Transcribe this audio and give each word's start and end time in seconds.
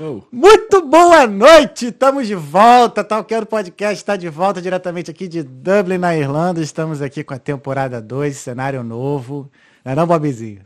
Oh. 0.00 0.22
Muito 0.32 0.84
boa 0.86 1.24
noite, 1.28 1.86
estamos 1.86 2.26
de 2.26 2.34
volta, 2.34 3.04
Talqueiro 3.04 3.46
Podcast 3.46 3.94
está 3.94 4.16
de 4.16 4.28
volta 4.28 4.60
diretamente 4.60 5.08
aqui 5.08 5.28
de 5.28 5.44
Dublin, 5.44 5.98
na 5.98 6.16
Irlanda. 6.16 6.60
Estamos 6.60 7.00
aqui 7.00 7.22
com 7.22 7.32
a 7.32 7.38
temporada 7.38 8.00
2, 8.02 8.36
cenário 8.36 8.82
novo. 8.82 9.48
Não 9.84 9.92
é 9.92 9.94
não, 9.94 10.04
Bobzinho? 10.04 10.62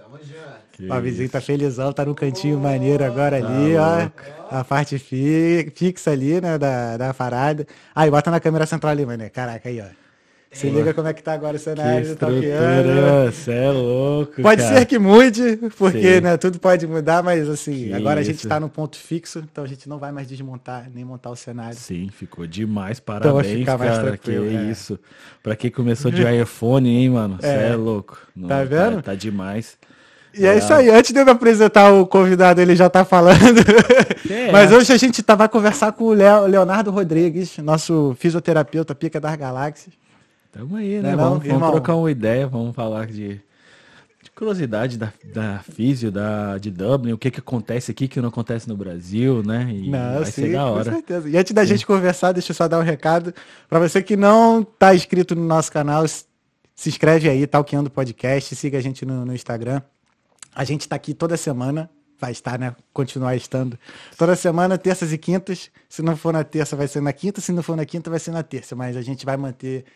Que 0.73 0.87
Bobzinho 0.87 1.29
tá 1.29 1.43
felizão, 1.43 1.93
tá 1.93 2.07
no 2.07 2.15
cantinho 2.15 2.59
maneiro 2.59 3.05
agora 3.05 3.37
ali, 3.37 3.77
ó. 3.77 4.09
A 4.51 4.65
parte 4.65 4.99
fi- 4.99 5.71
fixa 5.77 6.11
ali, 6.11 6.41
né, 6.41 6.57
da, 6.57 6.97
da 6.97 7.13
parada. 7.13 7.67
Aí, 7.95 8.11
bota 8.11 8.31
na 8.31 8.41
câmera 8.41 8.65
central 8.65 8.93
ali, 8.93 9.05
mané. 9.05 9.29
Caraca, 9.29 9.69
aí, 9.69 9.79
ó. 9.79 9.85
Se 10.53 10.69
liga 10.69 10.93
como 10.93 11.09
é 11.09 11.15
que 11.15 11.23
tá 11.23 11.33
agora 11.33 11.57
o 11.57 11.59
cenário 11.59 12.15
Talqueiro. 12.15 13.33
você 13.33 13.51
é 13.53 13.71
louco, 13.71 14.43
Pode 14.43 14.63
cara. 14.63 14.77
ser 14.79 14.85
que 14.87 14.99
mude, 14.99 15.59
porque 15.79 16.17
Sim. 16.17 16.21
né, 16.21 16.37
tudo 16.37 16.59
pode 16.61 16.87
mudar, 16.87 17.23
mas 17.23 17.49
assim, 17.49 17.87
Que 17.89 17.95
agora 17.95 18.21
a 18.21 18.23
gente 18.23 18.37
isso. 18.37 18.47
está 18.47 18.61
no 18.61 18.69
ponto 18.69 18.97
fixo, 18.99 19.39
então 19.51 19.65
a 19.65 19.67
gente 19.67 19.89
não 19.89 19.99
vai 19.99 20.13
mais 20.13 20.29
desmontar 20.29 20.91
nem 20.95 21.05
montar 21.05 21.31
o 21.31 21.37
cenário. 21.37 21.77
Sim, 21.79 22.11
ficou 22.13 22.47
demais, 22.47 22.99
Então 23.03 23.19
parabéns, 23.21 23.59
ficar 23.61 23.79
mais 23.79 23.91
cara, 23.93 24.03
tranquilo, 24.09 24.49
que 24.51 24.57
é. 24.57 24.63
isso. 24.71 24.99
Pra 25.43 25.57
quem 25.57 25.71
começou 25.71 26.11
de 26.11 26.23
iPhone, 26.23 26.89
hein, 26.89 27.09
mano, 27.11 27.39
você 27.41 27.47
É. 27.47 27.69
é. 27.71 27.75
louco. 27.77 28.19
Não, 28.37 28.49
Tá 28.49 28.63
vendo? 28.63 29.01
Tá, 29.03 29.15
demais. 29.15 29.79
E 30.35 30.47
é 30.47 30.57
isso 30.57 30.73
aí, 30.73 30.89
antes 30.91 31.13
de 31.13 31.19
eu 31.19 31.25
me 31.27 31.31
apresentar 31.31 31.93
o 31.93 32.07
convidado, 32.07 32.61
ele 32.61 32.75
já 32.77 32.89
tá 32.89 33.05
falando. 33.05 33.61
É. 34.31 34.51
Mas 34.53 34.73
hoje 34.73 34.91
a 34.93 34.97
gente 34.97 35.23
tá, 35.23 35.35
vai 35.35 35.49
conversar 35.49 35.93
com 35.93 36.05
o 36.05 36.13
Leo- 36.13 36.47
Leonardo 36.47 36.91
Rodrigues, 36.91 37.59
nosso 37.59 38.15
fisioterapeuta 38.19 38.95
pica 38.95 39.21
das 39.21 39.35
galáxias. 39.37 39.95
Tamo 40.53 40.77
aí, 40.77 41.01
né? 41.01 41.09
é 41.11 41.17
não, 41.17 41.19
vamos, 41.19 41.39
vamos 41.39 41.47
irmão? 41.47 41.71
trocar 41.73 41.97
uma 41.97 42.11
ideia, 42.11 42.47
vamos 42.47 42.75
falar 42.75 43.07
de, 43.07 43.41
de 44.23 44.31
curiosidade 44.35 44.99
da, 44.99 45.11
da 45.33 45.61
físio, 45.61 46.13
da, 46.13 46.59
de 46.59 46.71
Dublin, 46.71 47.13
o 47.13 47.19
que 47.19 47.31
que 47.31 47.41
acontece 47.41 47.91
aqui 47.91 48.07
que 48.07 48.21
não 48.21 48.29
acontece 48.29 48.69
no 48.69 48.77
Brasil, 48.77 49.43
né? 49.43 49.69
E 49.73 49.89
Não, 49.89 50.17
vai 50.17 50.27
sim, 50.27 50.33
ser 50.43 50.53
da 50.53 50.59
com 50.59 50.71
hora. 50.73 50.93
certeza. 50.93 51.29
E 51.31 51.37
antes 51.39 51.53
da 51.53 51.65
gente 51.65 51.87
conversar, 51.87 52.33
deixa 52.33 52.53
eu 52.53 52.55
só 52.55 52.69
dar 52.69 52.79
um 52.79 52.83
recado. 52.83 53.35
Para 53.69 53.79
você 53.79 54.03
que 54.03 54.15
não 54.15 54.63
tá 54.63 54.95
inscrito 54.95 55.35
no 55.35 55.43
nosso 55.43 55.73
canal, 55.73 56.07
se 56.07 56.89
inscreve 56.89 57.31
aí, 57.31 57.47
Talqueando 57.47 57.89
Podcast, 57.91 58.55
siga 58.55 58.77
a 58.77 58.83
gente 58.83 59.07
no, 59.07 59.25
no 59.25 59.35
Instagram. 59.35 59.81
A 60.55 60.65
gente 60.65 60.87
tá 60.87 60.97
aqui 60.97 61.15
toda 61.15 61.35
semana, 61.39 61.89
vai 62.21 62.33
estar, 62.33 62.59
né? 62.59 62.77
Continuar 62.93 63.35
estando. 63.37 63.79
Toda 64.19 64.37
semana, 64.37 64.77
terças 64.77 65.15
e 65.15 65.17
quintas. 65.19 65.71
Se 65.89 66.03
não 66.03 66.15
for 66.15 66.31
na 66.31 66.45
terça, 66.45 66.77
vai 66.77 66.87
ser 66.87 67.01
na 67.01 67.13
quinta. 67.13 67.41
Se 67.41 67.53
não 67.53 67.63
for 67.63 67.75
na 67.75 67.87
quinta, 67.87 68.11
vai 68.11 68.19
ser 68.19 68.33
na 68.33 68.43
terça. 68.43 68.77
Mas 68.77 68.99
a 68.99 69.03
gente 69.03 69.25
vai 69.25 69.37
manter 69.39 69.87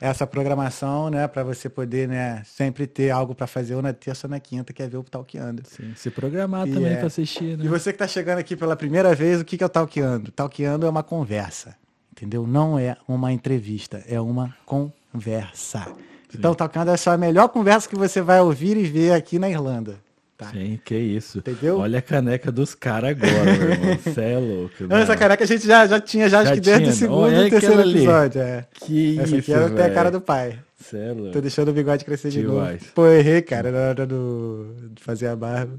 essa 0.00 0.26
programação, 0.26 1.10
né? 1.10 1.28
Para 1.28 1.42
você 1.42 1.68
poder, 1.68 2.08
né? 2.08 2.42
Sempre 2.44 2.86
ter 2.86 3.10
algo 3.10 3.34
para 3.34 3.46
fazer 3.46 3.74
ou 3.74 3.82
na 3.82 3.92
terça 3.92 4.26
ou 4.26 4.30
na 4.30 4.40
quinta, 4.40 4.72
que 4.72 4.82
é 4.82 4.88
ver 4.88 4.96
o 4.96 5.04
Talqueando. 5.04 5.62
Sim, 5.66 5.92
se 5.94 6.10
programar 6.10 6.66
E 6.66 6.72
também 6.72 6.92
é. 6.92 6.96
pra 6.96 7.06
assistir, 7.06 7.56
né? 7.56 7.64
E 7.64 7.68
você 7.68 7.92
que 7.92 7.96
está 7.96 8.08
chegando 8.08 8.38
aqui 8.38 8.56
pela 8.56 8.76
primeira 8.76 9.14
vez, 9.14 9.40
o 9.40 9.44
que, 9.44 9.56
que 9.56 9.62
é 9.62 9.66
o 9.66 9.70
Talqueando? 9.70 10.30
Talqueando 10.32 10.86
é 10.86 10.90
uma 10.90 11.02
conversa, 11.02 11.76
entendeu? 12.10 12.46
Não 12.46 12.78
é 12.78 12.96
uma 13.06 13.32
entrevista, 13.32 14.02
é 14.08 14.20
uma 14.20 14.54
conversa. 14.66 15.86
Então, 16.34 16.54
Talqueando 16.54 16.90
é 16.90 16.96
só 16.96 17.10
a 17.12 17.16
melhor 17.16 17.48
conversa 17.48 17.88
que 17.88 17.96
você 17.96 18.22
vai 18.22 18.40
ouvir 18.40 18.76
e 18.76 18.84
ver 18.84 19.12
aqui 19.12 19.38
na 19.38 19.50
Irlanda. 19.50 19.98
Tá? 20.42 20.50
Sim, 20.50 20.80
que 20.84 20.94
isso. 20.96 21.38
Entendeu? 21.38 21.78
Olha 21.78 21.98
a 21.98 22.02
caneca 22.02 22.50
dos 22.52 22.74
caras 22.74 23.10
agora, 23.10 23.44
meu 23.58 23.70
irmão. 23.70 23.98
Você 24.04 24.20
é 24.20 24.38
louco. 24.38 24.74
Não, 24.88 24.96
essa 24.96 25.16
careca 25.16 25.44
a 25.44 25.46
gente 25.46 25.66
já, 25.66 25.86
já 25.86 26.00
tinha, 26.00 26.28
já, 26.28 26.40
acho 26.40 26.48
Já 26.48 26.54
que 26.54 26.60
desde 26.60 26.82
o 26.82 26.86
tinha, 26.86 26.94
segundo 26.96 27.18
olha 27.20 27.46
e 27.46 27.50
terceiro 27.50 27.74
aquela 27.80 27.90
episódio. 27.90 28.40
É. 28.42 28.66
Que 28.74 29.18
Essa 29.18 29.24
aqui 29.28 29.38
isso, 29.38 29.52
era 29.52 29.66
até 29.66 29.84
a 29.86 29.90
cara 29.94 30.10
do 30.10 30.20
pai. 30.20 30.58
Você 30.78 30.98
é 30.98 31.12
louco. 31.12 31.30
Tô 31.32 31.40
deixando 31.40 31.68
o 31.68 31.72
bigode 31.72 32.04
crescer 32.04 32.30
de 32.30 32.42
novo. 32.42 32.66
Pô, 32.94 33.06
errei, 33.06 33.40
cara, 33.42 33.70
na 33.70 33.78
hora 33.90 34.06
do, 34.06 34.74
de 34.92 35.02
fazer 35.02 35.28
a 35.28 35.36
barba. 35.36 35.78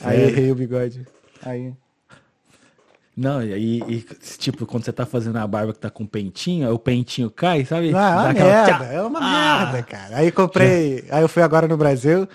Aí 0.00 0.16
Sério? 0.18 0.28
errei 0.28 0.50
o 0.50 0.54
bigode. 0.54 1.06
Aí. 1.44 1.72
Não, 3.16 3.40
e, 3.44 3.52
aí, 3.52 3.82
e, 3.86 4.04
tipo, 4.38 4.66
quando 4.66 4.84
você 4.84 4.92
tá 4.92 5.06
fazendo 5.06 5.36
a 5.36 5.46
barba 5.46 5.72
que 5.72 5.78
tá 5.78 5.88
com 5.88 6.04
pentinho, 6.04 6.66
aí 6.66 6.72
o 6.72 6.78
pentinho 6.80 7.30
cai, 7.30 7.64
sabe? 7.64 7.92
Não, 7.92 8.00
é 8.00 8.02
uma 8.12 8.28
aquela 8.30 8.50
merda, 8.50 8.72
tchá. 8.86 8.92
é 8.92 9.02
uma 9.02 9.18
Ah! 9.20 9.66
merda, 9.66 9.82
cara. 9.84 10.16
Aí 10.16 10.32
comprei, 10.32 11.04
aí 11.10 11.22
eu 11.22 11.28
fui 11.28 11.40
agora 11.42 11.68
no 11.68 11.76
Brasil, 11.76 12.26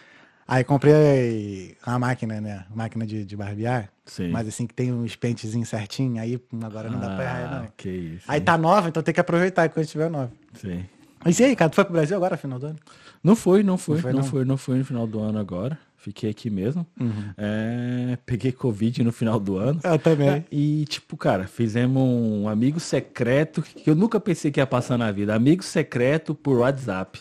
aí 0.49 0.63
comprei 0.63 1.75
uma 1.85 1.99
máquina, 1.99 2.41
né? 2.41 2.65
Máquina 2.73 3.05
de, 3.05 3.23
de 3.25 3.35
barbear. 3.37 3.89
Sim. 4.05 4.29
Mas 4.31 4.47
assim, 4.47 4.65
que 4.67 4.73
tem 4.73 4.91
uns 4.91 5.15
pentezinhos 5.15 5.69
certinho, 5.69 6.21
aí 6.21 6.39
agora 6.63 6.89
não 6.89 6.99
dá 6.99 7.15
pra 7.15 7.23
errar, 7.23 7.49
Ah, 7.53 7.59
não. 7.61 7.67
que 7.77 7.89
isso. 7.89 8.25
Aí 8.27 8.39
hein? 8.39 8.45
tá 8.45 8.57
nova, 8.57 8.89
então 8.89 9.03
tem 9.03 9.13
que 9.13 9.19
aproveitar 9.19 9.69
quando 9.69 9.85
estiver 9.85 10.09
nova. 10.09 10.31
Sim. 10.53 10.83
Mas 11.23 11.39
e 11.39 11.43
aí, 11.43 11.55
cara, 11.55 11.69
tu 11.69 11.75
foi 11.75 11.83
pro 11.85 11.93
Brasil 11.93 12.15
agora, 12.17 12.37
final 12.37 12.57
do 12.57 12.67
ano? 12.67 12.79
Não 13.23 13.35
foi, 13.35 13.61
não 13.61 13.77
foi, 13.77 13.95
Não 13.95 14.01
foi, 14.01 14.11
não 14.13 14.19
não? 14.19 14.25
foi, 14.27 14.45
não 14.45 14.57
foi 14.57 14.77
no 14.77 14.85
final 14.85 15.05
do 15.07 15.19
ano 15.19 15.37
agora. 15.39 15.77
Fiquei 15.97 16.29
aqui 16.29 16.49
mesmo. 16.49 16.87
Uhum. 16.97 17.11
É, 17.37 18.17
peguei 18.25 18.53
Covid 18.53 19.03
no 19.03 19.11
final 19.11 19.37
do 19.37 19.57
ano. 19.57 19.81
Eu 19.83 19.99
também. 19.99 20.45
E, 20.49 20.85
tipo, 20.85 21.17
cara, 21.17 21.45
fizemos 21.45 22.01
um 22.01 22.47
amigo 22.47 22.79
secreto 22.79 23.61
que 23.61 23.89
eu 23.89 23.95
nunca 23.95 24.17
pensei 24.17 24.49
que 24.49 24.61
ia 24.61 24.65
passar 24.65 24.97
na 24.97 25.11
vida. 25.11 25.35
Amigo 25.35 25.61
secreto 25.61 26.33
por 26.33 26.59
WhatsApp. 26.59 27.19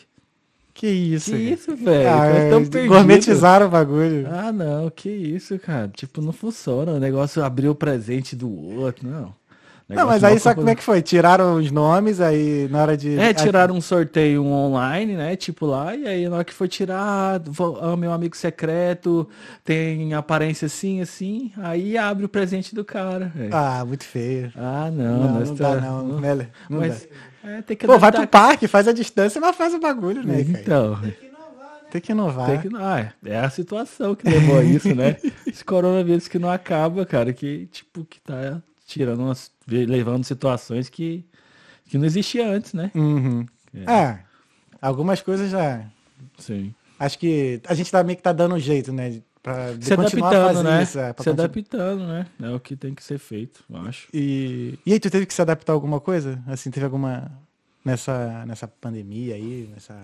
Que 0.78 0.86
isso, 0.86 1.32
Que 1.32 1.38
cara. 1.38 1.54
isso, 1.54 1.76
velho? 1.76 2.08
Ah, 2.08 2.26
é, 2.26 2.50
perdidos. 2.50 2.86
gourmetizaram 2.86 3.66
o 3.66 3.68
bagulho. 3.68 4.28
Ah, 4.30 4.52
não, 4.52 4.88
que 4.88 5.08
isso, 5.10 5.58
cara. 5.58 5.88
Tipo, 5.88 6.22
não 6.22 6.32
funciona. 6.32 6.92
O 6.92 7.00
negócio 7.00 7.42
abriu 7.42 7.72
o 7.72 7.74
presente 7.74 8.36
do 8.36 8.48
outro, 8.80 9.08
não. 9.08 9.34
não, 9.88 10.06
mas 10.06 10.22
aí 10.22 10.38
só 10.38 10.54
como 10.54 10.68
é 10.68 10.76
que 10.76 10.82
foi? 10.84 11.02
Tiraram 11.02 11.56
os 11.56 11.72
nomes, 11.72 12.20
aí 12.20 12.68
na 12.70 12.80
hora 12.82 12.96
de... 12.96 13.18
É, 13.18 13.34
tiraram 13.34 13.74
um 13.74 13.80
sorteio 13.80 14.44
online, 14.44 15.14
né? 15.16 15.34
Tipo 15.34 15.66
lá, 15.66 15.96
e 15.96 16.06
aí 16.06 16.28
na 16.28 16.36
hora 16.36 16.44
que 16.44 16.54
foi 16.54 16.68
tirar, 16.68 17.40
vou- 17.44 17.78
ah, 17.82 17.96
meu 17.96 18.12
amigo 18.12 18.36
secreto, 18.36 19.28
tem 19.64 20.14
aparência 20.14 20.66
assim, 20.66 21.00
assim, 21.00 21.50
aí 21.56 21.98
abre 21.98 22.24
o 22.24 22.28
presente 22.28 22.72
do 22.72 22.84
cara. 22.84 23.32
velho. 23.34 23.50
Ah, 23.52 23.84
muito 23.84 24.04
feio. 24.04 24.52
Ah, 24.54 24.90
não, 24.92 25.18
Não, 25.24 25.40
não 25.40 25.56
tá- 25.56 25.74
dá 25.74 25.80
não, 25.80 26.20
Meller, 26.20 26.50
não 26.70 26.78
mas 26.78 27.00
dá. 27.02 27.06
É, 27.44 27.62
tem 27.62 27.76
que 27.76 27.86
Pô, 27.86 27.98
vai 27.98 28.12
pro 28.12 28.26
parque, 28.26 28.66
faz 28.66 28.88
a 28.88 28.92
distância, 28.92 29.40
mas 29.40 29.56
faz 29.56 29.74
o 29.74 29.78
bagulho, 29.78 30.22
né, 30.22 30.44
cara? 30.44 30.60
Então, 30.60 31.00
Tem 31.90 32.00
que 32.00 32.12
inovar. 32.12 32.46
tem 32.46 32.60
que, 32.70 32.76
ah, 32.76 33.12
é 33.24 33.38
a 33.38 33.50
situação 33.50 34.14
que 34.14 34.28
levou 34.28 34.58
a 34.58 34.64
isso, 34.64 34.94
né? 34.94 35.16
Esse 35.46 35.64
coronavírus 35.64 36.28
que 36.28 36.38
não 36.38 36.50
acaba, 36.50 37.06
cara, 37.06 37.32
que 37.32 37.66
tipo, 37.66 38.04
que 38.04 38.20
tá 38.20 38.60
tirando 38.86 39.20
umas, 39.20 39.50
levando 39.66 40.24
situações 40.24 40.88
que, 40.88 41.24
que 41.86 41.96
não 41.96 42.04
existia 42.06 42.46
antes, 42.48 42.72
né? 42.74 42.90
Uhum. 42.94 43.46
É. 43.86 43.92
É, 43.92 44.18
algumas 44.80 45.20
coisas 45.22 45.50
já. 45.50 45.84
Sim. 46.38 46.74
Acho 46.98 47.18
que 47.18 47.60
a 47.68 47.74
gente 47.74 47.90
tá 47.90 48.02
meio 48.02 48.16
que 48.16 48.22
tá 48.22 48.32
dando 48.32 48.56
um 48.56 48.58
jeito, 48.58 48.92
né? 48.92 49.20
Pra 49.42 49.72
Se 49.80 49.92
adaptando, 49.92 50.62
né? 50.62 50.82
isso. 50.82 50.98
É, 50.98 51.14
Se 51.18 51.30
adaptando, 51.30 52.06
né? 52.06 52.26
É 52.42 52.50
o 52.50 52.58
que 52.60 52.74
tem 52.76 52.94
que 52.94 53.02
ser 53.02 53.18
feito, 53.18 53.62
eu 53.70 53.76
acho. 53.78 54.08
E, 54.12 54.78
e 54.84 54.92
aí, 54.92 55.00
tu 55.00 55.08
teve 55.10 55.26
que 55.26 55.32
se 55.34 55.40
adaptar 55.42 55.72
a 55.72 55.74
alguma 55.74 56.00
coisa? 56.00 56.42
Assim, 56.46 56.70
teve 56.70 56.84
alguma. 56.84 57.30
Nessa, 57.84 58.44
nessa 58.44 58.68
pandemia 58.68 59.34
aí, 59.36 59.70
nessa, 59.72 59.96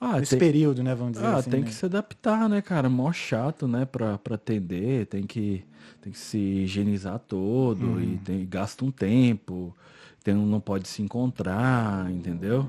Ah, 0.00 0.18
nesse 0.18 0.30
tem, 0.30 0.38
período, 0.38 0.82
né? 0.82 0.94
Vamos 0.94 1.12
dizer 1.12 1.26
ah, 1.26 1.36
assim. 1.36 1.50
tem 1.50 1.60
né? 1.60 1.66
que 1.66 1.74
se 1.74 1.84
adaptar, 1.84 2.48
né, 2.48 2.60
cara? 2.60 2.88
Mó 2.88 3.12
chato, 3.12 3.68
né, 3.68 3.84
pra, 3.84 4.18
pra 4.18 4.34
atender, 4.34 5.06
tem 5.06 5.24
que, 5.24 5.62
tem 6.00 6.10
que 6.12 6.18
se 6.18 6.38
higienizar 6.38 7.20
todo 7.20 7.84
Uhum. 7.84 8.00
e 8.00 8.16
tem, 8.18 8.44
gasta 8.48 8.84
um 8.84 8.90
tempo, 8.90 9.76
tem, 10.24 10.34
não 10.34 10.58
pode 10.58 10.88
se 10.88 11.02
encontrar, 11.02 12.10
entendeu? 12.10 12.68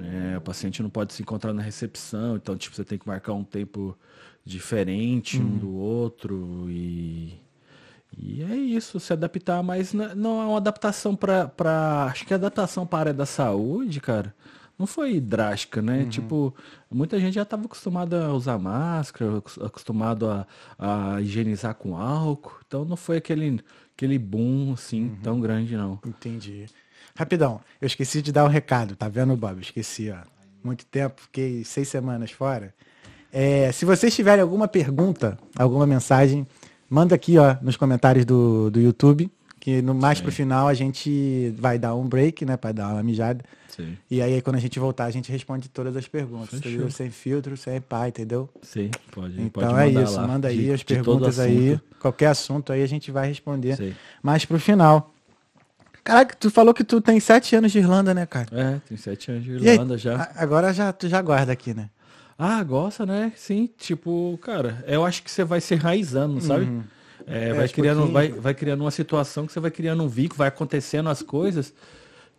É, 0.00 0.38
o 0.38 0.40
paciente 0.40 0.82
não 0.82 0.88
pode 0.88 1.12
se 1.12 1.20
encontrar 1.20 1.52
na 1.52 1.60
recepção, 1.60 2.36
então, 2.36 2.56
tipo, 2.56 2.74
você 2.74 2.84
tem 2.84 2.96
que 2.98 3.06
marcar 3.06 3.34
um 3.34 3.44
tempo 3.44 3.94
diferente 4.44 5.38
Uhum. 5.38 5.44
um 5.46 5.58
do 5.58 5.74
outro 5.74 6.66
e... 6.68 7.40
E 8.18 8.42
é 8.42 8.54
isso, 8.54 9.00
se 9.00 9.10
adaptar, 9.12 9.62
mas 9.62 9.94
não 9.94 10.42
é 10.42 10.44
uma 10.44 10.58
adaptação 10.58 11.16
pra. 11.16 11.50
Acho 12.10 12.26
que 12.26 12.34
a 12.34 12.36
adaptação 12.36 12.86
para 12.86 12.98
a 12.98 13.00
área 13.00 13.14
da 13.14 13.24
saúde, 13.24 14.02
cara, 14.02 14.34
não 14.78 14.86
foi 14.86 15.18
drástica, 15.18 15.80
né? 15.80 16.04
Tipo, 16.04 16.54
muita 16.90 17.18
gente 17.18 17.32
já 17.34 17.42
estava 17.42 17.64
acostumada 17.64 18.26
a 18.26 18.34
usar 18.34 18.58
máscara, 18.58 19.38
acos- 19.38 19.58
acostumado 19.58 20.28
a, 20.28 20.46
a 20.78 21.22
higienizar 21.22 21.74
com 21.74 21.96
álcool. 21.96 22.60
Então 22.66 22.84
não 22.84 22.96
foi 22.96 23.16
aquele, 23.16 23.60
aquele 23.96 24.18
boom 24.18 24.74
assim 24.74 25.16
tão 25.22 25.40
grande, 25.40 25.74
não. 25.74 25.98
Entendi. 26.06 26.66
Rapidão, 27.16 27.62
eu 27.80 27.86
esqueci 27.86 28.20
de 28.20 28.30
dar 28.30 28.44
um 28.44 28.48
recado, 28.48 28.94
tá 28.94 29.08
vendo, 29.08 29.34
Bob? 29.34 29.58
Esqueci, 29.62 30.10
ó. 30.10 30.18
Muito 30.62 30.84
tempo, 30.84 31.18
fiquei 31.22 31.64
seis 31.64 31.88
semanas 31.88 32.30
fora. 32.30 32.74
É, 33.32 33.72
se 33.72 33.84
vocês 33.84 34.14
tiverem 34.14 34.42
alguma 34.42 34.68
pergunta, 34.68 35.38
alguma 35.56 35.86
mensagem, 35.86 36.46
manda 36.88 37.14
aqui, 37.14 37.38
ó, 37.38 37.56
nos 37.62 37.76
comentários 37.76 38.24
do, 38.24 38.70
do 38.70 38.78
YouTube, 38.80 39.30
que 39.58 39.80
no 39.80 39.94
mais 39.94 40.20
pro 40.20 40.30
final 40.32 40.68
a 40.68 40.74
gente 40.74 41.54
vai 41.58 41.78
dar 41.78 41.94
um 41.94 42.06
break, 42.06 42.44
né, 42.44 42.56
para 42.56 42.72
dar 42.72 42.88
uma 42.88 43.02
mijada. 43.02 43.42
Sim. 43.68 43.96
E 44.10 44.20
aí 44.20 44.42
quando 44.42 44.56
a 44.56 44.58
gente 44.60 44.78
voltar, 44.78 45.04
a 45.06 45.10
gente 45.10 45.32
responde 45.32 45.70
todas 45.70 45.96
as 45.96 46.06
perguntas, 46.06 46.52
entendeu? 46.58 46.90
Sem 46.90 47.08
filtro, 47.10 47.56
sem 47.56 47.80
pai, 47.80 48.08
entendeu? 48.10 48.50
Sim, 48.60 48.90
pode, 49.10 49.40
Então 49.40 49.62
pode 49.72 49.96
é 49.96 50.02
isso, 50.02 50.16
lá, 50.16 50.26
manda 50.28 50.48
aí 50.48 50.58
de- 50.64 50.72
as 50.72 50.82
perguntas 50.82 51.38
aí, 51.38 51.80
qualquer 51.98 52.26
assunto 52.26 52.70
aí 52.70 52.82
a 52.82 52.86
gente 52.86 53.10
vai 53.10 53.28
responder. 53.28 53.76
Sei. 53.76 53.94
Mas 54.22 54.44
pro 54.44 54.58
final. 54.60 55.10
Caraca, 56.04 56.34
tu 56.38 56.50
falou 56.50 56.74
que 56.74 56.82
tu 56.84 57.00
tem 57.00 57.18
sete 57.20 57.54
anos 57.56 57.70
de 57.72 57.78
Irlanda, 57.78 58.12
né, 58.12 58.26
cara? 58.26 58.48
É, 58.52 58.80
tem 58.88 58.98
sete 58.98 59.30
anos 59.30 59.44
de 59.44 59.52
E 59.52 59.68
aí, 59.68 59.74
Irlanda 59.76 59.96
já. 59.96 60.30
agora 60.36 60.74
já, 60.74 60.92
tu 60.92 61.08
já 61.08 61.22
guarda 61.22 61.52
aqui, 61.52 61.72
né? 61.72 61.88
Ah, 62.44 62.60
gosta, 62.64 63.06
né? 63.06 63.32
Sim, 63.36 63.70
tipo, 63.78 64.36
cara, 64.42 64.82
eu 64.88 65.04
acho 65.04 65.22
que 65.22 65.30
você 65.30 65.44
vai 65.44 65.60
se 65.60 65.74
enraizando, 65.74 66.40
sabe? 66.40 66.64
Uhum. 66.64 66.82
É, 67.24 67.52
vai, 67.52 67.62
aos 67.62 67.70
criando, 67.72 68.10
vai, 68.10 68.32
vai 68.32 68.52
criando 68.52 68.80
uma 68.80 68.90
situação 68.90 69.46
que 69.46 69.52
você 69.52 69.60
vai 69.60 69.70
criando 69.70 70.02
um 70.02 70.08
vínculo, 70.08 70.38
vai 70.38 70.48
acontecendo 70.48 71.08
as 71.08 71.22
coisas 71.22 71.72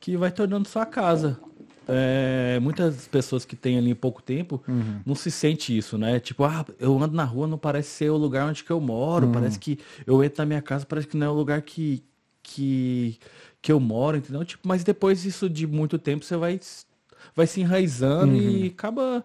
que 0.02 0.18
vai 0.18 0.30
tornando 0.30 0.68
sua 0.68 0.86
casa. 0.86 1.40
É, 1.88 2.60
muitas 2.62 3.08
pessoas 3.08 3.46
que 3.46 3.56
têm 3.56 3.78
ali 3.78 3.96
pouco 3.96 4.22
tempo 4.22 4.62
Uhum. 4.68 5.00
não 5.06 5.16
se 5.16 5.32
sente 5.32 5.78
isso, 5.78 5.98
né? 5.98 6.20
Tipo, 6.20 6.44
ah, 6.44 6.66
eu 6.82 7.02
ando 7.02 7.16
na 7.16 7.24
rua, 7.24 7.48
não 7.48 7.58
parece 7.58 7.88
ser 7.92 8.10
o 8.10 8.18
lugar 8.18 8.46
onde 8.50 8.62
que 8.62 8.72
eu 8.72 8.82
moro, 8.82 9.28
Uhum. 9.28 9.32
parece 9.32 9.58
que 9.58 9.80
eu 10.06 10.22
entro 10.22 10.42
na 10.42 10.46
minha 10.46 10.62
casa, 10.62 10.86
parece 10.86 11.08
que 11.08 11.16
não 11.16 11.28
é 11.28 11.30
o 11.30 11.34
lugar 11.34 11.62
que, 11.62 12.04
que, 12.42 13.18
que 13.62 13.72
eu 13.72 13.80
moro, 13.80 14.18
entendeu? 14.18 14.44
Tipo, 14.44 14.68
mas 14.68 14.84
depois 14.84 15.22
disso 15.22 15.50
de 15.50 15.66
muito 15.66 15.98
tempo 15.98 16.26
você 16.26 16.36
vai, 16.36 16.60
vai 17.34 17.48
se 17.48 17.62
enraizando 17.62 18.36
e 18.36 18.68
acaba 18.68 19.24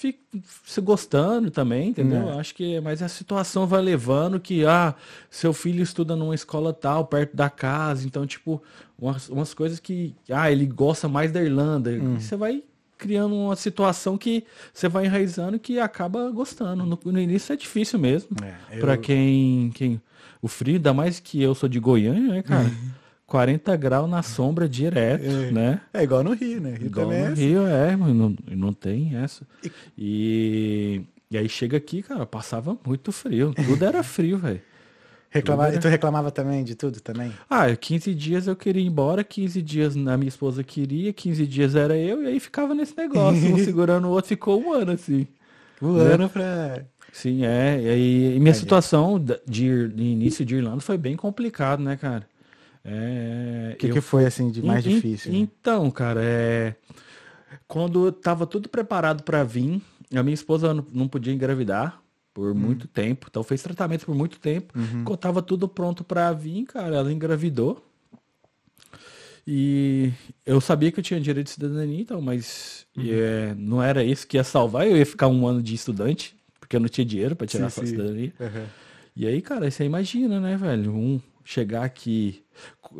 fi- 0.00 0.18
se 0.64 0.80
gostando 0.80 1.50
também, 1.50 1.88
entendeu? 1.90 2.30
É. 2.30 2.38
Acho 2.38 2.54
que 2.54 2.80
mas 2.80 3.02
a 3.02 3.08
situação 3.08 3.66
vai 3.66 3.82
levando 3.82 4.40
que 4.40 4.64
ah, 4.64 4.94
seu 5.28 5.52
filho 5.52 5.82
estuda 5.82 6.16
numa 6.16 6.34
escola 6.34 6.72
tal, 6.72 7.04
perto 7.06 7.36
da 7.36 7.50
casa, 7.50 8.06
então 8.06 8.26
tipo, 8.26 8.62
umas, 8.98 9.28
umas 9.28 9.52
coisas 9.54 9.78
que 9.78 10.14
ah, 10.30 10.50
ele 10.50 10.64
gosta 10.66 11.08
mais 11.08 11.30
da 11.30 11.42
Irlanda, 11.42 11.92
e 11.92 11.98
você 12.20 12.34
vai 12.36 12.62
criando 12.96 13.34
uma 13.34 13.56
situação 13.56 14.16
que 14.18 14.44
você 14.74 14.88
vai 14.88 15.06
enraizando 15.06 15.58
que 15.58 15.78
acaba 15.78 16.30
gostando. 16.30 16.84
No, 16.84 16.98
no 17.04 17.18
início 17.20 17.52
é 17.52 17.56
difícil 17.56 17.98
mesmo. 17.98 18.36
É, 18.70 18.78
eu- 18.96 19.00
quem, 19.00 19.70
quem 19.74 20.00
o 20.42 20.48
frio, 20.48 20.76
ainda 20.76 20.92
mais 20.94 21.18
que 21.20 21.40
eu 21.42 21.54
sou 21.54 21.68
de 21.68 21.78
Goiânia, 21.80 22.34
né, 22.34 22.42
cara? 22.42 22.70
40 23.30 23.76
graus 23.76 24.10
na 24.10 24.24
sombra 24.24 24.68
direto, 24.68 25.24
É. 25.24 25.50
né? 25.52 25.80
É 25.94 26.02
igual 26.02 26.24
no 26.24 26.32
Rio, 26.34 26.60
né? 26.60 26.74
Rio 26.76 26.86
Igual 26.86 27.06
no 27.06 27.12
é 27.12 27.26
assim. 27.28 27.46
Rio, 27.46 27.64
é, 27.64 27.94
mas 27.94 28.12
não, 28.12 28.34
não 28.56 28.72
tem 28.72 29.14
essa. 29.16 29.46
E, 29.96 31.02
e 31.30 31.38
aí 31.38 31.48
chega 31.48 31.76
aqui, 31.76 32.02
cara, 32.02 32.26
passava 32.26 32.76
muito 32.84 33.12
frio. 33.12 33.54
Tudo 33.54 33.84
era 33.84 34.02
frio, 34.02 34.36
velho. 34.36 34.60
Reclamava, 35.30 35.68
Tudo 35.70 35.78
e 35.78 35.82
tu 35.82 35.86
reclamava 35.88 36.30
também 36.32 36.64
de 36.64 36.74
tudo 36.74 37.00
também? 37.00 37.32
Ah, 37.48 37.72
15 37.76 38.12
dias 38.16 38.48
eu 38.48 38.56
queria 38.56 38.82
ir 38.82 38.86
embora, 38.86 39.22
15 39.22 39.62
dias 39.62 39.96
a 39.96 40.16
minha 40.16 40.28
esposa 40.28 40.64
queria, 40.64 41.12
15 41.12 41.46
dias 41.46 41.76
era 41.76 41.96
eu, 41.96 42.24
e 42.24 42.26
aí 42.26 42.40
ficava 42.40 42.74
nesse 42.74 42.96
negócio, 42.96 43.54
um 43.54 43.58
segurando 43.62 44.08
o 44.08 44.10
outro, 44.10 44.26
ficou 44.28 44.60
um 44.60 44.72
ano 44.72 44.90
assim. 44.90 45.28
Voando 45.80 46.28
pra. 46.28 46.82
Sim, 47.12 47.44
é. 47.44 47.80
E, 47.80 47.88
aí, 47.88 48.40
minha 48.40 48.54
situação 48.54 49.24
de, 49.46 49.88
de 49.88 50.02
início 50.02 50.44
de 50.44 50.56
Irlanda 50.56 50.80
foi 50.80 50.98
bem 50.98 51.14
complicado, 51.16 51.80
né, 51.80 51.96
cara? 51.96 52.26
É, 52.84 53.72
O 53.74 53.76
que, 53.76 53.86
eu 53.88 53.94
que 53.94 54.00
foi 54.00 54.24
assim 54.24 54.50
de 54.50 54.62
mais 54.62 54.82
difícil? 54.82 55.32
né? 55.32 55.38
Então, 55.38 55.90
cara, 55.90 56.20
é. 56.22 56.74
Quando 57.66 58.10
tava 58.12 58.46
tudo 58.46 58.68
preparado 58.68 59.22
pra 59.22 59.44
vir, 59.44 59.80
a 60.14 60.22
minha 60.22 60.34
esposa 60.34 60.74
não, 60.92 61.08
podia 61.08 61.32
engravidar 61.32 62.00
por 62.32 62.54
muito 62.54 62.88
tempo. 62.88 63.26
Então 63.28 63.42
fez 63.42 63.62
tratamento 63.62 64.06
por 64.06 64.14
muito 64.14 64.38
tempo. 64.38 64.72
Quando 65.04 65.18
tava 65.18 65.42
tudo 65.42 65.68
pronto 65.68 66.02
pra 66.04 66.32
vir, 66.32 66.64
cara, 66.64 66.96
ela 66.96 67.12
engravidou. 67.12 67.84
E 69.46 70.12
eu 70.44 70.60
sabia 70.60 70.92
que 70.92 71.00
eu 71.00 71.04
tinha 71.04 71.20
direito 71.20 71.46
de 71.46 71.52
cidadania, 71.52 72.00
então, 72.00 72.20
mas 72.20 72.86
é, 72.98 73.54
não 73.56 73.82
era 73.82 74.04
isso 74.04 74.26
que 74.26 74.36
ia 74.36 74.44
salvar. 74.44 74.86
Eu 74.86 74.96
ia 74.96 75.06
ficar 75.06 75.28
um 75.28 75.46
ano 75.46 75.62
de 75.62 75.74
estudante, 75.74 76.36
porque 76.58 76.76
eu 76.76 76.80
não 76.80 76.88
tinha 76.88 77.04
dinheiro 77.04 77.34
pra 77.34 77.46
tirar 77.46 77.70
Sim, 77.70 77.82
a 77.82 77.84
sim. 77.86 77.90
cidadania. 77.90 78.32
Aham. 78.40 78.66
E 79.16 79.26
aí, 79.26 79.42
cara, 79.42 79.70
você 79.70 79.84
imagina, 79.84 80.38
né, 80.40 80.56
velho? 80.56 80.94
Um 80.94 81.20
chegar 81.50 81.82
aqui 81.84 82.44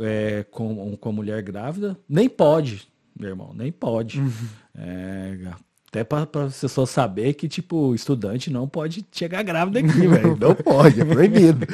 é, 0.01 0.45
com, 0.51 0.97
com 0.97 1.09
a 1.09 1.13
mulher 1.13 1.41
grávida, 1.41 1.97
nem 2.09 2.29
pode, 2.29 2.89
meu 3.19 3.29
irmão, 3.31 3.53
nem 3.55 3.71
pode. 3.71 4.21
É, 4.77 5.37
até 5.89 6.03
pra, 6.03 6.27
pra 6.27 6.47
pessoa 6.47 6.87
saber 6.87 7.35
que, 7.35 7.49
tipo, 7.49 7.95
estudante 7.95 8.51
não 8.51 8.69
pode 8.69 9.05
chegar 9.13 9.43
grávida 9.43 9.79
aqui, 9.81 10.07
velho. 10.07 10.37
Não 10.41 10.55
pode, 10.55 11.01
é 11.01 11.05
proibido. 11.05 11.67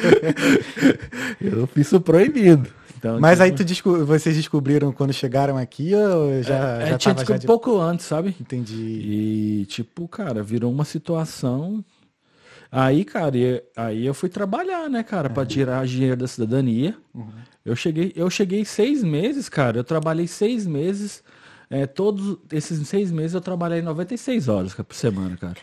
Eu 1.40 1.66
fiz 1.66 1.86
isso 1.86 2.00
proibido. 2.00 2.68
Então, 2.98 3.20
Mas 3.20 3.38
tipo, 3.38 3.42
aí 3.44 3.64
desco- 3.64 4.04
vocês 4.04 4.36
descobriram 4.36 4.90
quando 4.90 5.12
chegaram 5.12 5.56
aqui 5.56 5.94
ou 5.94 6.42
já, 6.42 6.78
é, 6.80 6.86
já 6.88 6.98
tinha 6.98 7.14
tava 7.14 7.26
já 7.26 7.36
de... 7.36 7.46
pouco 7.46 7.78
antes, 7.78 8.06
sabe? 8.06 8.34
Entendi. 8.40 8.74
E, 8.74 9.66
tipo, 9.66 10.08
cara, 10.08 10.42
virou 10.42 10.72
uma 10.72 10.84
situação. 10.84 11.84
Aí, 12.70 13.04
cara, 13.04 13.36
e- 13.36 13.62
aí 13.76 14.04
eu 14.06 14.12
fui 14.14 14.28
trabalhar, 14.28 14.88
né, 14.90 15.02
cara, 15.02 15.30
pra 15.30 15.46
tirar 15.46 15.86
dinheiro 15.86 16.16
da 16.16 16.26
cidadania. 16.26 16.96
Eu 17.64 17.74
cheguei, 17.76 18.12
eu 18.14 18.28
cheguei 18.30 18.64
seis 18.64 19.02
meses, 19.02 19.48
cara. 19.48 19.78
Eu 19.78 19.84
trabalhei 19.84 20.26
seis 20.26 20.66
meses. 20.66 21.22
é, 21.68 21.84
todos 21.86 22.38
esses 22.52 22.86
seis 22.86 23.10
meses 23.10 23.34
eu 23.34 23.40
trabalhei 23.40 23.82
96 23.82 24.46
horas 24.48 24.72
cara, 24.72 24.84
por 24.84 24.94
semana, 24.94 25.36
cara. 25.36 25.56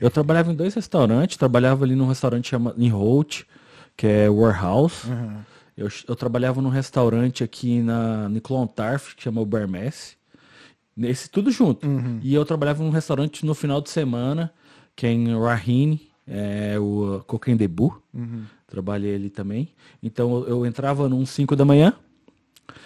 Eu 0.00 0.10
trabalhava 0.10 0.50
em 0.50 0.54
dois 0.54 0.74
restaurantes. 0.74 1.36
Trabalhava 1.36 1.84
ali 1.84 1.94
num 1.94 2.06
restaurante 2.08 2.48
chama, 2.48 2.74
em 2.78 2.88
Holt, 2.88 3.42
que 3.96 4.06
é 4.06 4.28
Warehouse. 4.30 5.06
Eu, 5.76 5.88
eu 6.08 6.16
trabalhava 6.16 6.60
num 6.62 6.70
restaurante 6.70 7.44
aqui 7.44 7.80
na, 7.82 8.28
em 8.32 8.40
Clontarf, 8.40 9.14
que 9.14 9.22
chama 9.22 9.40
o 9.40 9.46
Bermesse. 9.46 10.16
Esse 11.00 11.28
tudo 11.30 11.50
junto. 11.50 11.86
E 12.22 12.34
eu 12.34 12.44
trabalhava 12.44 12.82
num 12.82 12.90
restaurante 12.90 13.44
no 13.46 13.54
final 13.54 13.80
de 13.80 13.90
semana, 13.90 14.52
que 14.96 15.06
é 15.06 15.12
em 15.12 15.38
Rahine, 15.38 16.07
é 16.28 16.78
o 16.78 17.22
Coquin 17.26 17.56
Debu. 17.56 18.02
Trabalhei 18.66 19.14
ali 19.14 19.30
também. 19.30 19.68
Então 20.02 20.44
eu, 20.46 20.66
entrava 20.66 21.08
num 21.08 21.24
5 21.24 21.56
da 21.56 21.64
manhã, 21.64 21.92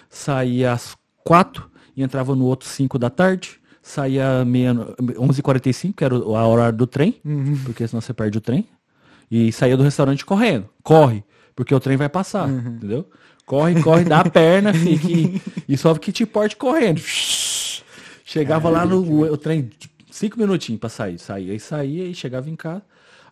saía 0.08 0.72
às 0.72 0.96
4 1.24 1.70
e 1.96 2.02
entrava 2.02 2.34
no 2.34 2.44
outro 2.44 2.68
5 2.68 2.98
da 2.98 3.10
tarde. 3.10 3.60
Saía 3.82 4.44
meia, 4.44 4.72
11h45, 4.74 5.92
que 5.96 6.04
era 6.04 6.14
o- 6.16 6.36
a 6.36 6.46
hora 6.46 6.70
do 6.70 6.86
trem, 6.86 7.16
porque 7.64 7.86
senão 7.88 8.00
você 8.00 8.14
perde 8.14 8.38
o 8.38 8.40
trem. 8.40 8.66
E 9.28 9.50
saía 9.50 9.76
do 9.76 9.82
restaurante 9.82 10.24
correndo. 10.24 10.68
Corre, 10.84 11.24
porque 11.56 11.74
o 11.74 11.80
trem 11.80 11.96
vai 11.96 12.08
passar, 12.08 12.48
entendeu? 12.48 13.08
Corre, 13.44 13.82
corre, 13.82 14.04
dá 14.04 14.20
a 14.20 14.30
perna, 14.30 14.72
fica, 14.72 15.08
e, 15.68 15.76
só 15.76 15.92
que 15.96 16.12
te 16.12 16.24
porte 16.24 16.54
correndo. 16.56 17.00
Chegava 18.24 18.68
lá 18.70 18.86
no 18.86 19.00
o 19.32 19.36
trem, 19.36 19.68
cinco 20.10 20.38
minutinhos 20.38 20.78
pra 20.80 20.88
sair. 20.88 21.18
Saía 21.18 21.52
e 21.54 21.58
saía 21.60 22.04
e 22.06 22.14
chegava 22.14 22.48
em 22.48 22.54
casa. 22.56 22.82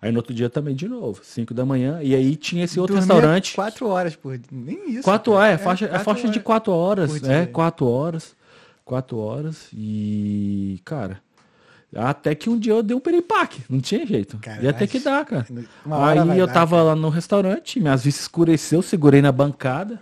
Aí 0.02 0.10
no 0.10 0.18
outro 0.18 0.32
dia 0.32 0.48
também 0.48 0.74
de 0.74 0.88
novo, 0.88 1.20
5 1.22 1.52
da 1.52 1.64
manhã. 1.64 2.00
E 2.02 2.14
aí 2.14 2.34
tinha 2.34 2.64
esse 2.64 2.80
outro 2.80 2.96
Dormia 2.96 3.14
restaurante. 3.14 3.54
Quatro 3.54 3.86
horas 3.88 4.16
por 4.16 4.38
dia. 4.38 4.48
Nem 4.50 4.92
isso. 4.92 5.02
Quatro 5.02 5.32
cara. 5.32 5.44
horas, 5.44 5.60
é, 5.60 5.64
faixa, 5.64 5.84
é, 5.86 5.98
faixa 5.98 6.22
de 6.22 6.28
horas. 6.28 6.42
quatro 6.42 6.72
horas. 6.72 7.10
por 7.18 7.30
É, 7.30 7.44
dia. 7.44 7.52
quatro 7.52 7.86
horas. 7.86 8.34
Quatro 8.84 9.18
horas. 9.18 9.68
E, 9.74 10.80
cara, 10.86 11.20
até 11.94 12.34
que 12.34 12.48
um 12.48 12.58
dia 12.58 12.72
eu 12.72 12.82
dei 12.82 12.96
um 12.96 13.00
peripaque. 13.00 13.62
Não 13.68 13.80
tinha 13.80 14.06
jeito. 14.06 14.38
Cara, 14.38 14.62
Ia 14.62 14.72
ter 14.72 14.86
que 14.86 14.98
dar, 15.00 15.24
cara. 15.26 15.46
Aí 15.90 16.38
eu 16.38 16.46
dar, 16.46 16.52
tava 16.54 16.82
lá 16.82 16.96
no 16.96 17.08
restaurante, 17.10 17.78
minhas 17.78 18.02
vistas 18.02 18.22
escureceu, 18.22 18.80
segurei 18.80 19.20
na 19.20 19.30
bancada. 19.30 20.00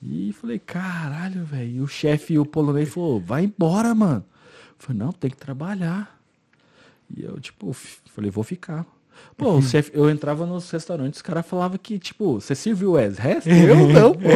E 0.00 0.32
falei, 0.34 0.58
caralho, 0.60 1.44
velho. 1.44 1.70
E 1.70 1.80
o 1.80 1.88
chefe, 1.88 2.38
o 2.38 2.46
polonês, 2.46 2.88
falou, 2.88 3.18
vai 3.18 3.44
embora, 3.44 3.94
mano. 3.94 4.24
Eu 4.70 4.74
falei, 4.78 5.02
não, 5.02 5.10
tem 5.12 5.30
que 5.30 5.36
trabalhar. 5.36 6.16
E 7.14 7.22
eu, 7.24 7.40
tipo, 7.40 7.74
falei, 8.16 8.30
vou 8.30 8.42
ficar. 8.44 8.84
Pô, 9.36 9.58
eu 9.94 10.10
entrava 10.10 10.44
nos 10.44 10.70
restaurantes, 10.70 11.18
os 11.18 11.22
caras 11.22 11.46
falavam 11.46 11.78
que, 11.78 11.98
tipo, 11.98 12.34
você 12.40 12.54
serviu 12.54 12.92
o 12.92 12.96
resto? 12.96 13.48
Eu 13.48 13.88
não, 13.88 14.12
pô. 14.12 14.28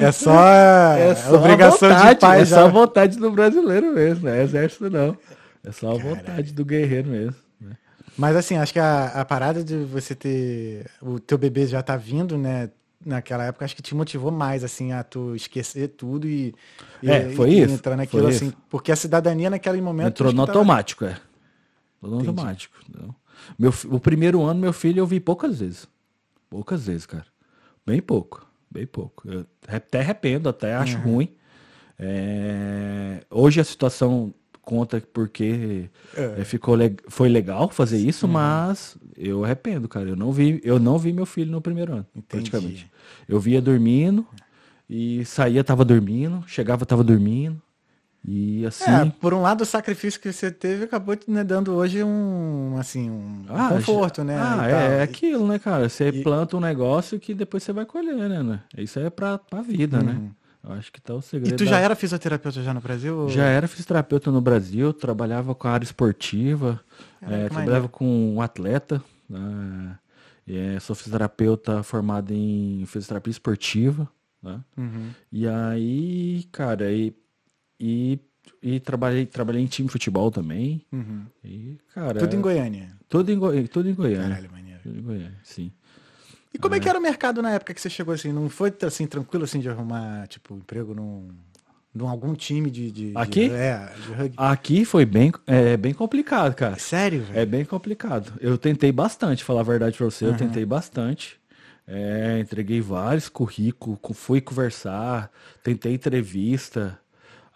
É 0.00 0.12
só, 0.12 0.38
é 0.96 1.14
só 1.14 1.36
obrigação 1.36 1.88
vontade, 1.88 2.14
de 2.14 2.20
pai 2.20 2.40
É 2.42 2.44
já. 2.44 2.56
só 2.56 2.66
a 2.66 2.68
vontade 2.68 3.18
do 3.18 3.30
brasileiro 3.30 3.92
mesmo, 3.92 4.26
não 4.28 4.32
é 4.34 4.42
exército 4.42 4.88
não. 4.90 5.16
É 5.64 5.72
só 5.72 5.92
a 5.92 5.98
vontade 5.98 6.52
do 6.52 6.64
guerreiro 6.64 7.08
mesmo. 7.08 7.34
né? 7.60 7.72
Mas 8.16 8.36
assim, 8.36 8.56
acho 8.56 8.72
que 8.72 8.78
a, 8.78 9.06
a 9.06 9.24
parada 9.24 9.62
de 9.64 9.76
você 9.78 10.14
ter. 10.14 10.86
O 11.02 11.18
teu 11.18 11.36
bebê 11.36 11.66
já 11.66 11.82
tá 11.82 11.96
vindo, 11.96 12.38
né? 12.38 12.70
Naquela 13.04 13.44
época, 13.44 13.64
acho 13.64 13.76
que 13.76 13.82
te 13.82 13.94
motivou 13.94 14.32
mais, 14.32 14.64
assim, 14.64 14.92
a 14.92 15.02
tu 15.04 15.34
esquecer 15.36 15.88
tudo 15.88 16.26
e. 16.26 16.54
e- 17.02 17.10
É, 17.10 17.28
foi 17.30 17.50
e 17.50 17.62
isso, 17.62 17.74
entrar 17.74 17.96
naquilo, 17.96 18.26
assim. 18.28 18.46
isso. 18.46 18.56
Porque 18.70 18.90
a 18.90 18.96
cidadania 18.96 19.50
naquele 19.50 19.80
momento. 19.80 20.08
Entrou 20.08 20.32
no 20.32 20.44
tava- 20.46 20.58
automático, 20.58 21.04
é. 21.04 21.16
No 22.02 22.18
automático. 22.18 22.76
entendeu? 22.88 23.14
Meu, 23.58 23.72
o 23.90 24.00
primeiro 24.00 24.42
ano, 24.42 24.60
meu 24.60 24.72
filho, 24.72 25.00
eu 25.00 25.06
vi 25.06 25.20
poucas 25.20 25.58
vezes. 25.60 25.88
Poucas 26.48 26.86
vezes, 26.86 27.06
cara. 27.06 27.26
Bem 27.86 28.00
pouco. 28.00 28.46
Bem 28.70 28.86
pouco. 28.86 29.28
Eu 29.30 29.46
até 29.68 30.00
arrependo, 30.00 30.48
até 30.48 30.74
acho 30.74 30.98
ruim. 30.98 31.28
É, 31.98 33.24
Hoje 33.30 33.60
a 33.60 33.64
situação 33.64 34.32
conta 34.62 35.00
porque 35.12 35.88
é, 36.16 36.44
ficou 36.44 36.74
le- 36.74 36.96
foi 37.08 37.28
legal 37.28 37.68
fazer 37.70 37.98
isso, 37.98 38.26
mas 38.26 38.96
eu 39.16 39.44
arrependo, 39.44 39.88
cara. 39.88 40.08
Eu 40.08 40.16
não 40.16 40.32
vi, 40.32 40.60
eu 40.64 40.78
não 40.78 40.98
vi 40.98 41.12
meu 41.12 41.24
filho 41.26 41.50
no 41.52 41.60
primeiro 41.60 41.92
ano, 41.92 42.06
Entendi. 42.14 42.50
praticamente. 42.50 42.90
Eu 43.28 43.38
via 43.38 43.62
dormindo 43.62 44.26
e 44.90 45.24
saía 45.24 45.62
tava 45.62 45.84
dormindo, 45.84 46.42
chegava 46.48 46.84
tava 46.84 47.04
dormindo. 47.04 47.60
E 48.28 48.66
assim, 48.66 48.90
É, 48.90 49.04
por 49.20 49.32
um 49.32 49.40
lado, 49.40 49.60
o 49.60 49.64
sacrifício 49.64 50.20
que 50.20 50.32
você 50.32 50.50
teve 50.50 50.82
acabou 50.84 51.16
né, 51.28 51.44
dando 51.44 51.72
hoje 51.74 52.02
um, 52.02 52.74
assim, 52.76 53.08
um 53.08 53.44
Ah, 53.48 53.68
conforto, 53.68 54.16
já- 54.16 54.24
né? 54.24 54.36
Ah, 54.36 54.68
é, 54.68 54.98
é 54.98 55.02
aquilo, 55.02 55.46
né, 55.46 55.60
cara? 55.60 55.88
Você 55.88 56.08
E- 56.08 56.22
planta 56.24 56.56
um 56.56 56.60
negócio 56.60 57.20
que 57.20 57.32
depois 57.34 57.62
você 57.62 57.72
vai 57.72 57.86
colher, 57.86 58.16
né? 58.28 58.42
né? 58.42 58.60
Isso 58.76 58.98
é 58.98 59.08
pra, 59.10 59.38
pra 59.38 59.62
vida, 59.62 60.02
né? 60.02 60.20
Eu 60.64 60.72
acho 60.72 60.90
que 60.92 61.00
tá 61.00 61.14
o 61.14 61.22
segredo. 61.22 61.50
Uhum. 61.50 61.54
E 61.54 61.56
tu 61.58 61.64
da- 61.64 61.70
já 61.70 61.78
era 61.78 61.94
fisioterapeuta 61.94 62.60
já 62.60 62.74
no 62.74 62.80
Brasil? 62.80 63.16
ou- 63.16 63.28
Já 63.28 63.44
era 63.44 63.68
fisioterapeuta 63.68 64.32
no 64.32 64.40
Brasil, 64.40 64.92
trabalhava 64.92 65.54
com 65.54 65.68
a 65.68 65.70
área 65.70 65.84
esportiva, 65.84 66.80
que 67.20 67.48
trabalhava 67.54 67.88
com 67.88 68.34
um 68.34 68.42
atleta. 68.42 69.00
né? 69.30 69.96
É, 70.48 70.78
sou 70.80 70.94
fisioterapeuta 70.96 71.82
formado 71.82 72.32
em 72.32 72.84
fisioterapia 72.86 73.30
esportiva, 73.32 74.08
né? 74.42 74.60
Uhum. 74.76 75.10
E 75.32 75.46
aí, 75.48 76.44
cara, 76.52 76.92
e, 76.92 77.12
e, 77.78 78.18
e 78.62 78.80
trabalhei, 78.80 79.26
trabalhei 79.26 79.62
em 79.62 79.66
time 79.66 79.86
de 79.86 79.92
futebol 79.92 80.30
também. 80.30 80.84
Uhum. 80.92 81.24
E, 81.44 81.78
cara, 81.94 82.18
Tudo 82.20 82.34
em 82.36 82.40
Goiânia. 82.40 82.88
tudo 83.08 83.30
em, 83.32 83.38
Goi- 83.38 83.68
tudo 83.68 83.88
em 83.88 83.94
Goiânia. 83.94 84.28
Caralho, 84.28 84.50
maneiro. 84.52 84.80
Tudo 84.82 84.98
em 84.98 85.02
Goiânia, 85.02 85.38
sim. 85.42 85.72
E 86.54 86.58
como 86.58 86.74
é 86.74 86.80
que 86.80 86.88
era 86.88 86.98
o 86.98 87.02
mercado 87.02 87.42
na 87.42 87.50
época 87.50 87.74
que 87.74 87.80
você 87.80 87.90
chegou 87.90 88.14
assim? 88.14 88.32
Não 88.32 88.48
foi 88.48 88.72
assim 88.86 89.06
tranquilo 89.06 89.44
assim 89.44 89.60
de 89.60 89.68
arrumar, 89.68 90.26
tipo, 90.26 90.54
emprego 90.56 90.94
num, 90.94 91.28
num 91.94 92.08
algum 92.08 92.34
time 92.34 92.70
de, 92.70 92.90
de- 92.90 93.10
de- 93.10 93.18
Aqui? 93.18 93.50
é, 93.50 93.92
de 94.06 94.12
rugby? 94.12 94.34
Aqui 94.38 94.84
foi 94.86 95.04
bem, 95.04 95.32
é, 95.46 95.76
bem 95.76 95.92
complicado, 95.92 96.54
cara. 96.54 96.78
Sério, 96.78 97.22
velho? 97.24 97.38
É 97.38 97.44
bem 97.44 97.62
complicado. 97.64 98.32
Eu 98.40 98.56
tentei 98.56 98.90
bastante, 98.90 99.44
falar 99.44 99.60
a 99.60 99.64
verdade 99.64 99.98
pra 99.98 100.06
você, 100.06 100.24
eu 100.24 100.34
tentei 100.36 100.64
bastante. 100.64 101.38
É, 101.86 102.38
entreguei 102.40 102.80
vários 102.80 103.28
currículos, 103.28 103.98
fui 104.14 104.40
conversar, 104.40 105.30
tentei 105.62 105.94
entrevista, 105.94 106.98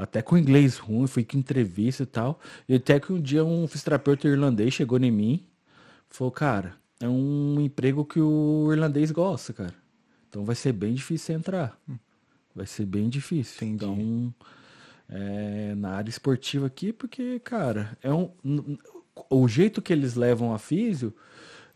até 0.02 0.22
com 0.22 0.36
inglês 0.36 0.78
ruim, 0.78 1.06
fui 1.06 1.24
com 1.24 1.36
entrevista 1.36 2.02
e 2.02 2.06
tal. 2.06 2.40
E 2.68 2.74
até 2.74 2.98
que 2.98 3.12
um 3.12 3.20
dia 3.20 3.44
um 3.44 3.66
fisioterapeuta 3.66 4.28
irlandês 4.28 4.74
chegou 4.74 4.98
em 4.98 5.10
mim, 5.10 5.46
falou, 6.08 6.30
cara, 6.30 6.74
é 7.00 7.08
um 7.08 7.60
emprego 7.60 8.04
que 8.04 8.20
o 8.20 8.72
irlandês 8.72 9.10
gosta, 9.10 9.52
cara. 9.52 9.74
Então 10.28 10.44
vai 10.44 10.54
ser 10.54 10.72
bem 10.72 10.94
difícil 10.94 11.34
entrar. 11.34 11.78
Vai 12.54 12.66
ser 12.66 12.86
bem 12.86 13.08
difícil. 13.08 13.66
Entendi. 13.66 13.74
Então, 13.74 14.34
é, 15.08 15.74
na 15.74 15.90
área 15.90 16.10
esportiva 16.10 16.66
aqui, 16.66 16.92
porque, 16.92 17.38
cara, 17.40 17.96
é 18.02 18.12
um, 18.12 18.30
o 19.28 19.48
jeito 19.48 19.82
que 19.82 19.92
eles 19.92 20.14
levam 20.14 20.54
a 20.54 20.58
físio 20.58 21.14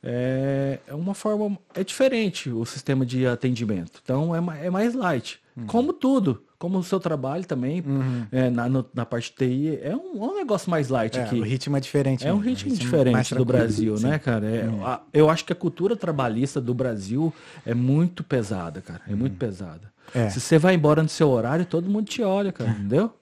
é, 0.03 0.81
é 0.87 0.95
uma 0.95 1.15
forma. 1.15 1.59
É 1.75 1.83
diferente 1.83 2.51
o 2.51 2.65
sistema 2.65 3.07
de 3.07 3.27
atendimento. 3.27 4.01
Então 4.03 4.35
é, 4.35 4.67
é 4.67 4.71
mais 4.71 4.95
light. 4.95 5.41
Uhum. 5.57 5.67
Como 5.67 5.93
tudo. 5.93 6.45
Como 6.65 6.79
o 6.79 6.83
seu 6.83 6.99
trabalho 6.99 7.45
também, 7.45 7.85
é, 8.33 8.49
na, 8.49 8.71
no- 8.71 8.87
na 8.95 9.05
parte 9.05 9.31
de 9.33 9.37
TI, 9.37 9.79
é 9.83 9.95
um, 9.95 10.25
é 10.25 10.27
um 10.29 10.35
negócio 10.35 10.71
mais 10.71 10.89
light 10.89 11.19
É, 11.19 11.23
aqui. 11.23 11.39
o 11.39 11.43
ritmo 11.43 11.77
é 11.77 11.81
diferente. 11.81 12.27
É 12.27 12.33
um 12.33 12.39
ritmo 12.39 12.71
mais 12.71 12.79
diferente 12.81 13.35
do 13.35 13.45
Brasil, 13.45 13.99
sim. 13.99 14.07
né, 14.07 14.19
cara? 14.19 14.47
É, 14.47 14.65
a- 14.83 15.03
eu 15.13 15.29
acho 15.29 15.45
que 15.45 15.53
a 15.53 15.57
cultura 15.57 15.95
trabalhista 15.95 16.63
do 16.63 16.73
Brasil 16.73 17.31
é 17.67 17.75
muito 17.75 18.25
pesada, 18.25 18.81
cara. 18.81 19.03
É 19.07 19.15
muito 19.15 19.37
pesada. 19.37 19.93
É. 20.15 20.31
Se 20.31 20.41
você 20.41 20.59
vai 20.59 20.75
embora 20.75 21.03
no 21.03 21.09
seu 21.11 21.29
horário, 21.29 21.67
todo 21.67 21.87
mundo 21.87 22.07
te 22.07 22.23
olha, 22.23 22.51
cara, 22.51 22.71
entendeu? 22.71 23.13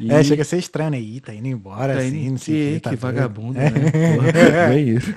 E 0.00 0.10
É, 0.12 0.24
chega 0.24 0.42
a 0.42 0.44
ser 0.44 0.58
estranho, 0.58 0.90
né? 0.90 1.00
Ih, 1.00 1.20
tá 1.20 1.32
indo 1.32 1.46
embora 1.46 1.92
tá 1.94 2.00
assim, 2.00 2.22
indo- 2.24 2.30
não 2.32 2.38
sei 2.38 2.54
que, 2.54 2.70
o 2.70 2.74
que. 2.74 2.80
tá 2.80 2.90
que 2.90 2.96
doido. 2.96 3.14
vagabundo, 3.14 3.52
né? 3.54 3.70
Porra, 4.16 4.68
bem 4.74 4.88
isso. 4.98 5.14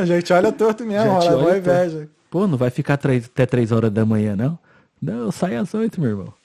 A 0.00 0.06
gente 0.06 0.32
olha 0.32 0.50
torto 0.50 0.82
mesmo, 0.86 1.10
uma 1.10 1.18
olha 1.18 1.58
inveja. 1.58 2.08
Pô, 2.30 2.46
não 2.46 2.56
vai 2.56 2.70
ficar 2.70 2.94
até 2.94 3.44
três 3.44 3.70
horas 3.70 3.90
da 3.92 4.06
manhã, 4.06 4.34
não? 4.34 4.58
Não, 5.02 5.30
sai 5.30 5.56
às 5.56 5.74
oito, 5.74 6.00
meu 6.00 6.08
irmão. 6.10 6.39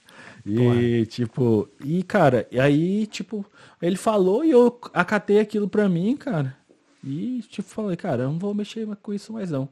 E, 0.45 1.05
tipo, 1.07 1.67
e, 1.83 2.03
cara, 2.03 2.47
e 2.51 2.59
aí, 2.59 3.07
tipo, 3.07 3.43
ele 3.81 3.95
falou 3.95 4.45
e 4.45 4.51
eu 4.51 4.79
acatei 4.93 5.39
aquilo 5.39 5.67
pra 5.67 5.89
mim, 5.89 6.15
cara. 6.15 6.55
E, 7.03 7.43
tipo, 7.49 7.67
falei, 7.67 7.95
cara, 7.97 8.23
eu 8.23 8.31
não 8.31 8.37
vou 8.39 8.53
mexer 8.53 8.87
com 9.01 9.13
isso 9.13 9.33
mais 9.33 9.49
não. 9.49 9.67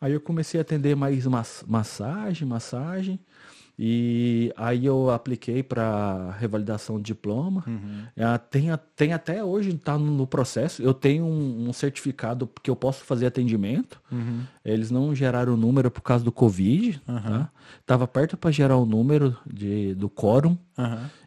Aí 0.00 0.12
eu 0.12 0.20
comecei 0.20 0.60
a 0.60 0.62
atender 0.62 0.94
mais 0.94 1.26
mas- 1.26 1.64
massagem, 1.66 2.46
massagem. 2.46 3.18
E 3.78 4.52
aí 4.56 4.86
eu 4.86 5.10
apliquei 5.10 5.62
para 5.62 6.30
revalidação 6.38 6.96
de 6.98 7.04
diploma. 7.04 7.64
É, 8.14 8.38
tem, 8.38 8.70
a- 8.70 8.76
tem 8.78 9.12
até 9.12 9.42
hoje, 9.42 9.74
tá 9.74 9.98
no, 9.98 10.26
processo. 10.26 10.80
Eu 10.82 10.94
tenho 10.94 11.24
um, 11.24 11.68
um 11.68 11.72
certificado 11.72 12.48
que 12.62 12.70
eu 12.70 12.76
posso 12.76 13.04
fazer 13.04 13.26
atendimento. 13.26 14.00
Eles 14.64 14.90
não 14.90 15.14
geraram 15.14 15.54
o 15.54 15.56
número 15.56 15.90
por 15.90 16.02
causa 16.02 16.24
do 16.24 16.30
Covid. 16.32 17.00
Tá? 17.04 17.50
Tava 17.84 18.06
perto 18.06 18.36
para 18.36 18.50
gerar 18.50 18.76
o 18.76 18.86
número 18.86 19.36
de, 19.46 19.94
do 19.94 20.08
quórum 20.08 20.56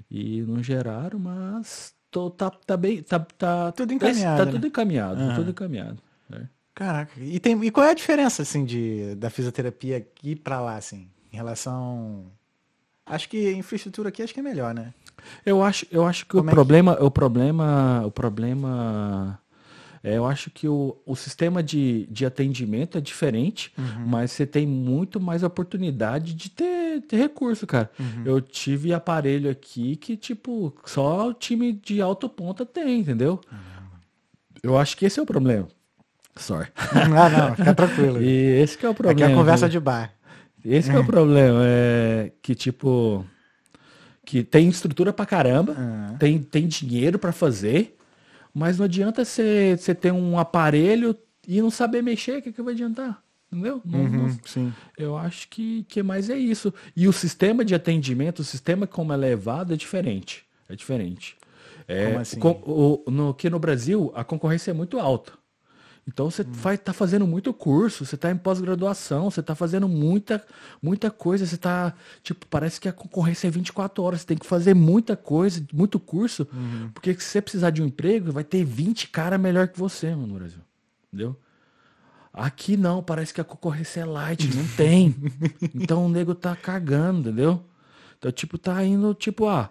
e 0.09 0.41
não 0.43 0.63
geraram, 0.63 1.19
mas 1.19 1.93
tô, 2.09 2.29
tá, 2.29 2.49
tá 2.49 2.77
bem. 2.77 3.03
Tá, 3.03 3.19
tá, 3.19 3.71
Tudo 3.73 3.89
tá- 3.89 3.95
encaminhado, 3.95 4.37
Tá 4.39 4.45
né? 4.45 4.51
tudo 4.51 4.67
encaminhado, 4.67 5.19
tá 5.27 5.35
tudo 5.35 5.49
encaminhado. 5.51 5.97
né? 6.29 6.49
Caraca, 6.73 7.19
e, 7.19 7.39
tem, 7.39 7.61
e 7.65 7.71
qual 7.71 7.85
é 7.87 7.91
a 7.91 7.93
diferença, 7.95 8.43
assim, 8.43 8.63
de, 8.63 9.15
da 9.15 9.29
fisioterapia 9.31 9.97
aqui 9.97 10.35
pra 10.35 10.61
lá, 10.61 10.75
assim, 10.77 11.09
em 11.33 11.35
relação... 11.35 12.31
Acho 13.09 13.29
que 13.29 13.51
infraestrutura 13.53 14.09
aqui 14.09 14.21
acho 14.21 14.33
que 14.33 14.39
é 14.39 14.43
melhor, 14.43 14.73
né? 14.73 14.93
Eu 15.45 15.63
acho, 15.63 15.85
eu 15.91 16.05
acho 16.05 16.25
que 16.25 16.31
Como 16.31 16.43
o 16.43 16.47
é 16.47 16.49
que- 16.51 16.55
problema, 16.55 16.97
o 17.01 17.09
problema, 17.11 18.03
o 18.05 18.11
problema, 18.11 19.39
é, 20.03 20.17
eu 20.17 20.25
acho 20.25 20.49
que 20.51 20.67
o, 20.67 20.95
o 21.05 21.15
sistema 21.15 21.61
de, 21.63 22.05
de 22.11 22.25
atendimento 22.25 22.97
é 22.97 23.01
diferente, 23.01 23.73
Uhum. 23.77 24.05
mas 24.07 24.31
você 24.31 24.45
tem 24.45 24.65
muito 24.67 25.19
mais 25.19 25.43
oportunidade 25.43 26.33
de 26.33 26.49
ter, 26.49 27.01
ter 27.01 27.17
recurso, 27.17 27.65
cara. 27.65 27.89
Uhum. 27.99 28.23
Eu 28.25 28.41
tive 28.41 28.93
aparelho 28.93 29.49
aqui 29.49 29.95
que, 29.95 30.15
tipo, 30.15 30.73
só 30.85 31.29
o 31.29 31.33
time 31.33 31.73
de 31.73 31.99
alto 32.01 32.29
ponta 32.29 32.65
tem, 32.65 32.99
entendeu? 32.99 33.39
Eu 34.63 34.77
acho 34.77 34.97
que 34.97 35.05
esse 35.05 35.19
é 35.19 35.23
o 35.23 35.25
problema. 35.25 35.67
Sorry. 36.35 36.67
ah, 36.77 37.29
não, 37.29 37.55
fica 37.55 37.73
tranquilo. 37.73 38.21
E 38.21 38.61
esse 38.61 38.77
que 38.77 38.85
é 38.85 38.89
o 38.89 38.91
Aqui 38.91 39.01
problema. 39.03 39.31
é 39.31 39.33
a 39.33 39.35
conversa 39.35 39.67
de 39.67 39.79
bar. 39.79 40.13
Esse 40.65 40.89
que 40.89 40.95
é 40.95 40.99
o 40.99 41.05
problema, 41.05 41.59
é 41.63 42.31
que 42.41 42.53
tipo 42.55 43.25
que 44.25 44.43
tem 44.43 44.67
estrutura 44.67 45.13
pra 45.13 45.25
caramba, 45.25 45.73
Ah. 45.77 46.15
tem, 46.19 46.37
tem 46.39 46.67
dinheiro 46.67 47.17
pra 47.17 47.31
fazer, 47.31 47.95
mas 48.53 48.77
não 48.77 48.83
adianta 48.85 49.23
você 49.23 49.77
ter 49.99 50.11
um 50.11 50.37
aparelho 50.37 51.15
e 51.47 51.61
não 51.61 51.69
saber 51.71 52.01
mexer, 52.01 52.39
o 52.39 52.41
que, 52.41 52.51
que 52.51 52.61
vai 52.61 52.73
adiantar? 52.73 53.23
Entendeu? 53.49 53.81
Não- 53.85 54.03
não- 54.03 54.19
Uhum, 54.25 54.37
sim. 54.43 54.73
eu 54.97 55.15
acho 55.17 55.47
que, 55.47 55.83
que 55.87 56.03
mais 56.03 56.29
é 56.29 56.37
isso. 56.37 56.73
E 56.93 57.07
o 57.07 57.13
sistema 57.13 57.63
de 57.63 57.73
atendimento, 57.73 58.39
o 58.39 58.43
sistema 58.43 58.85
como 58.85 59.13
é 59.13 59.15
levado 59.15 59.73
é 59.73 59.77
diferente. 59.77 60.43
É 60.67 60.75
diferente. 60.75 61.37
É, 61.87 62.07
Como 62.07 62.19
assim? 62.19 62.39
com- 62.41 62.61
o, 62.65 63.09
no, 63.09 63.33
que 63.33 63.49
no 63.49 63.57
Brasil 63.59 64.11
a 64.13 64.25
concorrência 64.25 64.71
é 64.71 64.73
muito 64.73 64.99
alta. 64.99 65.31
Então 66.07 66.31
você 66.31 66.43
vai 66.43 66.77
tá 66.77 66.93
fazendo 66.93 67.27
muito 67.27 67.53
curso, 67.53 68.05
você 68.05 68.15
está 68.15 68.31
em 68.31 68.37
pós-graduação, 68.37 69.29
você 69.29 69.41
está 69.41 69.53
fazendo 69.53 69.89
muita, 69.89 70.43
muita 70.81 71.11
coisa, 71.11 71.45
você 71.45 71.57
tá, 71.57 71.93
tipo, 72.23 72.45
parece 72.47 72.79
que 72.79 72.87
a 72.87 72.93
concorrência 72.93 73.47
é 73.47 73.51
24 73.51 74.01
horas, 74.01 74.21
você 74.21 74.27
tem 74.27 74.37
que 74.37 74.45
fazer 74.45 74.73
muita 74.73 75.17
coisa, 75.17 75.61
muito 75.73 75.99
curso, 75.99 76.47
porque 76.93 77.13
se 77.15 77.25
você 77.25 77.41
precisar 77.41 77.71
de 77.71 77.83
um 77.83 77.87
emprego, 77.87 78.31
vai 78.31 78.45
ter 78.45 78.63
20 78.63 79.09
cara 79.09 79.37
melhor 79.37 79.67
que 79.67 79.77
você, 79.77 80.11
mano, 80.11 80.27
no 80.27 80.35
Brasil. 80.35 80.61
Entendeu? 81.11 81.35
Aqui 82.31 82.77
não, 82.77 83.03
parece 83.03 83.33
que 83.33 83.41
a 83.41 83.43
concorrência 83.43 83.99
é 83.99 84.05
light, 84.05 84.55
não 84.55 84.67
tem. 84.77 85.13
Então 85.75 86.05
o 86.05 86.09
nego 86.09 86.33
tá 86.33 86.55
cagando, 86.55 87.29
entendeu? 87.29 87.65
Então, 88.17 88.31
tipo, 88.31 88.57
tá 88.57 88.81
indo, 88.83 89.13
tipo, 89.13 89.45
ah, 89.47 89.69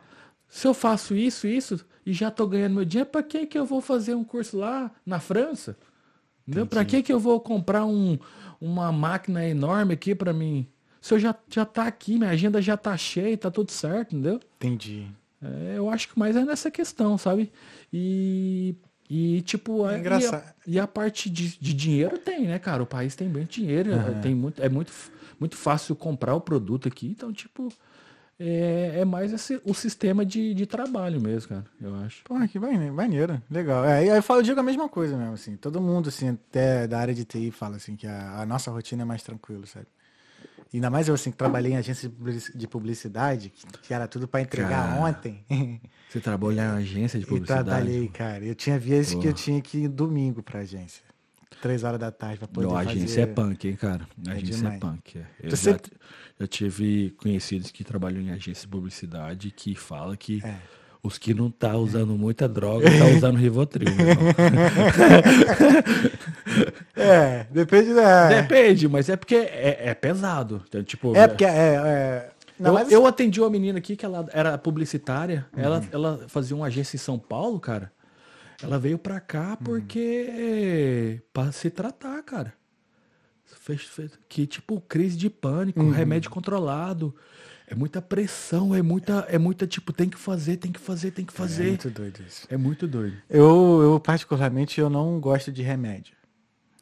se 0.48 0.66
eu 0.66 0.74
faço 0.74 1.16
isso, 1.16 1.46
isso, 1.46 1.84
e 2.04 2.12
já 2.12 2.30
tô 2.30 2.46
ganhando 2.46 2.74
meu 2.74 2.84
dinheiro, 2.84 3.08
pra 3.08 3.22
que 3.22 3.46
que 3.46 3.58
eu 3.58 3.64
vou 3.64 3.80
fazer 3.80 4.14
um 4.14 4.22
curso 4.22 4.58
lá 4.58 4.90
na 5.04 5.18
França? 5.18 5.76
Entendeu? 6.46 6.66
Pra 6.66 6.84
que 6.84 7.02
que 7.02 7.12
eu 7.12 7.18
vou 7.18 7.40
comprar 7.40 7.84
um, 7.84 8.18
uma 8.60 8.92
máquina 8.92 9.44
enorme 9.46 9.94
aqui 9.94 10.14
pra 10.14 10.32
mim? 10.32 10.66
Se 11.00 11.14
eu 11.14 11.18
já, 11.18 11.34
já 11.48 11.64
tá 11.64 11.86
aqui, 11.86 12.18
minha 12.18 12.30
agenda 12.30 12.60
já 12.62 12.76
tá 12.76 12.96
cheia, 12.96 13.36
tá 13.36 13.50
tudo 13.50 13.70
certo, 13.70 14.14
entendeu? 14.14 14.40
Entendi. 14.58 15.06
É, 15.42 15.74
eu 15.76 15.90
acho 15.90 16.08
que 16.08 16.18
mais 16.18 16.34
é 16.36 16.44
nessa 16.44 16.70
questão, 16.70 17.16
sabe? 17.18 17.52
E, 17.92 18.74
e 19.08 19.42
tipo, 19.42 19.88
É 19.88 19.98
engraçado. 19.98 20.44
E, 20.66 20.70
a, 20.70 20.74
e 20.76 20.80
a 20.80 20.86
parte 20.86 21.28
de, 21.30 21.58
de 21.58 21.74
dinheiro 21.74 22.18
tem, 22.18 22.46
né, 22.46 22.58
cara? 22.58 22.82
O 22.82 22.86
país 22.86 23.14
tem 23.14 23.28
muito 23.28 23.50
dinheiro, 23.52 23.92
é- 23.92 24.20
tem 24.20 24.34
muito, 24.34 24.62
é 24.62 24.68
muito, 24.68 24.92
muito 25.38 25.56
fácil 25.56 25.94
comprar 25.94 26.34
o 26.34 26.40
produto 26.40 26.88
aqui, 26.88 27.06
então, 27.08 27.32
tipo, 27.32 27.68
é, 28.38 29.00
é 29.00 29.04
mais 29.04 29.32
esse, 29.32 29.60
o 29.64 29.72
sistema 29.72 30.24
de, 30.24 30.52
de 30.54 30.66
trabalho 30.66 31.20
mesmo, 31.20 31.48
cara, 31.48 31.64
eu 31.80 31.94
acho. 31.96 32.22
Porra, 32.24 32.46
que 32.46 32.58
bane- 32.58 32.90
maneiro, 32.90 33.40
legal. 33.50 33.84
É, 33.84 33.98
aí 33.98 34.08
eu 34.08 34.22
falo, 34.22 34.40
eu 34.40 34.44
digo 34.44 34.60
a 34.60 34.62
mesma 34.62 34.88
coisa 34.88 35.16
mesmo, 35.16 35.32
assim. 35.34 35.56
Todo 35.56 35.80
mundo, 35.80 36.08
assim, 36.10 36.28
até 36.30 36.86
da 36.86 36.98
área 36.98 37.14
de 37.14 37.24
TI 37.24 37.50
fala, 37.50 37.76
assim, 37.76 37.96
que 37.96 38.06
a, 38.06 38.40
a 38.40 38.46
nossa 38.46 38.70
rotina 38.70 39.02
é 39.02 39.04
mais 39.06 39.22
tranquila, 39.22 39.64
sabe? 39.66 39.86
E 40.72 40.76
ainda 40.78 40.90
mais 40.90 41.08
eu, 41.08 41.14
assim, 41.14 41.30
que 41.30 41.36
trabalhei 41.36 41.72
em 41.72 41.76
agência 41.76 42.08
de 42.08 42.14
publici- 42.14 42.58
de 42.58 42.66
publicidade, 42.68 43.52
que, 43.82 43.94
era 43.94 44.06
tudo 44.08 44.26
pra 44.28 44.40
entregar 44.42 44.88
Cara, 44.90 45.00
ontem. 45.00 45.44
Você 46.10 46.20
trabalha 46.20 46.60
em 46.62 46.82
agência 46.82 47.18
de 47.18 47.24
publicidade? 47.26 47.64
trabalhei, 47.64 48.08
cara. 48.08 48.44
Eu 48.44 48.54
tinha 48.54 48.78
vezes 48.78 49.14
que 49.14 49.26
eu 49.26 49.32
tinha 49.32 49.60
que 49.62 49.78
ir 49.84 49.88
domingo 49.88 50.42
pra 50.42 50.60
agência. 50.60 51.02
Três 51.62 51.84
horas 51.84 51.98
da 51.98 52.10
tarde 52.10 52.38
pra 52.38 52.48
poder 52.48 52.66
Não, 52.66 52.76
a 52.76 52.82
fazer... 52.84 52.90
agência 52.98 53.20
é 53.22 53.26
punk, 53.26 53.66
hein, 53.68 53.76
cara? 53.76 54.06
A 54.26 54.30
É 54.30 54.34
agência 54.34 54.56
demais. 54.56 54.76
é 54.76 54.78
punk. 54.78 55.18
É. 55.18 55.24
Eu 55.42 55.50
já, 55.50 55.56
sempre- 55.56 55.92
já 56.38 56.46
tive 56.46 57.10
conhecidos 57.18 57.70
que 57.70 57.82
trabalham 57.84 58.20
em 58.20 58.30
agência 58.30 58.62
de 58.62 58.68
publicidade 58.68 59.50
que 59.50 59.74
fala 59.74 60.16
que 60.16 60.42
É. 60.44 60.56
os 61.02 61.16
que 61.18 61.32
não 61.32 61.50
tá 61.50 61.76
usando 61.76 62.16
muita 62.18 62.48
droga 62.48 62.86
tá 62.90 63.06
usando 63.16 63.36
Rivotril. 63.36 63.88
É, 66.94 67.46
depende 67.50 67.92
da... 67.94 68.28
Depende, 68.28 68.88
mas 68.88 69.08
é 69.08 69.16
porque 69.16 69.34
é, 69.34 69.88
é 69.90 69.94
pesado. 69.94 70.62
Então, 70.66 70.82
tipo, 70.82 71.14
É, 71.14 71.28
porque 71.28 71.44
é... 71.44 71.48
é... 71.48 72.30
Não, 72.58 72.70
eu, 72.70 72.74
mas- 72.74 72.90
eu 72.92 73.06
atendi 73.06 73.38
uma 73.40 73.50
menina 73.50 73.78
aqui 73.78 73.94
que 73.96 74.04
ela 74.06 74.26
era 74.32 74.56
publicitária. 74.56 75.46
Uhum. 75.54 75.62
Ela, 75.62 75.84
ela 75.92 76.24
fazia 76.28 76.56
uma 76.56 76.66
agência 76.66 76.96
em 76.96 76.98
São 76.98 77.18
Paulo, 77.18 77.60
cara. 77.60 77.92
Ela 78.62 78.78
veio 78.78 78.96
pra 78.96 79.20
cá 79.20 79.50
Uhum. 79.50 79.56
porque. 79.64 81.20
pra 81.34 81.52
se 81.52 81.68
tratar, 81.68 82.22
cara. 82.22 82.54
Fez- 83.60 83.82
fez- 83.82 84.12
Que 84.28 84.46
tipo 84.46 84.80
crise 84.88 85.16
de 85.16 85.28
pânico, 85.30 85.80
Uhum. 85.80 85.90
remédio 85.90 86.30
controlado. 86.30 87.14
É 87.68 87.74
muita 87.74 88.00
pressão, 88.00 88.72
é 88.74 88.80
muita, 88.80 89.26
é 89.28 89.38
muita 89.38 89.66
tipo, 89.66 89.92
tem 89.92 90.08
que 90.08 90.16
fazer, 90.18 90.56
tem 90.56 90.70
que 90.70 90.78
fazer, 90.78 91.10
tem 91.10 91.24
que 91.24 91.32
É 91.32 91.36
fazer. 91.36 91.66
muito 91.68 91.90
doido 91.90 92.20
isso. 92.26 92.46
É 92.48 92.56
muito 92.56 92.86
doido. 92.86 93.16
Eu, 93.28 93.80
eu, 93.82 93.98
particularmente, 94.00 94.80
eu 94.80 94.88
não 94.88 95.18
gosto 95.18 95.50
de 95.50 95.62
remédio. 95.62 96.14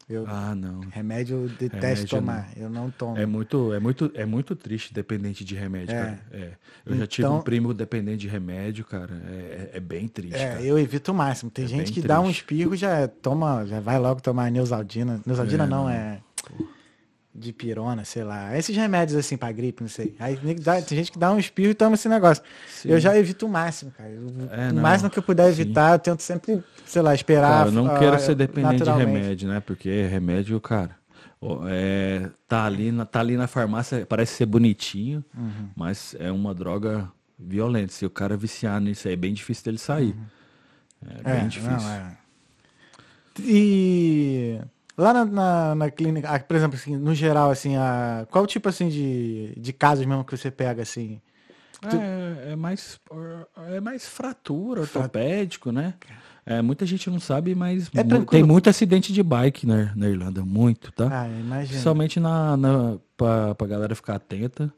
Eu, 0.07 0.23
Ah, 0.27 0.53
não. 0.53 0.81
Remédio 0.91 1.35
eu 1.37 1.49
detesto 1.49 1.77
Remédio 1.77 2.07
tomar. 2.09 2.49
Eu 2.55 2.69
não 2.69 2.91
tomo. 2.91 3.17
É 3.17 3.25
muito, 3.25 3.73
é 3.73 3.79
muito, 3.79 4.11
é 4.13 4.23
muito 4.23 4.55
triste 4.55 4.93
dependente 4.93 5.43
de 5.43 5.55
remédio, 5.55 5.95
É. 5.95 5.99
cara. 6.03 6.19
É. 6.31 6.51
Eu 6.85 6.95
já 6.97 7.07
tive 7.07 7.25
Então- 7.27 7.39
um 7.39 7.41
primo 7.41 7.73
dependente 7.73 8.19
de 8.19 8.27
remédio, 8.27 8.85
cara. 8.85 9.19
É, 9.27 9.71
é- 9.73 9.77
é 9.77 9.79
bem 9.79 10.07
triste, 10.07 10.35
É, 10.37 10.49
cara. 10.49 10.61
eu 10.61 10.77
evito 10.77 11.11
o 11.11 11.15
máximo. 11.15 11.49
Tem 11.49 11.65
É 11.65 11.67
gente 11.67 11.91
que 11.91 12.01
dá 12.03 12.19
um 12.19 12.25
triste. 12.25 12.41
espirro 12.41 12.75
já 12.75 13.07
toma, 13.07 13.65
já 13.65 13.79
vai 13.79 13.97
logo 13.97 14.21
tomar 14.21 14.51
Neusaldina. 14.51 15.19
Neusaldina 15.25 15.63
É, 15.63 15.67
não, 15.67 15.83
não. 15.85 15.89
é 15.89 16.21
de 17.37 17.51
pirona, 17.51 18.05
sei 18.05 18.23
lá. 18.23 18.57
Esses 18.57 18.73
remédios 18.75 19.17
assim 19.17 19.35
pra 19.35 19.51
gripe, 19.51 19.81
não 19.83 19.89
sei. 19.89 20.15
Aí 20.19 20.37
dá- 20.55 20.81
tem 20.81 20.97
gente 20.97 21.11
que 21.11 21.19
dá 21.19 21.31
um 21.33 21.37
espirro 21.37 21.71
e 21.71 21.73
toma 21.73 21.95
esse 21.95 22.07
negócio. 22.07 22.41
Sim. 22.69 22.89
Eu 22.89 22.99
já 22.99 23.17
evito 23.17 23.45
o 23.45 23.49
máximo, 23.49 23.91
cara. 23.91 24.09
É, 24.09 24.69
o 24.69 24.73
não. 24.73 24.81
máximo 24.81 25.09
que 25.09 25.19
eu 25.19 25.23
puder 25.23 25.43
Sim. 25.53 25.61
evitar, 25.61 25.95
eu 25.95 25.99
tento 25.99 26.21
sempre, 26.21 26.63
sei 26.85 27.01
lá, 27.01 27.13
esperar. 27.13 27.49
Cara, 27.57 27.67
eu 27.67 27.71
não 27.73 27.93
ah, 27.93 27.99
quero 27.99 28.17
ser 28.21 28.35
dependente 28.35 28.83
de 28.83 28.89
remédio, 28.89 29.49
né? 29.49 29.59
Porque 29.59 30.03
remédio, 30.07 30.59
cara, 30.61 30.95
é, 31.67 32.29
tá, 32.47 32.63
ali 32.63 32.89
na, 32.91 33.05
tá 33.05 33.19
ali 33.19 33.35
na 33.35 33.47
farmácia, 33.47 34.05
parece 34.05 34.35
ser 34.35 34.45
bonitinho, 34.45 35.21
Uhum. 35.37 35.69
mas 35.75 36.15
é 36.17 36.31
uma 36.31 36.53
droga 36.55 37.11
violenta. 37.37 37.91
Se 37.91 38.05
o 38.05 38.09
cara 38.09 38.37
viciar 38.37 38.79
nisso 38.79 39.09
aí, 39.09 39.13
é 39.13 39.17
bem 39.17 39.33
difícil 39.33 39.65
dele 39.65 39.77
sair. 39.77 40.15
É 41.05 41.21
bem 41.21 41.33
É, 41.43 41.47
difícil. 41.47 41.71
não, 41.71 41.89
é. 41.91 42.17
E 43.39 44.59
lá 44.97 45.13
na, 45.13 45.25
na, 45.25 45.75
na 45.75 45.91
clínica, 45.91 46.29
ah, 46.29 46.39
por 46.39 46.55
exemplo, 46.55 46.75
assim, 46.77 46.95
no 46.95 47.13
geral, 47.15 47.51
assim, 47.51 47.75
a, 47.77 48.25
qual 48.31 48.43
o 48.43 48.47
tipo 48.47 48.67
assim 48.69 48.89
de, 48.89 49.53
de 49.57 49.73
casos 49.73 50.05
mesmo 50.05 50.23
que 50.23 50.35
você 50.35 50.49
pega 50.51 50.81
assim? 50.81 51.19
É, 51.83 52.53
é 52.53 52.55
mais, 52.55 52.99
é 53.73 53.79
mais 53.79 54.07
fratura, 54.07 54.81
ortopédico, 54.81 55.71
né? 55.71 55.93
É, 56.45 56.61
muita 56.61 56.85
gente 56.85 57.09
não 57.09 57.19
sabe, 57.19 57.53
mas 57.55 57.89
É 57.93 58.03
mu- 58.03 58.25
tem 58.25 58.43
muito 58.43 58.69
acidente 58.69 59.11
de 59.13 59.21
bike 59.21 59.65
na, 59.67 59.91
na 59.95 60.07
Irlanda, 60.09 60.43
muito, 60.43 60.91
tá? 60.91 61.21
Ah, 61.23 61.27
imagina. 61.27 61.67
Principalmente 61.67 62.19
na, 62.19 62.55
na, 62.57 62.97
pra, 63.17 63.53
pra 63.55 63.67
galera 63.67 63.95
ficar 63.95 64.15
atenta 64.15 64.71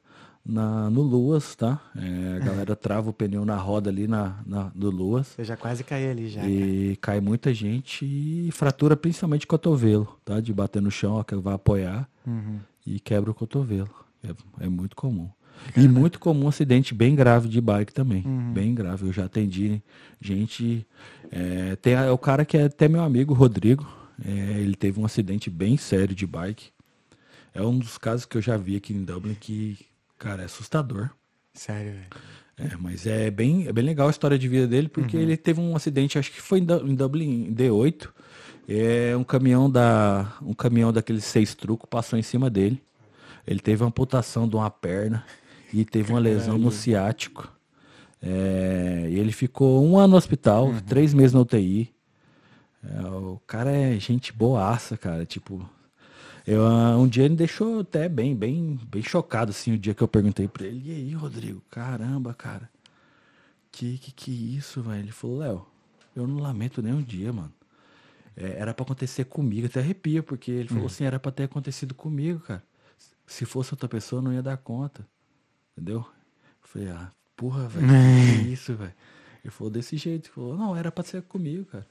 na, 0.47 0.89
no 0.89 1.01
Luas, 1.01 1.55
tá? 1.55 1.79
É, 1.95 2.37
a 2.37 2.45
galera 2.45 2.75
trava 2.77 3.09
o 3.09 3.13
pneu 3.13 3.43
na 3.45 3.55
roda 3.57 3.89
ali 3.89 4.07
na, 4.07 4.39
na, 4.45 4.71
do 4.73 4.89
Luas. 4.89 5.27
Você 5.27 5.43
já 5.43 5.57
quase 5.57 5.83
caiu 5.83 6.11
ali 6.11 6.29
já. 6.29 6.45
E 6.47 6.95
cai 7.01 7.19
muita 7.19 7.53
gente 7.53 8.05
e 8.05 8.49
fratura 8.51 8.95
principalmente 8.95 9.45
o 9.45 9.47
cotovelo, 9.47 10.17
tá? 10.23 10.39
De 10.39 10.53
bater 10.53 10.81
no 10.81 10.89
chão, 10.91 11.13
ó, 11.15 11.23
que 11.23 11.35
vai 11.35 11.53
apoiar 11.55 12.07
Uhum. 12.25 12.59
e 12.85 12.99
quebra 12.99 13.31
o 13.31 13.33
cotovelo. 13.33 13.89
É, 14.23 14.65
é 14.65 14.69
muito 14.69 14.95
comum. 14.95 15.29
E 15.75 15.87
muito 15.87 16.19
comum 16.19 16.45
um 16.45 16.47
acidente 16.49 16.93
bem 16.93 17.15
grave 17.15 17.49
de 17.49 17.59
bike 17.59 17.91
também. 17.91 18.23
Uhum. 18.25 18.53
Bem 18.53 18.75
grave. 18.75 19.05
Eu 19.07 19.11
já 19.13 19.25
atendi 19.25 19.81
gente. 20.21 20.85
é, 21.31 21.75
tem 21.77 21.93
é 21.93 22.11
o 22.11 22.17
cara 22.17 22.45
que 22.45 22.55
é 22.57 22.65
até 22.65 22.87
meu 22.87 23.01
amigo, 23.01 23.33
Rodrigo. 23.33 23.87
é, 24.23 24.59
ele 24.59 24.75
teve 24.75 24.99
um 24.99 25.05
acidente 25.05 25.49
bem 25.49 25.75
sério 25.77 26.13
de 26.15 26.27
bike. 26.27 26.69
É 27.53 27.61
um 27.63 27.77
dos 27.79 27.97
casos 27.97 28.25
que 28.25 28.37
eu 28.37 28.41
já 28.41 28.55
vi 28.55 28.75
aqui 28.75 28.93
em 28.93 29.03
Dublin 29.03 29.33
que, 29.33 29.79
cara, 30.17 30.41
é 30.41 30.45
assustador. 30.45 31.09
Sério, 31.53 31.93
velho. 31.93 32.07
É, 32.73 32.75
mas 32.77 33.05
é 33.05 33.29
bem, 33.29 33.67
é 33.67 33.73
bem 33.73 33.83
legal 33.83 34.07
a 34.07 34.11
história 34.11 34.37
de 34.37 34.47
vida 34.47 34.67
dele, 34.67 34.87
porque 34.89 35.15
ele 35.23 35.37
teve 35.37 35.59
um 35.61 35.75
acidente, 35.75 36.17
acho 36.17 36.31
que 36.31 36.41
foi 36.41 36.59
em, 36.59 36.65
Du- 36.65 36.87
em 36.87 36.95
Dublin, 36.95 37.47
em 37.49 37.53
D8. 37.53 38.09
É 38.67 39.15
um 39.15 39.23
caminhão 39.23 39.69
da, 39.69 40.33
um 40.41 40.53
caminhão 40.53 40.91
daqueles 40.91 41.23
seis 41.23 41.53
trucos 41.55 41.87
passou 41.89 42.17
em 42.17 42.23
cima 42.23 42.49
dele. 42.49 42.81
Ele 43.45 43.59
teve 43.59 43.83
uma 43.83 43.87
amputação 43.89 44.47
de 44.47 44.55
uma 44.55 44.69
perna 44.71 45.23
e 45.71 45.85
teve 45.85 46.11
uma 46.11 46.19
lesão 46.19 46.57
no 46.57 46.71
ciático. 46.71 47.49
É, 48.21 49.07
e 49.09 49.19
ele 49.19 49.31
ficou 49.31 49.85
um 49.85 49.97
ano 49.97 50.09
no 50.11 50.17
hospital, 50.17 50.73
três 50.87 51.13
meses 51.13 51.33
na 51.33 51.41
UTI. 51.41 51.93
É, 52.83 53.01
o 53.07 53.39
cara 53.45 53.71
é 53.71 53.99
gente 53.99 54.33
boaça, 54.33 54.97
cara. 54.97 55.25
Tipo, 55.25 55.67
eu, 56.47 56.65
ah, 56.65 56.97
um 56.97 57.07
dia 57.07 57.25
ele 57.25 57.35
deixou 57.35 57.81
até 57.81 58.07
bem, 58.07 58.33
bem, 58.33 58.79
bem 58.89 59.03
chocado, 59.03 59.51
assim, 59.51 59.73
o 59.73 59.77
dia 59.77 59.93
que 59.93 60.01
eu 60.01 60.07
perguntei 60.07 60.47
pra 60.47 60.65
ele, 60.65 60.89
e 60.89 60.95
aí, 60.95 61.13
Rodrigo, 61.13 61.61
caramba, 61.69 62.33
cara, 62.33 62.69
que 63.69 63.97
que 63.97 64.11
que 64.13 64.31
isso, 64.55 64.81
velho? 64.81 64.99
Ele 64.99 65.11
falou, 65.11 65.39
Léo, 65.39 65.67
eu 66.15 66.25
não 66.25 66.37
lamento 66.39 66.81
nem 66.81 66.93
um 66.93 67.01
dia, 67.01 67.33
mano. 67.33 67.53
É, 68.35 68.59
era 68.59 68.73
pra 68.73 68.83
acontecer 68.83 69.25
comigo, 69.25 69.67
até 69.67 69.81
arrepia, 69.81 70.23
porque 70.23 70.49
ele 70.49 70.69
falou 70.69 70.85
assim, 70.85 71.03
era 71.03 71.19
pra 71.19 71.31
ter 71.33 71.43
acontecido 71.43 71.93
comigo, 71.93 72.39
cara. 72.39 72.63
Se 73.25 73.43
fosse 73.43 73.73
outra 73.73 73.89
pessoa, 73.89 74.19
eu 74.19 74.23
não 74.23 74.33
ia 74.33 74.41
dar 74.41 74.55
conta. 74.57 75.05
Entendeu? 75.75 75.99
Eu 75.99 76.67
falei, 76.69 76.87
ah, 76.89 77.11
porra, 77.35 77.67
velho, 77.67 77.87
que 77.87 78.47
isso, 78.53 78.73
velho? 78.73 78.93
Ele 79.43 79.51
falou 79.51 79.69
desse 79.69 79.97
jeito, 79.97 80.27
ele 80.27 80.33
falou, 80.33 80.57
não, 80.57 80.75
era 80.75 80.91
pra 80.91 81.03
ser 81.03 81.21
comigo, 81.23 81.65
cara. 81.65 81.85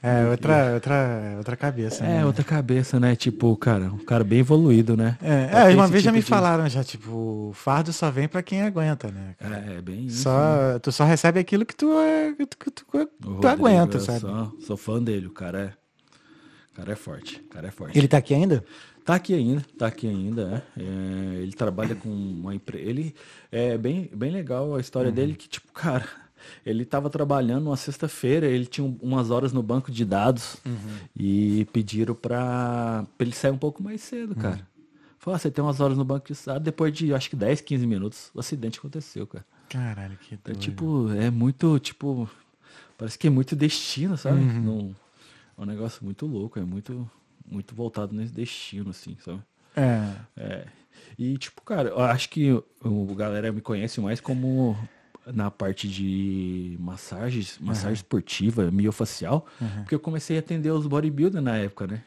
É, 0.00 0.26
outra, 0.28 0.74
outra, 0.74 1.34
outra 1.38 1.56
cabeça. 1.56 2.04
É, 2.04 2.18
né? 2.18 2.24
outra 2.26 2.44
cabeça, 2.44 3.00
né? 3.00 3.16
Tipo, 3.16 3.56
cara, 3.56 3.86
um 3.86 3.98
cara 3.98 4.22
bem 4.22 4.38
evoluído, 4.38 4.96
né? 4.96 5.18
É, 5.20 5.72
é, 5.72 5.74
uma 5.74 5.88
vez 5.88 6.04
já 6.04 6.10
tipo 6.10 6.18
me 6.18 6.22
de- 6.22 6.28
falaram 6.28 6.68
já, 6.68 6.84
tipo, 6.84 7.10
o 7.48 7.52
fardo 7.52 7.92
só 7.92 8.08
vem 8.08 8.28
pra 8.28 8.40
quem 8.42 8.62
aguenta, 8.62 9.10
né? 9.10 9.34
cara? 9.38 9.64
É, 9.68 9.78
é 9.78 9.82
bem 9.82 10.06
isso. 10.06 10.18
né? 10.18 10.22
Só, 10.22 10.78
tu 10.78 10.92
só 10.92 11.04
recebe 11.04 11.40
aquilo 11.40 11.66
que 11.66 11.74
tu, 11.74 11.92
é, 11.98 12.32
que 12.32 12.46
tu, 12.46 12.56
que 12.56 12.70
tu, 12.70 12.86
que 12.86 12.96
O 12.96 13.06
tu 13.08 13.28
Rodrigo, 13.28 13.48
aguenta, 13.48 13.98
sabe? 13.98 14.20
Sou, 14.20 14.56
sou 14.60 14.76
fã 14.76 15.02
dele, 15.02 15.26
o 15.26 15.32
cara 15.32 15.58
é. 15.60 15.72
O 16.72 16.76
cara 16.76 16.92
é 16.92 16.96
forte. 16.96 17.42
O 17.44 17.48
cara 17.48 17.66
é 17.66 17.70
forte. 17.72 17.98
Ele 17.98 18.06
tá 18.06 18.18
aqui 18.18 18.34
ainda? 18.34 18.64
Tá 19.04 19.14
aqui 19.16 19.34
ainda, 19.34 19.64
tá 19.76 19.86
aqui 19.88 20.06
ainda, 20.06 20.62
é. 20.76 20.80
É, 20.82 21.42
ele 21.42 21.52
trabalha 21.54 21.96
com 21.96 22.08
uma 22.08 22.54
empresa. 22.54 22.88
Ele 22.88 23.14
é 23.50 23.76
bem, 23.76 24.08
bem 24.14 24.30
legal 24.30 24.76
a 24.76 24.80
história 24.80 25.10
dele, 25.10 25.34
que, 25.34 25.48
tipo, 25.48 25.72
cara, 25.72 26.04
ele 26.64 26.84
tava 26.84 27.08
trabalhando 27.10 27.66
uma 27.66 27.76
sexta-feira, 27.76 28.46
ele 28.46 28.66
tinha 28.66 28.84
um- 28.86 28.98
umas 29.02 29.30
horas 29.30 29.52
no 29.52 29.62
banco 29.62 29.90
de 29.90 30.04
dados 30.04 30.56
e 31.16 31.66
pediram 31.72 32.14
pra, 32.14 33.04
pra 33.16 33.26
ele 33.26 33.34
sair 33.34 33.50
um 33.50 33.58
pouco 33.58 33.82
mais 33.82 34.00
cedo, 34.00 34.34
cara. 34.34 34.66
Falou, 35.18 35.34
ah, 35.34 35.38
você 35.38 35.50
tem 35.50 35.62
umas 35.64 35.80
horas 35.80 35.96
no 35.98 36.04
banco 36.04 36.32
de 36.32 36.38
dados, 36.46 36.62
depois 36.62 36.92
de 36.92 37.12
acho 37.12 37.28
que 37.30 37.36
10, 37.36 37.60
15 37.60 37.86
minutos, 37.86 38.30
o 38.34 38.40
acidente 38.40 38.78
aconteceu, 38.78 39.26
cara. 39.26 39.44
Caralho, 39.68 40.16
que 40.16 40.34
É 40.34 40.38
doido. 40.44 40.58
tipo, 40.60 41.10
é 41.12 41.30
muito, 41.30 41.78
tipo, 41.80 42.28
parece 42.96 43.18
que 43.18 43.26
é 43.26 43.30
muito 43.30 43.54
destino, 43.56 44.16
sabe? 44.16 44.40
Uhum. 44.40 44.62
Não, 44.62 44.96
é 45.58 45.62
um 45.62 45.64
negócio 45.66 46.04
muito 46.04 46.24
louco, 46.24 46.58
é 46.58 46.62
muito, 46.62 47.10
muito 47.50 47.74
voltado 47.74 48.14
nesse 48.14 48.32
destino, 48.32 48.90
assim, 48.90 49.16
sabe? 49.24 49.42
É. 49.76 50.12
É. 50.36 50.66
E, 51.18 51.36
tipo, 51.36 51.62
cara, 51.62 51.88
eu 51.90 52.00
acho 52.00 52.28
que 52.30 52.50
o 52.82 53.14
galera 53.14 53.52
me 53.52 53.60
conhece 53.60 54.00
mais 54.00 54.20
como 54.20 54.76
na 55.34 55.50
parte 55.50 55.88
de 55.88 56.76
massagens, 56.80 57.58
massagem 57.60 57.94
esportiva, 57.94 58.70
miofacial, 58.70 59.46
porque 59.78 59.94
eu 59.94 60.00
comecei 60.00 60.36
a 60.36 60.40
atender 60.40 60.70
os 60.70 60.86
bodybuilders 60.86 61.42
na 61.44 61.56
época, 61.56 61.86
né? 61.86 62.02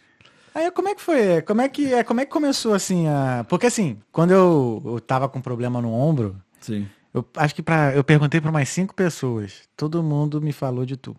Aí 0.53 0.69
como 0.71 0.89
é 0.89 0.95
que 0.95 1.01
foi? 1.01 1.41
Como 1.43 1.61
é 1.61 1.69
que, 1.69 1.93
é, 1.93 2.03
como 2.03 2.19
é 2.19 2.25
que 2.25 2.31
começou 2.31 2.73
assim 2.73 3.07
a. 3.07 3.45
Porque 3.47 3.67
assim, 3.67 3.97
quando 4.11 4.31
eu, 4.31 4.81
eu 4.85 4.99
tava 4.99 5.29
com 5.29 5.39
problema 5.39 5.81
no 5.81 5.93
ombro, 5.93 6.35
Sim. 6.59 6.87
eu 7.13 7.25
acho 7.37 7.55
que 7.55 7.61
para 7.63 7.95
eu 7.95 8.03
perguntei 8.03 8.41
pra 8.41 8.51
mais 8.51 8.67
cinco 8.67 8.93
pessoas. 8.93 9.61
Todo 9.77 10.03
mundo 10.03 10.41
me 10.41 10.51
falou 10.51 10.85
de 10.85 10.97
tu. 10.97 11.15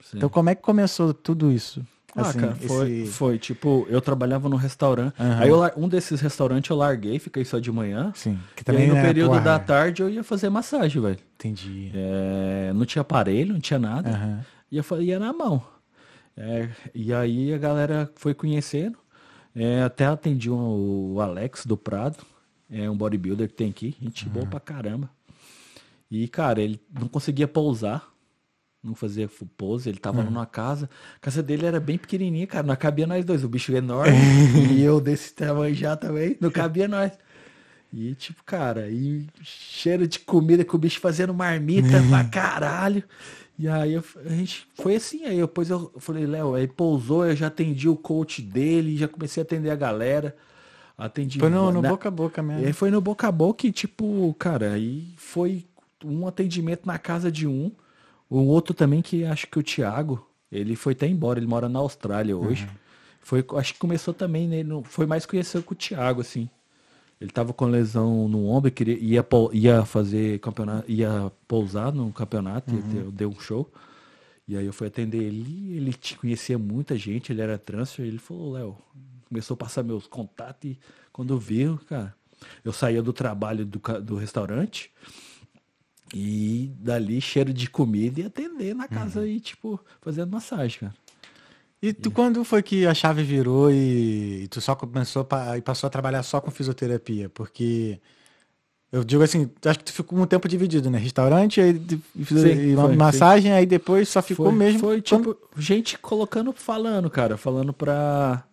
sim. 0.00 0.16
Então 0.16 0.28
como 0.28 0.50
é 0.50 0.54
que 0.56 0.62
começou 0.62 1.14
tudo 1.14 1.52
isso? 1.52 1.86
Ah, 2.16 2.20
Assim, 2.28 2.38
cara, 2.40 2.54
foi, 2.54 2.90
esse- 2.92 3.12
foi, 3.12 3.38
tipo, 3.38 3.86
eu 3.90 4.00
trabalhava 4.00 4.48
num 4.48 4.56
restaurante, 4.56 5.14
Aham. 5.18 5.40
aí 5.40 5.48
eu 5.48 5.72
um 5.76 5.88
desses 5.88 6.20
restaurantes 6.20 6.70
eu 6.70 6.76
larguei, 6.76 7.18
fiquei 7.18 7.44
só 7.44 7.58
de 7.58 7.72
manhã, 7.72 8.12
Sim. 8.14 8.38
Que 8.54 8.62
e 8.62 8.64
também 8.64 8.82
aí 8.84 8.88
no 8.88 8.96
é, 8.96 9.02
período 9.02 9.40
da 9.40 9.58
tarde 9.58 10.02
eu 10.02 10.08
ia 10.08 10.22
fazer 10.22 10.48
massagem, 10.48 11.02
velho. 11.02 11.18
Entendi. 11.34 11.90
É, 11.92 12.72
não 12.72 12.84
tinha 12.86 13.02
aparelho, 13.02 13.52
não 13.54 13.60
tinha 13.60 13.78
nada. 13.80 14.10
Aham. 14.10 14.40
Ia, 14.70 14.82
fa- 14.82 14.98
ia 15.00 15.18
na 15.18 15.32
mão. 15.32 15.60
É, 16.36 16.68
e 16.94 17.12
aí 17.12 17.52
a 17.52 17.58
galera 17.58 18.10
foi 18.16 18.32
conhecendo. 18.34 18.96
É, 19.54 19.82
até 19.82 20.06
atendi 20.06 20.50
um- 20.50 21.14
o 21.14 21.20
Alex 21.20 21.66
do 21.66 21.76
Prado. 21.76 22.18
É 22.70 22.88
um 22.90 22.96
bodybuilder 22.96 23.48
que 23.48 23.54
tem 23.54 23.70
aqui. 23.70 23.94
Gente 24.00 24.28
boa 24.28 24.46
pra 24.46 24.58
caramba. 24.58 25.08
E, 26.10 26.26
cara, 26.28 26.60
ele 26.60 26.80
não 26.92 27.06
conseguia 27.08 27.46
pousar. 27.48 28.04
Não 28.84 28.94
fazia 28.94 29.28
pose. 29.56 29.88
Ele 29.88 29.98
tava 29.98 30.22
numa 30.22 30.44
casa. 30.44 30.90
A 31.16 31.20
casa 31.20 31.42
dele 31.42 31.64
era 31.64 31.80
bem 31.80 31.96
pequenininha, 31.96 32.46
cara. 32.46 32.66
Não 32.66 32.76
cabia 32.76 33.06
nós 33.06 33.24
dois. 33.24 33.42
O 33.42 33.48
bicho 33.48 33.72
é 33.74 33.78
enorme. 33.78 34.12
e 34.76 34.82
eu 34.82 35.00
desse 35.00 35.32
tamanho 35.32 35.74
já 35.74 35.96
também. 35.96 36.36
Não 36.38 36.50
cabia 36.50 36.86
nós. 36.86 37.10
E, 37.92 38.14
tipo, 38.16 38.42
cara, 38.44 38.90
e 38.90 39.26
cheiro 39.42 40.06
de 40.06 40.18
comida 40.18 40.64
que 40.64 40.74
o 40.74 40.78
bicho 40.78 41.00
fazendo 41.00 41.32
marmita 41.32 42.02
pra 42.10 42.24
caralho. 42.28 43.02
E 43.58 43.68
aí 43.68 43.94
eu- 43.94 44.04
a 44.26 44.30
gente 44.30 44.66
foi 44.74 44.96
assim, 44.96 45.24
aí 45.24 45.38
depois 45.40 45.70
eu 45.70 45.92
falei, 45.98 46.26
Léo, 46.26 46.54
aí 46.56 46.66
pousou, 46.66 47.24
eu 47.24 47.36
já 47.36 47.46
atendi 47.46 47.88
o 47.88 47.96
coach 47.96 48.42
dele, 48.42 48.96
já 48.96 49.06
comecei 49.06 49.40
a 49.40 49.44
atender 49.44 49.70
a 49.70 49.76
galera. 49.76 50.34
Atendi. 50.98 51.38
Foi 51.38 51.48
no, 51.48 51.70
no 51.72 51.80
na- 51.80 51.88
boca 51.88 52.08
a 52.08 52.10
boca 52.10 52.42
E 52.42 52.44
mesmo. 52.44 52.66
aí 52.66 52.72
foi 52.72 52.90
no 52.90 53.00
boca 53.00 53.28
a 53.28 53.32
boca 53.32 53.64
e, 53.66 53.72
tipo, 53.72 54.34
cara, 54.40 54.72
aí 54.72 55.14
foi 55.16 55.64
um 56.04 56.26
atendimento 56.26 56.84
na 56.86 56.98
casa 56.98 57.30
de 57.30 57.46
um. 57.46 57.70
O 58.28 58.38
outro 58.38 58.74
também, 58.74 59.02
que 59.02 59.24
acho 59.24 59.46
que 59.46 59.58
o 59.58 59.62
Thiago, 59.62 60.26
ele 60.50 60.76
foi 60.76 60.92
até 60.92 61.06
embora, 61.06 61.38
ele 61.38 61.46
mora 61.46 61.68
na 61.68 61.78
Austrália 61.78 62.36
hoje. 62.36 62.66
Foi, 63.20 63.44
acho 63.56 63.72
que 63.74 63.78
começou 63.78 64.12
também, 64.12 64.46
né, 64.48 64.58
foi 64.84 65.06
mais 65.06 65.24
conhecido 65.24 65.62
com 65.64 65.72
o 65.72 65.76
Thiago, 65.76 66.20
assim. 66.20 66.48
Ele 67.20 67.30
tava 67.30 67.52
com 67.54 67.64
lesão 67.66 68.28
no 68.28 68.46
ombro, 68.48 68.70
queria, 68.70 68.98
ia, 68.98 69.24
ia 69.52 69.84
fazer 69.84 70.38
campeonato, 70.40 70.90
ia 70.90 71.32
pousar 71.48 71.92
no 71.92 72.12
campeonato, 72.12 72.70
ter- 72.82 73.10
deu 73.12 73.30
um 73.30 73.40
show. 73.40 73.70
E 74.46 74.56
aí 74.58 74.66
eu 74.66 74.72
fui 74.74 74.88
atender 74.88 75.22
ele, 75.22 75.74
ele 75.76 75.92
te 75.94 76.18
conhecia 76.18 76.58
muita 76.58 76.98
gente, 76.98 77.32
ele 77.32 77.40
era 77.40 77.56
transfer, 77.56 78.02
ele 78.04 78.18
falou, 78.18 78.52
Léo, 78.52 78.76
começou 79.26 79.54
a 79.54 79.56
passar 79.56 79.82
meus 79.82 80.06
contatos 80.06 80.70
e 80.72 80.78
quando 81.12 81.38
viu, 81.38 81.80
cara, 81.88 82.14
eu 82.62 82.72
saía 82.74 83.02
do 83.02 83.12
trabalho 83.12 83.64
do, 83.64 83.80
do 84.02 84.16
restaurante 84.16 84.90
e 86.14 86.72
dali 86.78 87.20
cheiro 87.20 87.52
de 87.52 87.68
comida 87.68 88.20
e 88.20 88.24
atender 88.24 88.72
na 88.72 88.86
casa 88.86 89.26
e, 89.26 89.40
tipo, 89.40 89.80
fazendo 90.00 90.30
massagem, 90.30 90.78
cara. 90.80 90.94
E 91.82 91.92
tu, 91.92 92.10
quando 92.10 92.44
foi 92.44 92.62
que 92.62 92.86
a 92.86 92.94
chave 92.94 93.22
virou 93.24 93.70
e, 93.70 94.44
e 94.44 94.48
tu 94.48 94.60
só 94.60 94.74
começou 94.76 95.26
e 95.56 95.60
passou 95.60 95.88
a 95.88 95.90
trabalhar 95.90 96.22
só 96.22 96.40
com 96.40 96.50
fisioterapia? 96.50 97.28
Porque 97.28 98.00
eu 98.92 99.02
digo 99.02 99.22
assim, 99.24 99.50
acho 99.66 99.78
que 99.80 99.84
tu 99.86 99.92
ficou 99.92 100.18
um 100.18 100.24
tempo 100.24 100.48
dividido, 100.48 100.88
né? 100.88 100.98
Restaurante, 100.98 101.60
aí 101.60 101.70
e 102.16 102.24
Sim, 102.24 102.76
foi, 102.76 102.96
massagem, 102.96 103.52
aí 103.52 103.66
depois 103.66 104.08
só 104.08 104.22
ficou 104.22 104.46
foi, 104.46 104.54
mesmo. 104.54 104.78
Foi, 104.78 105.02
quando- 105.02 105.34
tipo, 105.34 105.60
gente 105.60 105.98
colocando, 105.98 106.52
falando, 106.52 107.10
cara, 107.10 107.36
falando 107.36 107.72
pra. 107.72 108.44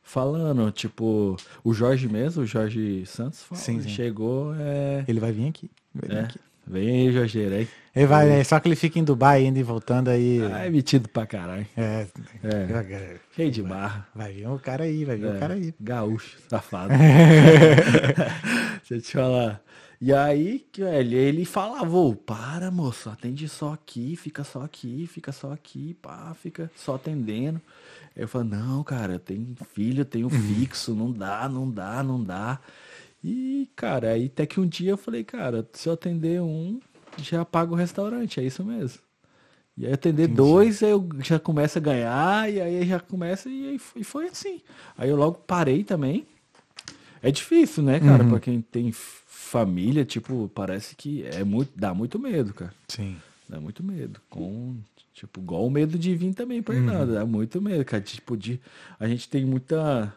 Falando, 0.00 0.70
tipo, 0.70 1.36
o 1.62 1.74
Jorge 1.74 2.08
mesmo, 2.08 2.42
o 2.42 2.46
Jorge 2.46 3.04
Santos, 3.04 3.42
fala- 3.42 3.60
Sim, 3.60 3.82
sim. 3.82 3.90
chegou, 3.90 4.54
é. 4.54 5.04
Ele 5.06 5.20
vai 5.20 5.32
vir 5.32 5.48
aqui. 5.48 5.70
Vai 5.94 6.08
vir 6.08 6.16
é 6.16 6.20
aqui. 6.20 6.38
Vem 6.68 6.88
aí, 7.08 7.12
Jorgeiro, 7.12 7.54
aí. 7.54 7.68
Ele 7.94 8.06
vai, 8.06 8.28
né? 8.28 8.44
Só 8.44 8.60
que 8.60 8.68
ele 8.68 8.76
fica 8.76 8.98
em 8.98 9.04
Dubai 9.04 9.44
indo 9.44 9.58
e 9.58 9.62
voltando 9.62 10.08
aí. 10.08 10.40
Ai, 10.52 10.70
metido 10.70 11.08
pra 11.08 11.26
caralho. 11.26 11.66
É, 11.76 12.06
É, 12.44 13.16
cheio 13.34 13.50
de 13.50 13.62
barra. 13.62 14.06
Vai 14.14 14.32
vir 14.32 14.46
o 14.48 14.58
cara 14.58 14.84
aí, 14.84 15.04
vai 15.04 15.16
vir 15.16 15.26
o 15.26 15.36
É, 15.36 15.38
cara 15.38 15.54
aí. 15.54 15.74
Gaúcho, 15.80 16.38
safado. 16.48 16.92
Deixa 18.78 18.94
eu 18.94 19.00
te 19.00 19.12
falar. 19.12 19.60
E 20.00 20.12
aí, 20.14 20.64
que, 20.70 20.80
velho, 20.82 21.16
ele 21.16 21.44
falava, 21.44 21.96
ô, 21.96 22.14
para, 22.14 22.70
moço, 22.70 23.10
atende 23.10 23.48
só 23.48 23.72
aqui, 23.72 24.14
fica 24.14 24.44
só 24.44 24.62
aqui, 24.62 25.08
fica 25.12 25.32
só 25.32 25.52
aqui, 25.52 25.94
pá, 26.00 26.36
fica 26.40 26.70
só 26.76 26.94
atendendo. 26.94 27.60
Eu 28.14 28.28
falei, 28.28 28.48
não, 28.50 28.84
cara, 28.84 29.18
tenho 29.18 29.56
filho, 29.74 30.04
tenho 30.04 30.30
fixo, 30.30 30.94
não 30.94 31.10
dá, 31.10 31.48
não 31.48 31.68
dá, 31.68 32.00
não 32.04 32.22
dá. 32.22 32.60
E, 33.22 33.68
cara, 33.74 34.10
aí 34.10 34.26
até 34.26 34.46
que 34.46 34.60
um 34.60 34.66
dia 34.66 34.92
eu 34.92 34.96
falei, 34.96 35.24
cara, 35.24 35.68
se 35.72 35.88
eu 35.88 35.92
atender 35.92 36.40
um, 36.40 36.80
já 37.20 37.44
pago 37.44 37.74
o 37.74 37.76
restaurante, 37.76 38.40
é 38.40 38.44
isso 38.44 38.64
mesmo. 38.64 39.00
E 39.76 39.86
aí 39.86 39.92
atender 39.92 40.26
dois, 40.28 40.82
aí 40.82 40.90
eu 40.90 41.08
já 41.22 41.38
começo 41.38 41.78
a 41.78 41.80
ganhar, 41.80 42.52
e 42.52 42.60
aí 42.60 42.86
já 42.86 42.98
começa, 42.98 43.48
e 43.48 43.78
e 43.96 44.04
foi 44.04 44.26
assim. 44.26 44.60
Aí 44.96 45.08
eu 45.08 45.16
logo 45.16 45.38
parei 45.46 45.84
também. 45.84 46.26
É 47.22 47.30
difícil, 47.30 47.82
né, 47.82 47.98
cara? 48.00 48.24
Pra 48.24 48.40
quem 48.40 48.60
tem 48.60 48.92
família, 48.92 50.04
tipo, 50.04 50.50
parece 50.54 50.94
que 50.94 51.24
é 51.26 51.42
muito, 51.44 51.72
dá 51.76 51.94
muito 51.94 52.18
medo, 52.18 52.52
cara. 52.54 52.72
Sim. 52.88 53.16
Dá 53.48 53.60
muito 53.60 53.82
medo. 53.82 54.20
Com, 54.28 54.76
tipo, 55.14 55.40
igual 55.40 55.66
o 55.66 55.70
medo 55.70 55.98
de 55.98 56.14
vir 56.14 56.34
também 56.34 56.62
pra 56.62 56.74
Irlanda. 56.74 57.14
Dá 57.14 57.26
muito 57.26 57.60
medo, 57.62 57.84
cara. 57.84 58.02
Tipo, 58.02 58.36
de, 58.36 58.60
a 59.00 59.08
gente 59.08 59.28
tem 59.28 59.44
muita. 59.44 60.14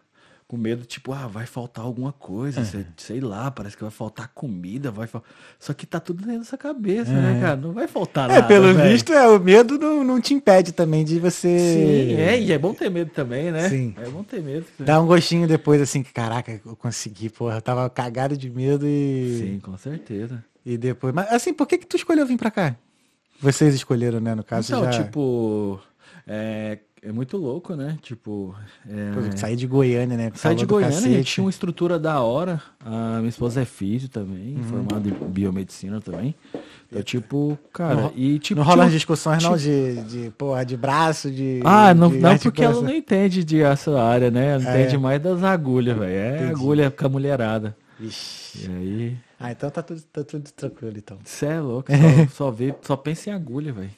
Com 0.51 0.57
medo, 0.57 0.85
tipo, 0.85 1.13
ah, 1.13 1.27
vai 1.27 1.45
faltar 1.45 1.85
alguma 1.85 2.11
coisa, 2.11 2.65
sei, 2.65 2.85
sei 2.97 3.21
lá, 3.21 3.49
parece 3.49 3.77
que 3.77 3.83
vai 3.83 3.89
faltar 3.91 4.29
comida, 4.35 4.91
vai 4.91 5.07
fal... 5.07 5.23
Só 5.57 5.73
que 5.73 5.85
tá 5.85 5.97
tudo 5.97 6.25
dentro 6.25 6.39
dessa 6.39 6.57
cabeça, 6.57 7.09
né, 7.13 7.39
cara? 7.39 7.55
Não 7.55 7.71
vai 7.71 7.87
faltar 7.87 8.29
É, 8.29 8.33
nada. 8.33 8.47
pelo 8.49 8.73
velho. 8.73 8.91
visto, 8.91 9.13
é, 9.13 9.25
o 9.29 9.39
medo 9.39 9.77
não, 9.79 10.03
não 10.03 10.19
te 10.19 10.33
impede 10.33 10.73
também 10.73 11.05
de 11.05 11.21
você. 11.21 11.57
Sim, 11.57 12.15
é, 12.15 12.37
e 12.37 12.51
é 12.51 12.57
bom 12.57 12.73
ter 12.73 12.89
medo 12.89 13.11
também, 13.11 13.49
né? 13.49 13.69
Sim. 13.69 13.95
É 13.97 14.09
bom 14.09 14.23
ter 14.23 14.41
medo. 14.43 14.65
Dá 14.77 14.99
um 15.01 15.07
gostinho 15.07 15.47
depois, 15.47 15.79
assim, 15.81 16.03
que 16.03 16.11
caraca, 16.11 16.59
eu 16.65 16.75
consegui, 16.75 17.29
porra. 17.29 17.55
Eu 17.55 17.61
tava 17.61 17.89
cagado 17.89 18.35
de 18.35 18.49
medo 18.49 18.85
e. 18.85 19.37
Sim, 19.39 19.59
com 19.61 19.77
certeza. 19.77 20.43
E 20.65 20.77
depois. 20.77 21.13
Mas 21.13 21.31
assim, 21.31 21.53
por 21.53 21.65
que, 21.65 21.77
que 21.77 21.87
tu 21.87 21.95
escolheu 21.95 22.25
vir 22.25 22.35
pra 22.37 22.51
cá? 22.51 22.75
Vocês 23.39 23.73
escolheram, 23.73 24.19
né? 24.19 24.35
No 24.35 24.43
caso, 24.43 24.67
Então, 24.75 24.83
já. 24.91 25.01
tipo, 25.01 25.79
é, 26.27 26.77
é 27.03 27.11
muito 27.11 27.35
louco, 27.37 27.75
né? 27.75 27.97
Tipo, 28.01 28.53
é, 28.87 29.35
sair 29.37 29.55
de 29.55 29.65
Goiânia, 29.65 30.15
né? 30.15 30.31
Sai 30.35 30.53
de 30.55 30.65
Goiânia, 30.65 30.95
cacete. 30.95 31.23
tinha 31.23 31.43
uma 31.43 31.49
estrutura 31.49 31.97
da 31.97 32.21
hora. 32.21 32.61
A 32.85 33.17
minha 33.17 33.29
esposa 33.29 33.61
é 33.61 33.65
físio 33.65 34.07
também, 34.07 34.55
Uhum. 34.57 34.63
formada 34.63 35.09
em 35.09 35.11
biomedicina 35.11 35.99
também. 35.99 36.35
Então, 36.89 37.01
tipo, 37.01 37.57
cara, 37.73 37.95
Não- 37.95 38.11
e 38.15 38.37
tipo. 38.37 38.59
não 38.59 38.67
rola 38.67 38.85
as 38.85 38.91
discussões, 38.91 39.41
não, 39.43 39.55
de, 39.57 39.95
de, 40.03 40.29
porra, 40.37 40.63
de 40.65 40.75
braço, 40.77 41.31
de. 41.31 41.61
Ah, 41.63 41.93
não, 41.93 42.09
de 42.09 42.17
não 42.19 42.37
porque 42.37 42.63
ela 42.63 42.81
não 42.81 42.93
entende 42.93 43.43
de 43.43 43.61
essa 43.61 43.99
área, 43.99 44.29
né? 44.29 44.53
Ela 44.55 44.69
É. 44.77 44.81
entende 44.81 44.97
mais 44.97 45.21
das 45.21 45.41
agulhas, 45.43 45.97
velho. 45.97 46.11
É 46.11 46.35
Entendi. 46.35 46.51
agulha 46.51 46.91
com 46.91 47.05
a 47.05 47.09
mulherada. 47.09 47.75
Vixe. 48.01 48.67
E 48.67 48.71
aí. 48.71 49.17
Ah, 49.39 49.51
então 49.51 49.69
tá 49.69 49.83
tudo, 49.83 50.01
tá 50.01 50.23
tudo 50.23 50.51
tranquilo, 50.51 50.97
então. 50.97 51.19
Você 51.23 51.45
é 51.45 51.59
louco, 51.59 51.91
só, 52.27 52.45
só 52.45 52.51
vê, 52.51 52.73
só 52.81 52.97
pensa 52.97 53.29
em 53.29 53.33
agulha, 53.33 53.71
velho. 53.71 53.91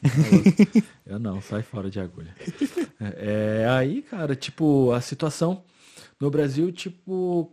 Eu 1.05 1.17
não, 1.17 1.41
sai 1.41 1.61
fora 1.61 1.89
de 1.89 2.01
agulha. 2.01 2.35
É, 2.99 3.65
aí, 3.69 4.01
cara, 4.01 4.35
tipo, 4.35 4.91
a 4.91 4.99
situação 4.99 5.63
no 6.19 6.29
Brasil, 6.29 6.69
tipo, 6.71 7.49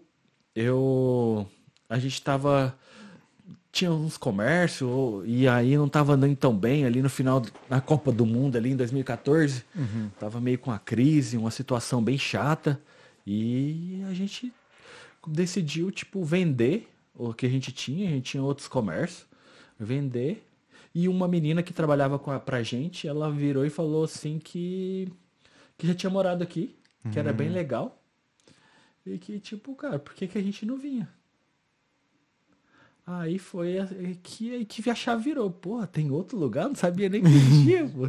eu. 0.55 1.47
A 1.89 1.99
gente 1.99 2.21
tava. 2.21 2.77
Tinha 3.73 3.93
uns 3.93 4.17
comércios, 4.17 4.91
e 5.25 5.47
aí 5.47 5.77
não 5.77 5.89
tava 5.89 6.15
andando 6.15 6.35
tão 6.35 6.53
bem 6.53 6.85
ali 6.85 7.01
no 7.01 7.09
final 7.09 7.41
da 7.69 7.81
Copa 7.81 8.11
do 8.11 8.27
Mundo, 8.27 8.57
ali 8.57 8.73
em 8.73 8.77
2014. 8.77 9.65
Tava 10.19 10.41
meio 10.41 10.59
com 10.59 10.73
a 10.73 10.79
crise, 10.81 11.37
uma 11.37 11.53
situação 11.53 12.03
bem 12.03 12.19
chata. 12.19 12.81
E 13.25 14.03
a 14.11 14.13
gente 14.13 14.53
decidiu, 15.27 15.91
tipo, 15.91 16.23
vender 16.25 16.89
o 17.15 17.35
que 17.35 17.47
a 17.47 17.49
gente 17.49 17.73
tinha, 17.73 18.09
a 18.09 18.13
gente 18.13 18.31
tinha 18.33 18.43
outros 18.43 18.69
comércios, 18.69 19.27
vender. 19.79 20.47
E 20.95 21.09
uma 21.09 21.29
menina 21.29 21.63
que 21.63 21.73
trabalhava 21.73 22.19
com 22.19 22.31
a, 22.31 22.41
pra 22.41 22.63
gente, 22.63 23.07
ela 23.07 23.31
virou 23.31 23.65
e 23.65 23.71
falou 23.71 24.05
assim 24.05 24.39
que, 24.39 25.09
que 25.79 25.87
já 25.87 25.95
tinha 25.95 26.11
morado 26.11 26.43
aqui, 26.43 26.75
que 27.13 27.19
era 27.19 27.33
bem 27.33 27.49
legal. 27.49 28.03
E 29.07 29.19
que, 29.19 29.39
tipo, 29.39 29.75
cara, 29.75 29.99
por 29.99 30.15
que, 30.15 30.27
que 30.27 30.39
a 30.39 30.43
gente 30.43 30.67
não 30.67 30.77
vinha? 30.77 31.09
Aí 33.07 33.39
foi 33.39 33.77
que, 34.23 34.65
que 34.67 34.91
a 34.91 34.95
chave 34.95 35.25
virou. 35.25 35.51
Porra, 35.51 35.87
tem 35.87 36.11
outro 36.11 36.39
lugar? 36.39 36.69
Não 36.69 36.77
sabia 36.77 37.09
nem 37.09 37.23
que 37.23 37.29
tinha, 37.29 37.89
pô. 37.91 38.09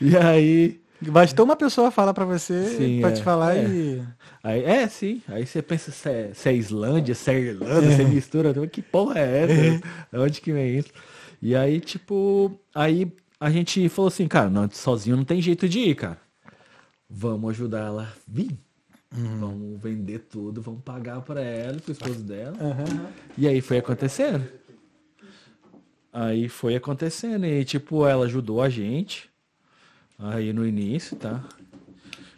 E 0.00 0.16
aí. 0.16 0.83
Bastou 1.10 1.44
uma 1.44 1.56
pessoa 1.56 1.90
falar 1.90 2.14
pra 2.14 2.24
você, 2.24 2.98
pra 3.00 3.10
é. 3.10 3.12
te 3.12 3.22
falar 3.22 3.56
É. 3.56 3.64
e. 3.64 4.02
Aí, 4.42 4.64
é, 4.64 4.88
sim. 4.88 5.22
Aí 5.28 5.46
você 5.46 5.62
pensa 5.62 5.90
se 5.90 6.08
é, 6.08 6.30
se 6.34 6.48
é 6.48 6.52
Islândia, 6.54 7.14
se 7.14 7.30
é 7.30 7.38
Irlanda, 7.38 7.90
você 7.90 8.04
mistura. 8.04 8.52
tudo. 8.52 8.68
Que 8.68 8.82
porra 8.82 9.18
é 9.20 9.42
essa? 9.44 9.86
De 10.12 10.18
onde 10.18 10.40
que 10.40 10.52
vem 10.52 10.78
isso? 10.78 10.90
E 11.40 11.54
aí, 11.54 11.80
tipo, 11.80 12.58
aí 12.74 13.10
a 13.38 13.50
gente 13.50 13.88
falou 13.88 14.08
assim, 14.08 14.26
cara, 14.26 14.48
não, 14.48 14.68
sozinho 14.70 15.16
não 15.16 15.24
tem 15.24 15.40
jeito 15.42 15.68
de 15.68 15.78
ir, 15.80 15.94
cara. 15.94 16.18
Vamos 17.08 17.50
ajudar 17.50 17.86
ela 17.86 18.02
a 18.02 18.12
vir. 18.26 18.58
Vamos 19.16 19.80
vender 19.80 20.18
tudo, 20.20 20.60
vamos 20.60 20.82
pagar 20.82 21.20
pra 21.20 21.40
ela, 21.40 21.78
pro 21.78 21.92
esposo 21.92 22.20
dela. 22.24 22.56
E 23.38 23.46
aí 23.46 23.60
foi 23.60 23.78
acontecendo. 23.78 24.44
Aí 26.12 26.48
foi 26.48 26.74
acontecendo. 26.74 27.44
E, 27.46 27.64
tipo, 27.64 28.06
ela 28.06 28.24
ajudou 28.24 28.60
a 28.62 28.68
gente. 28.68 29.28
Aí 30.18 30.52
no 30.52 30.66
início, 30.66 31.16
tá? 31.16 31.42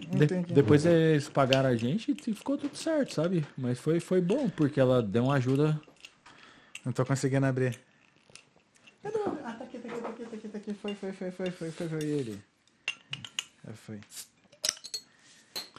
De- 0.01 0.27
depois 0.55 0.87
eles 0.87 1.29
pagaram 1.29 1.69
a 1.69 1.77
gente 1.77 2.17
e 2.27 2.35
ficou 2.35 2.57
tudo 2.57 2.77
certo, 2.77 3.15
sabe? 3.15 3.45
Mas 3.57 3.79
foi, 3.79 4.01
foi 4.01 4.21
bom, 4.21 4.49
porque 4.49 4.79
ela 4.81 5.03
deu 5.03 5.25
uma 5.25 5.35
ajuda. 5.35 5.79
Não 6.85 6.93
tô 6.93 7.05
conseguindo 7.05 7.45
abrir. 7.47 7.79
Cadê 9.03 9.19
Ah, 9.45 9.53
tá 9.53 9.65
aqui, 9.65 9.79
tá 9.79 9.89
aqui, 9.89 10.01
tá 10.01 10.09
aqui, 10.09 10.25
tá 10.25 10.37
aqui, 10.37 10.49
tá 10.49 10.59
aqui. 10.59 10.75
Foi, 10.75 10.95
foi, 10.95 11.13
foi, 11.13 11.31
foi, 11.31 11.51
foi, 11.51 11.71
foi, 11.71 11.89
foi 11.89 12.05
ele. 12.05 12.41
Já 13.67 13.73
foi. 13.75 14.01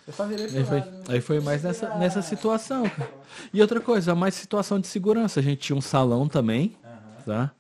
Eu 0.08 0.14
só 0.14 0.26
virei 0.26 0.46
Aí 0.46 0.64
foi, 0.66 0.80
lado. 0.80 1.04
aí 1.12 1.22
foi 1.22 1.40
mais 1.42 1.64
nessa, 1.64 1.98
nessa 1.98 2.22
situação. 2.22 2.84
E 3.54 3.62
outra 3.62 3.80
coisa, 3.82 4.14
mais 4.16 4.36
situação 4.36 4.80
de 4.80 4.88
segurança. 4.88 5.40
A 5.40 5.44
gente 5.44 5.60
tinha 5.62 5.76
um 5.76 5.82
salão 5.82 6.28
também, 6.30 6.78
tá? 7.26 7.52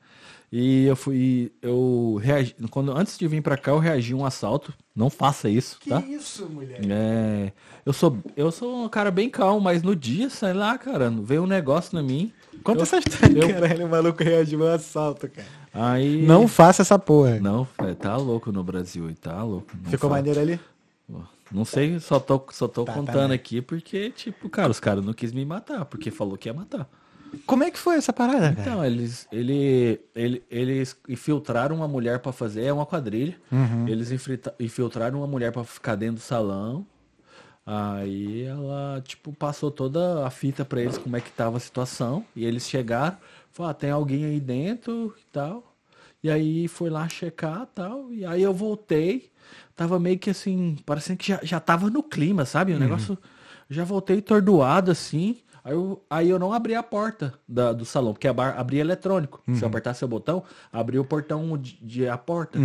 E 0.52 0.86
eu 0.86 0.96
fui, 0.96 1.52
eu 1.62 2.18
reagi, 2.24 2.56
quando, 2.72 2.96
antes 2.98 3.18
de 3.18 3.28
vir 3.28 3.42
pra 3.42 3.58
cá, 3.58 3.72
eu 3.72 3.80
reagi 3.80 4.14
a 4.14 4.16
um 4.16 4.26
assalto. 4.26 4.74
Não 4.96 5.10
faça 5.10 5.50
isso, 5.50 5.78
Que 5.80 5.90
tá? 5.90 6.00
isso, 6.00 6.48
mulher? 6.50 6.80
É, 6.90 7.52
eu 7.86 7.92
sou, 7.92 8.18
eu 8.36 8.50
sou 8.50 8.86
um 8.86 8.90
cara 8.90 9.12
bem 9.12 9.30
calmo, 9.30 9.60
mas 9.60 9.84
no 9.84 9.94
dia, 9.96 10.30
sei 10.30 10.54
lá, 10.54 10.78
cara, 10.78 11.10
veio 11.10 11.44
um 11.44 11.48
negócio 11.48 11.94
na 11.96 12.02
mim. 12.02 12.32
Conta 12.64 12.80
eu- 12.80 12.84
essa 12.84 12.98
história, 13.06 13.40
eu- 13.42 13.50
caralho. 13.50 13.86
O 13.86 13.90
maluco 13.90 14.24
reagiu 14.24 14.66
ao 14.66 14.74
assalto, 14.74 15.28
cara. 15.30 15.48
Aí 15.74 16.26
Não 16.26 16.48
faça 16.48 16.82
essa 16.82 16.98
porra. 16.98 17.40
Não, 17.42 17.68
é, 17.80 17.94
tá 17.94 18.16
louco 18.16 18.50
no 18.52 18.64
Brasil, 18.64 19.10
e 19.10 19.14
tá 19.16 19.44
louco. 19.44 19.68
Não 19.84 19.92
Ficou 19.92 20.10
maneiro 20.10 20.40
ali? 20.40 20.60
Não 21.52 21.64
sei, 21.64 21.98
só 22.00 22.20
tô, 22.20 22.42
só 22.52 22.68
tô 22.68 22.84
Tá, 22.84 22.94
tá 22.94 23.00
contando 23.00 23.28
bem. 23.30 23.36
aqui 23.36 23.62
porque, 23.62 24.10
tipo, 24.12 24.50
cara, 24.50 24.70
os 24.72 24.80
caras 24.82 25.04
não 25.06 25.14
quis 25.14 25.32
me 25.32 25.46
matar, 25.46 25.86
porque 25.86 26.10
falou 26.12 26.38
que 26.38 26.50
ia 26.50 26.54
matar. 26.54 26.90
Como 27.46 27.64
é 27.64 27.72
que 27.72 27.78
foi 27.80 27.96
essa 27.96 28.12
parada, 28.14 28.50
cara? 28.54 28.62
Então, 28.62 28.86
eles, 28.86 29.28
ele, 29.32 30.00
ele, 30.16 30.44
eles 30.50 30.98
infiltraram 31.08 31.76
uma 31.76 31.88
mulher 31.88 32.20
pra 32.20 32.32
fazer, 32.32 32.64
é 32.66 32.74
uma 32.74 32.86
quadrilha. 32.86 33.36
Uhum. 33.52 33.88
Eles 33.88 34.12
infiltra- 34.12 34.54
infiltraram 34.60 35.20
uma 35.20 35.28
mulher 35.28 35.52
pra 35.52 35.64
ficar 35.64 35.96
dentro 35.96 36.16
do 36.16 36.22
salão. 36.22 36.86
Aí 37.66 38.44
ela, 38.44 39.02
tipo, 39.06 39.34
passou 39.34 39.70
toda 39.70 40.26
a 40.26 40.30
fita 40.30 40.64
pra 40.64 40.82
eles, 40.82 40.98
como 40.98 41.18
é 41.18 41.22
que 41.22 41.32
tava 41.32 41.58
a 41.58 41.60
situação. 41.60 42.24
E 42.36 42.46
eles 42.46 42.68
chegaram, 42.68 43.18
falou, 43.52 43.70
ah, 43.72 43.74
tem 43.74 43.90
alguém 43.92 44.24
aí 44.26 44.40
dentro 44.40 45.14
e 45.20 45.32
tal. 45.32 45.76
E 46.24 46.30
aí 46.30 46.68
foi 46.68 46.90
lá 46.90 47.08
checar 47.10 47.68
tal. 47.76 48.12
E 48.14 48.26
aí 48.26 48.42
eu 48.42 48.54
voltei. 48.54 49.30
Tava 49.76 50.00
meio 50.00 50.18
que 50.18 50.30
assim, 50.30 50.78
parecendo 50.86 51.20
que 51.20 51.28
já, 51.28 51.40
já 51.44 51.60
tava 51.60 51.90
no 51.90 52.02
clima, 52.02 52.46
sabe? 52.46 52.74
O 52.74 52.80
negócio. 52.80 53.18
Já 53.70 53.84
voltei 53.84 54.22
tordoado 54.22 54.90
assim. 54.92 55.38
Aí 55.68 55.74
eu, 55.74 56.02
aí 56.10 56.30
eu 56.30 56.40
não 56.40 56.54
abri 56.54 56.74
a 56.76 56.82
porta 56.82 57.34
da- 57.48 57.74
do 57.74 57.84
salão, 57.84 58.14
porque 58.14 58.28
a 58.28 58.32
bar, 58.34 58.56
abria 58.58 58.80
eletrônico. 58.80 59.42
Se 59.56 59.64
eu 59.64 59.68
apertasse 59.68 60.04
o 60.06 60.08
botão, 60.08 60.42
abria 60.72 61.02
o 61.02 61.06
portão 61.06 61.58
de, 61.58 61.78
de- 61.82 62.08
a 62.08 62.18
porta. 62.18 62.58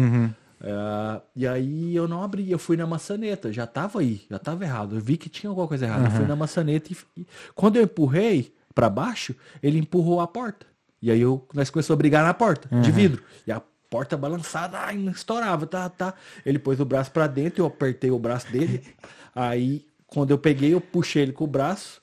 É, 0.65 1.21
e 1.35 1.47
aí 1.47 1.97
eu 1.97 2.07
não 2.07 2.23
abri, 2.23 2.49
eu 2.51 2.59
fui 2.59 2.77
na 2.77 2.87
maçaneta, 2.87 3.53
já 3.53 3.67
tava 3.67 3.99
aí, 4.01 4.23
já 4.31 4.39
tava 4.39 4.63
errado. 4.65 4.95
Eu 4.95 5.01
vi 5.01 5.17
que 5.17 5.29
tinha 5.29 5.51
alguma 5.51 5.67
coisa 5.67 5.85
errada. 5.87 6.05
Eu 6.07 6.11
fui 6.13 6.27
na 6.27 6.37
maçaneta 6.37 6.93
e, 6.93 6.97
e 7.17 7.27
quando 7.55 7.77
eu 7.77 7.83
empurrei 7.83 8.55
pra 8.75 8.89
baixo, 8.89 9.35
ele 9.63 9.79
empurrou 9.79 10.21
a 10.21 10.27
porta. 10.29 10.65
E 11.01 11.11
aí 11.11 11.21
eu, 11.21 11.45
nós 11.53 11.69
começamos 11.71 11.97
a 11.97 11.99
brigar 11.99 12.25
na 12.25 12.33
porta, 12.33 12.69
de 12.81 12.93
vidro. 12.93 13.23
E 13.45 13.51
a 13.51 13.61
porta 13.91 14.17
balançada, 14.17 14.79
ai, 14.79 14.97
não 14.97 15.11
estourava, 15.11 15.67
tá, 15.67 15.89
tá. 15.89 16.15
Ele 16.47 16.59
pôs 16.61 16.79
o 16.79 16.85
braço 16.85 17.11
pra 17.11 17.27
dentro, 17.27 17.63
eu 17.63 17.67
apertei 17.67 18.13
o 18.13 18.19
braço 18.21 18.51
dele. 18.53 18.85
aí, 19.35 19.85
quando 20.07 20.31
eu 20.31 20.39
peguei, 20.39 20.73
eu 20.75 20.81
puxei 20.81 21.23
ele 21.23 21.33
com 21.33 21.45
o 21.45 21.49
braço 21.49 22.01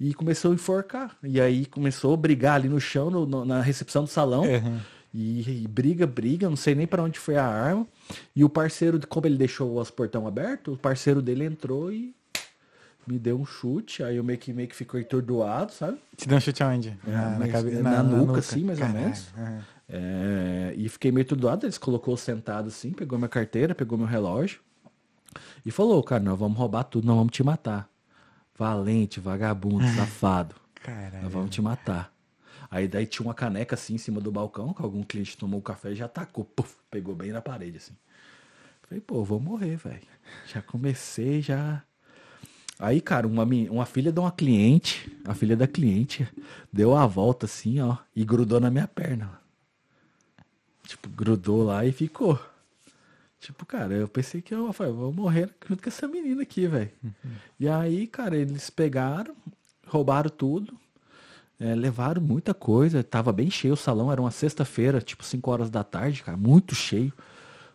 e 0.00 0.14
começou 0.14 0.50
a 0.50 0.54
enforcar. 0.54 1.16
E 1.22 1.38
aí 1.40 1.66
começou 1.66 2.14
a 2.14 2.16
brigar 2.16 2.54
ali 2.54 2.68
no 2.68 2.80
chão, 2.80 3.10
no- 3.10 3.26
no- 3.26 3.44
na 3.44 3.60
recepção 3.60 4.02
do 4.04 4.08
salão. 4.10 4.44
E, 5.12 5.62
e 5.64 5.68
briga, 5.68 6.06
briga, 6.06 6.48
não 6.48 6.56
sei 6.56 6.74
nem 6.74 6.86
pra 6.86 7.02
onde 7.02 7.18
foi 7.18 7.36
a 7.36 7.44
arma. 7.44 7.86
E 8.34 8.42
o 8.44 8.48
parceiro, 8.48 8.98
como 9.08 9.26
ele 9.26 9.36
deixou 9.36 9.78
os 9.78 9.90
portão 9.90 10.26
aberto, 10.26 10.72
o 10.72 10.76
parceiro 10.76 11.20
dele 11.20 11.44
entrou 11.44 11.92
e 11.92 12.14
me 13.06 13.18
deu 13.18 13.38
um 13.38 13.44
chute. 13.44 14.02
Aí 14.04 14.16
eu 14.16 14.24
meio 14.24 14.38
que, 14.38 14.52
meio 14.52 14.68
que 14.68 14.74
ficou 14.76 14.98
entordoado, 15.00 15.72
sabe? 15.72 15.98
Te 16.16 16.26
deu 16.28 16.38
um 16.38 16.40
chute 16.40 16.62
aonde? 16.62 16.96
Na- 17.04 17.38
na, 17.38 17.48
cabe- 17.48 17.70
na 17.82 18.02
nuca, 18.02 18.38
assim, 18.38 18.64
mais 18.64 18.78
ou 18.80 18.86
Caralho, 18.86 19.04
menos. 19.04 19.26
aham. 19.36 19.58
É, 19.92 20.74
e 20.76 20.88
fiquei 20.88 21.10
meio 21.10 21.26
atordoado. 21.26 21.66
Eles 21.66 21.76
colocou 21.76 22.16
sentado 22.16 22.68
assim, 22.68 22.92
pegou 22.92 23.18
minha 23.18 23.28
carteira, 23.28 23.74
pegou 23.74 23.98
meu 23.98 24.06
relógio. 24.06 24.60
E 25.66 25.70
falou, 25.72 26.00
cara, 26.04 26.22
nós 26.22 26.38
vamos 26.38 26.56
roubar 26.56 26.84
tudo, 26.84 27.04
nós 27.06 27.16
vamos 27.16 27.32
te 27.32 27.42
matar. 27.42 27.88
Valente, 28.60 29.20
vagabundo, 29.20 29.86
safado. 29.96 30.54
Caralho. 30.74 31.22
Nós 31.22 31.32
vamos 31.32 31.48
te 31.48 31.62
matar. 31.62 32.12
Aí 32.70 32.86
daí 32.86 33.06
tinha 33.06 33.26
uma 33.26 33.32
caneca 33.32 33.74
assim 33.74 33.94
em 33.94 33.98
cima 33.98 34.20
do 34.20 34.30
balcão, 34.30 34.74
que 34.74 34.82
algum 34.82 35.02
cliente 35.02 35.34
tomou 35.34 35.60
o 35.60 35.62
café 35.62 35.92
e 35.92 35.94
já 35.94 36.06
tacou, 36.06 36.44
puf, 36.44 36.76
pegou 36.90 37.14
bem 37.14 37.32
na 37.32 37.40
parede 37.40 37.78
assim. 37.78 37.94
Falei, 38.82 39.00
pô, 39.00 39.24
vou 39.24 39.40
morrer, 39.40 39.76
velho. 39.76 40.02
Já 40.46 40.60
comecei, 40.60 41.40
já. 41.40 41.82
Aí, 42.78 43.00
cara, 43.00 43.26
uma, 43.26 43.44
uma 43.44 43.86
filha 43.86 44.12
de 44.12 44.20
uma 44.20 44.30
cliente, 44.30 45.10
a 45.24 45.32
filha 45.32 45.56
da 45.56 45.66
cliente, 45.66 46.28
deu 46.70 46.94
a 46.94 47.06
volta 47.06 47.46
assim, 47.46 47.80
ó, 47.80 47.96
e 48.14 48.26
grudou 48.26 48.60
na 48.60 48.70
minha 48.70 48.86
perna. 48.86 49.40
Tipo, 50.86 51.08
grudou 51.08 51.64
lá 51.64 51.86
e 51.86 51.92
ficou. 51.92 52.38
Tipo, 53.40 53.64
cara, 53.64 53.94
eu 53.94 54.06
pensei 54.06 54.42
que 54.42 54.54
eu 54.54 54.70
falei, 54.72 54.92
vou 54.92 55.12
morrer 55.12 55.48
junto 55.66 55.82
com 55.82 55.88
essa 55.88 56.06
menina 56.06 56.42
aqui, 56.42 56.66
velho. 56.66 56.90
E 57.58 57.66
aí, 57.66 58.06
cara, 58.06 58.36
eles 58.36 58.68
pegaram, 58.68 59.34
roubaram 59.86 60.28
tudo, 60.28 60.74
é, 61.58 61.74
levaram 61.74 62.20
muita 62.20 62.52
coisa. 62.52 63.02
Tava 63.02 63.32
bem 63.32 63.50
cheio 63.50 63.72
o 63.72 63.78
salão, 63.78 64.12
era 64.12 64.20
uma 64.20 64.30
sexta-feira, 64.30 65.00
tipo 65.00 65.24
5 65.24 65.50
horas 65.50 65.70
da 65.70 65.82
tarde, 65.82 66.22
cara, 66.22 66.36
muito 66.36 66.74
cheio. 66.74 67.12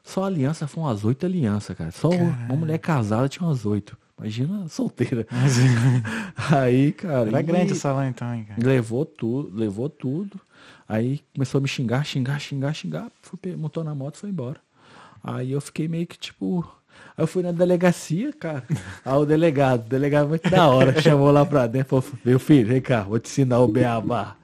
Só 0.03 0.23
a 0.23 0.27
aliança 0.27 0.67
foi 0.67 0.83
umas 0.83 1.03
oito 1.03 1.25
alianças, 1.25 1.75
cara. 1.75 1.91
Só 1.91 2.09
uma 2.09 2.55
mulher 2.55 2.77
casada 2.77 3.27
tinha 3.27 3.47
umas 3.47 3.65
oito. 3.65 3.97
Imagina 4.19 4.67
solteira. 4.69 5.27
aí, 6.55 6.91
cara. 6.91 7.27
Era 7.27 7.41
grande 7.41 7.73
o 7.73 7.75
salão 7.75 8.07
então, 8.07 8.33
hein, 8.33 8.45
cara. 8.45 8.61
Levou 8.63 9.03
tudo, 9.03 9.57
levou 9.57 9.89
tudo. 9.89 10.39
Aí 10.87 11.21
começou 11.33 11.57
a 11.57 11.61
me 11.61 11.67
xingar, 11.67 12.05
xingar, 12.05 12.39
xingar, 12.39 12.73
xingar. 12.73 13.11
Fui, 13.23 13.55
montou 13.55 13.83
na 13.83 13.95
moto 13.95 14.15
e 14.15 14.19
foi 14.19 14.29
embora. 14.29 14.59
Aí 15.27 15.51
eu 15.53 15.59
fiquei 15.59 15.87
meio 15.87 16.05
que 16.05 16.17
tipo. 16.19 16.63
Aí 17.17 17.23
eu 17.23 17.27
fui 17.27 17.41
na 17.41 17.51
delegacia, 17.51 18.31
cara. 18.31 18.63
Aí 19.03 19.13
o 19.13 19.25
delegado, 19.25 19.85
o 19.85 19.89
delegado 19.89 20.29
muito 20.29 20.47
da 20.49 20.67
hora, 20.67 21.01
chamou 21.01 21.31
lá 21.31 21.43
pra 21.43 21.65
dentro 21.65 21.99
falou: 21.99 22.19
Meu 22.23 22.39
filho, 22.39 22.67
vem 22.67 22.81
cá, 22.81 23.01
vou 23.01 23.17
te 23.19 23.27
ensinar 23.27 23.59
o 23.59 23.67
beabá. 23.67 24.37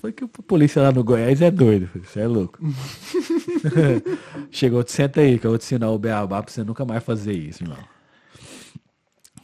Foi 0.00 0.12
que 0.12 0.24
o 0.24 0.28
polícia 0.28 0.80
lá 0.80 0.92
no 0.92 1.04
Goiás 1.04 1.42
é 1.42 1.50
doido, 1.50 1.88
você 1.94 2.20
é 2.20 2.26
louco. 2.26 2.58
Chegou, 4.50 4.82
senta 4.86 5.20
aí 5.20 5.38
que 5.38 5.46
eu 5.46 5.50
vou 5.50 5.58
te 5.58 5.64
ensinar 5.64 5.90
o 5.90 5.98
beabá 5.98 6.42
pra 6.42 6.52
você 6.52 6.64
nunca 6.64 6.84
mais 6.84 7.02
fazer 7.02 7.32
isso, 7.32 7.62
irmão. 7.64 7.78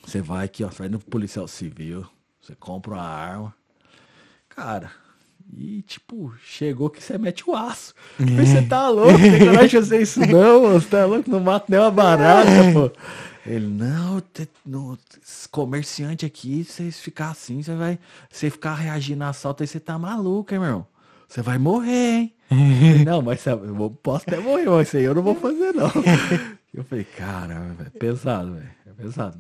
Você 0.05 0.23
vai 0.23 0.47
aqui, 0.47 0.65
ó, 0.65 0.69
vai 0.69 0.89
no 0.89 0.99
policial 0.99 1.47
civil, 1.47 2.07
você 2.41 2.55
compra 2.55 2.95
uma 2.95 3.03
arma. 3.03 3.55
Cara, 4.49 4.91
e 5.53 5.83
tipo, 5.83 6.33
chegou 6.45 6.89
que 6.91 7.03
você 7.03 7.19
mete 7.19 7.49
o 7.49 7.55
aço. 7.55 7.95
Mas 8.19 8.49
Você 8.49 8.63
tá 8.63 8.89
louco, 8.89 9.19
tem 9.19 9.39
coragem 9.39 9.69
de 9.69 9.77
fazer 9.77 10.03
isso 10.03 10.21
não. 10.21 10.73
Você 10.73 10.89
tá 10.89 11.05
louco, 11.05 11.31
não 11.31 11.41
mata 11.41 11.67
nem 11.69 11.79
uma 11.81 11.91
barata, 11.91 12.51
pô. 12.73 12.91
Ele, 13.47 13.67
não, 13.67 14.21
te- 14.21 14.49
no, 14.65 14.99
comerciante 15.51 16.27
aqui, 16.27 16.65
se 16.65 16.91
você 16.91 17.03
ficar 17.03 17.31
assim, 17.31 17.63
você 17.63 17.75
vai. 17.77 17.99
Você 18.31 18.51
ficar 18.51 18.75
reagindo 18.75 19.23
a 19.23 19.29
assalto 19.29 19.63
aí, 19.63 19.67
você 19.67 19.79
tá 19.79 19.97
maluco, 19.99 20.53
hein, 20.53 20.59
meu 20.61 20.69
irmão? 20.69 20.87
Você 21.29 21.43
vai 21.43 21.59
morrer, 21.59 22.13
hein? 22.19 22.35
Ele, 22.51 23.05
não, 23.05 23.23
mas 23.23 23.45
eu 23.47 23.99
posso 24.03 24.25
até 24.27 24.39
morrer, 24.39 24.67
mas 24.67 24.89
isso 24.89 24.97
aí 24.97 25.05
eu 25.05 25.15
não 25.15 25.23
vou 25.23 25.35
fazer, 25.35 25.73
não. 25.73 25.91
Eu 26.75 26.85
falei, 26.85 27.05
cara, 27.05 27.75
é 27.87 27.99
pesado, 27.99 28.53
velho. 28.53 28.71
É 28.87 29.03
pesado. 29.03 29.39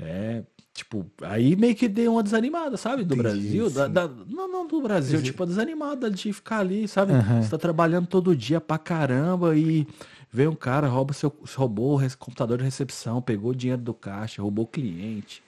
É, 0.00 0.42
tipo, 0.76 1.06
aí 1.22 1.56
meio 1.56 1.74
que 1.74 1.88
deu 1.88 2.12
uma 2.12 2.22
desanimada, 2.22 2.76
sabe? 2.76 3.02
Do 3.04 3.14
Brasil. 3.16 3.70
da- 3.70 3.88
da- 3.88 4.08
não, 4.28 4.46
não 4.50 4.66
do 4.66 4.80
Brasil, 4.82 5.18
tipo, 5.22 5.42
a 5.42 5.46
desanimada 5.46 6.10
de 6.10 6.32
ficar 6.32 6.58
ali, 6.60 6.86
sabe? 6.86 7.12
Você 7.42 7.50
tá 7.50 7.58
trabalhando 7.58 8.06
todo 8.06 8.36
dia 8.36 8.60
pra 8.60 8.78
caramba 8.78 9.56
e 9.56 9.86
vem 10.30 10.46
um 10.48 10.54
cara, 10.54 10.86
rouba 10.88 11.12
seu, 11.14 11.32
roubou 11.56 11.98
o 12.00 12.16
computador 12.18 12.58
de 12.58 12.64
recepção, 12.64 13.22
pegou 13.22 13.50
o 13.52 13.54
dinheiro 13.54 13.80
do 13.82 13.94
caixa, 13.94 14.42
roubou 14.42 14.64
o 14.64 14.68
cliente. 14.68 15.42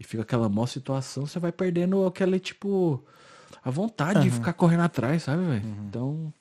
E 0.00 0.04
fica 0.04 0.22
aquela 0.22 0.48
mó 0.48 0.66
situação, 0.66 1.26
você 1.26 1.38
vai 1.38 1.52
perdendo 1.52 2.04
aquela, 2.06 2.38
tipo, 2.38 3.02
a 3.64 3.70
vontade 3.70 4.20
de 4.22 4.30
ficar 4.30 4.52
correndo 4.54 4.80
atrás, 4.80 5.22
sabe, 5.24 5.44
velho? 5.44 5.62
Então. 5.88 6.32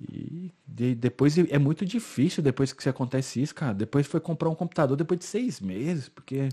E 0.00 0.50
de- 0.66 0.94
depois 0.94 1.36
é 1.36 1.58
muito 1.58 1.84
difícil 1.84 2.42
depois 2.42 2.72
que 2.72 2.88
acontece 2.88 3.42
isso, 3.42 3.54
cara. 3.54 3.74
Depois 3.74 4.06
foi 4.06 4.18
comprar 4.18 4.48
um 4.48 4.54
computador 4.54 4.96
depois 4.96 5.20
de 5.20 5.26
seis 5.26 5.60
meses, 5.60 6.08
porque, 6.08 6.48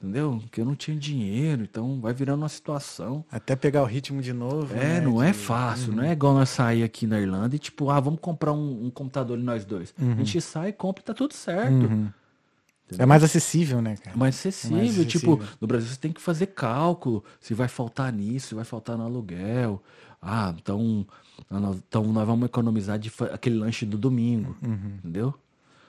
entendeu? 0.00 0.38
Porque 0.42 0.62
eu 0.62 0.64
não 0.64 0.74
tinha 0.74 0.96
dinheiro, 0.96 1.62
então 1.62 2.00
vai 2.00 2.14
virando 2.14 2.42
uma 2.42 2.48
situação. 2.48 3.22
Até 3.30 3.54
pegar 3.54 3.82
o 3.82 3.86
ritmo 3.86 4.22
de 4.22 4.32
novo. 4.32 4.74
É, 4.74 4.94
né, 4.94 5.00
não 5.02 5.22
é 5.22 5.30
de- 5.32 5.36
fácil, 5.36 5.92
não 5.92 6.02
é 6.04 6.12
igual 6.12 6.32
nós 6.32 6.48
sair 6.48 6.82
aqui 6.82 7.06
na 7.06 7.20
Irlanda 7.20 7.54
e 7.54 7.58
tipo, 7.58 7.90
ah, 7.90 8.00
vamos 8.00 8.18
comprar 8.20 8.52
um, 8.54 8.86
um 8.86 8.90
computador 8.90 9.36
nós 9.36 9.64
dois. 9.66 9.92
A 9.98 10.04
gente 10.14 10.40
sai, 10.40 10.72
compra 10.72 11.02
e 11.02 11.04
tá 11.04 11.12
tudo 11.12 11.34
certo. 11.34 11.86
É 12.98 13.04
mais 13.04 13.24
acessível, 13.24 13.82
né, 13.82 13.96
cara? 13.96 14.16
É 14.16 14.18
mais 14.18 14.36
acessível, 14.36 14.76
mais 14.78 14.94
tipo, 15.06 15.34
acessível. 15.34 15.56
no 15.60 15.66
Brasil 15.66 15.88
você 15.90 15.98
tem 15.98 16.12
que 16.12 16.20
fazer 16.20 16.46
cálculo, 16.46 17.24
se 17.40 17.52
vai 17.52 17.66
faltar 17.66 18.12
nisso, 18.12 18.48
se 18.48 18.54
vai 18.54 18.64
faltar 18.64 18.96
no 18.96 19.04
aluguel. 19.04 19.82
Ah, 20.20 20.54
então, 20.56 21.06
nós- 21.50 21.76
então 21.88 22.04
nós 22.12 22.26
vamos 22.26 22.46
economizar 22.46 22.98
de 22.98 23.12
aquele 23.32 23.56
lanche 23.56 23.84
do 23.86 23.96
domingo, 23.98 24.56
Uhum. 24.62 24.96
entendeu? 24.98 25.34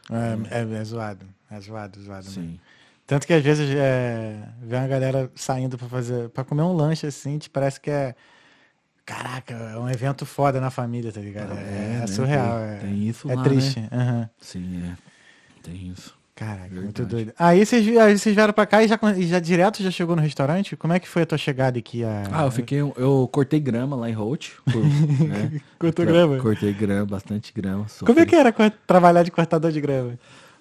É, 0.10 0.60
é, 0.62 0.80
é 0.80 0.84
zoado. 0.84 1.26
É 1.50 1.60
zoado, 1.60 2.02
zoado. 2.02 2.26
né? 2.26 2.32
Sim. 2.32 2.60
Tanto 3.06 3.26
que 3.26 3.34
às 3.34 3.42
vezes 3.44 3.70
é, 3.74 4.50
vê 4.62 4.76
uma 4.76 4.88
galera 4.88 5.32
saindo 5.36 5.78
pra 5.78 5.88
fazer, 5.88 6.30
para 6.30 6.44
comer 6.44 6.64
um 6.64 6.74
lanche 6.76 7.08
assim, 7.08 7.38
te 7.38 7.50
parece 7.50 7.80
que 7.80 7.90
é 7.90 8.14
caraca, 9.06 9.54
é 9.54 9.78
um 9.78 9.90
evento 9.90 10.26
foda 10.26 10.60
na 10.60 10.70
família, 10.70 11.12
tá 11.12 11.22
ligado? 11.22 11.54
Ah, 11.54 11.62
é, 11.62 11.96
é, 11.96 12.00
né? 12.02 12.08
surreal, 12.08 12.58
Tem- 12.60 12.68
é, 12.68 12.78
tem 12.80 13.08
isso 13.08 13.30
é 13.32 13.36
lá, 13.36 13.44
triste. 13.44 13.80
aham. 13.92 14.30
Sim, 14.42 14.84
é. 14.84 14.98
Tem 15.64 15.88
isso. 15.88 16.17
Caraca, 16.38 16.70
muito 16.72 17.04
doido. 17.04 17.34
Aí 17.40 17.66
vocês, 17.66 17.84
vi- 17.84 17.98
aí 17.98 18.16
vocês 18.16 18.36
vieram 18.36 18.54
pra 18.54 18.68
cá 18.68 18.84
e 18.84 18.88
já, 18.88 19.00
e 19.18 19.26
já 19.26 19.40
direto 19.40 19.82
já 19.82 19.90
chegou 19.90 20.16
no 20.16 20.22
restaurante? 20.22 20.76
Como 20.76 20.94
é 20.94 21.00
que 21.00 21.08
foi 21.08 21.24
a 21.24 21.26
tua 21.26 21.38
chegada 21.38 21.80
aqui? 21.80 22.04
A... 22.04 22.24
Ah, 22.32 22.46
eu 22.46 22.52
fiquei. 22.52 22.78
Eu 22.80 23.28
cortei 23.32 23.60
grama 23.60 23.96
lá 23.96 24.08
em 24.08 24.14
Holt. 24.14 24.50
por- 24.72 24.84
né? 25.28 25.60
Cortou 25.80 26.06
grama? 26.06 26.38
Cortei 26.38 26.72
grama, 26.74 27.08
bastante 27.08 27.52
grama. 27.52 27.88
Como 28.00 28.12
é 28.12 28.14
sofri. 28.14 28.26
que 28.28 28.36
era 28.36 28.54
trabalhar 28.86 29.24
de 29.24 29.32
cortador 29.32 29.72
de 29.72 29.82
grama? 29.82 30.14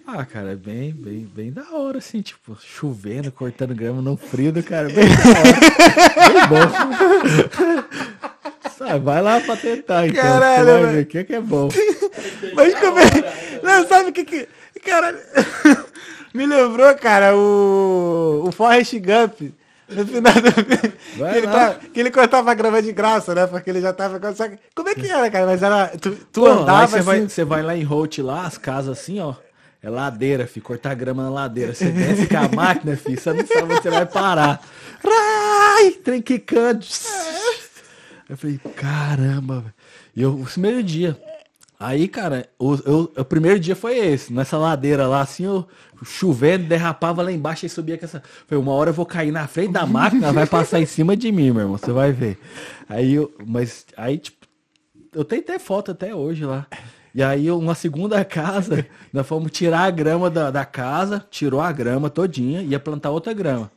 Ah, 0.06 0.24
cara, 0.24 0.52
é 0.52 0.56
bem, 0.56 0.92
bem, 0.94 1.28
bem 1.34 1.52
da 1.52 1.64
hora, 1.72 1.98
assim, 1.98 2.22
tipo, 2.22 2.56
chovendo, 2.62 3.30
cortando 3.30 3.74
grama 3.74 4.00
no 4.00 4.16
frio 4.16 4.52
do 4.52 4.62
cara. 4.62 4.88
Bem 4.88 5.04
da 5.04 5.28
hora. 5.28 5.52
bem 6.32 6.48
bom. 6.48 8.06
Sabe, 8.78 8.98
vai 9.00 9.20
lá 9.20 9.40
pra 9.40 9.56
tentar, 9.56 10.06
então. 10.06 10.22
Caralho, 10.22 11.00
o 11.00 11.06
que 11.06 11.18
é 11.18 11.24
que 11.24 11.34
é 11.34 11.40
bom. 11.40 11.68
Mas 12.54 12.74
como 12.78 12.98
é? 12.98 13.60
Não, 13.62 13.86
sabe 13.88 14.10
o 14.10 14.12
que 14.12 14.24
que... 14.24 14.48
Cara, 14.86 15.18
me 16.32 16.46
lembrou, 16.46 16.94
cara, 16.94 17.36
o, 17.36 18.44
o 18.46 18.52
Forrest 18.52 18.94
Gump. 18.98 19.52
No 19.88 20.04
final 20.04 20.32
do 20.32 20.52
que 20.52 21.36
ele, 21.36 21.46
lá. 21.46 21.52
tá- 21.52 21.74
que 21.94 22.00
ele 22.00 22.10
cortava 22.10 22.50
a 22.50 22.54
grama 22.54 22.82
de 22.82 22.90
graça, 22.92 23.34
né? 23.34 23.46
Porque 23.46 23.70
ele 23.70 23.80
já 23.80 23.92
tava... 23.92 24.18
Como 24.74 24.88
é 24.88 24.94
que 24.96 25.08
era, 25.08 25.30
cara? 25.30 25.46
Mas 25.46 25.62
era... 25.62 25.88
Tu, 26.00 26.10
tu 26.32 26.40
Pô, 26.40 26.46
andava 26.48 26.88
você 26.88 26.96
assim... 26.96 27.04
vai, 27.04 27.20
você 27.20 27.44
vai 27.44 27.62
lá 27.62 27.76
em 27.76 27.84
Holt, 27.84 28.18
lá, 28.18 28.46
as 28.46 28.58
casas 28.58 28.98
assim, 28.98 29.20
ó. 29.20 29.34
É 29.80 29.88
ladeira, 29.88 30.48
filho. 30.48 30.66
Cortar 30.66 30.94
grama 30.94 31.22
na 31.22 31.30
ladeira. 31.30 31.72
Você 31.72 31.86
desce 31.90 32.26
com 32.26 32.36
a 32.36 32.48
máquina, 32.56 32.96
filho. 32.96 33.20
Você 33.20 33.32
não 33.32 33.46
sabe 33.46 33.72
onde 33.74 33.82
você 33.82 33.90
vai 33.90 34.06
parar. 34.06 34.60
Ai, 35.04 35.90
trem 35.92 36.20
quicando. 36.20 36.84
Eu 38.28 38.36
falei, 38.36 38.58
caramba, 38.74 39.60
velho. 39.60 39.74
E 40.16 40.22
eu, 40.22 40.32
o 40.34 40.44
primeiro 40.44 40.82
dia. 40.82 41.16
Aí, 41.78 42.08
cara, 42.08 42.48
o, 42.58 42.74
eu- 42.86 43.12
o 43.16 43.24
primeiro 43.24 43.60
dia 43.60 43.76
foi 43.76 43.98
esse. 43.98 44.32
Nessa 44.32 44.56
ladeira 44.56 45.06
lá, 45.06 45.20
assim, 45.20 45.44
eu 45.44 45.66
chovendo, 46.04 46.64
derrapava 46.64 47.22
lá 47.22 47.30
embaixo 47.30 47.66
e 47.66 47.68
subia 47.68 47.98
com 47.98 48.04
essa. 48.06 48.22
Falei, 48.46 48.62
uma 48.62 48.72
hora 48.72 48.90
eu 48.90 48.94
vou 48.94 49.04
cair 49.06 49.30
na 49.30 49.46
frente 49.46 49.72
da 49.72 49.84
máquina, 49.86 50.32
vai 50.32 50.46
passar 50.46 50.80
em 50.80 50.86
cima 50.86 51.14
de 51.16 51.30
mim, 51.30 51.50
meu 51.50 51.62
irmão. 51.62 51.76
Você 51.78 51.92
vai 51.92 52.12
ver. 52.12 52.38
Aí 52.88 53.14
eu. 53.14 53.32
Mas 53.46 53.84
aí, 53.96 54.16
tipo, 54.18 54.46
eu 55.14 55.24
tenho 55.24 55.42
até 55.42 55.58
foto 55.58 55.90
até 55.90 56.14
hoje 56.14 56.44
lá. 56.44 56.66
E 57.14 57.22
aí, 57.22 57.50
uma 57.50 57.74
segunda 57.74 58.22
casa, 58.24 58.86
nós 59.12 59.26
fomos 59.26 59.50
tirar 59.50 59.80
a 59.84 59.90
grama 59.90 60.28
da, 60.30 60.50
da 60.50 60.64
casa, 60.66 61.24
tirou 61.30 61.60
a 61.60 61.72
grama 61.72 62.10
todinha, 62.10 62.62
ia 62.62 62.78
plantar 62.80 63.10
outra 63.10 63.32
grama. 63.32 63.70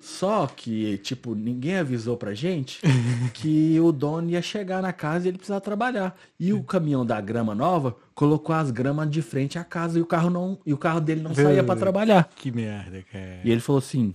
Só 0.00 0.46
que, 0.46 0.98
tipo, 0.98 1.34
ninguém 1.34 1.76
avisou 1.76 2.16
pra 2.16 2.32
gente 2.32 2.80
que 3.34 3.78
o 3.80 3.90
dono 3.90 4.30
ia 4.30 4.40
chegar 4.40 4.80
na 4.80 4.92
casa 4.92 5.26
e 5.26 5.28
ele 5.28 5.38
precisava 5.38 5.60
trabalhar. 5.60 6.16
E 6.38 6.52
o 6.52 6.62
caminhão 6.62 7.04
da 7.04 7.20
grama 7.20 7.54
nova 7.54 7.96
colocou 8.14 8.54
as 8.54 8.70
gramas 8.70 9.10
de 9.10 9.20
frente 9.22 9.58
à 9.58 9.64
casa 9.64 9.98
e 9.98 10.02
o 10.02 10.06
carro 10.06 10.30
não, 10.30 10.58
e 10.64 10.72
o 10.72 10.78
carro 10.78 11.00
dele 11.00 11.20
não 11.20 11.34
saía 11.34 11.64
pra 11.64 11.76
trabalhar. 11.76 12.30
Que 12.36 12.50
merda, 12.50 13.04
cara. 13.10 13.40
E 13.44 13.50
ele 13.50 13.60
falou 13.60 13.80
assim: 13.80 14.14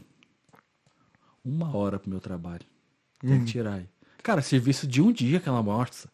uma 1.44 1.76
hora 1.76 2.00
pro 2.00 2.10
meu 2.10 2.22
trabalho. 2.22 2.66
Tem 3.20 3.40
que 3.40 3.52
tirar 3.52 3.76
aí. 3.76 3.86
Cara, 4.22 4.42
serviço 4.42 4.88
de 4.88 5.02
um 5.02 5.12
dia 5.12 5.38
aquela 5.38 5.62
morsa. 5.62 6.10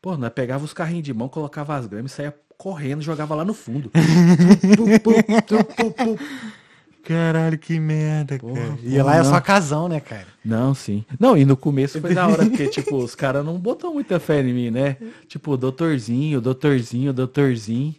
Pô, 0.00 0.16
nós 0.16 0.32
pegava 0.32 0.64
os 0.64 0.72
carrinhos 0.72 1.04
de 1.04 1.14
mão, 1.14 1.28
colocava 1.28 1.76
as 1.76 1.86
gramas 1.86 2.12
e 2.12 2.14
saía 2.14 2.36
correndo, 2.56 3.02
jogava 3.02 3.34
lá 3.34 3.44
no 3.44 3.54
fundo. 3.54 3.90
Caralho, 7.02 7.58
que 7.58 7.80
merda, 7.80 8.38
Porra, 8.38 8.54
cara. 8.54 8.78
E 8.82 9.02
lá 9.02 9.16
é 9.16 9.24
só 9.24 9.40
casão, 9.40 9.88
né, 9.88 9.98
cara? 9.98 10.26
Não, 10.44 10.74
sim. 10.74 11.04
Não, 11.18 11.36
e 11.36 11.44
no 11.44 11.56
começo 11.56 12.00
foi 12.00 12.14
da 12.14 12.26
hora, 12.26 12.46
porque, 12.46 12.68
tipo, 12.68 12.96
os 12.96 13.14
caras 13.14 13.44
não 13.44 13.58
botam 13.58 13.92
muita 13.92 14.20
fé 14.20 14.40
em 14.40 14.52
mim, 14.52 14.70
né? 14.70 14.96
Tipo, 15.26 15.56
doutorzinho, 15.56 16.40
doutorzinho, 16.40 17.12
doutorzinho. 17.12 17.94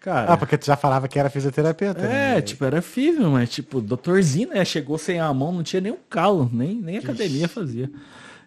Cara. 0.00 0.32
Ah, 0.32 0.36
porque 0.36 0.56
tu 0.56 0.66
já 0.66 0.76
falava 0.76 1.08
que 1.08 1.18
era 1.18 1.30
fisioterapeuta. 1.30 2.00
É, 2.00 2.36
né? 2.36 2.40
tipo, 2.40 2.64
era 2.64 2.80
físico, 2.82 3.24
mas, 3.24 3.50
tipo, 3.50 3.80
doutorzinho, 3.80 4.50
né? 4.50 4.64
Chegou 4.64 4.98
sem 4.98 5.18
a 5.18 5.32
mão, 5.32 5.52
não 5.52 5.62
tinha 5.62 5.80
nem 5.80 5.92
um 5.92 5.98
calo, 6.08 6.50
nem, 6.52 6.76
nem 6.76 6.98
academia 6.98 7.48
fazia. 7.48 7.90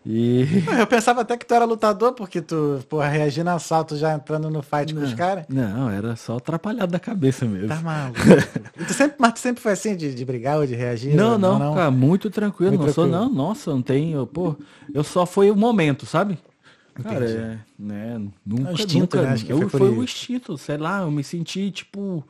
E. 0.05 0.45
Eu 0.79 0.87
pensava 0.87 1.21
até 1.21 1.35
que 1.35 1.45
tu 1.45 1.53
era 1.53 1.65
lutador, 1.65 2.13
porque 2.13 2.41
tu, 2.41 2.79
porra, 2.87 3.07
reagindo 3.07 3.49
a 3.49 3.55
assalto 3.55 3.97
já 3.97 4.13
entrando 4.13 4.49
no 4.49 4.61
fight 4.61 4.93
com 4.93 5.01
os 5.01 5.13
caras. 5.13 5.45
Não, 5.49 5.89
era 5.89 6.15
só 6.15 6.37
atrapalhado 6.37 6.91
da 6.91 6.99
cabeça 6.99 7.45
mesmo. 7.45 7.67
Tá 7.67 7.81
maluco. 7.81 8.19
Tu 8.87 8.93
sempre, 8.93 9.17
mas 9.19 9.33
tu 9.33 9.39
sempre 9.39 9.61
foi 9.61 9.73
assim 9.73 9.95
de, 9.95 10.15
de 10.15 10.25
brigar 10.25 10.57
ou 10.57 10.65
de 10.65 10.73
reagir? 10.73 11.13
Não, 11.13 11.33
ou 11.33 11.37
não, 11.37 11.73
cara, 11.75 11.91
muito 11.91 12.29
tranquilo. 12.29 12.71
Muito 12.71 12.85
não 12.85 12.93
sou, 12.93 13.07
tranquilo. 13.07 13.29
não, 13.29 13.35
nossa, 13.35 13.71
não 13.71 13.81
tenho, 13.81 14.25
pô, 14.25 14.55
eu 14.93 15.03
só 15.03 15.25
foi 15.25 15.51
o 15.51 15.55
momento, 15.55 16.05
sabe? 16.05 16.39
Cara, 17.03 17.29
é, 17.29 17.57
né, 17.77 18.21
nunca, 18.45 18.69
É 18.69 18.73
instinto, 18.73 18.99
nunca, 19.17 19.21
né? 19.21 19.29
Acho 19.33 19.45
que 19.45 19.53
eu, 19.53 19.69
foi 19.69 19.79
foi 19.79 19.89
o 19.89 20.03
instinto, 20.03 20.57
sei 20.57 20.77
lá, 20.77 21.01
eu 21.01 21.11
me 21.11 21.23
senti, 21.23 21.71
tipo, 21.71 22.25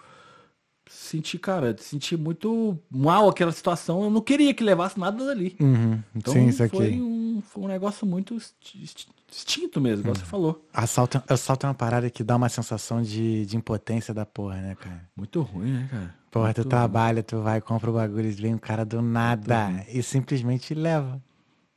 senti, 0.90 1.38
cara, 1.38 1.76
senti 1.80 2.18
muito 2.18 2.78
mal 2.90 3.30
aquela 3.30 3.52
situação, 3.52 4.04
eu 4.04 4.10
não 4.10 4.22
queria 4.22 4.54
que 4.54 4.64
levasse 4.64 5.00
nada 5.00 5.24
dali. 5.24 5.56
Uhum. 5.60 6.02
Então 6.16 6.34
Sim, 6.34 6.48
isso 6.48 6.68
foi, 6.68 6.88
aqui. 6.88 7.00
um, 7.00 7.42
foi 7.46 7.64
um 7.64 7.68
negócio 7.68 8.08
muito 8.08 8.36
instinto 8.36 9.80
mesmo, 9.80 10.02
igual 10.02 10.16
você 10.16 10.26
falou. 10.26 10.68
Assalto, 10.74 11.22
assalto 11.30 11.68
é 11.68 11.70
uma 11.70 11.76
parada 11.76 12.10
que 12.10 12.24
dá 12.24 12.36
uma 12.36 12.50
sensação 12.50 13.02
de, 13.04 13.46
de 13.46 13.56
impotência 13.56 14.14
da 14.14 14.26
porra, 14.26 14.58
né, 14.58 14.76
cara? 14.76 15.08
Muito 15.16 15.42
ruim, 15.42 15.72
né, 15.72 15.88
cara? 15.90 16.16
Porra, 16.32 16.54
tu 16.54 16.62
Muito 16.62 16.70
trabalha, 16.70 17.24
tu 17.24 17.42
vai, 17.42 17.62
compra 17.62 17.90
o 17.90 17.94
bagulho, 17.94 18.32
vem 18.32 18.56
um 18.56 18.60
cara 18.60 18.84
do 18.84 19.02
nada 19.02 19.86
e 19.88 20.02
simplesmente 20.02 20.74
leva. 20.74 21.22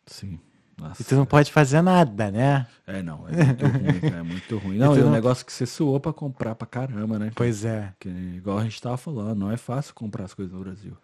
Sim. 0.06 0.38
Nossa. 0.82 1.00
E 1.00 1.04
tu 1.04 1.14
não 1.14 1.24
pode 1.24 1.52
fazer 1.52 1.80
nada, 1.80 2.30
né? 2.30 2.66
É, 2.86 3.02
não, 3.02 3.24
é 3.28 3.32
muito 3.32 3.66
ruim, 3.66 4.00
cara, 4.00 4.16
é 4.16 4.22
muito 4.22 4.58
ruim. 4.58 4.78
Não, 4.78 4.94
e 4.96 4.98
é 4.98 5.02
um 5.02 5.04
não- 5.06 5.12
negócio 5.12 5.46
que 5.46 5.52
você 5.52 5.64
suou 5.64 6.00
pra 6.00 6.12
comprar 6.12 6.54
pra 6.54 6.66
caramba, 6.66 7.18
né? 7.18 7.30
Pois 7.34 7.64
é. 7.64 7.92
Que, 8.00 8.08
igual 8.08 8.58
a 8.58 8.64
gente 8.64 8.80
tava 8.82 8.96
falando, 8.96 9.38
não 9.38 9.50
é 9.50 9.56
fácil 9.56 9.94
comprar 9.94 10.24
as 10.24 10.34
coisas 10.34 10.52
no 10.52 10.60
Brasil. 10.60 10.96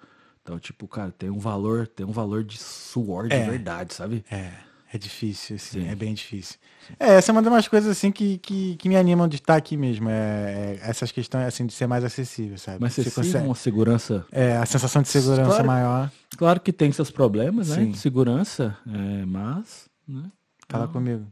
Então, 0.42 0.58
tipo, 0.58 0.88
cara, 0.88 1.12
tem 1.16 1.30
um 1.30 1.38
valor, 1.38 1.86
tem 1.86 2.04
um 2.06 2.10
valor 2.12 2.42
de 2.42 2.58
suor 2.58 3.28
de 3.28 3.34
É. 3.34 3.44
verdade, 3.48 3.94
sabe? 3.94 4.24
É, 4.30 4.50
é 4.92 4.98
difícil, 4.98 5.56
assim, 5.56 5.82
Sim. 5.82 5.88
é 5.88 5.94
bem 5.94 6.14
difícil. 6.14 6.56
É, 6.98 7.14
essa 7.16 7.30
é 7.30 7.32
uma 7.32 7.42
das 7.42 7.68
coisas, 7.68 7.90
assim, 7.90 8.10
que, 8.10 8.38
que, 8.38 8.76
que 8.76 8.88
me 8.88 8.96
animam 8.96 9.28
de 9.28 9.36
estar 9.36 9.56
aqui 9.56 9.76
mesmo. 9.76 10.08
É, 10.08 10.12
é 10.12 10.78
essas 10.82 11.12
questões, 11.12 11.46
assim, 11.46 11.66
de 11.66 11.72
ser 11.74 11.86
mais 11.86 12.02
acessível, 12.04 12.56
sabe? 12.56 12.78
Você 12.88 13.02
sente 13.04 13.14
consegue- 13.14 13.44
uma 13.46 13.54
segurança. 13.54 14.24
É, 14.32 14.56
a 14.56 14.64
sensação 14.64 15.02
de 15.02 15.08
segurança 15.08 15.44
Claro. 15.50 15.66
maior. 15.66 16.10
Claro 16.36 16.60
que 16.60 16.72
tem 16.72 16.90
seus 16.92 17.10
problemas, 17.10 17.68
né? 17.68 17.76
Sim. 17.84 17.90
De 17.90 17.98
segurança, 17.98 18.76
é, 18.86 19.24
mas, 19.26 19.88
né? 20.08 20.24
Fala 20.68 20.88
comigo. 20.88 21.26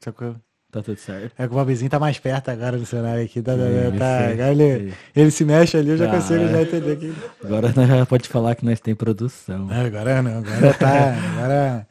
Sacou? 0.00 0.36
Tá 0.70 0.82
tudo 0.82 0.98
certo. 0.98 1.32
É 1.38 1.46
que 1.46 1.52
o 1.54 1.56
Bobzinho 1.56 1.88
tá 1.88 1.98
mais 1.98 2.18
perto 2.18 2.50
agora 2.50 2.76
do 2.76 2.84
cenário 2.84 3.24
aqui. 3.24 3.40
Tá, 3.40 3.52
Sim, 3.52 3.98
tá, 3.98 4.18
sim, 4.18 4.32
agora 4.34 4.52
ele, 4.52 4.90
sim. 4.90 4.96
ele 5.14 5.30
se 5.30 5.44
mexe 5.44 5.76
ali, 5.76 5.90
eu 5.90 5.96
já 5.96 6.06
Ah, 6.06 6.10
consigo 6.16 6.44
é. 6.44 6.48
já 6.48 6.62
entender 6.62 6.92
aqui. 6.92 7.14
Agora 7.42 7.72
nós 7.74 7.88
já 7.88 8.04
pode 8.06 8.28
falar 8.28 8.54
que 8.56 8.64
nós 8.64 8.78
tem 8.80 8.94
produção. 8.94 9.64
Não, 9.66 9.86
agora 9.86 10.20
não, 10.22 10.38
agora 10.38 10.74
tá. 10.74 11.14
Agora 11.32 11.86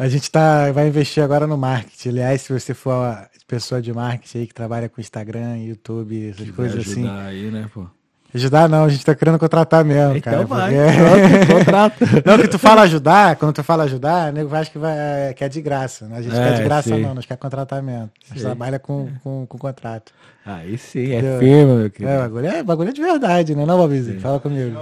a 0.00 0.08
gente 0.08 0.30
tá, 0.30 0.72
vai 0.72 0.88
investir 0.88 1.22
agora 1.22 1.46
no 1.46 1.58
marketing. 1.58 2.08
Aliás, 2.08 2.40
se 2.40 2.52
você 2.52 2.72
for 2.72 3.28
pessoa 3.46 3.82
de 3.82 3.92
marketing 3.92 4.38
aí 4.38 4.46
que 4.46 4.54
trabalha 4.54 4.88
com 4.88 5.00
Instagram, 5.00 5.58
YouTube, 5.58 6.30
essas 6.30 6.46
Vai 6.46 6.56
coisas 6.56 6.88
assim. 6.88 7.06
aí, 7.06 7.50
né, 7.50 7.68
pô? 7.72 7.86
Ajudar 8.34 8.68
não, 8.68 8.84
a 8.84 8.88
gente 8.88 9.04
tá 9.04 9.14
querendo 9.14 9.38
contratar 9.38 9.84
mesmo, 9.84 10.16
Então 10.16 10.32
cara. 10.32 10.46
vai, 10.46 10.72
porque- 10.74 11.52
contrata. 11.52 12.06
Não, 12.24 12.38
que 12.38 12.48
tu 12.48 12.58
fala 12.58 12.82
ajudar, 12.82 13.36
quando 13.36 13.52
tu 13.54 13.62
fala 13.64 13.84
ajudar, 13.84 14.30
o 14.30 14.32
nego 14.34 14.54
acha 14.54 14.70
que, 14.70 14.78
vai, 14.78 15.34
que 15.34 15.42
é 15.44 15.48
de 15.48 15.60
graça. 15.60 16.06
né? 16.06 16.18
A 16.18 16.22
gente 16.22 16.36
É, 16.36 16.38
quer 16.48 16.56
de 16.56 16.62
graça 16.64 16.88
sim. 16.94 17.00
não, 17.02 17.14
nós 17.14 17.26
quer 17.26 17.36
contratamento. 17.36 18.10
A 18.24 18.28
gente 18.28 18.38
Sim. 18.40 18.44
trabalha 18.46 18.78
com, 18.78 19.08
com, 19.24 19.46
com 19.46 19.58
contrato. 19.58 20.12
Aí 20.46 20.78
sim, 20.78 21.12
é 21.12 21.20
firme, 21.38 21.64
meu 21.74 21.86
É, 21.86 21.90
querido. 21.90 22.18
bagulho 22.18 22.46
é, 22.46 22.62
bagulho 22.62 22.88
é 22.88 22.92
de 22.92 23.00
verdade, 23.02 23.54
né, 23.54 23.66
não, 23.66 23.76
Bobizinho? 23.76 24.20
Fala 24.20 24.40
comigo. 24.40 24.76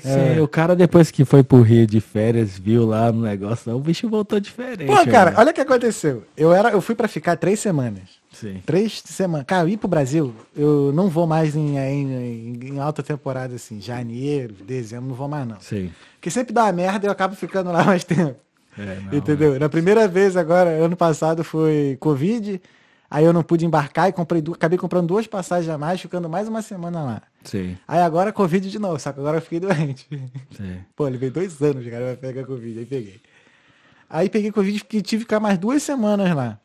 Sim, 0.00 0.40
o 0.40 0.48
cara 0.48 0.74
depois 0.76 1.10
que 1.10 1.24
foi 1.24 1.42
pro 1.42 1.62
Rio 1.62 1.86
de 1.86 2.00
férias, 2.00 2.58
viu 2.58 2.86
lá 2.86 3.10
no 3.12 3.22
negócio, 3.22 3.74
o 3.74 3.80
bicho 3.80 4.08
voltou 4.08 4.38
diferente. 4.40 4.86
Pô, 4.86 4.94
cara, 5.10 5.30
mano. 5.30 5.40
olha 5.40 5.50
o 5.50 5.54
que 5.54 5.60
aconteceu. 5.60 6.24
Eu, 6.36 6.52
era, 6.52 6.70
eu 6.70 6.80
fui 6.80 6.94
pra 6.94 7.08
ficar 7.08 7.36
três 7.36 7.60
semanas. 7.60 8.21
Sim. 8.42 8.60
Três 8.66 9.00
semanas. 9.06 9.46
Cara, 9.46 9.62
eu 9.64 9.68
ir 9.68 9.76
pro 9.76 9.86
Brasil, 9.86 10.34
eu 10.56 10.90
não 10.92 11.08
vou 11.08 11.26
mais 11.28 11.54
em, 11.54 11.78
em, 11.78 12.58
em- 12.74 12.78
alta 12.80 13.00
temporada, 13.02 13.54
assim. 13.54 13.80
Janeiro, 13.80 14.52
dezembro, 14.66 15.08
não 15.10 15.14
vou 15.14 15.28
mais, 15.28 15.46
não. 15.46 15.60
Sim. 15.60 15.92
Porque 16.14 16.28
sempre 16.28 16.52
dá 16.52 16.64
uma 16.64 16.72
merda 16.72 17.06
e 17.06 17.08
eu 17.08 17.12
acabo 17.12 17.36
ficando 17.36 17.70
lá 17.70 17.84
mais 17.86 18.02
tempo. 18.02 18.34
É, 18.76 18.98
não, 19.00 19.16
entendeu? 19.18 19.60
Na 19.60 19.68
primeira 19.68 20.08
vez 20.08 20.36
agora, 20.36 20.70
ano 20.70 20.96
passado, 20.96 21.44
foi 21.44 21.96
Covid. 22.00 22.60
Aí 23.08 23.24
eu 23.24 23.32
não 23.32 23.42
pude 23.42 23.64
embarcar 23.66 24.08
e 24.08 24.12
comprei 24.12 24.42
acabei 24.52 24.78
comprando 24.78 25.06
duas 25.08 25.26
passagens 25.26 25.68
a 25.68 25.76
mais, 25.78 26.00
ficando 26.00 26.28
mais 26.30 26.48
uma 26.48 26.62
semana 26.62 27.02
lá. 27.04 27.22
Sim, 27.44 27.76
Aí 27.86 28.00
agora 28.00 28.32
Covid 28.32 28.68
de 28.70 28.78
novo, 28.78 28.98
saca? 28.98 29.20
Agora 29.20 29.36
eu 29.36 29.42
fiquei 29.42 29.60
doente. 29.60 30.08
sim. 30.56 30.78
Pô, 30.96 31.06
levei 31.06 31.28
dois 31.30 31.60
anos, 31.60 31.84
cara, 31.86 32.16
pra 32.18 32.28
pegar 32.28 32.44
Covid. 32.46 32.78
Aí 32.80 32.86
peguei. 32.86 33.20
Aí 34.08 34.28
peguei 34.30 34.50
Covid 34.50 34.78
porque 34.82 35.02
tive 35.02 35.24
que 35.24 35.26
ficar 35.26 35.38
mais 35.40 35.58
duas 35.58 35.82
semanas 35.82 36.34
lá. 36.34 36.58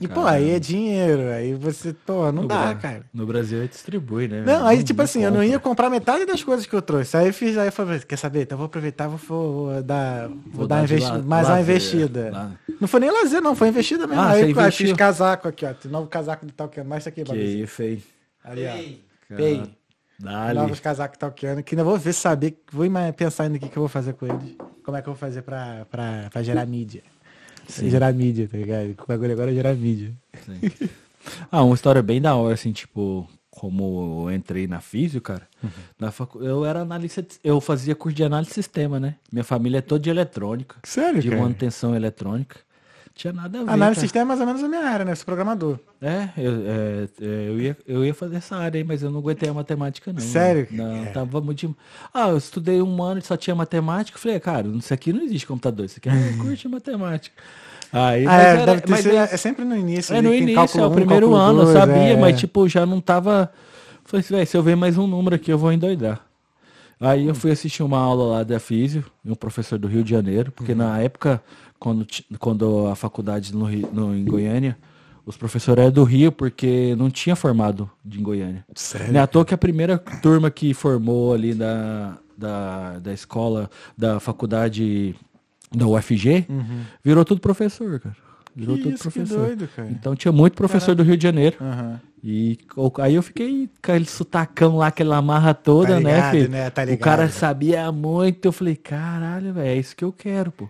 E, 0.00 0.08
pô, 0.08 0.22
aí 0.26 0.50
é 0.50 0.58
dinheiro. 0.58 1.28
Aí 1.32 1.54
você, 1.54 1.92
pô, 1.92 2.32
não 2.32 2.42
No 2.42 2.48
dá, 2.48 2.66
Bra- 2.66 2.74
cara. 2.74 3.02
No 3.14 3.24
Brasil 3.26 3.62
é 3.62 3.66
distribui, 3.68 4.26
né? 4.26 4.42
Não, 4.44 4.66
aí, 4.66 4.82
tipo 4.82 5.00
assim, 5.00 5.20
eu 5.22 5.30
não 5.30 5.36
compra. 5.38 5.46
ia 5.46 5.58
comprar 5.60 5.90
metade 5.90 6.26
das 6.26 6.42
coisas 6.42 6.66
que 6.66 6.74
eu 6.74 6.82
trouxe. 6.82 7.16
Aí 7.16 7.28
eu 7.28 7.32
fiz, 7.34 7.56
aí 7.56 7.68
eu 7.68 7.72
falei, 7.72 8.00
quer 8.00 8.16
saber? 8.16 8.42
Então 8.42 8.56
eu 8.56 8.58
vou 8.58 8.66
aproveitar, 8.66 9.06
vou, 9.06 9.18
vou- 9.18 9.66
vou 9.72 9.82
dar, 9.82 10.26
vou, 10.28 10.38
Vou 10.52 10.66
dar 10.66 10.76
uma 10.76 10.84
investi- 10.84 11.08
la- 11.10 11.18
mais 11.18 11.46
uma 11.46 11.54
lazer, 11.58 11.62
investida. 11.76 12.30
lá. 12.32 12.50
Não 12.80 12.88
foi 12.88 13.00
nem 13.00 13.10
lazer, 13.10 13.40
não, 13.40 13.54
foi 13.54 13.68
investida 13.68 14.06
mesmo. 14.06 14.20
Ah, 14.22 14.30
aí 14.30 14.50
eu 14.50 14.72
fiz 14.72 14.92
casaco 14.94 15.46
aqui, 15.46 15.64
ó. 15.64 15.72
Novo 15.88 16.08
casaco 16.08 16.44
de 16.44 16.52
Talkiano. 16.52 16.88
Mais 16.88 17.02
isso 17.02 17.08
aqui, 17.10 17.22
Que 17.22 17.30
Babizinho. 17.30 17.64
isso, 17.64 17.82
aí. 17.82 18.02
Ali, 18.44 18.66
ó. 19.30 19.36
Pei. 19.36 19.62
Dali. 20.18 20.54
Novos 20.58 20.78
casacos 20.80 21.18
Talkiano, 21.18 21.62
que 21.62 21.74
ainda 21.74 21.82
vou 21.84 21.98
ver, 21.98 22.12
saber, 22.12 22.56
vou 22.72 22.86
pensar 23.16 23.44
ainda 23.44 23.56
o 23.56 23.60
que, 23.60 23.68
que 23.68 23.76
eu 23.76 23.82
vou 23.82 23.88
fazer 23.88 24.12
com 24.14 24.26
eles. 24.26 24.56
Como 24.84 24.96
é 24.96 25.02
que 25.02 25.08
eu 25.08 25.12
vou 25.12 25.18
fazer 25.18 25.42
pra, 25.42 25.86
pra, 25.90 26.28
pra 26.32 26.42
gerar 26.42 26.64
mídia. 26.66 27.02
Sim. 27.68 27.90
Gerar 27.90 28.12
mídia, 28.12 28.48
tá 28.50 28.56
ligado? 28.56 28.90
O 29.02 29.06
bagulho 29.06 29.32
agora 29.32 29.50
é 29.50 29.54
gerar 29.54 29.74
mídia. 29.74 30.12
Sim. 30.44 30.88
Ah, 31.50 31.62
uma 31.62 31.74
história 31.74 32.02
bem 32.02 32.20
da 32.20 32.34
hora, 32.36 32.54
assim, 32.54 32.72
tipo, 32.72 33.26
como 33.50 34.26
eu 34.28 34.34
entrei 34.34 34.66
na 34.66 34.80
física, 34.80 35.34
cara. 35.34 35.48
Uhum. 35.62 35.70
Na 35.98 36.10
facu... 36.10 36.42
Eu 36.42 36.64
era 36.66 36.80
analista, 36.82 37.22
de- 37.22 37.36
eu 37.42 37.60
fazia 37.60 37.94
curso 37.94 38.14
de 38.16 38.22
análise 38.24 38.50
de 38.50 38.54
sistema, 38.54 39.00
né? 39.00 39.14
Minha 39.32 39.44
família 39.44 39.78
é 39.78 39.80
toda 39.80 40.00
de 40.02 40.10
eletrônica, 40.10 40.76
Sério, 40.84 41.22
de 41.22 41.30
cara? 41.30 41.40
manutenção 41.40 41.94
eletrônica. 41.96 42.56
Tinha 43.14 43.32
nada 43.32 43.60
a 43.60 43.64
ver. 43.64 43.70
Análise 43.70 44.00
de 44.00 44.00
sistema 44.06 44.24
é 44.24 44.28
mais 44.28 44.40
ou 44.40 44.46
menos 44.46 44.62
a 44.64 44.68
minha 44.68 44.80
área, 44.84 45.04
né? 45.04 45.12
Eu 45.12 45.16
sou 45.16 45.24
programador. 45.24 45.78
É, 46.02 46.28
eu, 46.36 46.52
é, 46.52 47.08
é, 47.22 47.48
eu, 47.48 47.60
ia, 47.60 47.76
eu 47.86 48.04
ia 48.04 48.12
fazer 48.12 48.36
essa 48.36 48.56
área 48.56 48.76
aí, 48.78 48.82
mas 48.84 49.02
eu 49.04 49.10
não 49.10 49.20
aguentei 49.20 49.48
a 49.48 49.54
matemática, 49.54 50.12
não. 50.12 50.18
Sério? 50.20 50.66
Não, 50.72 50.96
É. 51.04 51.06
tava 51.06 51.40
muito. 51.40 51.68
de- 51.68 51.74
Ah, 52.12 52.30
eu 52.30 52.36
estudei 52.36 52.82
um 52.82 53.00
ano 53.02 53.20
e 53.20 53.22
só 53.22 53.36
tinha 53.36 53.54
matemática. 53.54 54.18
Falei, 54.18 54.40
cara, 54.40 54.66
isso 54.66 54.92
aqui 54.92 55.12
não 55.12 55.22
existe 55.22 55.46
computador, 55.46 55.86
isso 55.86 55.98
aqui 55.98 56.08
é 56.08 56.12
de 56.56 56.68
matemática. 56.68 57.36
Aí, 57.92 58.26
Ah, 58.26 58.42
é, 58.42 58.46
era- 58.46 58.66
deve 58.66 58.80
ter 58.80 58.90
mas 58.90 59.00
sido- 59.02 59.14
é- 59.16 59.22
é 59.22 59.36
sempre 59.36 59.64
no 59.64 59.76
início. 59.76 60.12
é 60.12 60.18
ali, 60.18 60.26
no 60.26 60.34
início, 60.34 60.80
é 60.80 60.84
o 60.84 60.90
um, 60.90 60.94
primeiro 60.94 61.34
ano, 61.34 61.60
eu 61.60 61.64
dois, 61.66 61.78
sabia, 61.78 62.14
é. 62.14 62.16
mas 62.16 62.36
tipo, 62.40 62.68
já 62.68 62.84
não 62.84 63.00
tava. 63.00 63.52
Falei 64.04 64.20
assim, 64.24 64.34
velho, 64.34 64.46
se 64.48 64.56
eu 64.56 64.62
ver 64.62 64.74
mais 64.76 64.98
um 64.98 65.06
número 65.06 65.36
aqui, 65.36 65.52
eu 65.52 65.56
vou 65.58 65.70
endoidar. 65.72 66.20
Aí 67.00 67.26
eu 67.26 67.34
fui 67.34 67.50
assistir 67.50 67.82
uma 67.82 67.98
aula 67.98 68.36
lá 68.38 68.42
da 68.44 68.58
Físio, 68.60 69.04
um 69.24 69.34
professor 69.34 69.78
do 69.78 69.88
Rio 69.88 70.02
de 70.04 70.10
Janeiro, 70.10 70.52
porque 70.52 70.72
Uhum. 70.72 70.78
na 70.78 70.98
época, 71.00 71.42
quando, 71.78 72.06
quando 72.38 72.86
a 72.86 72.94
faculdade 72.94 73.54
no, 73.54 73.68
no- 73.68 74.14
em 74.16 74.24
Goiânia, 74.24 74.76
os 75.26 75.36
professores 75.36 75.82
eram 75.82 75.92
do 75.92 76.04
Rio, 76.04 76.30
porque 76.30 76.94
não 76.96 77.10
tinha 77.10 77.34
formado 77.34 77.90
de 78.04 78.18
Goiânia. 78.18 78.64
Sério? 78.74 79.12
Não 79.12 79.20
é 79.20 79.22
à 79.22 79.26
toa 79.26 79.44
que 79.44 79.54
a 79.54 79.58
primeira 79.58 79.98
turma 79.98 80.50
que 80.50 80.72
formou 80.74 81.32
ali 81.34 81.54
da, 81.54 82.16
da, 82.36 82.98
da 82.98 83.12
escola, 83.12 83.70
da 83.96 84.20
faculdade 84.20 85.14
da 85.74 85.86
UFG, 85.86 86.46
virou 87.02 87.24
tudo 87.24 87.40
professor, 87.40 87.98
cara. 87.98 88.16
Virou 88.56 88.76
Que 88.76 88.82
tudo 88.84 88.94
isso, 88.94 89.10
que 89.10 89.18
professor. 89.18 89.46
doido, 89.46 89.68
cara. 89.74 89.88
Então 89.90 90.14
tinha 90.14 90.30
muito 90.32 90.54
professor 90.54 90.94
do 90.94 91.02
Rio 91.02 91.16
de 91.16 91.22
Janeiro. 91.22 91.56
Aham. 91.60 92.00
E 92.22 92.56
aí 93.02 93.14
eu 93.16 93.22
fiquei 93.22 93.66
com 93.82 93.92
aquele 93.92 94.06
sutacão 94.06 94.76
lá, 94.78 94.86
aquela 94.86 95.20
marra 95.20 95.52
toda, 95.52 95.94
Tá 95.94 96.00
né, 96.00 96.14
ligado, 96.14 96.30
filho? 96.32 96.48
né? 96.48 96.70
Tá 96.70 96.82
o 96.82 96.84
ligado. 96.86 96.98
cara 97.00 97.28
sabia 97.28 97.92
muito. 97.92 98.46
Eu 98.46 98.52
falei, 98.52 98.76
caralho, 98.76 99.52
velho, 99.52 99.66
é 99.68 99.76
isso 99.76 99.94
que 99.94 100.04
eu 100.04 100.12
quero, 100.12 100.50
pô. 100.52 100.68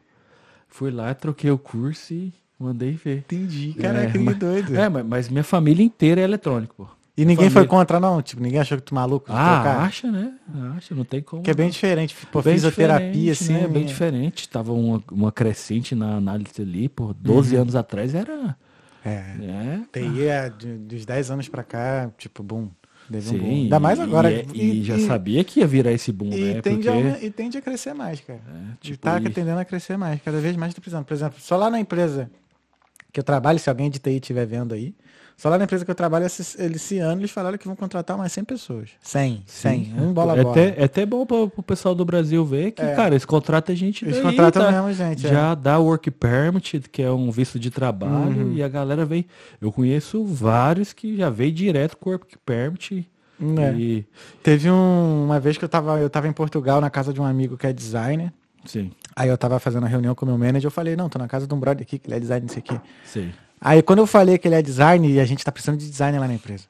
Fui 0.69 0.91
lá, 0.91 1.15
troquei 1.15 1.51
o 1.51 1.59
curso 1.59 2.13
e 2.13 2.33
mandei 2.59 2.93
ver. 2.93 3.19
Entendi. 3.19 3.75
Caraca, 3.75 4.11
que 4.13 4.19
mas- 4.19 4.37
doido. 4.37 4.75
É, 4.77 4.89
mas, 4.89 5.07
mas 5.07 5.29
minha 5.29 5.45
família 5.45 5.85
inteira 5.85 6.21
é 6.21 6.25
eletrônico, 6.25 6.75
pô. 6.77 6.87
E 7.17 7.25
ninguém 7.25 7.45
foi 7.49 7.63
família- 7.63 7.69
contra, 7.71 8.01
não? 8.01 8.21
Tipo, 8.21 8.43
ninguém 8.43 8.59
achou 8.61 8.77
que 8.77 8.83
tu 8.83 8.95
maluco 8.95 9.27
Ah, 9.31 9.63
trocar? 9.63 9.81
acha, 9.83 10.11
né? 10.11 10.33
Acha, 10.77 10.95
não 10.95 11.05
tem 11.05 11.23
como. 11.23 11.43
Que 11.43 11.51
é 11.51 11.55
bem 11.55 11.71
diferente. 11.71 12.15
Pô, 12.33 12.43
Bem 12.43 12.55
fisioterapia, 12.55 13.11
diferente, 13.11 13.31
assim. 13.31 13.53
né? 13.53 13.69
Bem 13.69 13.85
diferente. 13.85 14.49
Tava 14.49 14.73
uma, 14.73 15.01
uma 15.13 15.31
crescente 15.31 15.95
na 15.95 16.17
análise 16.17 16.61
ali, 16.61 16.89
pô. 16.89 17.15
12 17.15 17.55
anos 17.55 17.77
atrás 17.77 18.15
era. 18.17 18.57
É. 19.05 19.11
É. 19.13 19.81
TI 19.93 20.27
é 20.27 20.49
de- 20.51 20.79
dos 20.79 21.05
10 21.07 21.31
anos 21.31 21.49
pra 21.49 21.63
cá, 21.63 22.11
tipo, 22.19 22.43
boom. 22.43 22.69
Teve 23.09 23.29
um 23.29 23.33
Sim, 23.33 23.39
boom. 23.39 23.51
Ainda 23.51 23.79
mais 23.79 23.99
e- 23.99 24.03
agora. 24.03 24.33
E, 24.33 24.81
e 24.81 24.83
já 24.83 24.99
sabia 24.99 25.45
que 25.45 25.61
ia 25.61 25.67
virar 25.69 25.93
esse 25.93 26.11
boom, 26.11 26.33
E, 26.33 26.55
né? 26.55 26.63
tende 26.63 26.89
Porque... 26.89 27.09
a, 27.09 27.23
e 27.25 27.31
tende 27.31 27.59
a 27.59 27.61
crescer 27.63 27.93
mais, 27.95 28.19
cara. 28.21 28.41
e 28.83 28.87
tipo, 28.87 28.99
tá 28.99 29.21
e- 29.21 29.29
tendendo 29.31 29.59
a 29.61 29.65
crescer 29.65 29.97
mais. 29.97 30.21
Cada 30.23 30.41
vez 30.41 30.57
mais 30.57 30.75
tá 30.75 30.81
precisando. 30.81 31.05
Por 31.05 31.15
exemplo, 31.15 31.39
só 31.39 31.57
lá 31.57 31.71
na 31.71 31.79
empresa 31.79 32.29
que 33.13 33.21
eu 33.21 33.25
trabalho, 33.25 33.59
se 33.61 33.69
alguém 33.69 33.89
de 33.91 33.99
TI 34.01 34.17
estiver 34.17 34.47
vendo 34.47 34.73
aí, 34.75 34.95
só 35.37 35.49
lá 35.49 35.59
na 35.59 35.65
empresa 35.65 35.85
que 35.85 35.91
eu 35.91 35.95
trabalho, 35.95 36.25
esse, 36.27 36.43
esse 36.63 36.99
ano 36.99 37.21
eles 37.21 37.31
falaram 37.31 37.59
que 37.59 37.67
vão 37.67 37.75
contratar 37.77 38.17
mais 38.17 38.33
100 38.33 38.45
pessoas. 38.45 38.91
100, 39.03 39.43
100. 39.47 39.85
Sim, 39.85 39.95
um 40.01 40.13
bola 40.13 40.35
a 40.35 40.37
é 40.39 40.43
bola. 40.43 40.55
até, 40.55 40.81
é 40.81 40.85
até 40.85 41.05
bom 41.07 41.27
para 41.27 41.37
o 41.37 41.63
pessoal 41.63 41.95
do 41.95 42.05
Brasil 42.05 42.45
ver 42.45 42.71
que, 42.73 42.83
É. 42.83 42.95
cara, 42.95 43.11
eles 43.15 43.25
contratam 43.25 43.75
gente 43.75 44.05
Eles 44.05 44.17
daí, 44.17 44.25
contratam 44.25 44.63
tá? 44.65 44.71
mesmo, 44.73 44.93
gente. 44.93 45.27
é. 45.27 45.31
Já 45.31 45.55
dá 45.55 45.79
work 45.79 46.11
permit, 46.13 46.81
que 46.91 47.03
é 47.03 47.11
um 47.11 47.31
visto 47.31 47.59
de 47.59 47.71
trabalho, 47.71 48.47
Uhum. 48.49 48.53
e 48.55 48.63
a 48.63 48.69
galera 48.69 49.05
vem. 49.05 49.27
Eu 49.61 49.71
conheço 49.73 50.25
vários 50.25 50.93
que 50.93 51.17
já 51.17 51.29
veio 51.31 51.53
direto 51.53 51.97
com 51.97 52.11
work 52.11 52.39
permit. 52.45 53.09
É. 53.59 53.73
E, 53.77 54.07
Teve 54.43 54.71
um- 54.71 55.25
uma 55.25 55.41
vez 55.41 55.59
que 55.59 55.65
eu 55.65 55.69
tava, 55.69 55.99
eu 55.99 56.09
tava 56.09 56.29
em 56.29 56.33
Portugal 56.33 56.81
na 56.81 56.89
casa 56.89 57.13
de 57.13 57.21
um 57.21 57.25
amigo 57.25 57.57
que 57.57 57.67
é 57.67 57.73
designer. 57.73 58.33
sim, 58.65 58.91
Aí 59.17 59.29
eu 59.29 59.37
tava 59.39 59.59
fazendo 59.61 59.83
uma 59.83 59.89
reunião 59.89 60.15
com 60.15 60.25
o 60.25 60.29
meu 60.29 60.39
manager, 60.39 60.67
eu 60.67 60.71
falei, 60.71 60.97
não, 60.97 61.09
tô 61.09 61.19
na 61.19 61.29
casa 61.29 61.47
de 61.47 61.53
um 61.55 61.59
brother 61.61 61.83
aqui, 61.83 61.99
que 61.99 62.09
ele 62.09 62.17
é 62.17 62.21
designer, 62.21 62.43
não 62.47 62.49
sei 62.49 62.61
o 62.61 62.63
quê. 62.65 62.81
sim. 63.05 63.31
Aí 63.61 63.83
quando 63.83 64.01
eu 64.01 64.07
falei 64.07 64.37
que 64.39 64.47
ele 64.49 64.55
é 64.55 64.63
designer 64.63 65.11
e 65.11 65.21
a 65.21 65.25
gente 65.25 65.45
tá 65.45 65.51
precisando 65.53 65.79
de 65.79 65.89
designer 65.89 66.19
lá 66.21 66.29
na 66.29 66.35
empresa. 66.35 66.65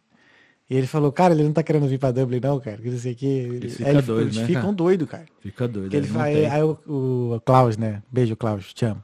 E 0.69 0.75
ele 0.77 0.87
falou, 0.87 1.13
cara, 1.13 1.35
ele 1.35 1.43
não 1.45 1.53
tá 1.53 1.63
querendo 1.63 1.87
vir 1.87 1.99
pra 1.99 2.11
Dublin, 2.11 2.41
não, 2.41 2.59
cara. 2.59 2.79
Que 2.79 2.89
não 2.91 2.99
sei 2.99 3.13
o 3.13 3.17
quê. 3.17 3.27
Eles 3.27 3.81
Aí 3.83 3.91
ele- 3.91 4.03
doidos, 4.03 4.23
eles 4.27 4.37
né, 4.37 4.47
ficam 4.47 4.63
cara? 4.63 4.73
doidos, 4.75 5.09
cara. 5.09 5.25
Fica 5.41 5.69
doido. 5.69 5.85
Porque 5.85 5.97
ele 5.97 6.07
aí 6.07 6.13
fala, 6.13 6.55
aí 6.55 6.63
o, 6.63 7.35
o 7.35 7.41
Klaus, 7.45 7.77
né? 7.77 8.03
Beijo, 8.11 8.35
Klaus, 8.35 8.73
te 8.73 8.85
amo. 8.87 9.03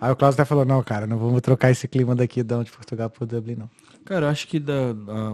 Aí 0.00 0.10
o 0.10 0.16
Klaus 0.16 0.34
até 0.34 0.44
falou, 0.44 0.64
não, 0.64 0.82
cara, 0.82 1.06
não 1.06 1.18
vamos 1.18 1.40
trocar 1.42 1.70
esse 1.70 1.86
clima 1.86 2.14
daqui 2.16 2.42
da 2.42 2.62
de 2.62 2.72
Portugal 2.72 3.10
pro 3.10 3.26
Dublin, 3.26 3.56
não. 3.56 3.70
Cara, 4.04 4.26
eu 4.26 4.30
acho 4.30 4.48
que 4.48 4.58
dá, 4.58 4.72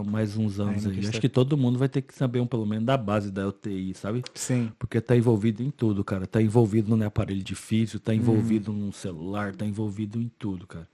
mais 0.05 0.37
uns 0.37 0.59
anos 0.59 0.85
aí. 0.85 0.93
quis 0.93 1.09
Acho 1.09 1.19
que 1.21 1.29
todo 1.29 1.57
mundo 1.57 1.79
vai 1.79 1.89
ter 1.89 2.03
que 2.03 2.13
saber 2.13 2.39
um, 2.39 2.45
pelo 2.45 2.67
menos 2.67 2.85
da 2.85 2.95
base 2.95 3.31
da 3.31 3.47
UTI, 3.47 3.95
sabe? 3.95 4.21
Sim. 4.35 4.71
Porque 4.77 5.01
tá 5.01 5.15
envolvido 5.17 5.63
em 5.63 5.71
tudo, 5.71 6.03
cara. 6.03 6.27
Tá 6.27 6.39
envolvido 6.39 6.95
no 6.95 7.03
aparelho 7.03 7.41
de 7.41 7.55
físio, 7.55 7.99
tá 7.99 8.11
Uhum. 8.11 8.17
envolvido 8.19 8.71
no 8.71 8.93
celular, 8.93 9.55
tá 9.55 9.65
envolvido 9.65 10.21
em 10.21 10.29
tudo, 10.37 10.67
cara. 10.67 10.87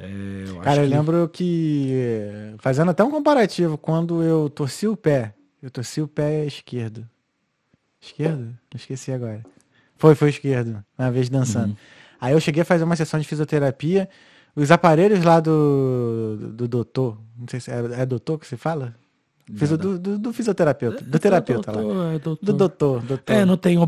É, 0.00 0.44
Cara, 0.62 0.82
eu 0.82 0.88
que- 0.88 0.94
lembro 0.94 1.28
que, 1.28 2.54
fazendo 2.58 2.90
até 2.90 3.02
um 3.02 3.10
comparativo, 3.10 3.76
quando 3.78 4.22
eu 4.22 4.48
torci 4.48 4.86
o 4.86 4.96
pé, 4.96 5.34
eu 5.62 5.70
torci 5.70 6.00
o 6.00 6.08
pé 6.08 6.44
esquerdo. 6.46 7.06
Esquerdo? 8.00 8.54
Esqueci 8.74 9.12
agora. 9.12 9.42
Foi, 9.96 10.14
foi 10.14 10.28
esquerdo, 10.30 10.82
uma 10.98 11.10
vez 11.10 11.28
dançando. 11.28 11.70
Uhum. 11.70 11.76
Aí 12.20 12.32
eu 12.32 12.40
cheguei 12.40 12.62
a 12.62 12.64
fazer 12.64 12.84
uma 12.84 12.94
sessão 12.96 13.18
de 13.18 13.26
fisioterapia, 13.26 14.08
os 14.54 14.70
aparelhos 14.70 15.22
lá 15.24 15.40
do, 15.40 16.36
do 16.54 16.68
doutor, 16.68 17.18
não 17.38 17.46
sei 17.48 17.60
se 17.60 17.70
é, 17.70 18.02
é 18.02 18.06
doutor 18.06 18.38
que 18.38 18.46
se 18.46 18.56
fala? 18.56 18.94
Nada. 19.50 19.78
do, 19.78 19.98
do, 19.98 20.18
do 20.18 20.32
fisioterapeuta, 20.32 21.02
do 21.02 21.16
É, 21.16 21.18
terapeuta 21.18 21.72
lá. 21.72 21.80
doutor, 21.80 22.06
é, 22.14 22.18
doutor. 22.18 22.44
Do 22.46 22.52
doutor, 22.52 23.02
doutor. 23.02 23.32
É, 23.32 23.44
não 23.46 23.56
tem 23.56 23.78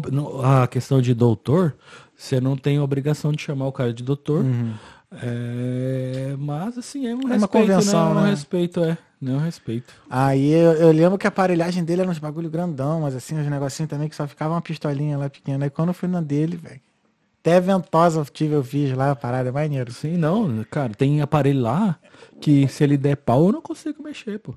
a 0.42 0.66
questão 0.66 1.02
de 1.02 1.12
doutor, 1.12 1.76
você 2.16 2.40
não 2.40 2.56
tem 2.56 2.80
obrigação 2.80 3.30
de 3.30 3.42
chamar 3.42 3.66
o 3.66 3.72
cara 3.72 3.92
de 3.92 4.02
doutor. 4.02 4.42
Uhum. 4.42 4.72
É, 5.12 6.34
mas 6.38 6.78
assim, 6.78 7.06
é 7.06 7.14
um 7.14 7.20
É 7.20 7.24
uma 7.24 7.32
respeito, 7.34 7.50
convenção, 7.68 8.14
né? 8.14 8.20
É 8.20 8.22
um 8.22 8.24
né? 8.24 8.30
respeito, 8.30 8.80
é. 8.84 8.98
Não 9.20 9.40
é 9.40 9.44
respeito. 9.44 9.92
Aí 10.08 10.50
eu, 10.50 10.72
eu 10.74 10.92
lembro 10.92 11.18
que 11.18 11.26
a 11.26 11.28
aparelhagem 11.28 11.84
dele 11.84 12.02
era 12.02 12.10
uns 12.10 12.18
bagulho 12.18 12.48
grandão, 12.48 13.00
mas 13.02 13.14
assim, 13.14 13.36
uns 13.38 13.46
negocinhos 13.48 13.90
também 13.90 14.08
que 14.08 14.16
só 14.16 14.26
ficava 14.26 14.54
uma 14.54 14.62
pistolinha 14.62 15.18
lá 15.18 15.28
pequena. 15.28 15.64
Aí 15.66 15.70
quando 15.70 15.88
eu 15.88 15.94
fui 15.94 16.08
na 16.08 16.20
dele, 16.20 16.56
velho. 16.56 16.80
Até 17.40 17.60
ventosa 17.60 18.20
eu 18.20 18.24
tive, 18.26 18.54
eu 18.54 18.62
fiz 18.64 18.94
lá, 18.94 19.10
a 19.12 19.16
parada 19.16 19.48
é 19.48 19.52
maneiro. 19.52 19.90
Sim, 19.92 20.16
não, 20.16 20.62
cara, 20.64 20.92
tem 20.94 21.20
aparelho 21.22 21.60
lá 21.60 21.98
que 22.40 22.68
se 22.68 22.84
ele 22.84 22.96
der 22.98 23.16
pau 23.16 23.46
eu 23.46 23.52
não 23.52 23.62
consigo 23.62 24.02
mexer, 24.02 24.38
pô. 24.38 24.54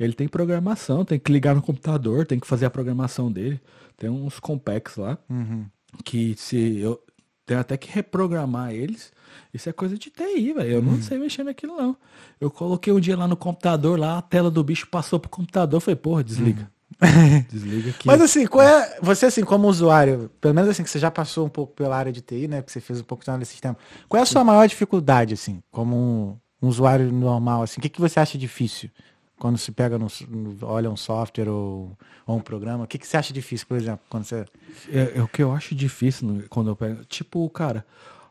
Ele 0.00 0.12
tem 0.12 0.26
programação, 0.26 1.04
tem 1.04 1.18
que 1.18 1.30
ligar 1.30 1.54
no 1.54 1.62
computador, 1.62 2.26
tem 2.26 2.40
que 2.40 2.46
fazer 2.46 2.66
a 2.66 2.70
programação 2.70 3.30
dele. 3.30 3.60
Tem 3.96 4.10
uns 4.10 4.40
complex 4.40 4.96
lá 4.96 5.16
Uhum. 5.30 5.66
que 6.04 6.34
se 6.36 6.78
eu 6.78 7.00
tenho 7.46 7.60
até 7.60 7.76
que 7.76 7.90
reprogramar 7.90 8.72
eles. 8.72 9.12
Isso 9.52 9.68
é 9.68 9.72
coisa 9.72 9.96
de 9.96 10.10
TI, 10.10 10.52
velho. 10.52 10.70
Eu 10.70 10.82
não 10.82 11.00
sei 11.02 11.18
mexer 11.18 11.42
naquilo 11.44 11.76
não. 11.76 11.96
Eu 12.40 12.50
coloquei 12.50 12.92
um 12.92 13.00
dia 13.00 13.16
lá 13.16 13.26
no 13.28 13.36
computador, 13.36 13.98
lá 13.98 14.18
a 14.18 14.22
tela 14.22 14.50
do 14.50 14.62
bicho 14.64 14.86
passou 14.88 15.18
pro 15.20 15.30
computador, 15.30 15.76
eu 15.76 15.80
falei, 15.80 15.96
porra, 15.96 16.24
desliga. 16.24 16.70
desliga 17.50 17.90
aqui. 17.90 18.06
Mas 18.06 18.20
assim, 18.20 18.46
qual 18.46 18.66
é. 18.66 18.98
Você, 19.02 19.26
assim, 19.26 19.42
como 19.44 19.68
usuário, 19.68 20.30
pelo 20.40 20.54
menos 20.54 20.70
assim, 20.70 20.82
que 20.82 20.90
você 20.90 20.98
já 20.98 21.10
passou 21.10 21.46
um 21.46 21.48
pouco 21.48 21.72
pela 21.74 21.96
área 21.96 22.12
de 22.12 22.20
TI, 22.20 22.48
né? 22.48 22.62
Que 22.62 22.70
você 22.70 22.80
fez 22.80 23.00
um 23.00 23.04
pouco 23.04 23.24
de 23.24 23.30
análise 23.30 23.48
de 23.48 23.52
sistema. 23.52 23.76
Qual 24.08 24.18
é 24.18 24.22
a 24.22 24.26
sua 24.26 24.44
maior 24.44 24.66
dificuldade, 24.68 25.34
assim, 25.34 25.62
como 25.70 25.96
um, 25.96 26.36
um 26.66 26.68
usuário 26.68 27.10
normal, 27.12 27.62
assim? 27.62 27.80
O 27.80 27.82
que, 27.82 27.88
que 27.88 28.00
você 28.00 28.20
acha 28.20 28.38
difícil 28.38 28.90
quando 29.38 29.58
se 29.58 29.72
pega 29.72 29.98
no, 29.98 30.06
no- 30.28 30.56
olha 30.62 30.88
um 30.90 30.96
software 30.96 31.48
ou, 31.48 31.96
ou 32.26 32.36
um 32.36 32.40
programa? 32.40 32.84
O 32.84 32.86
que, 32.86 32.98
que 32.98 33.06
você 33.06 33.16
acha 33.16 33.32
difícil, 33.32 33.66
por 33.66 33.76
exemplo, 33.76 34.00
quando 34.08 34.24
você. 34.24 34.44
É, 34.90 35.14
é 35.18 35.22
o 35.22 35.26
que 35.28 35.42
eu 35.42 35.52
acho 35.52 35.74
difícil 35.74 36.44
quando 36.48 36.70
eu 36.70 36.76
pego. 36.76 37.04
Tipo, 37.06 37.48
cara, 37.50 37.84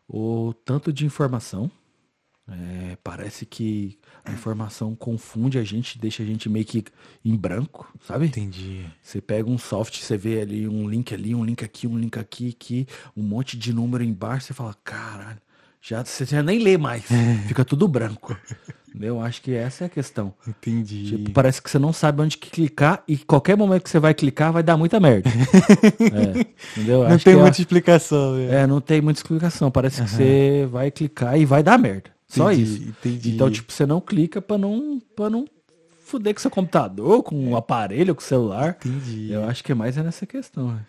o 0.07 0.53
tanto 0.65 0.91
de 0.91 1.05
informação. 1.05 1.71
é, 2.47 2.97
parece 3.03 3.45
que 3.45 3.97
a 4.25 4.31
informação 4.31 4.95
confunde 4.95 5.57
a 5.57 5.63
gente, 5.63 5.97
deixa 5.97 6.23
a 6.23 6.25
gente 6.25 6.49
meio 6.49 6.65
que 6.65 6.83
em 7.23 7.35
branco, 7.37 7.91
sabe? 8.05 8.25
Entendi. 8.25 8.85
Você 9.01 9.21
pega 9.21 9.49
um 9.49 9.57
software, 9.57 10.01
você 10.03 10.17
vê 10.17 10.41
ali 10.41 10.67
um 10.67 10.89
link 10.89 11.13
ali, 11.13 11.33
um 11.33 11.43
link 11.43 11.63
aqui, 11.63 11.87
um 11.87 11.97
link 11.97 12.17
aqui, 12.19 12.49
aqui, 12.49 12.87
um 13.15 13.23
monte 13.23 13.57
de 13.57 13.71
número 13.73 14.03
embaixo, 14.03 14.47
você 14.47 14.53
fala, 14.53 14.75
caralho, 14.83 15.39
já, 15.85 16.03
você 16.05 16.23
já 16.23 16.41
nem 16.41 16.59
lê 16.59 16.77
mais, 16.77 17.03
fica 17.45 17.65
tudo 17.65 17.87
branco. 17.89 18.37
Eu 19.01 19.19
acho 19.19 19.41
que 19.41 19.51
essa 19.53 19.83
é 19.83 19.87
a 19.87 19.89
questão. 19.89 20.33
Entendi. 20.47 21.09
Tipo, 21.09 21.31
parece 21.31 21.61
que 21.61 21.69
você 21.69 21.79
não 21.79 21.91
sabe 21.91 22.21
onde 22.21 22.37
que 22.37 22.49
clicar 22.49 23.03
e 23.07 23.17
qualquer 23.17 23.57
momento 23.57 23.83
que 23.83 23.89
você 23.89 23.99
vai 23.99 24.13
clicar 24.13 24.53
vai 24.53 24.61
dar 24.63 24.77
muita 24.77 24.99
merda. 24.99 25.29
é, 25.99 26.45
entendeu? 26.71 26.99
não 26.99 27.07
Acho 27.07 27.25
tem 27.25 27.33
é- 27.33 27.37
muita 27.41 27.59
explicação, 27.59 28.35
né? 28.35 28.61
É, 28.61 28.67
não 28.67 28.79
tem 28.79 29.01
muita 29.01 29.19
explicação. 29.19 29.69
Parece 29.71 30.01
que 30.03 30.09
você 30.09 30.67
vai 30.71 30.89
clicar 30.91 31.37
e 31.39 31.43
vai 31.43 31.61
dar 31.63 31.77
merda. 31.77 32.11
Só 32.27 32.51
Entendi, 32.51 32.63
isso. 32.71 32.83
entendi. 32.89 33.31
Então, 33.31 33.49
tipo, 33.51 33.73
você 33.73 33.85
não 33.85 33.99
clica 33.99 34.41
pra 34.41 34.57
não, 34.57 35.01
pra 35.15 35.29
não 35.29 35.45
fuder 36.05 36.33
com 36.33 36.39
seu 36.39 36.51
computador, 36.51 37.23
com 37.23 37.49
o 37.49 37.57
aparelho, 37.57 38.13
com 38.15 38.21
o 38.21 38.23
celular. 38.23 38.77
Entendi. 38.85 39.31
Eu 39.31 39.43
acho 39.45 39.63
que 39.63 39.71
é 39.71 39.75
mais 39.75 39.97
é 39.97 40.03
nessa 40.03 40.25
questão. 40.25 40.79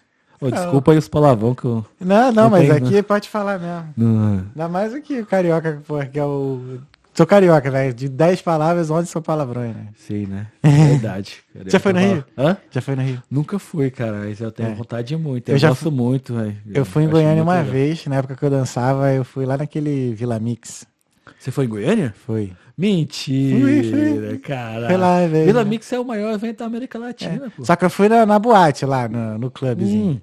Velho. 0.44 0.54
Ô, 0.56 0.62
desculpa 0.62 0.92
aí 0.92 0.98
os 0.98 1.08
palavrão 1.08 1.54
que 1.54 1.64
eu. 1.64 1.84
Não, 2.00 2.32
não, 2.32 2.32
Não 2.44 2.50
mas 2.50 2.62
tem, 2.68 2.70
aqui 2.76 2.94
né? 2.94 3.02
pode 3.02 3.28
falar 3.28 3.58
mesmo. 3.58 3.94
Não, 3.96 4.44
Ainda 4.54 4.68
mais 4.68 4.94
aqui 4.94 5.20
o 5.20 5.26
carioca, 5.26 5.82
pô, 5.86 5.98
que 6.06 6.18
é 6.18 6.24
o. 6.24 6.78
Sou 7.16 7.24
carioca, 7.26 7.70
velho. 7.70 7.94
De 7.94 8.08
10 8.08 8.42
palavras, 8.42 8.90
11 8.90 9.06
são 9.06 9.22
palavrões, 9.22 9.72
né? 9.74 9.86
Sei, 9.96 10.26
né? 10.26 10.48
Verdade. 10.62 11.36
Já 11.66 11.78
foi 11.78 11.92
no 11.92 12.00
Rio? 12.00 12.24
Hã? 12.36 12.56
Já 12.72 12.80
foi 12.80 12.96
no 12.96 13.02
Rio? 13.02 13.22
Nunca 13.30 13.56
fui, 13.60 13.88
cara. 13.88 14.26
Eu 14.40 14.50
tenho 14.50 14.70
É. 14.70 14.74
vontade 14.74 15.08
de 15.08 15.16
muito. 15.16 15.48
Eu, 15.48 15.54
Eu 15.54 15.58
já 15.58 15.68
gosto 15.68 15.92
muito, 15.92 16.34
velho. 16.34 16.56
Eu 16.72 16.84
fui 16.84 17.04
em 17.04 17.08
Goiânia 17.08 17.40
uma 17.42 17.54
legal. 17.58 17.70
vez, 17.70 18.04
na 18.06 18.16
época 18.16 18.34
que 18.34 18.44
eu 18.44 18.50
dançava, 18.50 19.12
eu 19.12 19.22
fui 19.24 19.46
lá 19.46 19.56
naquele 19.56 20.12
Vila 20.12 20.40
Mix. 20.40 20.84
Você 21.38 21.52
foi 21.52 21.66
em 21.66 21.68
Goiânia? 21.68 22.12
Foi. 22.26 22.52
Mentira, 22.76 23.60
Fui, 23.60 23.82
fui. 24.28 24.38
cara. 24.38 24.88
Foi 24.88 24.96
lá, 24.96 25.24
velho. 25.26 25.44
Vila 25.46 25.64
Mix 25.64 25.92
é 25.92 26.00
o 26.00 26.04
maior 26.04 26.34
evento 26.34 26.58
da 26.58 26.64
América 26.66 26.98
Latina, 26.98 27.52
pô. 27.56 27.64
Só 27.64 27.76
que 27.76 27.84
eu 27.84 27.90
fui 27.90 28.08
na, 28.08 28.26
na 28.26 28.38
boate 28.40 28.84
lá, 28.84 29.06
no, 29.08 29.38
no 29.38 29.50
clubezinho. 29.52 30.14
Hum. 30.14 30.20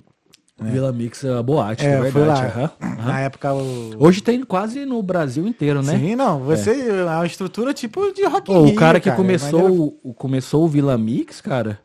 Vila 0.62 0.91
Mix, 0.91 1.26
a 1.26 1.41
boate, 1.41 1.86
É, 1.86 1.91
é, 1.91 1.95
lá. 1.99 2.01
verdade. 2.09 2.41
aham, 2.45 2.72
aham. 2.82 3.05
Na 3.05 3.20
época 3.22 3.53
o. 3.53 3.91
Hoje 3.97 4.22
tem 4.22 4.43
quase 4.43 4.86
no 4.86 5.01
Brasil 5.01 5.47
inteiro, 5.47 5.82
né? 5.82 5.97
Sim, 5.97 6.16
não. 6.16 6.39
Você 6.41 6.70
é 6.89 7.03
uma 7.03 7.26
estrutura 7.26 7.74
tipo 7.74 8.12
de 8.14 8.24
rock 8.26 8.45
Pô, 8.45 8.64
o 8.66 8.76
cara 8.76 8.99
que 8.99 9.09
maneiro- 9.09 9.39
começou, 9.39 9.99
o, 10.03 10.14
começou 10.14 10.64
o 10.66 10.68
Vila 10.68 10.97
Mix, 10.97 11.41
cara, 11.41 11.80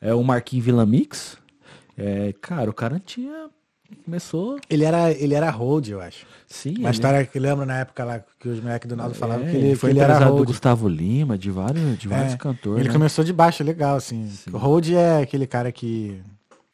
é 0.00 0.12
o 0.14 0.22
Marquinhos 0.24 0.64
Vila 0.66 0.84
Mix. 0.84 1.36
É, 1.96 2.34
cara, 2.40 2.68
o 2.68 2.74
cara 2.74 3.00
tinha. 3.04 3.46
Começou. 4.04 4.58
Ele 4.68 4.82
era, 4.82 5.12
ele 5.12 5.32
era 5.32 5.48
hold, 5.48 5.86
eu 5.88 6.00
acho. 6.00 6.26
Sim, 6.48 6.70
Uma 6.78 6.88
ele- 6.88 6.90
história 6.90 7.24
que 7.24 7.38
lembra 7.38 7.64
na 7.64 7.78
época 7.78 8.04
lá 8.04 8.20
que 8.40 8.48
os 8.48 8.60
moleques 8.60 8.88
do 8.88 8.96
Naldo 8.96 9.14
falavam 9.14 9.46
é, 9.46 9.50
que 9.50 9.56
ele, 9.56 9.76
foi 9.76 9.90
que 9.90 9.92
ele 9.92 10.00
era 10.00 10.08
empresário 10.14 10.32
do 10.34 10.38
hold. 10.38 10.48
Gustavo 10.48 10.88
Lima, 10.88 11.38
de 11.38 11.50
vários, 11.52 11.96
de 11.96 12.08
vários 12.08 12.34
É, 12.34 12.36
cantores. 12.36 12.80
Ele 12.80 12.88
né? 12.88 12.92
começou 12.92 13.24
de 13.24 13.32
baixo, 13.32 13.62
legal, 13.62 13.94
assim. 13.96 14.28
Sim. 14.28 14.50
O 14.52 14.58
hold 14.58 14.90
é 14.90 15.22
aquele 15.22 15.46
cara 15.46 15.70
que, 15.70 16.20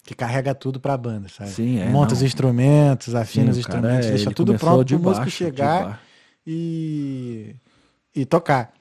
que 0.05 0.15
carrega 0.15 0.55
tudo 0.55 0.81
pra 0.81 0.97
banda, 0.97 1.29
sabe? 1.29 1.51
Sim, 1.51 1.79
é, 1.79 1.87
Monta 1.87 2.11
não. 2.11 2.17
os 2.17 2.23
instrumentos, 2.23 3.15
afina 3.15 3.51
os 3.51 3.57
Sim, 3.57 3.63
o 3.63 3.65
cara 3.67 3.79
instrumentos, 3.79 4.07
é- 4.09 4.11
deixa 4.11 4.31
tudo 4.33 4.55
pronto 4.59 4.85
de 4.85 4.95
pro 4.97 5.05
músico 5.05 5.31
chegar 5.31 6.03
e, 6.47 7.55
e 8.15 8.25
tocar. 8.25 8.73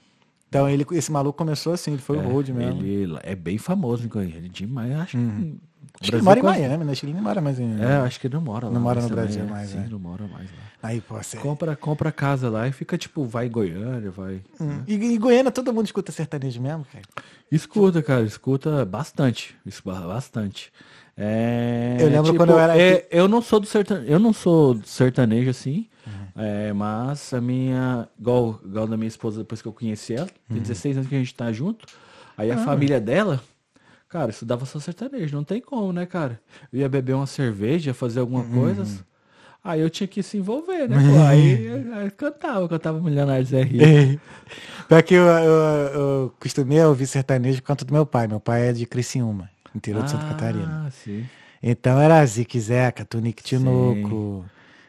Então 0.50 0.68
ele, 0.68 0.86
esse 0.92 1.12
maluco 1.12 1.38
começou 1.38 1.74
assim, 1.74 1.94
ele 1.94 2.02
foi 2.02 2.18
o 2.18 2.22
hold 2.22 2.50
mesmo. 2.50 2.84
Ele 2.84 3.18
é 3.24 3.36
bem 3.36 3.58
famoso 3.58 4.06
em 4.06 4.22
ele 4.22 4.48
é 4.48 4.50
demais, 4.50 4.92
acho 4.96 5.18
que. 5.18 5.62
Acho 6.00 6.12
que 6.12 6.16
ele 6.16 6.24
mora 6.24 6.40
em 6.40 6.44
Miami, 6.44 6.84
né? 6.86 6.92
Acho 6.92 7.02
que 7.02 7.06
ele 7.08 7.14
nem 7.14 7.22
mora 7.22 7.42
mais 7.42 7.60
em... 7.60 7.80
É, 7.82 7.98
acho 7.98 8.20
que 8.20 8.28
ele 8.28 8.36
não 8.36 8.42
mora 8.42 8.68
lá. 8.68 8.74
Não 8.74 8.82
mora 8.82 9.02
no 9.02 9.10
Brasil 9.10 9.44
é. 9.44 9.46
mais, 9.46 9.70
Sim, 9.70 9.78
né? 9.78 9.88
não 9.90 10.00
mora 10.00 10.28
mais 10.28 10.50
lá. 10.50 10.58
Aí, 10.82 11.02
pô, 11.02 11.16
você... 11.22 11.38
Compra, 11.38 11.76
compra 11.76 12.12
casa 12.12 12.50
lá 12.50 12.68
e 12.68 12.72
fica 12.72 12.98
tipo, 12.98 13.24
vai 13.26 13.48
em 13.48 13.52
Goiânia, 13.52 14.10
vai. 14.10 14.42
Hum. 14.60 14.84
E, 14.88 14.94
e 14.94 15.18
Goiânia 15.18 15.52
todo 15.52 15.74
mundo 15.74 15.86
escuta 15.86 16.12
sertanejo 16.12 16.62
mesmo, 16.62 16.86
cara? 16.92 17.04
Escuta, 17.52 18.02
cara, 18.02 18.24
escuta 18.24 18.84
bastante. 18.86 19.56
Bastante. 19.86 20.72
É, 21.24 21.98
Eu 22.00 22.10
lembro 22.10 22.34
quando 22.34 22.50
eu 22.50 22.60
era 22.60 22.76
é, 22.76 23.06
eu 23.12 23.28
não 23.28 23.44
sou 23.44 23.60
do 23.60 23.68
sertanejo, 23.68 24.12
eu 24.12 24.18
não 24.18 24.34
sou 24.34 24.80
sertanejo 24.84 25.52
assim, 25.52 25.88
Uhum. 26.08 26.42
é, 26.44 26.74
mas 26.74 27.32
a 27.32 27.40
minha, 27.40 28.08
igual, 28.20 28.60
igual 28.66 28.88
da 28.88 28.98
minha 28.98 29.08
esposa, 29.08 29.38
depois 29.40 29.62
que 29.62 29.68
eu 29.68 29.72
conheci 29.74 30.16
ela, 30.16 30.26
Uhum. 30.26 30.56
tem 30.56 30.62
16 30.64 30.98
anos 30.98 31.08
que 31.08 31.14
a 31.16 31.20
gente 31.20 31.36
tá 31.36 31.52
junto, 31.52 31.86
aí 32.36 32.50
Ah. 32.50 32.56
a 32.56 32.58
família 32.58 33.00
dela, 33.00 33.40
cara, 34.10 34.32
estudava 34.32 34.66
só 34.66 34.80
sertanejo, 34.80 35.36
não 35.36 35.44
tem 35.44 35.62
como, 35.62 35.94
né, 35.94 36.08
cara? 36.08 36.40
Eu 36.74 36.80
ia 36.80 36.90
beber 36.90 37.14
uma 37.14 37.28
cerveja, 37.28 37.94
fazer 37.94 38.20
alguma 38.20 38.42
Uhum. 38.42 38.50
coisa, 38.56 39.06
aí 39.64 39.80
eu 39.80 39.90
tinha 39.92 40.08
que 40.08 40.24
se 40.24 40.38
envolver, 40.38 40.90
né, 40.90 40.96
pô? 41.08 41.22
Aí, 41.24 41.68
aí 41.94 42.06
eu 42.06 42.12
cantava, 42.18 42.68
cantava 42.68 43.00
Milionários 43.00 43.54
R. 43.54 44.20
Pior 44.88 45.04
que 45.04 45.14
eu, 45.14 45.24
eu, 45.28 45.54
eu 45.94 46.34
costumei 46.40 46.84
ouvir 46.84 47.06
sertanejo 47.06 47.62
por 47.62 47.68
conta 47.68 47.86
do 47.86 47.94
meu 47.94 48.06
pai. 48.08 48.28
Meu 48.28 48.40
pai 48.40 48.70
é 48.70 48.74
de 48.74 48.86
Criciúma, 48.88 49.50
interior 49.76 50.04
de 50.04 50.12
Santa 50.12 50.26
Catarina. 50.26 50.86
Ah, 50.88 50.92
sim. 50.92 51.26
Então 51.64 52.00
era 52.00 52.26
Zique 52.26 52.60
Zeca, 52.60 53.06
Tunique 53.06 53.44
Tinoco, 53.44 54.44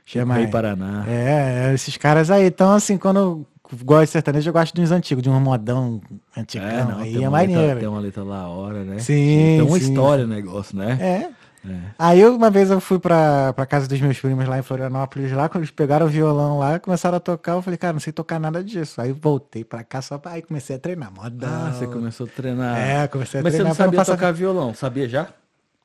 chama 0.07 0.35
Rei 0.35 0.47
Paraná. 0.47 1.05
É, 1.07 1.69
é, 1.71 1.75
esses 1.75 1.97
caras 1.97 2.31
aí. 2.31 2.47
Então, 2.47 2.73
assim, 2.73 2.97
quando 2.97 3.19
eu 3.19 3.47
gosto 3.85 4.05
de 4.05 4.11
sertanejo, 4.11 4.49
eu 4.49 4.53
gosto 4.53 4.75
de 4.75 4.81
uns 4.81 4.91
antigos, 4.91 5.23
de 5.23 5.29
um 5.31 5.39
modão 5.41 6.01
antigão. 6.37 6.67
É, 6.69 6.85
não, 6.85 6.99
aí 6.99 7.11
é 7.11 7.15
letra- 7.15 7.31
maneiro. 7.31 7.79
tem 7.81 7.89
uma 7.89 8.01
letra 8.01 8.23
lá 8.25 8.49
hora, 8.49 8.85
né? 8.85 8.99
Sim, 8.99 9.57
Tem 9.59 9.63
uma 9.63 9.79
sim, 9.79 9.89
história 9.91 10.25
o 10.25 10.29
negócio, 10.29 10.77
né? 10.77 10.99
É. 11.01 11.42
É. 11.69 11.77
Aí 11.99 12.25
uma 12.27 12.51
vez 12.51 12.71
eu 12.71 12.81
fui 12.81 12.99
pra, 12.99 13.53
pra 13.53 13.65
casa 13.67 13.87
dos 13.87 14.01
meus 14.01 14.19
primos 14.19 14.49
lá 14.49 14.59
em 14.59 14.63
Florianópolis, 14.63 15.31
lá, 15.33 15.49
quando 15.49 15.63
eles 15.63 15.71
pegaram 15.71 16.07
o 16.07 16.09
violão 16.09 16.59
lá, 16.59 16.79
começaram 16.81 17.17
a 17.17 17.21
tocar, 17.21 17.53
eu 17.53 17.63
falei, 17.63 17.77
cara, 17.79 17.93
não 17.93 18.01
sei 18.01 18.13
tocar 18.13 18.41
nada 18.41 18.65
disso. 18.65 19.01
Aí 19.01 19.13
voltei 19.13 19.63
pra 19.65 19.85
cá 19.85 20.03
só 20.03 20.19
pra 20.19 20.33
aí 20.33 20.43
comecei 20.43 20.75
a 20.77 20.79
treinar, 20.79 21.13
modão. 21.13 21.49
Ah, 21.49 21.73
você 21.73 21.87
começou 21.87 22.27
a 22.27 22.29
treinar. 22.29 22.77
É, 22.79 23.07
comecei 23.07 23.41
a 23.41 23.43
Mas 23.43 23.53
você 23.53 23.59
treinar 23.59 23.71
não 23.71 23.77
pra 23.77 23.85
não 23.85 23.91
sabia 23.93 23.99
passar- 24.01 24.13
tocar 24.17 24.33
violão, 24.33 24.75
sabia 24.75 25.09
já? 25.09 25.29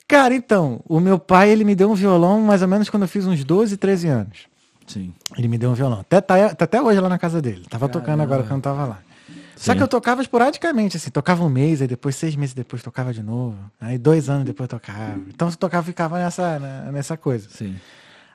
Cara, 0.07 0.33
então, 0.33 0.79
o 0.87 0.99
meu 0.99 1.19
pai, 1.19 1.49
ele 1.49 1.63
me 1.63 1.75
deu 1.75 1.91
um 1.91 1.95
violão 1.95 2.39
mais 2.41 2.61
ou 2.61 2.67
menos 2.67 2.89
quando 2.89 3.03
eu 3.03 3.09
fiz 3.09 3.27
uns 3.27 3.43
12, 3.43 3.75
13 3.77 4.07
anos. 4.07 4.47
Sim. 4.87 5.13
Ele 5.37 5.49
me 5.49 5.57
deu 5.57 5.69
um 5.69 5.73
violão. 5.73 5.99
Até, 5.99 6.21
tá, 6.21 6.55
tá 6.55 6.63
até 6.65 6.81
hoje 6.81 6.97
lá 6.99 7.09
na 7.09 7.17
casa 7.19 7.41
dele. 7.41 7.65
Tava 7.69 7.89
tocando 7.89 8.23
agora 8.23 8.41
quando 8.43 8.55
eu 8.55 8.61
tava 8.61 8.85
lá. 8.85 8.99
Só 9.57 9.71
Sim. 9.71 9.77
que 9.77 9.83
eu 9.83 9.87
tocava 9.87 10.21
esporadicamente, 10.21 10.97
assim, 10.97 11.09
tocava 11.09 11.43
um 11.43 11.49
mês, 11.49 11.81
aí 11.81 11.87
depois 11.87 12.15
seis 12.15 12.35
meses 12.35 12.53
depois 12.53 12.83
tocava 12.83 13.11
de 13.11 13.23
novo. 13.23 13.57
Aí 13.81 13.97
dois 13.97 14.29
anos 14.29 14.45
depois 14.45 14.69
tocava. 14.69 15.19
Então 15.27 15.49
se 15.49 15.57
tocava, 15.57 15.83
ficava 15.83 16.19
nessa, 16.19 16.59
né, 16.59 16.91
nessa 16.91 17.17
coisa. 17.17 17.49
Sim. 17.49 17.75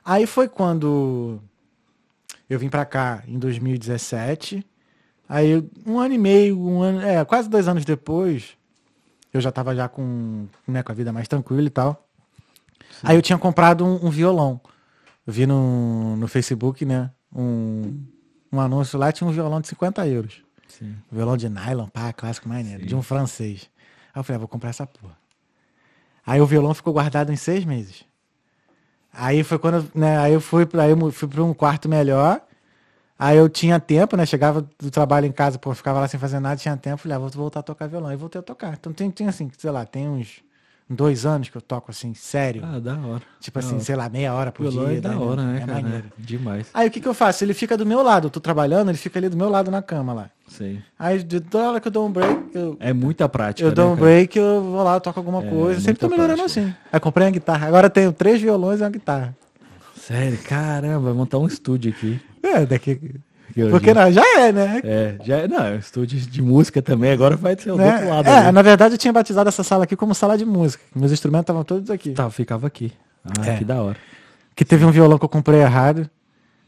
Aí 0.03 0.27
foi 0.27 0.49
quando 0.49 1.39
eu 2.49 2.59
vim 2.59 2.67
pra 2.67 2.83
cá 2.83 3.23
em 3.25 3.39
2017. 3.39 4.65
Aí 5.29 5.65
um 5.85 5.97
ano 5.97 6.13
e 6.13 6.17
meio, 6.17 6.59
um 6.59 6.81
ano, 6.81 7.01
é, 7.01 7.23
quase 7.23 7.49
dois 7.49 7.69
anos 7.69 7.85
depois, 7.85 8.57
eu 9.33 9.39
já 9.39 9.49
tava 9.49 9.73
já 9.73 9.87
com, 9.87 10.45
né, 10.67 10.83
com 10.83 10.91
a 10.91 10.95
vida 10.95 11.13
mais 11.13 11.29
tranquila 11.29 11.65
e 11.65 11.69
tal. 11.69 12.05
Aí 13.01 13.15
eu 13.15 13.21
tinha 13.21 13.37
comprado 13.37 13.85
um, 13.85 14.07
um 14.07 14.09
violão. 14.09 14.59
Eu 15.25 15.31
vi 15.31 15.45
no, 15.47 16.17
no 16.17 16.27
Facebook, 16.27 16.83
né, 16.83 17.09
um, 17.33 17.97
um 18.51 18.59
anúncio 18.59 18.99
lá, 18.99 19.09
tinha 19.09 19.25
um 19.25 19.31
violão 19.31 19.61
de 19.61 19.69
50 19.69 20.05
euros. 20.05 20.42
Sim. 20.77 20.95
Violão 21.11 21.37
de 21.37 21.49
nylon, 21.49 21.87
pá, 21.87 22.11
clássico 22.13 22.47
maneiro, 22.49 22.85
de 22.85 22.95
um 22.95 23.01
francês. 23.01 23.69
Aí 24.13 24.19
eu 24.19 24.23
falei, 24.23 24.37
ah, 24.37 24.39
vou 24.39 24.47
comprar 24.47 24.69
essa 24.69 24.85
porra. 24.87 25.17
Aí 26.25 26.39
o 26.41 26.45
violão 26.45 26.73
ficou 26.73 26.93
guardado 26.93 27.31
em 27.31 27.35
seis 27.35 27.65
meses. 27.65 28.05
Aí 29.11 29.43
foi 29.43 29.59
quando, 29.59 29.89
né, 29.93 30.17
aí 30.17 30.33
eu 30.33 30.41
fui, 30.41 30.65
pra- 30.65 30.83
aí 30.83 30.91
eu 30.91 31.11
fui 31.11 31.27
para 31.27 31.43
um 31.43 31.53
quarto 31.53 31.87
melhor. 31.87 32.41
Aí 33.17 33.37
eu 33.37 33.47
tinha 33.47 33.79
tempo, 33.79 34.17
né? 34.17 34.25
Chegava 34.25 34.67
do 34.79 34.89
trabalho 34.89 35.25
em 35.27 35.31
casa, 35.31 35.59
pô, 35.59 35.73
ficava 35.73 35.99
lá 35.99 36.07
sem 36.07 36.19
fazer 36.19 36.39
nada, 36.39 36.55
tinha 36.57 36.75
tempo, 36.75 36.97
falei, 36.97 37.15
ah, 37.15 37.19
vou 37.19 37.29
voltar 37.29 37.59
a 37.59 37.63
tocar 37.63 37.87
violão. 37.87 38.11
E 38.11 38.15
voltei 38.15 38.39
a 38.39 38.43
tocar. 38.43 38.73
Então 38.73 38.91
tem, 38.91 39.11
tem 39.11 39.27
assim, 39.27 39.51
sei 39.57 39.69
lá, 39.69 39.85
tem 39.85 40.09
uns 40.09 40.43
dois 40.89 41.25
anos 41.25 41.49
que 41.49 41.55
eu 41.55 41.61
toco 41.61 41.91
assim, 41.91 42.13
sério. 42.13 42.61
Ah, 42.65 42.79
da 42.79 42.95
hora. 42.97 43.21
tipo 43.39 43.57
assim, 43.59 43.69
da 43.69 43.75
hora. 43.75 43.83
sei 43.85 43.95
lá, 43.95 44.09
meia 44.09 44.33
hora 44.33 44.51
por 44.51 44.63
violão 44.69 44.89
dia. 44.89 44.97
é 44.97 45.01
da 45.01 45.09
né? 45.09 45.15
hora, 45.17 45.41
né, 45.43 45.57
É 45.57 45.65
cara? 45.65 45.81
maneiro. 45.81 46.05
Demais. 46.17 46.67
Aí 46.73 46.87
o 46.87 46.91
que, 46.91 46.99
que 47.01 47.07
eu 47.07 47.13
faço? 47.13 47.43
Ele 47.43 47.53
fica 47.53 47.75
do 47.77 47.85
meu 47.85 48.01
lado, 48.03 48.27
eu 48.27 48.29
tô 48.31 48.39
trabalhando, 48.39 48.89
ele 48.89 48.97
fica 48.97 49.17
ali 49.19 49.29
do 49.29 49.37
meu 49.37 49.49
lado 49.49 49.71
na 49.71 49.81
cama 49.81 50.13
lá. 50.13 50.29
Sim. 50.47 50.81
Aí 50.99 51.23
de 51.23 51.39
toda 51.39 51.69
hora 51.71 51.79
que 51.79 51.87
eu 51.87 51.91
dou 51.91 52.07
um 52.07 52.11
break, 52.11 52.43
eu, 52.53 52.77
É 52.79 52.93
muita 52.93 53.27
prática, 53.29 53.65
eu 53.65 53.69
né, 53.69 53.75
dou 53.75 53.87
um 53.93 53.95
cara? 53.95 54.01
break, 54.01 54.37
eu 54.37 54.61
vou 54.63 54.83
lá, 54.83 54.95
eu 54.95 55.01
toco 55.01 55.19
alguma 55.19 55.43
É, 55.43 55.49
coisa. 55.49 55.79
Sempre 55.81 55.99
tô 56.01 56.09
melhorando 56.09 56.37
prática. 56.41 56.61
assim. 56.61 56.75
Aí 56.91 56.99
comprei 56.99 57.25
uma 57.25 57.31
guitarra. 57.31 57.67
Agora 57.67 57.89
tenho 57.89 58.11
três 58.11 58.39
violões 58.41 58.79
e 58.79 58.83
uma 58.83 58.89
guitarra. 58.89 59.35
Sério, 59.95 60.37
caramba, 60.43 60.99
vai 61.05 61.13
montar 61.13 61.37
um 61.39 61.47
estúdio 61.47 61.91
aqui. 61.91 62.19
É, 62.43 62.65
daqui. 62.65 62.99
Que 63.53 63.61
hoje- 63.63 63.71
Porque 63.71 63.93
não, 63.93 64.11
já 64.11 64.23
é, 64.39 64.51
né? 64.51 64.81
É, 64.83 65.15
já 65.23 65.37
é, 65.37 65.47
não, 65.47 65.75
estúdio 65.75 66.19
de 66.19 66.41
música 66.41 66.81
também, 66.81 67.11
agora 67.11 67.35
vai 67.35 67.55
ser 67.57 67.71
o 67.71 67.75
Né? 67.77 67.93
outro 67.93 68.09
lado. 68.09 68.27
É, 68.27 68.37
ali. 68.39 68.51
na 68.51 68.61
verdade 68.61 68.95
eu 68.95 68.97
tinha 68.97 69.13
batizado 69.13 69.47
essa 69.47 69.63
sala 69.63 69.83
aqui 69.83 69.95
como 69.95 70.15
sala 70.15 70.37
de 70.37 70.43
música. 70.45 70.83
Meus 70.95 71.11
instrumentos 71.11 71.43
estavam 71.43 71.63
todos 71.63 71.89
aqui. 71.91 72.11
Tá, 72.11 72.29
ficava 72.29 72.65
aqui. 72.67 72.91
Ah, 73.23 73.49
É. 73.51 73.57
que 73.57 73.63
da 73.65 73.81
hora. 73.81 73.97
Que 74.55 74.65
teve 74.65 74.83
um 74.85 74.91
violão 74.91 75.17
que 75.17 75.25
eu 75.25 75.29
comprei 75.29 75.61
errado. 75.61 76.09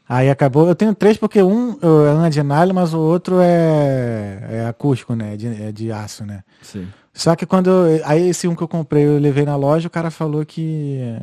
Aí 0.08 0.30
acabou. 0.30 0.68
Eu 0.68 0.76
tenho 0.76 0.94
três 0.94 1.18
porque 1.18 1.42
um 1.42 1.78
é 1.82 1.88
um 1.88 2.26
é 2.26 2.30
de 2.30 2.44
nylon, 2.44 2.74
mas 2.74 2.94
o 2.94 3.00
outro 3.00 3.38
é, 3.42 4.48
é 4.52 4.66
acústico, 4.68 5.16
né? 5.16 5.34
É 5.34 5.38
de, 5.38 5.64
é 5.64 5.72
de 5.72 5.92
aço, 5.92 6.24
né? 6.26 6.44
Sim. 6.62 6.88
Só 7.14 7.36
que 7.36 7.46
quando 7.46 7.70
eu, 7.70 8.02
aí 8.06 8.30
esse 8.30 8.48
um 8.48 8.56
que 8.56 8.62
eu 8.62 8.68
comprei, 8.68 9.04
eu 9.06 9.18
levei 9.18 9.44
na 9.46 9.56
loja, 9.56 9.88
o 9.88 9.92
cara 9.92 10.12
falou 10.12 10.46
que 10.46 11.18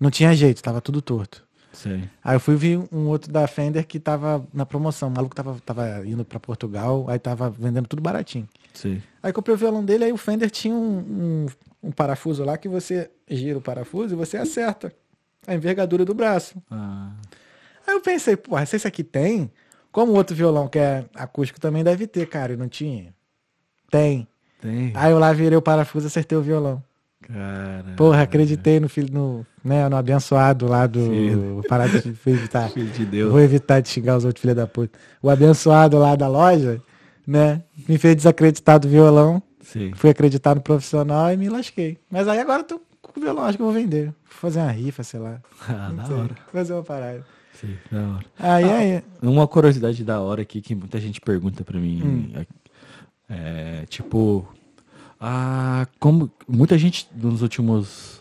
não 0.00 0.10
tinha 0.10 0.34
jeito, 0.34 0.62
tava 0.62 0.80
tudo 0.80 1.00
torto. 1.00 1.44
Sim. 1.72 2.08
Aí 2.22 2.36
eu 2.36 2.40
fui 2.40 2.54
ver 2.54 2.78
um 2.92 3.06
outro 3.08 3.32
da 3.32 3.46
Fender 3.46 3.86
que 3.86 3.98
tava 3.98 4.46
na 4.52 4.66
promoção. 4.66 5.08
O 5.08 5.12
maluco 5.12 5.34
tava, 5.34 5.58
tava 5.64 6.06
indo 6.06 6.24
pra 6.24 6.38
Portugal, 6.38 7.06
aí 7.08 7.18
tava 7.18 7.50
vendendo 7.50 7.88
tudo 7.88 8.02
baratinho. 8.02 8.48
Sim. 8.74 9.02
Aí 9.22 9.32
comprei 9.32 9.54
o 9.54 9.58
violão 9.58 9.84
dele, 9.84 10.04
aí 10.04 10.12
o 10.12 10.16
Fender 10.16 10.50
tinha 10.50 10.74
um, 10.74 10.98
um, 10.98 11.46
um 11.88 11.90
parafuso 11.90 12.44
lá 12.44 12.58
que 12.58 12.68
você 12.68 13.10
gira 13.28 13.58
o 13.58 13.62
parafuso 13.62 14.14
e 14.14 14.16
você 14.16 14.36
acerta 14.36 14.92
a 15.46 15.54
envergadura 15.54 16.04
do 16.04 16.14
braço. 16.14 16.62
Ah, 16.70 17.12
Aí 17.86 17.94
eu 17.94 18.00
pensei, 18.00 18.36
porra, 18.36 18.64
se 18.64 18.76
esse 18.76 18.86
aqui 18.86 19.02
tem, 19.02 19.50
como 19.90 20.12
o 20.12 20.14
outro 20.14 20.36
violão 20.36 20.68
que 20.68 20.78
é 20.78 21.04
acústico 21.14 21.60
também 21.60 21.82
deve 21.82 22.06
ter, 22.06 22.26
cara, 22.26 22.52
e 22.52 22.56
não 22.56 22.68
tinha. 22.68 23.14
Tem. 23.90 24.26
tem. 24.60 24.92
Aí 24.94 25.10
eu 25.10 25.18
lá 25.18 25.32
virei 25.32 25.58
o 25.58 25.62
parafuso 25.62 26.06
e 26.06 26.08
acertei 26.08 26.38
o 26.38 26.42
violão. 26.42 26.82
Cara. 27.22 27.94
Porra, 27.96 28.22
acreditei 28.22 28.78
no 28.80 28.88
filho, 28.88 29.12
no, 29.12 29.46
né, 29.64 29.88
no 29.88 29.96
abençoado 29.96 30.66
lá 30.66 30.86
do. 30.86 31.00
Vou 31.54 31.62
parar 31.62 31.88
de 31.88 31.96
evitar. 32.26 32.68
Filho 32.70 32.90
de 32.90 33.04
Deus. 33.04 33.30
Vou 33.30 33.40
evitar 33.40 33.80
de 33.80 33.88
xingar 33.88 34.16
os 34.16 34.24
outros 34.24 34.40
filhos 34.40 34.56
da 34.56 34.66
puta. 34.66 34.98
O 35.22 35.30
abençoado 35.30 35.98
lá 35.98 36.14
da 36.16 36.28
loja, 36.28 36.80
né? 37.26 37.62
Me 37.88 37.96
fez 37.98 38.16
desacreditar 38.16 38.78
do 38.78 38.88
violão. 38.88 39.42
Sim. 39.60 39.92
Fui 39.94 40.10
acreditar 40.10 40.54
no 40.54 40.60
profissional 40.60 41.32
e 41.32 41.36
me 41.36 41.48
lasquei. 41.48 41.96
Mas 42.10 42.26
aí 42.28 42.38
agora 42.40 42.60
eu 42.60 42.64
tô 42.66 42.80
com 43.00 43.18
o 43.18 43.22
violão, 43.22 43.44
acho 43.44 43.56
que 43.56 43.62
eu 43.62 43.66
vou 43.66 43.74
vender. 43.74 44.06
Vou 44.06 44.14
fazer 44.26 44.60
uma 44.60 44.70
rifa, 44.72 45.02
sei 45.02 45.20
lá. 45.20 45.40
Ah, 45.68 45.88
Não 45.88 45.96
da 45.96 46.04
sei. 46.04 46.16
hora. 46.16 46.36
Fazer 46.52 46.72
uma 46.74 46.82
parada. 46.82 47.24
Sim, 47.54 47.76
da 47.90 47.98
hora. 48.00 48.24
Aí, 48.38 48.64
aí. 48.64 49.02
Uma 49.22 49.46
curiosidade 49.46 50.02
da 50.04 50.20
hora 50.20 50.42
aqui 50.42 50.60
que 50.60 50.74
muita 50.74 50.98
gente 51.00 51.20
pergunta 51.20 51.62
pra 51.64 51.78
mim. 51.78 52.02
Hum. 52.04 52.44
É, 53.28 53.84
tipo, 53.88 54.46
ah, 55.24 55.86
como 56.00 56.28
muita 56.48 56.76
gente 56.76 57.08
nos 57.14 57.42
últimos 57.42 58.20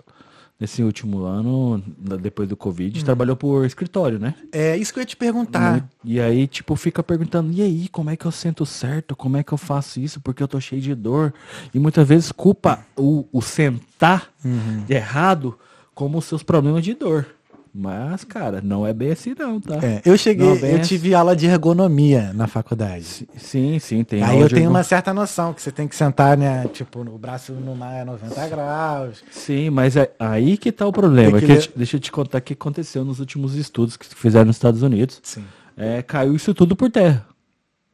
nesse 0.60 0.84
último 0.84 1.24
ano, 1.24 1.82
depois 2.22 2.48
do 2.48 2.56
Covid, 2.56 3.00
Hum. 3.00 3.04
trabalhou 3.04 3.36
por 3.36 3.66
escritório, 3.66 4.20
né? 4.20 4.36
É 4.52 4.78
isso 4.78 4.94
que 4.94 5.00
eu 5.00 5.02
ia 5.02 5.08
te 5.08 5.18
perguntar. 5.18 5.90
E 6.06 6.20
aí, 6.22 6.46
tipo, 6.46 6.76
fica 6.76 7.02
perguntando, 7.02 7.52
e 7.52 7.64
aí, 7.64 7.88
como 7.90 8.12
é 8.12 8.16
que 8.16 8.28
eu 8.28 8.32
sento 8.32 8.64
certo? 8.64 9.16
Como 9.16 9.38
é 9.38 9.44
que 9.44 9.52
eu 9.52 9.58
faço 9.58 10.00
isso? 10.00 10.22
Porque 10.22 10.44
eu 10.44 10.48
tô 10.48 10.62
cheio 10.62 10.80
de 10.80 10.94
dor. 10.94 11.34
E 11.74 11.80
muitas 11.80 12.08
vezes 12.08 12.32
culpa 12.32 12.86
o, 12.96 13.26
o 13.34 13.42
sentar 13.42 14.30
Uhum. 14.46 14.86
errado 14.88 15.58
como 15.96 16.20
os 16.20 16.26
seus 16.26 16.44
problemas 16.44 16.84
de 16.84 16.94
dor. 16.94 17.26
Mas, 17.74 18.26
cara, 18.26 18.60
não 18.62 18.86
é 18.86 18.94
bem 18.94 19.12
assim 19.12 19.34
não, 19.40 19.58
tá? 19.62 19.76
É, 19.82 20.02
eu 20.04 20.18
cheguei, 20.18 20.60
bem 20.60 20.72
eu 20.72 20.76
assim. 20.82 20.90
tive 20.90 21.16
aula 21.16 21.34
de 21.34 21.46
ergonomia 21.46 22.34
na 22.34 22.46
faculdade. 22.46 23.26
Sim, 23.38 23.80
sim, 23.80 24.04
tem. 24.04 24.22
Aí 24.22 24.42
eu 24.42 24.50
tenho 24.50 24.60
igual- 24.64 24.72
uma 24.74 24.84
certa 24.84 25.14
noção 25.14 25.54
que 25.54 25.62
você 25.62 25.72
tem 25.72 25.88
que 25.88 25.96
sentar, 25.96 26.38
né? 26.38 26.68
Tipo, 26.74 27.00
o 27.00 27.18
braço 27.18 27.54
no 27.54 27.74
mar 27.74 28.06
90 28.06 28.48
graus. 28.50 29.24
Sim, 29.32 29.70
mas 29.70 29.96
é 29.96 30.12
aí 30.20 30.58
que 30.58 30.70
tá 30.70 30.86
o 30.86 30.92
problema. 30.92 31.40
Que 31.40 31.48
que 31.48 31.72
deixa 31.78 31.96
eu 31.96 32.00
te 32.02 32.12
contar 32.12 32.40
o 32.40 32.42
que 32.42 32.52
aconteceu 32.54 33.06
nos 33.06 33.22
últimos 33.22 33.56
estudos 33.56 33.96
que 33.96 34.06
fizeram 34.16 34.48
nos 34.48 34.58
Estados 34.58 34.82
Unidos. 34.82 35.22
Sim. 35.24 35.46
É, 35.78 36.02
caiu 36.02 36.36
isso 36.36 36.54
tudo 36.54 36.76
por 36.76 36.92
terra. 36.92 37.26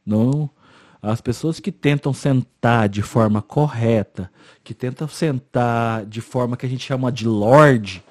Não, 0.04 0.50
as 1.00 1.20
pessoas 1.20 1.60
que 1.60 1.70
tentam 1.70 2.12
sentar 2.12 2.88
de 2.88 3.00
forma 3.02 3.40
correta, 3.40 4.28
que 4.64 4.74
tentam 4.74 5.06
sentar 5.06 6.04
de 6.04 6.20
forma 6.20 6.56
que 6.56 6.66
a 6.66 6.68
gente 6.68 6.84
chama 6.84 7.12
de 7.12 7.26
lorde, 7.28 8.02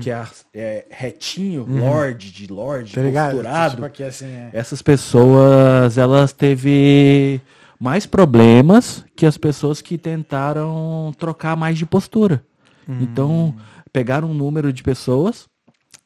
que 0.00 0.10
é, 0.10 0.24
é 0.54 0.86
retinho, 0.90 1.64
lorde, 1.66 2.30
de 2.30 2.46
lorde, 2.46 2.92
Tá 2.92 3.30
posturado. 3.42 3.70
Tipo 3.76 3.84
aqui 3.86 4.02
assim, 4.02 4.26
é. 4.26 4.50
Essas 4.52 4.82
pessoas, 4.82 5.96
elas 5.98 6.32
teve 6.32 7.40
mais 7.80 8.06
problemas 8.06 9.04
que 9.16 9.24
as 9.26 9.36
pessoas 9.38 9.80
que 9.80 9.96
tentaram 9.98 11.12
trocar 11.18 11.56
mais 11.56 11.78
de 11.78 11.86
postura. 11.86 12.44
Então, 12.88 13.54
pegaram 13.92 14.30
um 14.30 14.34
número 14.34 14.72
de 14.72 14.82
pessoas, 14.82 15.46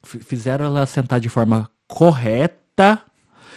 fi- 0.05 0.21
fizeram 0.21 0.65
ela 0.67 0.87
sentar 0.87 1.19
de 1.19 1.29
forma 1.29 1.69
correta, 1.89 3.01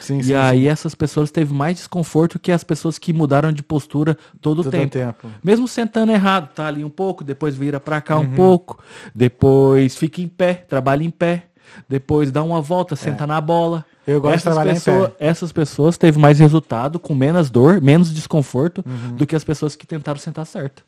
Sim, 0.02 0.18
e 0.20 0.24
sim, 0.24 0.34
aí 0.34 0.68
essas 0.68 0.94
pessoas 0.96 1.32
teve 1.32 1.54
mais 1.54 1.78
desconforto 1.78 2.38
que 2.40 2.52
as 2.52 2.64
pessoas 2.64 2.98
que 2.98 3.14
mudaram 3.14 3.52
de 3.52 3.62
postura 3.64 4.18
todo 4.42 4.60
o 4.60 4.70
tempo. 4.70 4.90
tempo. 4.92 5.28
Mesmo 5.44 5.68
sentando 5.68 6.12
errado, 6.12 6.50
tá 6.54 6.66
ali 6.68 6.84
um 6.84 6.90
pouco, 6.90 7.24
depois 7.24 7.56
vira 7.56 7.80
pra 7.80 8.02
cá 8.02 8.18
Uhum. 8.18 8.24
um 8.24 8.32
pouco, 8.36 8.84
depois 9.16 9.96
fica 9.96 10.22
em 10.22 10.28
pé, 10.28 10.54
trabalha 10.68 11.04
em 11.04 11.10
pé, 11.12 11.46
depois 11.88 12.32
dá 12.32 12.42
uma 12.44 12.62
volta, 12.62 12.96
senta 12.96 13.26
na 13.28 13.40
bola. 13.40 13.86
É. 14.08 14.12
Eu 14.14 14.20
gosto 14.20 14.32
de 14.34 14.38
essas 14.38 14.44
trabalhar 14.54 14.72
em 14.72 14.74
pessoas, 14.76 15.10
pé. 15.12 15.16
Essas 15.20 15.52
pessoas 15.52 15.98
teve 15.98 16.18
mais 16.20 16.40
resultado, 16.40 17.00
com 17.00 17.14
menos 17.14 17.50
dor, 17.50 17.80
menos 17.80 18.12
desconforto 18.14 18.84
Uhum. 18.86 19.16
do 19.16 19.28
que 19.28 19.36
as 19.36 19.44
pessoas 19.44 19.76
que 19.76 19.86
tentaram 19.86 20.20
sentar 20.20 20.46
certo. 20.46 20.84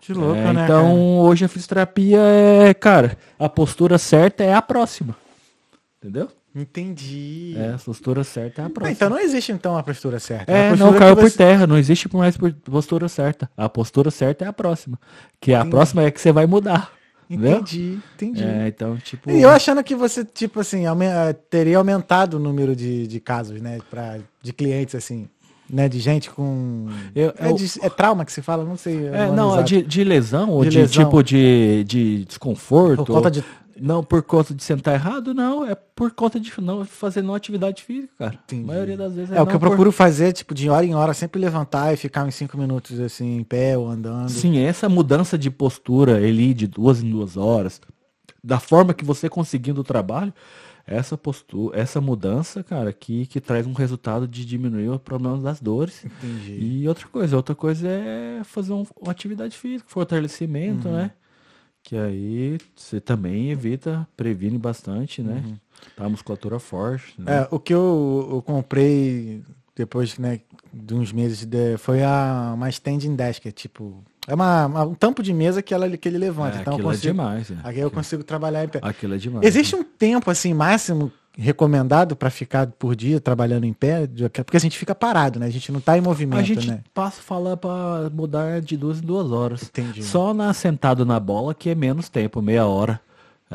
De 0.00 0.12
louco, 0.12 0.36
É, 0.36 0.52
né? 0.52 0.64
então, 0.64 0.82
cara? 0.82 0.94
hoje 0.94 1.44
a 1.44 1.48
fisioterapia 1.48 2.18
é, 2.20 2.74
cara, 2.74 3.16
a 3.38 3.48
postura 3.48 3.96
certa 3.98 4.42
é 4.42 4.52
a 4.54 4.60
próxima. 4.62 5.14
Entendeu? 6.02 6.28
Entendi. 6.54 7.54
É, 7.56 7.74
a 7.74 7.78
postura 7.78 8.22
certa 8.24 8.62
é 8.62 8.64
a 8.64 8.66
Ah, 8.66 8.70
próxima. 8.70 8.92
então 8.92 9.10
não 9.10 9.18
existe 9.18 9.52
então 9.52 9.76
a 9.76 9.82
postura 9.82 10.18
certa. 10.20 10.52
a 10.52 10.56
É, 10.56 10.68
postura 10.70 10.90
não, 10.92 10.98
caiu 10.98 11.16
por 11.16 11.28
você- 11.30 11.36
terra, 11.36 11.66
não 11.66 11.76
existe 11.76 12.14
mais 12.16 12.36
por- 12.36 12.52
postura 12.52 13.08
certa. 13.08 13.50
A 13.56 13.68
postura 13.68 14.10
certa 14.10 14.44
é 14.44 14.48
a 14.48 14.52
próxima. 14.52 14.98
Que 15.40 15.52
a 15.52 15.64
próxima 15.64 16.02
é 16.04 16.10
que 16.10 16.20
você 16.20 16.30
vai 16.32 16.46
mudar. 16.46 16.92
Entendeu? 17.28 17.52
Entendi, 17.58 17.98
entendi. 18.14 18.44
É, 18.44 18.68
então, 18.68 18.96
tipo. 18.98 19.30
E 19.30 19.40
eu 19.40 19.48
achando 19.48 19.82
que 19.82 19.94
você, 19.94 20.24
tipo 20.24 20.60
assim, 20.60 20.84
eh, 20.86 21.32
teria 21.48 21.78
aumentado 21.78 22.34
o 22.36 22.38
número 22.40 22.76
de, 22.76 23.06
de 23.06 23.18
casos, 23.18 23.60
né? 23.62 23.78
Pra, 23.90 24.18
de 24.42 24.52
clientes, 24.52 24.94
assim, 24.94 25.26
né? 25.68 25.88
De 25.88 25.98
gente 26.00 26.28
com. 26.30 26.86
Eu- 27.14 27.32
é, 27.38 27.48
eu- 27.50 27.54
de- 27.54 27.80
é 27.82 27.88
trauma 27.88 28.26
que 28.26 28.32
se 28.32 28.42
fala? 28.42 28.62
Não 28.62 28.76
sei. 28.76 29.06
É, 29.06 29.30
não, 29.32 29.52
exato. 29.54 29.64
de, 29.64 29.82
de 29.82 30.04
lesão 30.04 30.50
ou 30.50 30.64
De 30.64 30.70
de, 30.70 30.78
lesão. 30.80 31.04
tipo 31.04 31.22
de, 31.22 31.82
de 31.84 32.24
desconforto. 32.26 33.04
Por 33.06 33.14
conta 33.14 33.30
de- 33.30 33.42
Não, 33.80 34.02
por 34.04 34.22
conta 34.22 34.54
de 34.54 34.62
sentar 34.62 34.94
errado, 34.94 35.34
não. 35.34 35.66
É 35.66 35.74
por 35.74 36.10
conta 36.12 36.38
de 36.40 36.52
não 36.60 36.84
fazer 36.84 37.22
não 37.22 37.34
atividade 37.34 37.82
física, 37.82 38.12
cara. 38.18 38.34
Entendi. 38.44 38.64
A 38.64 38.66
maioria 38.66 38.96
das 38.96 39.14
vezes 39.14 39.30
é 39.32 39.36
É, 39.36 39.42
o 39.42 39.46
que 39.46 39.54
eu 39.54 39.60
por- 39.60 39.68
procuro 39.68 39.90
fazer, 39.92 40.32
tipo, 40.32 40.54
de 40.54 40.68
hora 40.70 40.84
em 40.84 40.94
hora, 40.94 41.12
sempre 41.14 41.40
levantar 41.40 41.92
e 41.92 41.96
ficar 41.96 42.24
uns 42.24 42.34
cinco 42.34 42.56
minutos, 42.56 42.98
assim, 43.00 43.36
em 43.38 43.44
pé 43.44 43.76
ou 43.76 43.88
andando. 43.88 44.28
Sim, 44.28 44.58
essa 44.58 44.88
mudança 44.88 45.36
de 45.38 45.50
postura 45.50 46.16
ali 46.16 46.52
de 46.54 46.66
duas 46.66 47.02
em 47.02 47.10
duas 47.10 47.36
horas, 47.36 47.80
da 48.42 48.58
forma 48.60 48.92
que 48.94 49.04
você 49.04 49.28
conseguindo 49.28 49.80
o 49.80 49.84
trabalho, 49.84 50.32
essa 50.86 51.16
postura, 51.16 51.78
essa 51.80 51.98
mudança, 51.98 52.62
cara, 52.62 52.92
que, 52.92 53.24
que 53.24 53.40
traz 53.40 53.66
um 53.66 53.72
resultado 53.72 54.28
de 54.28 54.44
diminuir 54.44 54.90
o 54.90 54.98
problema 54.98 55.38
das 55.38 55.58
dores. 55.58 56.04
Entendi. 56.04 56.58
E 56.82 56.86
outra 56.86 57.08
coisa, 57.08 57.36
outra 57.36 57.54
coisa 57.54 57.88
é 57.88 58.42
fazer 58.44 58.74
um- 58.74 58.84
uma 59.00 59.10
atividade 59.10 59.56
física, 59.56 59.88
fortalecimento, 59.88 60.88
Uhum. 60.88 60.94
né? 60.94 61.10
Que 61.86 61.96
aí 61.98 62.58
você 62.74 62.98
também 62.98 63.50
evita, 63.50 64.08
previne 64.16 64.56
bastante, 64.58 65.22
né? 65.22 65.42
Tá 65.94 66.06
a 66.06 66.08
musculatura 66.08 66.58
forte. 66.58 67.14
Né? 67.18 67.30
Uhum. 67.40 67.42
É, 67.44 67.48
o 67.50 67.58
que 67.60 67.74
eu, 67.74 68.28
eu 68.32 68.40
comprei 68.42 69.42
depois, 69.76 70.16
né, 70.18 70.40
de 70.72 70.94
uns 70.94 71.12
meses, 71.12 71.44
de- 71.44 71.76
foi 71.76 72.02
a, 72.02 72.52
uma 72.54 72.70
standing 72.70 73.14
desk, 73.14 73.42
que 73.42 73.48
é 73.50 73.52
tipo... 73.52 74.02
É 74.26 74.34
uma, 74.34 74.64
uma- 74.64 74.84
um 74.84 74.94
tampo 74.94 75.22
de 75.22 75.34
mesa 75.34 75.60
que, 75.60 75.74
ela, 75.74 75.94
que 75.98 76.08
ele 76.08 76.16
levanta. 76.16 76.56
É, 76.56 76.60
então 76.62 76.72
eu 76.72 76.76
aquilo 76.78 76.88
é 76.88 76.94
consigo, 76.94 77.12
demais. 77.12 77.50
É. 77.50 77.56
Aqui 77.62 77.78
eu 77.80 77.90
consigo 77.90 78.24
trabalhar 78.24 78.64
em 78.64 78.68
pé. 78.68 78.78
Aquilo 78.82 79.14
é 79.14 79.18
demais. 79.18 79.46
Existe 79.46 79.76
um 79.76 79.84
tempo, 79.84 80.30
assim, 80.30 80.54
máximo 80.54 81.12
recomendado 81.36 82.14
para 82.16 82.30
ficar 82.30 82.66
por 82.66 82.94
dia 82.94 83.20
trabalhando 83.20 83.64
em 83.64 83.72
pé? 83.72 84.08
Porque 84.44 84.56
a 84.56 84.60
gente 84.60 84.78
fica 84.78 84.94
parado, 84.94 85.38
né? 85.38 85.46
A 85.46 85.50
gente 85.50 85.70
não 85.72 85.80
tá 85.80 85.96
em 85.98 86.00
movimento, 86.00 86.40
A 86.40 86.42
gente 86.42 86.68
né? 86.68 86.80
passa 86.92 87.20
a 87.20 87.22
falar 87.22 87.56
pra 87.56 88.10
mudar 88.12 88.60
de 88.60 88.76
duas 88.76 88.98
em 88.98 89.02
duas 89.06 89.30
horas. 89.30 89.62
Entendi. 89.64 90.02
Só 90.02 90.32
na 90.32 90.52
sentado 90.52 91.04
na 91.04 91.18
bola 91.18 91.54
que 91.54 91.70
é 91.70 91.74
menos 91.74 92.08
tempo, 92.08 92.40
meia 92.40 92.66
hora. 92.66 93.00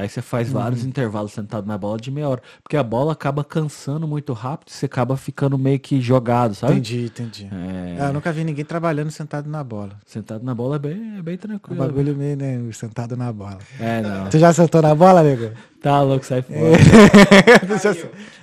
Aí 0.02 0.10
você 0.10 0.22
faz 0.22 0.47
Uhum. 0.54 0.60
vários 0.62 0.84
intervalos 0.86 1.32
sentado 1.34 1.68
na 1.68 1.78
bola 1.78 1.97
de 2.00 2.10
meia 2.12 2.28
hora. 2.30 2.41
Porque 2.64 2.78
a 2.78 2.84
bola 2.84 3.14
acaba 3.14 3.43
cansando 3.43 4.08
muito 4.08 4.34
rápido, 4.34 4.70
você 4.72 4.86
acaba 4.86 5.16
ficando 5.18 5.58
meio 5.58 5.80
que 5.80 6.00
jogado, 6.02 6.56
sabe? 6.56 6.74
Entendi, 6.74 7.06
entendi. 7.06 7.50
É, 7.52 8.04
É, 8.04 8.08
eu 8.10 8.14
nunca 8.14 8.32
vi 8.32 8.43
ninguém 8.43 8.64
trabalhando 8.66 9.12
sentado 9.12 9.50
na 9.50 9.64
bola. 9.64 9.91
Sentado 10.06 10.43
na 10.43 10.56
bola 10.56 10.78
é 10.78 10.80
bem, 10.80 11.18
é 11.18 11.22
bem 11.22 11.36
O 11.36 11.38
tranquilo. 11.38 11.80
bagulho 11.80 12.16
meio, 12.16 12.38
né? 12.38 12.60
Sentado 12.72 13.18
na 13.18 13.32
bola. 13.34 13.58
É, 13.80 14.02
não. 14.02 14.30
Tu 14.30 14.39
já 14.39 14.54
sentou 14.54 14.82
na 14.82 14.93
bola, 14.95 15.22
nego? 15.24 15.52
Tá 15.82 16.02
louco, 16.02 16.26
sai 16.26 16.41
fora. 16.41 16.60
Já- 17.78 17.91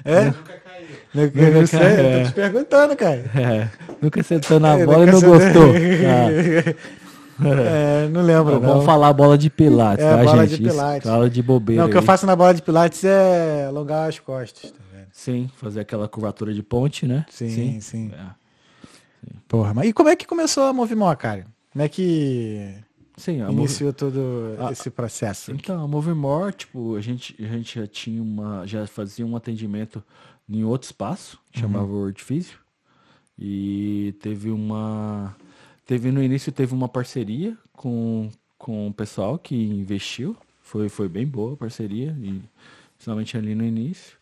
É? 0.04 0.24
Nunca 0.36 0.52
caiu. 0.64 0.86
Nunca, 1.14 1.40
Nunca 1.40 1.58
não 1.60 1.66
sei, 1.66 1.78
caiu, 1.80 1.96
eu 1.96 2.04
é. 2.06 2.22
tô 2.22 2.28
te 2.28 2.34
perguntando, 2.34 2.96
cara. 2.96 3.24
É, 3.34 3.68
nunca 4.02 4.22
sentou 4.22 4.60
na 4.60 4.78
É, 4.78 4.84
bola 4.86 5.04
e 5.04 5.06
nunca 5.10 5.26
não 5.26 5.40
sentou- 5.40 5.72
gostou. 5.72 5.72
Tá. 5.72 6.76
É, 7.44 8.08
não 8.08 8.22
lembro, 8.22 8.54
Não, 8.54 8.60
não. 8.60 8.68
vamos 8.68 8.84
falar 8.84 9.12
bola 9.12 9.36
de 9.36 9.50
pilates, 9.50 10.04
É, 10.04 10.16
tá, 10.16 10.24
bola 10.24 10.46
gente? 10.46 10.58
de 10.62 10.68
pilates. 10.70 11.08
Fala 11.10 11.28
de 11.30 11.42
bobeira. 11.42 11.82
Não, 11.82 11.88
o 11.88 11.92
que 11.92 11.98
eu 11.98 12.02
faço 12.02 12.24
na 12.26 12.34
bola 12.34 12.54
de 12.54 12.62
pilates 12.62 13.04
é 13.04 13.66
alongar 13.66 14.08
as 14.08 14.18
costas, 14.18 14.70
tá 14.70 14.78
vendo? 14.92 15.06
Sim, 15.12 15.50
fazer 15.56 15.80
aquela 15.80 16.08
curvatura 16.08 16.52
de 16.54 16.62
ponte, 16.62 17.06
né? 17.06 17.26
Sim, 17.30 17.80
sim. 17.80 18.10
É. 18.14 18.46
Porra, 19.48 19.74
mas 19.74 19.88
e 19.88 19.92
como 19.92 20.08
é 20.08 20.16
que 20.16 20.26
começou 20.26 20.64
a 20.64 20.72
Movimó, 20.72 21.14
cara? 21.14 21.46
Como 21.72 21.84
é 21.84 21.88
que 21.88 22.74
Sim, 23.16 23.42
a 23.42 23.50
iniciou 23.50 23.92
todo 23.92 24.54
Ah, 24.58 24.72
esse 24.72 24.90
processo? 24.90 25.52
Então, 25.52 25.82
a 25.82 25.88
Movimore, 25.88 26.52
tipo, 26.54 26.96
a 26.96 27.00
gente, 27.00 27.34
a 27.42 27.48
gente 27.48 27.78
já 27.80 27.86
tinha 27.86 28.22
uma. 28.22 28.66
Já 28.66 28.86
fazia 28.86 29.26
um 29.26 29.34
atendimento 29.36 30.02
em 30.48 30.64
outro 30.64 30.86
espaço, 30.86 31.38
que 31.52 31.60
chamava 31.60 31.86
World 31.86 32.22
Physio. 32.22 32.58
E 33.38 34.14
teve 34.20 34.50
uma. 34.50 35.34
Teve 35.86 36.10
no 36.10 36.22
início 36.22 36.50
teve 36.52 36.74
uma 36.74 36.88
parceria 36.88 37.56
com, 37.72 38.28
com 38.58 38.88
o 38.88 38.92
pessoal 38.92 39.38
que 39.38 39.54
investiu. 39.54 40.36
Foi, 40.60 40.88
foi 40.88 41.08
bem 41.08 41.24
boa 41.26 41.54
a 41.54 41.56
parceria, 41.56 42.16
e, 42.20 42.42
principalmente 42.96 43.36
ali 43.36 43.54
no 43.54 43.64
início. 43.64 44.16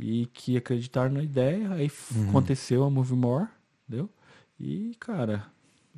E 0.00 0.26
que 0.32 0.56
acreditaram 0.56 1.12
na 1.12 1.22
ideia, 1.22 1.70
aí 1.72 1.84
f- 1.86 2.14
aconteceu 2.28 2.82
a 2.82 2.90
Movimore, 2.90 3.46
entendeu? 3.86 4.08
E, 4.58 4.96
cara, 4.98 5.44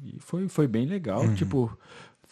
e 0.05 0.19
foi, 0.19 0.49
foi 0.49 0.67
bem 0.67 0.85
legal. 0.85 1.23
Tipo, 1.35 1.79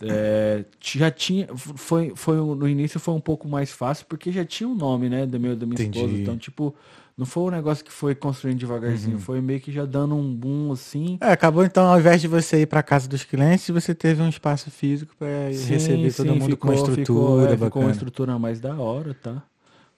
é, 0.03 0.65
já 0.81 1.09
tinha. 1.11 1.47
Foi, 1.57 2.13
foi, 2.17 2.37
no 2.37 2.69
início 2.69 2.99
foi 2.99 3.15
um 3.15 3.21
pouco 3.21 3.47
mais 3.47 3.71
fácil, 3.71 4.07
porque 4.07 4.33
já 4.33 4.45
tinha 4.45 4.69
um 4.69 4.75
nome, 4.75 5.09
né? 5.09 5.25
Do 5.25 5.39
meu 5.39 5.55
da 5.55 5.65
minha 5.65 5.81
esposa. 5.81 6.07
Entendi. 6.07 6.23
Então, 6.23 6.37
tipo, 6.37 6.75
não 7.17 7.27
foi 7.27 7.45
um 7.45 7.51
negócio 7.51 7.85
que 7.85 7.93
foi 7.93 8.15
construindo 8.15 8.59
devagarzinho, 8.59 9.19
foi 9.19 9.41
meio 9.41 9.61
que 9.61 9.71
já 9.71 9.85
dando 9.85 10.15
um 10.17 10.35
boom 10.35 10.73
assim. 10.73 11.19
É, 11.21 11.33
acabou 11.33 11.65
então, 11.65 11.87
ao 11.87 11.99
invés 11.99 12.21
de 12.21 12.29
você 12.29 12.63
ir 12.63 12.67
pra 12.67 12.83
casa 12.83 13.09
dos 13.09 13.25
clientes, 13.25 13.69
você 13.71 13.95
teve 13.95 14.23
um 14.23 14.29
espaço 14.29 14.71
físico 14.71 15.15
Sim, 15.53 15.73
receber 15.73 16.13
todo 16.15 16.33
sim, 16.33 16.39
mundo 16.39 16.57
com 16.57 16.69
uma 16.69 16.75
ficou- 16.75 16.89
estrutura 16.91 17.05
ficou, 17.05 17.47
é, 17.47 17.57
ficou 17.59 17.83
uma 17.83 17.91
estrutura 17.91 18.39
mais 18.39 18.61
da 18.61 18.75
hora, 18.77 19.15
tá? 19.15 19.43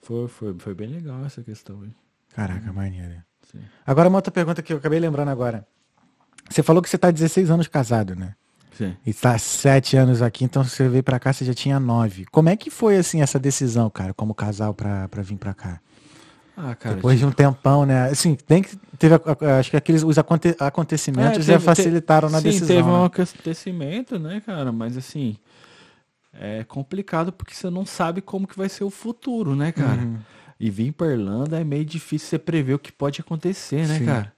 Foi, 0.01 0.27
foi, 0.27 0.55
foi 0.59 0.73
bem 0.75 0.87
legal 0.87 1.25
essa 1.25 1.41
questão 1.41 1.81
aí. 1.81 1.89
Caraca, 2.35 2.71
maneiro. 2.73 3.15
Sim. 3.51 3.59
Agora 3.87 4.09
uma 4.09 4.17
outra 4.17 4.31
pergunta 4.31 4.61
que 4.61 4.73
eu 4.73 4.77
acabei 4.77 4.99
lembrando 4.99 5.29
agora. 5.29 5.65
Você 6.49 6.61
falou 6.61 6.81
que 6.81 6.89
você 6.89 6.97
tá 6.97 7.09
16 7.09 7.49
anos 7.49 7.67
casado, 7.67 8.15
né? 8.15 8.35
Sim. 8.77 8.95
E 9.05 9.13
tá 9.13 9.37
7 9.37 9.95
anos 9.95 10.21
aqui, 10.21 10.43
então 10.43 10.63
você 10.63 10.87
veio 10.89 11.01
pra 11.01 11.17
cá, 11.17 11.31
você 11.31 11.45
já 11.45 11.53
tinha 11.53 11.79
9. 11.79 12.25
Como 12.25 12.49
é 12.49 12.57
que 12.57 12.69
foi, 12.69 12.97
assim, 12.97 13.21
essa 13.21 13.39
decisão, 13.39 13.89
cara, 13.89 14.13
como 14.13 14.35
casal 14.35 14.73
pra 14.73 15.07
vir 15.23 15.37
pra 15.37 15.53
cá? 15.53 15.79
Ah, 16.57 16.73
cara. 16.75 16.95
Depois 16.95 17.19
de 17.19 17.25
um 17.25 17.31
tempão, 17.31 17.85
né? 17.85 18.05
Assim, 18.09 18.35
tem 18.35 18.61
que, 18.63 18.75
teve, 18.97 19.15
acho 19.59 19.69
que 19.71 19.77
aqueles, 19.77 20.03
os 20.03 20.17
aconte- 20.17 20.55
acontecimentos 20.59 21.39
É, 21.39 21.41
já 21.41 21.53
teve- 21.53 21.65
facilitaram 21.65 22.29
na 22.29 22.37
sim, 22.37 22.43
decisão. 22.45 22.67
teve 22.67 22.87
um 22.89 22.99
né? 23.01 23.05
acontecimento, 23.05 24.17
né, 24.19 24.41
cara? 24.45 24.71
Mas 24.71 24.95
assim, 24.95 25.37
é 26.33 26.63
complicado 26.63 27.31
porque 27.31 27.53
você 27.53 27.69
não 27.69 27.85
sabe 27.85 28.21
como 28.21 28.47
que 28.47 28.57
vai 28.57 28.69
ser 28.69 28.83
o 28.83 28.89
futuro, 28.89 29.55
né, 29.55 29.71
cara? 29.71 30.01
Uhum. 30.01 30.17
E 30.57 30.69
vir 30.69 30.93
pra 30.93 31.07
Irlanda 31.07 31.59
é 31.59 31.63
meio 31.65 31.83
difícil 31.83 32.29
você 32.29 32.39
prever 32.39 32.73
o 32.75 32.79
que 32.79 32.91
pode 32.91 33.19
acontecer, 33.19 33.85
né, 33.87 33.99
Sim. 33.99 34.05
cara? 34.05 34.33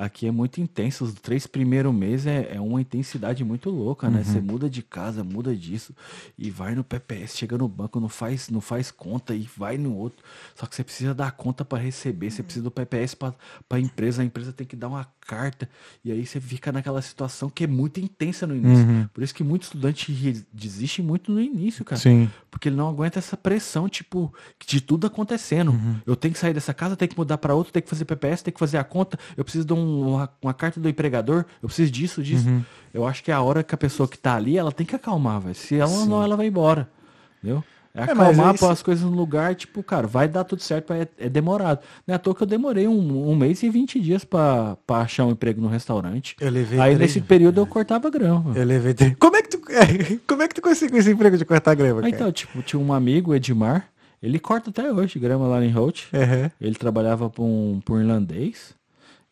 Aqui 0.00 0.26
é 0.26 0.30
muito 0.30 0.60
intenso. 0.60 1.04
Os 1.04 1.14
três 1.14 1.46
primeiros 1.46 1.94
meses 1.94 2.26
é, 2.26 2.54
é 2.56 2.60
uma 2.60 2.80
intensidade 2.80 3.44
muito 3.44 3.70
louca, 3.70 4.08
né? 4.08 4.24
Você 4.24 4.40
muda 4.40 4.68
de 4.68 4.82
casa, 4.82 5.22
muda 5.22 5.54
disso 5.54 5.94
e 6.38 6.50
vai 6.50 6.74
no 6.74 6.82
PPS, 6.82 7.36
chega 7.36 7.58
no 7.58 7.68
banco, 7.68 8.00
não 8.00 8.08
faz, 8.08 8.48
não 8.48 8.60
faz 8.60 8.90
conta 8.90 9.34
e 9.34 9.48
vai 9.56 9.76
no 9.76 9.94
outro. 9.94 10.24
Só 10.54 10.66
que 10.66 10.74
você 10.74 10.82
precisa 10.82 11.14
dar 11.14 11.32
conta 11.32 11.64
para 11.64 11.78
receber, 11.78 12.30
você 12.30 12.42
precisa 12.42 12.64
do 12.64 12.70
PPS 12.70 13.14
para 13.14 13.34
a 13.68 13.78
empresa, 13.78 14.22
a 14.22 14.24
empresa 14.24 14.52
tem 14.52 14.66
que 14.66 14.76
dar 14.76 14.88
uma 14.88 15.06
carta 15.30 15.68
e 16.04 16.10
aí 16.10 16.26
você 16.26 16.40
fica 16.40 16.72
naquela 16.72 17.00
situação 17.00 17.48
que 17.48 17.62
é 17.64 17.66
muito 17.66 18.00
intensa 18.00 18.46
no 18.46 18.56
início. 18.56 18.84
Por 19.14 19.22
isso 19.22 19.32
que 19.34 19.44
muito 19.44 19.62
estudante 19.62 20.12
desiste 20.52 21.00
muito 21.02 21.30
no 21.30 21.40
início, 21.40 21.84
cara. 21.84 22.00
Sim. 22.00 22.28
Porque 22.50 22.68
ele 22.68 22.76
não 22.76 22.88
aguenta 22.88 23.18
essa 23.20 23.36
pressão, 23.36 23.88
tipo, 23.88 24.32
de 24.66 24.80
tudo 24.80 25.06
acontecendo. 25.06 25.72
Eu 26.04 26.16
tenho 26.16 26.34
que 26.34 26.40
sair 26.40 26.52
dessa 26.52 26.74
casa, 26.74 26.96
tenho 26.96 27.08
que 27.10 27.16
mudar 27.16 27.38
para 27.38 27.54
outra, 27.54 27.72
tenho 27.72 27.82
que 27.84 27.88
fazer 27.90 28.04
PPS, 28.04 28.42
tenho 28.42 28.54
que 28.54 28.58
fazer 28.60 28.78
a 28.78 28.84
conta, 28.84 29.18
eu 29.36 29.44
preciso 29.44 29.64
de 29.64 29.72
um- 29.72 30.08
uma, 30.14 30.28
uma 30.42 30.52
carta 30.54 30.80
do 30.80 30.88
empregador, 30.88 31.44
eu 31.62 31.68
preciso 31.68 31.90
disso, 31.92 32.22
disso. 32.22 32.46
Eu 32.92 33.06
acho 33.06 33.22
que 33.22 33.30
é 33.30 33.34
a 33.34 33.40
hora 33.40 33.62
que 33.62 33.74
a 33.74 33.78
pessoa 33.78 34.08
que 34.08 34.18
tá 34.18 34.34
ali, 34.34 34.58
ela 34.58 34.72
tem 34.72 34.84
que 34.86 34.96
acalmar, 34.96 35.40
velho. 35.40 35.54
Se 35.54 35.76
ela 35.76 36.04
não, 36.06 36.22
ela 36.22 36.36
vai 36.36 36.46
embora. 36.48 36.90
Entendeu? 37.38 37.62
É 37.92 38.00
É, 38.00 38.04
acalmar, 38.04 38.50
aí 38.52 38.58
pôr 38.58 38.70
as 38.70 38.82
coisas 38.82 39.04
no 39.04 39.10
lugar, 39.16 39.54
tipo, 39.56 39.82
cara, 39.82 40.06
vai 40.06 40.28
dar 40.28 40.44
tudo 40.44 40.62
certo, 40.62 40.92
é, 40.92 41.08
é 41.18 41.28
demorado. 41.28 41.80
Não 42.06 42.12
é 42.12 42.16
à 42.16 42.18
toa 42.18 42.34
que 42.34 42.42
eu 42.42 42.46
demorei 42.46 42.86
um, 42.86 43.28
um 43.30 43.34
mês 43.34 43.62
e 43.64 43.68
20 43.68 43.98
dias 44.00 44.24
pra, 44.24 44.76
pra 44.86 44.98
achar 44.98 45.24
um 45.26 45.32
emprego 45.32 45.60
no 45.60 45.66
restaurante. 45.68 46.36
Eu 46.40 46.50
levei 46.50 46.78
Aí 46.78 46.94
três- 46.94 46.98
nesse 47.14 47.20
período 47.20 47.60
eu 47.60 47.66
cortava 47.66 48.08
grama. 48.08 48.52
Eu 48.56 48.64
levei. 48.64 48.94
três- 48.94 49.16
Como 49.18 49.34
é 49.36 49.42
que 49.42 49.48
tu, 49.48 49.60
como 50.26 50.42
é 50.42 50.46
que 50.48 50.54
tu 50.54 50.62
conseguiu 50.62 50.98
esse 50.98 51.10
emprego 51.10 51.36
de 51.36 51.44
cortar 51.44 51.74
grama? 51.74 52.08
Então, 52.08 52.30
tipo, 52.30 52.62
tinha 52.62 52.78
um 52.80 52.92
amigo, 52.92 53.34
Edmar, 53.34 53.88
ele 54.22 54.38
corta 54.38 54.70
até 54.70 54.92
hoje 54.92 55.18
grama 55.18 55.48
lá 55.48 55.64
em 55.64 55.70
Holt. 55.72 56.04
Aham. 56.14 56.50
Ele 56.60 56.74
trabalhava 56.76 57.28
por 57.28 57.42
um, 57.42 57.80
por 57.84 57.96
um 57.96 58.00
irlandês. 58.00 58.72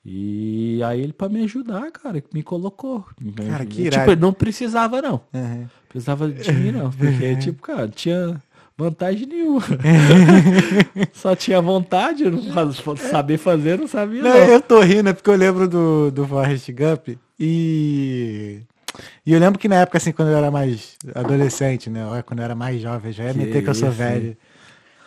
E 0.05 0.81
aí 0.85 1.01
ele, 1.03 1.13
pra 1.13 1.29
me 1.29 1.43
ajudar, 1.45 1.91
cara, 1.91 2.23
me 2.33 2.43
colocou. 2.43 3.05
Cara, 3.49 3.65
que 3.67 3.75
tipo, 3.85 3.87
irado. 3.95 4.11
ele 4.13 4.21
não 4.21 4.33
precisava, 4.33 5.03
não. 5.03 5.21
Aham. 5.35 5.69
Precisava 5.89 6.29
de 6.29 6.53
mim, 6.53 6.71
não. 6.73 6.91
Porque, 6.91 7.37
tipo, 7.37 7.61
cara, 7.63 7.89
tinha 7.89 8.41
vantagem 8.79 9.27
nenhuma. 9.27 9.61
Só 11.13 11.35
tinha 11.35 11.61
vontade, 11.61 12.23
eu 12.25 12.31
não 12.31 12.43
faz- 12.55 13.01
saber 13.11 13.37
fazer, 13.37 13.79
não 13.79 13.89
sabia, 13.89 14.23
Não, 14.23 14.31
não. 14.31 14.37
eu 14.37 14.61
tô 14.61 14.81
rindo, 14.81 15.09
é 15.09 15.13
porque 15.13 15.29
eu 15.29 15.35
lembro 15.37 15.69
do, 15.69 16.11
do 16.11 16.27
Forrest 16.27 16.71
Gump 16.73 17.09
e. 17.39 18.61
E 19.27 19.33
eu 19.33 19.39
lembro 19.39 19.59
que 19.59 19.69
na 19.69 19.77
época, 19.77 19.99
assim, 19.99 20.13
quando 20.13 20.29
eu 20.31 20.37
era 20.37 20.51
mais 20.51 20.97
adolescente, 21.15 21.91
né? 21.91 22.01
Quando 22.25 22.39
eu 22.41 22.45
era 22.45 22.55
mais 22.55 22.81
jovem, 22.81 23.13
já 23.13 23.25
ia 23.25 23.33
Que 23.33 23.39
meter 23.39 23.63
que 23.63 23.69
eu 23.71 23.75
sou 23.75 23.89
isso, 23.89 23.99
velho. 23.99 24.37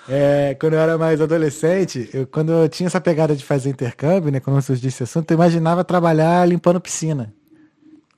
É, 0.08 0.56
quando 0.60 0.74
eu 0.74 0.80
era 0.80 0.98
mais 0.98 1.20
adolescente, 1.20 2.10
eu, 2.14 2.26
quando 2.28 2.52
eu 2.52 2.70
tinha 2.70 2.88
essa 2.88 3.02
pegada 3.02 3.36
de 3.36 3.44
fazer 3.44 3.70
intercâmbio, 3.70 4.32
né? 4.32 4.40
Quando 4.40 4.62
surgiu 4.62 4.88
esse 4.88 5.04
assunto, 5.04 5.30
eu 5.32 5.36
imaginava 5.36 5.84
trabalhar 5.84 6.48
limpando 6.48 6.80
piscina. 6.80 7.34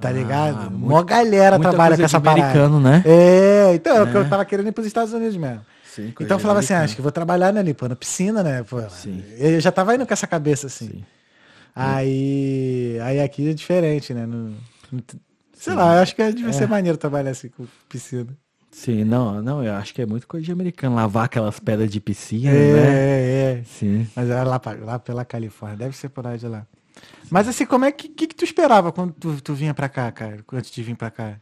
Tá 0.04 0.10
Ah, 0.10 0.12
ligado? 0.12 0.72
muito- 0.72 0.90
Mó 0.90 1.02
galera 1.04 1.58
trabalha 1.58 1.96
com 1.98 2.04
essa 2.04 2.20
parada. 2.20 2.42
americano, 2.44 2.80
né? 2.80 3.02
É, 3.06 3.74
então, 3.74 4.06
é. 4.06 4.12
É. 4.14 4.18
eu 4.18 4.30
tava 4.30 4.44
querendo 4.46 4.68
ir 4.68 4.72
pros 4.74 4.86
Estados 4.86 5.14
Unidos 5.14 5.38
mesmo. 5.38 5.62
Sim, 5.90 6.14
Então 6.20 6.36
eu 6.38 6.40
falava 6.40 6.60
assim, 6.60 6.74
ah, 6.74 6.82
acho 6.82 6.96
que 6.96 7.02
vou 7.02 7.12
trabalhar, 7.12 7.54
né, 7.54 7.62
limpando 7.62 7.96
piscina, 7.96 8.42
né? 8.44 8.64
Pô, 8.64 8.82
Sim. 8.90 9.24
Eu 9.38 9.60
já 9.62 9.72
tava 9.72 9.94
indo 9.96 10.06
com 10.06 10.14
essa 10.14 10.26
cabeça 10.28 10.68
assim. 10.68 10.88
Sim. 10.88 11.04
Aí, 11.76 12.98
aí 13.02 13.20
aqui 13.22 13.50
é 13.50 13.54
diferente, 13.54 14.14
né? 14.14 14.26
No- 14.26 14.50
no- 14.92 15.04
sei 15.54 15.74
lá, 15.74 15.96
eu 15.96 16.02
acho 16.02 16.16
que 16.16 16.32
devia 16.32 16.52
ser 16.54 16.68
maneiro 16.68 16.98
trabalhar 16.98 17.32
assim 17.32 17.50
com 17.50 17.66
piscina. 17.90 18.28
Sim, 18.72 19.04
não, 19.04 19.42
não, 19.42 19.64
eu 19.64 19.74
acho 19.76 19.94
que 19.94 20.02
é 20.02 20.06
muito 20.06 20.28
coisa 20.28 20.44
de 20.46 20.52
americano. 20.52 20.96
Lavar 20.96 21.26
aquelas 21.26 21.60
pedras 21.60 21.92
de 21.92 22.00
piscina, 22.00 22.50
É, 22.50 22.74
né? 22.74 22.80
é, 22.80 23.60
é. 23.60 23.64
Sim. 23.66 24.08
Mas 24.16 24.30
era 24.30 24.44
lá, 24.44 24.60
pra- 24.60 24.74
lá 24.82 24.98
pela 25.00 25.24
Califórnia, 25.24 25.78
deve 25.78 25.96
ser 25.96 26.10
por 26.10 26.26
aí 26.26 26.38
de 26.40 26.48
lá. 26.48 26.66
Mas 27.30 27.48
assim, 27.48 27.66
como 27.66 27.86
é 27.86 27.92
que, 27.92 28.08
que, 28.10 28.28
que 28.28 28.36
tu 28.36 28.44
esperava 28.44 28.92
quando 28.92 29.14
tu, 29.14 29.42
tu 29.42 29.54
vinha 29.54 29.74
pra 29.74 29.90
cá, 29.90 30.12
cara? 30.12 30.44
Antes 30.54 30.72
de 30.72 30.84
vir 30.84 30.96
pra 30.96 31.10
cá? 31.10 31.36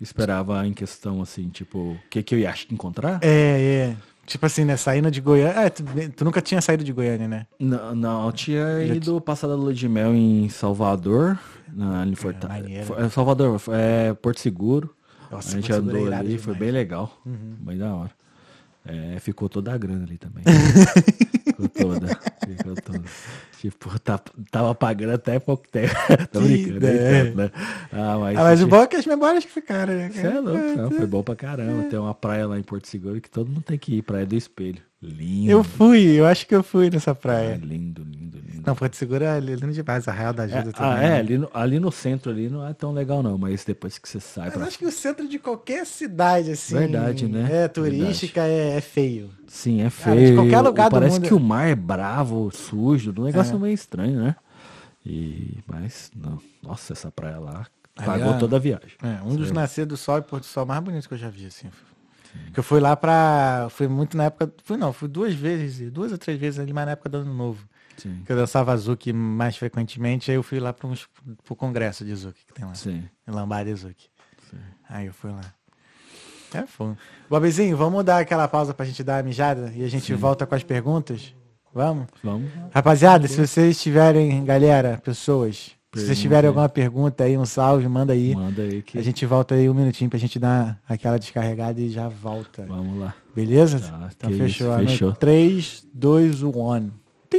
Esperava 0.00 0.66
em 0.66 0.72
questão, 0.72 1.22
assim, 1.22 1.48
tipo, 1.48 1.78
o 1.92 1.98
que, 2.10 2.22
que 2.22 2.34
eu 2.34 2.38
ia 2.38 2.52
encontrar? 2.70 3.20
É, 3.22 3.94
é. 3.94 3.96
Tipo 4.26 4.46
assim, 4.46 4.64
né? 4.64 4.76
Saindo 4.76 5.10
de 5.10 5.20
Goiânia. 5.20 5.66
Ah, 5.66 5.70
tu, 5.70 5.84
tu 6.16 6.24
nunca 6.24 6.40
tinha 6.40 6.60
saído 6.60 6.84
de 6.84 6.92
Goiânia, 6.92 7.28
né? 7.28 7.46
Não, 7.58 7.94
não, 7.94 8.26
eu 8.26 8.32
tinha 8.32 8.86
Já 8.86 8.94
ido 8.94 9.20
passar 9.20 9.48
da 9.48 9.54
lua 9.54 9.74
de 9.74 9.88
mel 9.88 10.14
em 10.14 10.48
Salvador, 10.48 11.38
na, 11.72 12.04
maneiro. 12.48 12.86
Fo- 12.86 12.94
é, 12.94 13.08
Salvador, 13.08 13.60
é 13.70 14.14
Porto 14.14 14.40
Seguro. 14.40 14.94
Nossa, 15.30 15.48
a 15.48 15.52
gente 15.52 15.68
Porto 15.68 15.74
Seguro 15.84 15.96
é 15.96 16.00
andou 16.00 16.14
ali, 16.18 16.38
foi 16.38 16.54
demais. 16.54 16.58
bem 16.58 16.70
legal, 16.70 17.20
bem 17.24 17.78
da 17.78 17.94
hora. 17.94 18.10
É, 18.84 19.18
ficou 19.20 19.48
toda 19.48 19.72
a 19.72 19.78
grana 19.78 20.04
ali 20.04 20.18
também. 20.18 20.42
ficou 21.46 21.68
toda, 21.68 22.06
ficou 22.46 22.74
toda. 22.74 23.02
Tipo, 23.62 23.96
tá, 24.02 24.18
tava 24.50 24.74
pagando 24.74 25.12
até 25.12 25.38
pouco 25.38 25.68
tempo. 25.70 25.94
Tô 26.32 26.40
brincando, 26.40 26.80
tanto, 26.80 27.36
né? 27.36 27.50
Ah, 27.92 28.18
mas, 28.18 28.36
Ah, 28.36 28.42
mas 28.42 28.60
o 28.60 28.64
tipo, 28.64 28.76
bom 28.76 28.82
é 28.82 28.86
que 28.88 28.96
as 28.96 29.06
memórias 29.06 29.44
que 29.44 29.52
ficaram, 29.52 29.94
né? 29.94 30.10
Você 30.10 30.26
é 30.26 30.40
louco, 30.40 30.58
não, 30.76 30.90
foi 30.90 31.06
bom 31.06 31.22
pra 31.22 31.36
caramba. 31.36 31.84
Tem 31.88 31.96
uma 31.96 32.12
praia 32.12 32.44
lá 32.48 32.58
em 32.58 32.62
Porto 32.64 32.88
Seguro 32.88 33.20
que 33.20 33.30
todo 33.30 33.48
mundo 33.48 33.62
tem 33.62 33.78
que 33.78 33.94
ir, 33.94 34.02
Praia 34.02 34.26
do 34.26 34.34
Espelho. 34.34 34.82
Lindo. 35.02 35.50
Eu 35.50 35.64
fui, 35.64 36.00
eu 36.20 36.26
acho 36.26 36.46
que 36.46 36.54
eu 36.54 36.62
fui 36.62 36.88
nessa 36.88 37.10
Ah, 37.10 37.14
praia. 37.14 37.54
lindo, 37.56 38.02
lindo, 38.04 38.38
lindo. 38.38 38.62
Não, 38.64 38.76
Porto 38.76 38.94
Seguro 38.94 39.24
é 39.24 39.40
lindo 39.40 39.66
demais, 39.72 40.06
Arraial 40.06 40.32
da 40.32 40.44
Ajuda 40.44 40.68
É, 40.70 40.72
também. 40.72 40.92
ah, 40.92 41.02
é, 41.02 41.08
né? 41.10 41.18
ali 41.18 41.38
no, 41.38 41.50
ali 41.52 41.80
no 41.80 41.90
centro 41.90 42.30
ali 42.30 42.48
não 42.48 42.64
é 42.64 42.72
tão 42.72 42.92
legal 42.92 43.20
não, 43.20 43.36
mas 43.36 43.64
depois 43.64 43.98
que 43.98 44.08
você 44.08 44.20
sai 44.20 44.44
Mas 44.44 44.54
pra... 44.54 44.66
acho 44.66 44.78
que 44.78 44.86
o 44.86 44.92
centro 44.92 45.26
de 45.28 45.40
qualquer 45.40 45.84
cidade, 45.84 46.52
assim. 46.52 46.76
Verdade, 46.76 47.26
né? 47.26 47.64
É, 47.64 47.66
turística 47.68 48.42
é, 48.42 48.76
é 48.76 48.80
feio. 48.80 49.30
Sim, 49.48 49.80
é 49.80 49.90
Cara, 49.90 50.14
feio. 50.16 50.28
de 50.28 50.34
qualquer 50.36 50.60
lugar 50.60 50.88
do 50.88 50.94
Parece 50.94 51.16
mundo- 51.16 51.26
que 51.26 51.34
o 51.34 51.40
mar 51.40 51.66
é 51.66 51.74
bravo, 51.74 52.48
sujo, 52.52 53.12
um 53.18 53.24
negócio 53.24 53.56
É. 53.56 53.58
meio 53.58 53.74
estranho, 53.74 54.20
né? 54.22 54.36
E, 55.04 55.58
mas, 55.66 56.12
não. 56.14 56.38
Nossa, 56.62 56.92
essa 56.92 57.10
praia 57.10 57.40
lá 57.40 57.66
pagou 57.96 58.34
é- 58.34 58.38
toda 58.38 58.54
a 58.54 58.58
viagem. 58.60 58.92
É, 59.02 59.20
um 59.24 59.34
dos 59.34 59.50
nascer 59.50 59.84
do 59.84 59.96
sol 59.96 60.18
e 60.18 60.22
pôr 60.22 60.38
do 60.38 60.46
sol 60.46 60.64
mais 60.64 60.80
bonitos 60.80 61.08
que 61.08 61.14
eu 61.14 61.18
já 61.18 61.28
vi, 61.28 61.46
assim. 61.46 61.66
Que 62.52 62.60
eu 62.60 62.64
fui 62.64 62.80
lá 62.80 62.96
pra. 62.96 63.68
Fui 63.70 63.88
muito 63.88 64.16
na 64.16 64.24
época. 64.24 64.52
Fui 64.64 64.76
não, 64.76 64.92
fui 64.92 65.08
duas 65.08 65.34
vezes, 65.34 65.90
duas 65.90 66.12
ou 66.12 66.18
três 66.18 66.38
vezes 66.38 66.58
ali, 66.60 66.72
mas 66.72 66.86
na 66.86 66.92
época 66.92 67.08
do 67.08 67.18
ano 67.18 67.34
novo. 67.34 67.66
Sim, 67.96 68.22
Que 68.24 68.32
eu 68.32 68.36
dançava 68.36 68.74
Zuki 68.76 69.12
mais 69.12 69.56
frequentemente, 69.56 70.30
aí 70.30 70.36
eu 70.36 70.42
fui 70.42 70.58
lá 70.58 70.72
para 70.72 70.88
uns, 70.88 71.06
pro 71.44 71.54
congresso 71.54 72.04
de 72.04 72.14
Zuki 72.14 72.44
que 72.46 72.52
tem 72.54 72.64
lá. 72.64 72.74
sim. 72.74 73.04
Em 73.28 73.30
Lambada 73.30 73.74
Zuki. 73.74 74.08
Sim. 74.50 74.56
Aí 74.88 75.06
eu 75.06 75.12
fui 75.12 75.30
lá. 75.30 75.42
É 76.54 76.66
foda. 76.66 76.96
Bobizinho, 77.30 77.76
vamos 77.76 78.04
dar 78.04 78.18
aquela 78.18 78.46
pausa 78.48 78.74
pra 78.74 78.84
gente 78.84 79.02
dar 79.02 79.18
a 79.18 79.22
mijada 79.22 79.72
e 79.74 79.84
a 79.84 79.88
gente 79.88 80.12
volta 80.14 80.46
com 80.46 80.54
as 80.54 80.62
perguntas? 80.62 81.34
Vamos? 81.72 82.06
Vamos. 82.22 82.50
Rapaziada, 82.70 83.26
se 83.28 83.46
vocês 83.46 83.80
tiverem, 83.80 84.44
galera, 84.44 85.00
pessoas, 85.02 85.72
se 85.94 86.06
vocês 86.06 86.18
tiverem 86.18 86.48
alguma 86.48 86.68
pergunta 86.68 87.24
aí, 87.24 87.36
um 87.36 87.44
salve, 87.44 87.86
manda 87.86 88.12
aí. 88.12 88.34
Manda 88.34 88.62
aí 88.62 88.82
que 88.82 88.98
A 88.98 89.02
gente 89.02 89.26
volta 89.26 89.54
aí 89.54 89.68
um 89.68 89.74
minutinho 89.74 90.08
pra 90.08 90.18
gente 90.18 90.38
dar 90.38 90.80
aquela 90.88 91.18
descarregada 91.18 91.80
e 91.80 91.90
já 91.90 92.08
volta. 92.08 92.64
vamos 92.66 92.98
lá. 92.98 93.14
Beleza? 93.34 93.78
Tá, 93.78 94.10
então 94.16 94.30
que 94.30 94.38
fechou. 94.38 94.80
isso, 94.80 94.90
fechou. 94.90 95.12
3, 95.12 95.86
2, 95.92 96.42
1. 96.42 96.90
Tim! 97.30 97.38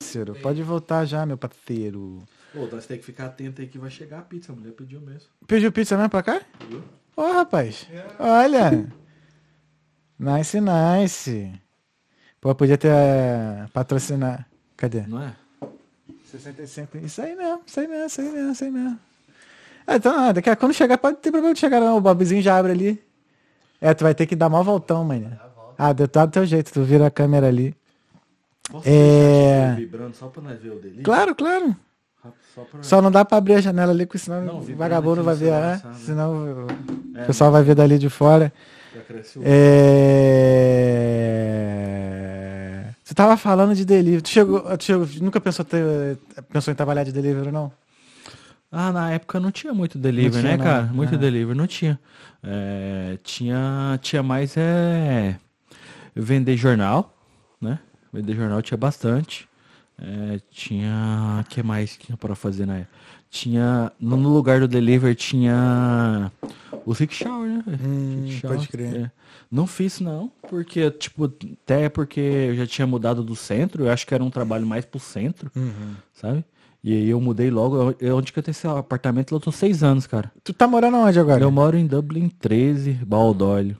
Parceiro, 0.00 0.34
Pode 0.34 0.62
voltar 0.62 1.04
já, 1.04 1.24
meu 1.24 1.38
parceiro. 1.38 2.22
Pô, 2.52 2.66
nós 2.72 2.86
tem 2.86 2.98
que 2.98 3.04
ficar 3.04 3.26
atento 3.26 3.60
aí 3.60 3.68
que 3.68 3.78
vai 3.78 3.90
chegar 3.90 4.18
a 4.18 4.22
pizza, 4.22 4.52
a 4.52 4.56
mulher 4.56 4.72
pediu 4.72 5.00
mesmo. 5.00 5.28
Pediu 5.46 5.70
pizza 5.70 5.96
mesmo 5.96 6.10
pra 6.10 6.22
cá? 6.22 6.40
Ô, 7.16 7.22
rapaz. 7.32 7.86
Olha. 8.18 8.88
Nice, 10.18 10.58
nice. 10.60 11.52
Pô, 12.40 12.54
podia 12.54 12.78
ter 12.78 12.88
eh, 12.88 13.66
patrocinar. 13.72 14.48
Cadê? 14.76 15.02
Não 15.02 15.22
é? 15.22 15.34
65. 16.38 16.98
Isso 16.98 17.22
aí 17.22 17.34
mesmo, 17.36 17.60
isso 17.66 17.80
aí 17.80 17.88
mesmo, 17.88 18.06
isso 18.06 18.20
aí 18.20 18.30
mesmo, 18.30 18.52
isso 18.52 18.64
aí 18.64 18.70
mesmo. 18.70 18.98
Ah, 19.86 19.96
então, 19.96 20.18
ah, 20.18 20.32
daqui 20.32 20.50
a 20.50 20.56
quando 20.56 20.72
chegar, 20.74 20.98
pode 20.98 21.18
ter 21.18 21.30
problema 21.30 21.54
de 21.54 21.60
chegar 21.60 21.80
não. 21.80 21.96
O 21.96 22.00
Bobzinho 22.00 22.42
já 22.42 22.58
abre 22.58 22.72
ali. 22.72 23.02
É, 23.80 23.94
tu 23.94 24.02
vai 24.04 24.14
ter 24.14 24.26
que 24.26 24.34
dar 24.34 24.48
mó 24.48 24.62
voltão, 24.62 25.04
mano. 25.04 25.38
Ah, 25.78 25.92
deu 25.92 26.08
tá 26.08 26.24
do 26.26 26.32
teu 26.32 26.44
jeito, 26.46 26.72
tu 26.72 26.82
vira 26.82 27.06
a 27.06 27.10
câmera 27.10 27.46
ali. 27.48 27.74
Posso 28.70 28.88
É. 28.88 29.74
vibrando 29.76 30.14
só 30.16 30.26
pra 30.26 30.42
nós 30.42 30.58
ver 30.60 30.70
o 30.70 30.80
dele? 30.80 31.02
Claro, 31.02 31.34
claro. 31.34 31.76
Só 32.54 32.62
pra... 32.64 32.82
Só 32.82 33.00
não 33.02 33.10
dá 33.12 33.24
pra 33.24 33.38
abrir 33.38 33.54
a 33.54 33.60
janela 33.60 33.92
ali, 33.92 34.04
porque 34.06 34.18
senão 34.18 34.42
Não, 34.42 34.58
o 34.58 34.76
vagabundo 34.76 35.22
vai 35.22 35.36
ver, 35.36 35.52
né? 35.52 35.80
Senão 35.94 36.66
o 36.66 37.18
É, 37.18 37.24
pessoal 37.24 37.52
vai 37.52 37.62
ver 37.62 37.74
dali 37.76 37.98
de 37.98 38.08
fora. 38.10 38.52
Já 38.94 39.02
cresceu. 39.02 39.42
É... 39.44 39.56
Tava 43.16 43.36
falando 43.38 43.74
de 43.74 43.84
delivery. 43.84 44.20
Tu 44.22 44.28
chegou, 44.28 44.60
tu 44.76 44.84
chegou- 44.84 45.08
nunca 45.22 45.40
pensou, 45.40 45.64
ter, 45.64 46.18
pensou 46.52 46.70
em 46.70 46.74
trabalhar 46.76 47.02
de 47.02 47.10
delivery, 47.12 47.50
não? 47.50 47.72
Ah, 48.70 48.92
na 48.92 49.10
época 49.12 49.40
não 49.40 49.50
tinha 49.50 49.72
muito 49.72 49.96
delivery, 49.98 50.42
tinha, 50.42 50.52
né, 50.52 50.56
não. 50.58 50.64
cara? 50.64 50.82
Muito 50.92 51.14
Ah. 51.14 51.18
delivery, 51.18 51.56
não 51.56 51.66
tinha. 51.66 51.98
É, 52.44 53.18
tinha. 53.24 53.98
Tinha 54.02 54.22
mais 54.22 54.54
é. 54.56 55.36
Vender 56.14 56.56
jornal, 56.58 57.12
né? 57.60 57.78
Vender 58.12 58.34
jornal 58.36 58.60
tinha 58.60 58.76
bastante. 58.76 59.48
É, 59.98 60.38
tinha. 60.50 61.40
O 61.40 61.44
que 61.48 61.62
mais 61.62 61.96
tinha 61.96 62.18
para 62.18 62.34
fazer 62.34 62.66
na 62.66 62.76
época? 62.78 62.90
Tinha. 63.30 63.90
No 63.98 64.16
lugar 64.16 64.60
do 64.60 64.68
delivery 64.68 65.14
tinha. 65.14 66.30
O 66.84 66.92
rickshaw, 66.92 67.42
né? 67.46 67.64
Hum, 67.66 68.24
Rickshaw, 68.26 68.50
pode 68.50 68.68
crer. 68.68 68.94
é. 68.94 69.10
Não 69.50 69.66
fiz, 69.66 70.00
não, 70.00 70.30
porque, 70.48 70.90
tipo, 70.90 71.32
até 71.62 71.88
porque 71.88 72.20
eu 72.20 72.56
já 72.56 72.66
tinha 72.66 72.86
mudado 72.86 73.22
do 73.22 73.36
centro, 73.36 73.84
eu 73.86 73.90
acho 73.92 74.06
que 74.06 74.12
era 74.14 74.22
um 74.24 74.30
trabalho 74.30 74.66
mais 74.66 74.84
pro 74.84 74.98
centro 74.98 75.50
Uhum. 75.54 75.94
sabe? 76.12 76.44
E 76.82 76.92
aí 76.92 77.08
eu 77.08 77.20
mudei 77.20 77.50
logo. 77.50 77.94
Eu, 78.00 78.16
onde 78.16 78.32
que 78.32 78.38
eu 78.38 78.42
tenho 78.42 78.52
esse 78.52 78.66
apartamento? 78.66 79.34
Eu 79.34 79.40
tô 79.40 79.50
seis 79.50 79.82
anos, 79.82 80.06
cara. 80.06 80.30
Tu 80.44 80.52
tá 80.52 80.68
morando 80.68 80.96
onde 80.98 81.18
agora? 81.18 81.42
Eu 81.42 81.50
moro 81.50 81.76
em 81.76 81.84
Dublin 81.86 82.28
13, 82.28 82.92
Baldólio. 83.04 83.76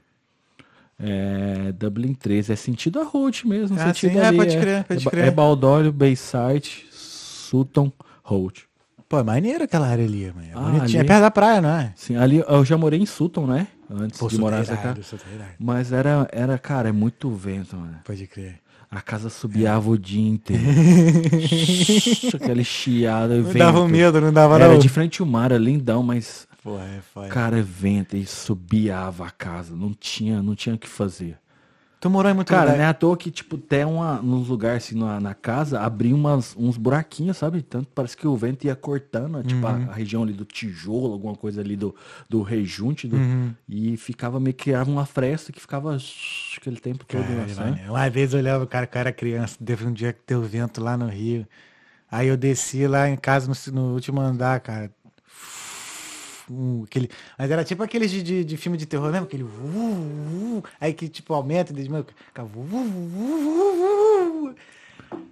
É, 0.98 1.72
Dublin 1.72 2.14
13, 2.14 2.52
é 2.52 2.56
sentido 2.56 2.98
a 3.00 3.04
road 3.04 3.46
mesmo. 3.46 3.76
Ah, 3.78 3.88
sentido 3.88 4.12
sim, 4.12 4.18
é, 4.18 4.26
ali, 4.26 4.36
pode 4.38 4.56
crer, 4.58 4.84
pode 4.84 5.00
é, 5.00 5.04
ba- 5.04 5.10
crer. 5.10 5.24
É 5.26 5.30
Baldólio, 5.30 5.92
Bayside, 5.92 6.86
Sutton, 6.90 7.92
Road. 8.24 8.64
Pô, 9.08 9.18
é 9.20 9.22
maneiro 9.22 9.64
aquela 9.64 9.86
área 9.86 10.04
ali, 10.04 10.32
mano. 10.34 10.48
É 10.48 10.52
Ah, 10.54 10.60
bonitinha. 10.60 10.98
É 10.98 11.00
ali. 11.00 11.08
perto 11.08 11.20
da 11.20 11.30
praia, 11.30 11.60
não 11.62 11.70
é? 11.70 11.92
Sim, 11.94 12.16
ali 12.16 12.42
eu 12.46 12.64
já 12.64 12.76
morei 12.76 13.00
em 13.00 13.06
Sutton, 13.06 13.46
né? 13.46 13.68
Antes 13.88 14.18
Pô, 14.18 14.26
de 14.28 14.36
morar 14.38 14.56
é 14.56 14.58
nessa 14.60 14.76
casa. 14.76 15.00
é. 15.40 15.44
Mas 15.60 15.92
era, 15.92 16.28
era, 16.32 16.58
cara, 16.58 16.88
é 16.88 16.92
muito 16.92 17.30
vento, 17.30 17.76
mano. 17.76 17.98
Pode 18.04 18.26
crer. 18.26 18.58
A 18.90 19.00
casa 19.00 19.28
subiava 19.30 19.88
o 19.90 19.98
dia 19.98 20.28
inteiro. 20.28 20.62
Aquele 22.34 22.64
chiado 22.64 23.34
e 23.34 23.38
Não 23.38 23.44
vento. 23.44 23.58
dava 23.58 23.80
um 23.80 23.88
medo, 23.88 24.20
não 24.20 24.32
dava 24.32 24.54
Era 24.56 24.68
não. 24.68 24.78
de 24.78 24.88
frente 24.88 25.20
ao 25.20 25.26
mar, 25.26 25.52
é 25.52 25.58
lindão, 25.58 26.02
mas, 26.02 26.46
Pô, 26.62 26.78
é 26.78 27.00
foda. 27.14 27.28
cara, 27.28 27.58
é 27.58 27.62
vento 27.62 28.16
e 28.16 28.24
subiava 28.26 29.26
a 29.26 29.30
casa. 29.30 29.74
Não 29.74 29.92
tinha, 29.92 30.42
não 30.42 30.54
tinha 30.54 30.74
o 30.74 30.78
que 30.78 30.88
fazer. 30.88 31.36
Tu 32.06 32.10
morou 32.10 32.30
em 32.30 32.34
muito 32.34 32.50
Cara, 32.50 32.70
lugar. 32.70 32.78
não 32.78 32.84
é 32.84 32.86
à 32.86 32.94
toa 32.94 33.16
que, 33.16 33.30
tipo, 33.30 33.58
tem 33.58 33.84
uma, 33.84 34.22
nos 34.22 34.48
lugares 34.48 34.84
assim, 34.84 34.96
na, 34.98 35.18
na 35.20 35.34
casa, 35.34 35.80
abria 35.80 36.14
umas, 36.14 36.54
uns 36.56 36.76
buraquinhos, 36.76 37.36
sabe? 37.36 37.60
Tanto 37.62 37.88
parece 37.94 38.16
que 38.16 38.26
o 38.26 38.36
vento 38.36 38.64
ia 38.64 38.76
cortando, 38.76 39.42
tipo, 39.42 39.66
Uhum. 39.66 39.88
a, 39.88 39.90
a 39.90 39.94
região 39.94 40.22
ali 40.22 40.32
do 40.32 40.44
tijolo, 40.44 41.12
alguma 41.12 41.34
coisa 41.34 41.60
ali 41.60 41.76
do, 41.76 41.94
do 42.28 42.42
rejunte, 42.42 43.08
do- 43.08 43.16
Uhum. 43.16 43.54
e 43.68 43.96
ficava 43.96 44.38
meio 44.38 44.54
que 44.54 44.72
uma 44.72 45.04
fresta 45.04 45.50
que 45.52 45.60
ficava 45.60 45.96
aquele 46.56 46.76
tempo 46.78 47.04
todo, 47.04 47.24
Cara, 47.24 47.42
assim. 47.42 47.60
mano, 47.60 47.78
Uma 47.90 48.08
vez 48.10 48.32
eu 48.32 48.38
olhava 48.38 48.62
o 48.64 48.66
cara 48.66 48.86
que 48.86 48.96
eu 48.96 49.00
era 49.00 49.12
criança, 49.12 49.56
teve 49.64 49.84
um 49.86 49.92
dia 49.92 50.12
que 50.12 50.20
deu 50.26 50.42
vento 50.42 50.80
lá 50.82 50.96
no 50.96 51.08
Rio. 51.08 51.46
Aí 52.10 52.28
eu 52.28 52.36
desci 52.36 52.86
lá 52.86 53.08
em 53.08 53.16
casa 53.16 53.48
no, 53.72 53.82
no 53.82 53.94
último 53.94 54.20
andar, 54.20 54.60
cara. 54.60 54.90
Um, 56.50 56.84
aquele, 56.84 57.10
mas 57.38 57.50
era 57.50 57.64
tipo 57.64 57.82
aqueles 57.82 58.10
de, 58.10 58.22
de, 58.22 58.44
de 58.44 58.56
filme 58.56 58.78
de 58.78 58.86
terror, 58.86 59.06
lembra? 59.06 59.24
Aquele. 59.24 59.42
uh, 59.42 59.46
uh, 59.46 60.64
aí 60.80 60.92
que 60.92 61.08
tipo 61.08 61.34
aumenta 61.34 61.72
e 61.72 61.88
uh, 61.88 61.94
uh, 61.94 62.06
uh, 62.46 64.48
uh. 64.48 64.54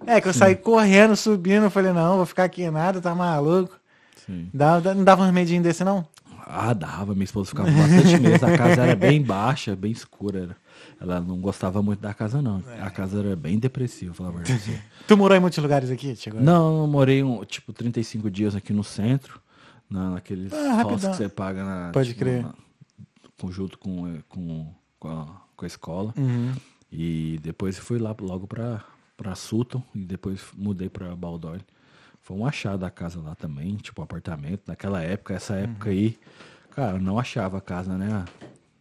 É 0.05 0.21
que 0.21 0.27
eu 0.27 0.33
saí 0.33 0.55
correndo, 0.55 1.15
subindo. 1.15 1.69
Falei, 1.69 1.91
não, 1.91 2.17
vou 2.17 2.25
ficar 2.25 2.43
aqui 2.43 2.69
nada, 2.69 3.01
tá 3.01 3.15
maluco. 3.15 3.77
Sim. 4.25 4.49
Não 4.53 5.03
dava 5.03 5.23
um 5.23 5.31
medinho 5.31 5.61
desse, 5.61 5.83
não? 5.83 6.07
Ah, 6.47 6.73
dava, 6.73 7.13
minha 7.13 7.23
esposa 7.23 7.49
ficava 7.49 7.69
bastante 7.71 8.19
mesmo. 8.19 8.47
A 8.47 8.57
casa 8.57 8.83
era 8.83 8.95
bem 8.95 9.21
baixa, 9.21 9.75
bem 9.75 9.91
escura. 9.91 10.43
Era. 10.43 10.57
Ela 11.01 11.19
não 11.19 11.39
gostava 11.39 11.81
muito 11.81 11.99
da 11.99 12.13
casa, 12.13 12.41
não. 12.41 12.63
É. 12.67 12.81
A 12.81 12.89
casa 12.89 13.19
era 13.19 13.35
bem 13.35 13.57
depressiva, 13.57 14.13
falar 14.13 14.29
a 14.29 14.31
verdade. 14.33 14.81
Tu 15.07 15.17
morou 15.17 15.35
em 15.35 15.39
muitos 15.39 15.61
lugares 15.61 15.89
aqui? 15.89 16.15
Chegou? 16.15 16.41
Não, 16.41 16.81
eu 16.81 16.87
morei 16.87 17.23
um, 17.23 17.43
tipo 17.43 17.73
35 17.73 18.29
dias 18.29 18.55
aqui 18.55 18.73
no 18.73 18.83
centro, 18.83 19.39
na, 19.89 20.11
naqueles 20.11 20.51
Ah, 20.53 20.83
que 20.85 20.95
você 20.97 21.29
paga 21.29 21.63
na, 21.63 21.91
Pode 21.91 22.09
tipo, 22.09 22.19
crer. 22.21 22.43
na- 22.43 22.53
conjunto 23.37 23.77
com, 23.77 24.07
eh, 24.07 24.21
com, 24.29 24.73
com, 24.99 25.07
a, 25.09 25.25
com 25.55 25.65
a 25.65 25.67
escola. 25.67 26.13
Uhum. 26.17 26.53
E 26.91 27.39
depois 27.41 27.77
fui 27.77 27.99
lá 27.99 28.15
logo 28.19 28.47
pra, 28.47 28.83
pra 29.17 29.35
Sutton 29.35 29.83
e 29.93 29.99
depois 29.99 30.41
mudei 30.55 30.89
pra 30.89 31.15
Baldor. 31.15 31.59
Foi 32.21 32.35
um 32.37 32.45
achado 32.45 32.85
a 32.85 32.89
casa 32.89 33.19
lá 33.19 33.35
também, 33.35 33.75
tipo 33.75 34.01
apartamento. 34.01 34.63
Naquela 34.67 35.01
época, 35.01 35.33
essa 35.33 35.55
época 35.55 35.89
aí, 35.89 36.17
cara, 36.71 36.97
não 36.97 37.19
achava 37.19 37.57
a 37.57 37.61
casa, 37.61 37.97
né? 37.97 38.25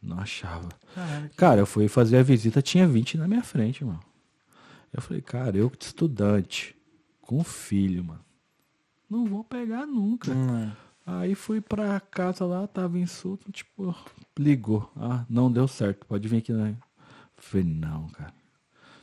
Não 0.01 0.19
achava. 0.19 0.69
Caralho. 0.95 1.31
Cara, 1.37 1.61
eu 1.61 1.67
fui 1.67 1.89
fazer 1.89 2.19
a 2.19 2.23
visita, 2.23 2.63
tinha 2.63 2.87
20 2.87 3.19
na 3.19 3.27
minha 3.29 3.43
frente, 3.43 3.85
mano. 3.85 4.01
Eu 4.93 5.03
falei, 5.03 5.21
cara, 5.21 5.57
eu 5.57 5.71
estudante, 5.79 6.75
com 7.21 7.43
filho, 7.43 8.05
mano. 8.05 8.21
Não 9.11 9.25
vou 9.27 9.43
pegar 9.45 9.87
nunca. 9.87 10.31
Hum, 10.33 10.71
Aí 11.07 11.35
fui 11.35 11.61
pra 11.61 12.01
casa 12.01 12.45
lá, 12.47 12.67
tava 12.67 12.99
em 12.99 13.07
Sutton, 13.07 13.51
tipo, 13.51 13.95
ligou. 14.39 14.91
Ah, 14.97 15.25
não 15.29 15.53
deu 15.53 15.69
certo, 15.69 16.07
pode 16.07 16.27
vir 16.29 16.39
aqui, 16.39 16.53
né? 16.53 16.75
Falei, 17.37 17.67
não, 17.67 18.09
cara. 18.09 18.33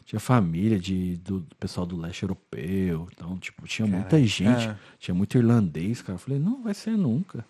Tinha 0.04 0.20
família 0.20 0.80
de, 0.80 1.18
do, 1.18 1.42
do 1.42 1.56
pessoal 1.58 1.86
do 1.86 1.96
leste 1.96 2.24
europeu, 2.24 3.08
então, 3.14 3.38
tipo, 3.38 3.66
tinha 3.68 3.88
muita 3.88 4.10
Caraca. 4.10 4.26
gente, 4.28 4.68
Ah. 4.68 4.76
tinha 5.00 5.14
muito 5.16 5.38
irlandês, 5.38 6.02
cara. 6.02 6.18
Falei, 6.18 6.40
não, 6.40 6.62
vai 6.64 6.74
ser 6.74 6.98
nunca. 6.98 7.46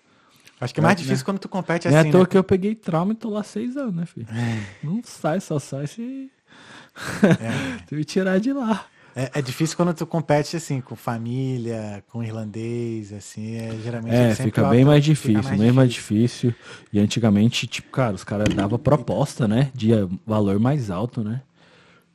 Acho 0.60 0.74
que 0.74 0.80
é 0.80 0.84
mais 0.84 0.96
Né? 0.98 1.02
difícil 1.04 1.26
quando 1.26 1.40
tu 1.40 1.50
compete 1.50 1.88
é 1.88 1.98
assim, 1.98 2.10
à 2.10 2.12
toa 2.12 2.22
né? 2.22 2.28
que 2.28 2.38
eu 2.38 2.44
peguei 2.44 2.76
trauma 2.76 3.14
e 3.14 3.16
tô 3.16 3.30
lá 3.30 3.42
seis 3.42 3.76
anos, 3.78 3.96
né, 3.96 4.06
filho? 4.06 4.28
Não 4.84 5.02
sai, 5.04 5.40
só 5.40 5.58
sai 5.58 5.88
se, 5.88 6.30
se 7.88 7.96
me 7.96 8.04
tirar 8.04 8.40
de 8.40 8.54
lá. 8.54 8.86
É, 9.16 9.40
é 9.40 9.42
difícil 9.42 9.76
quando 9.76 9.94
tu 9.94 10.06
compete 10.06 10.56
assim, 10.56 10.80
com 10.80 10.96
família, 10.96 12.04
com 12.10 12.24
irlandês, 12.24 13.12
assim, 13.12 13.56
é, 13.56 13.78
geralmente 13.84 14.16
É, 14.16 14.30
sempre 14.30 14.44
fica 14.44 14.70
bem 14.70 14.86
mais 14.86 15.04
difícil, 15.04 15.44
mais 15.44 15.60
bem 15.60 15.72
mais 15.72 15.92
difícil. 15.92 16.54
E 16.94 17.00
antigamente, 17.00 17.68
tipo, 17.68 17.90
cara, 17.92 18.14
os 18.16 18.24
caras 18.24 18.54
davam 18.54 18.80
proposta, 18.80 19.48
né? 19.48 19.70
De 19.74 19.90
valor 20.26 20.60
mais 20.60 20.90
alto, 20.90 21.24
né? 21.24 21.42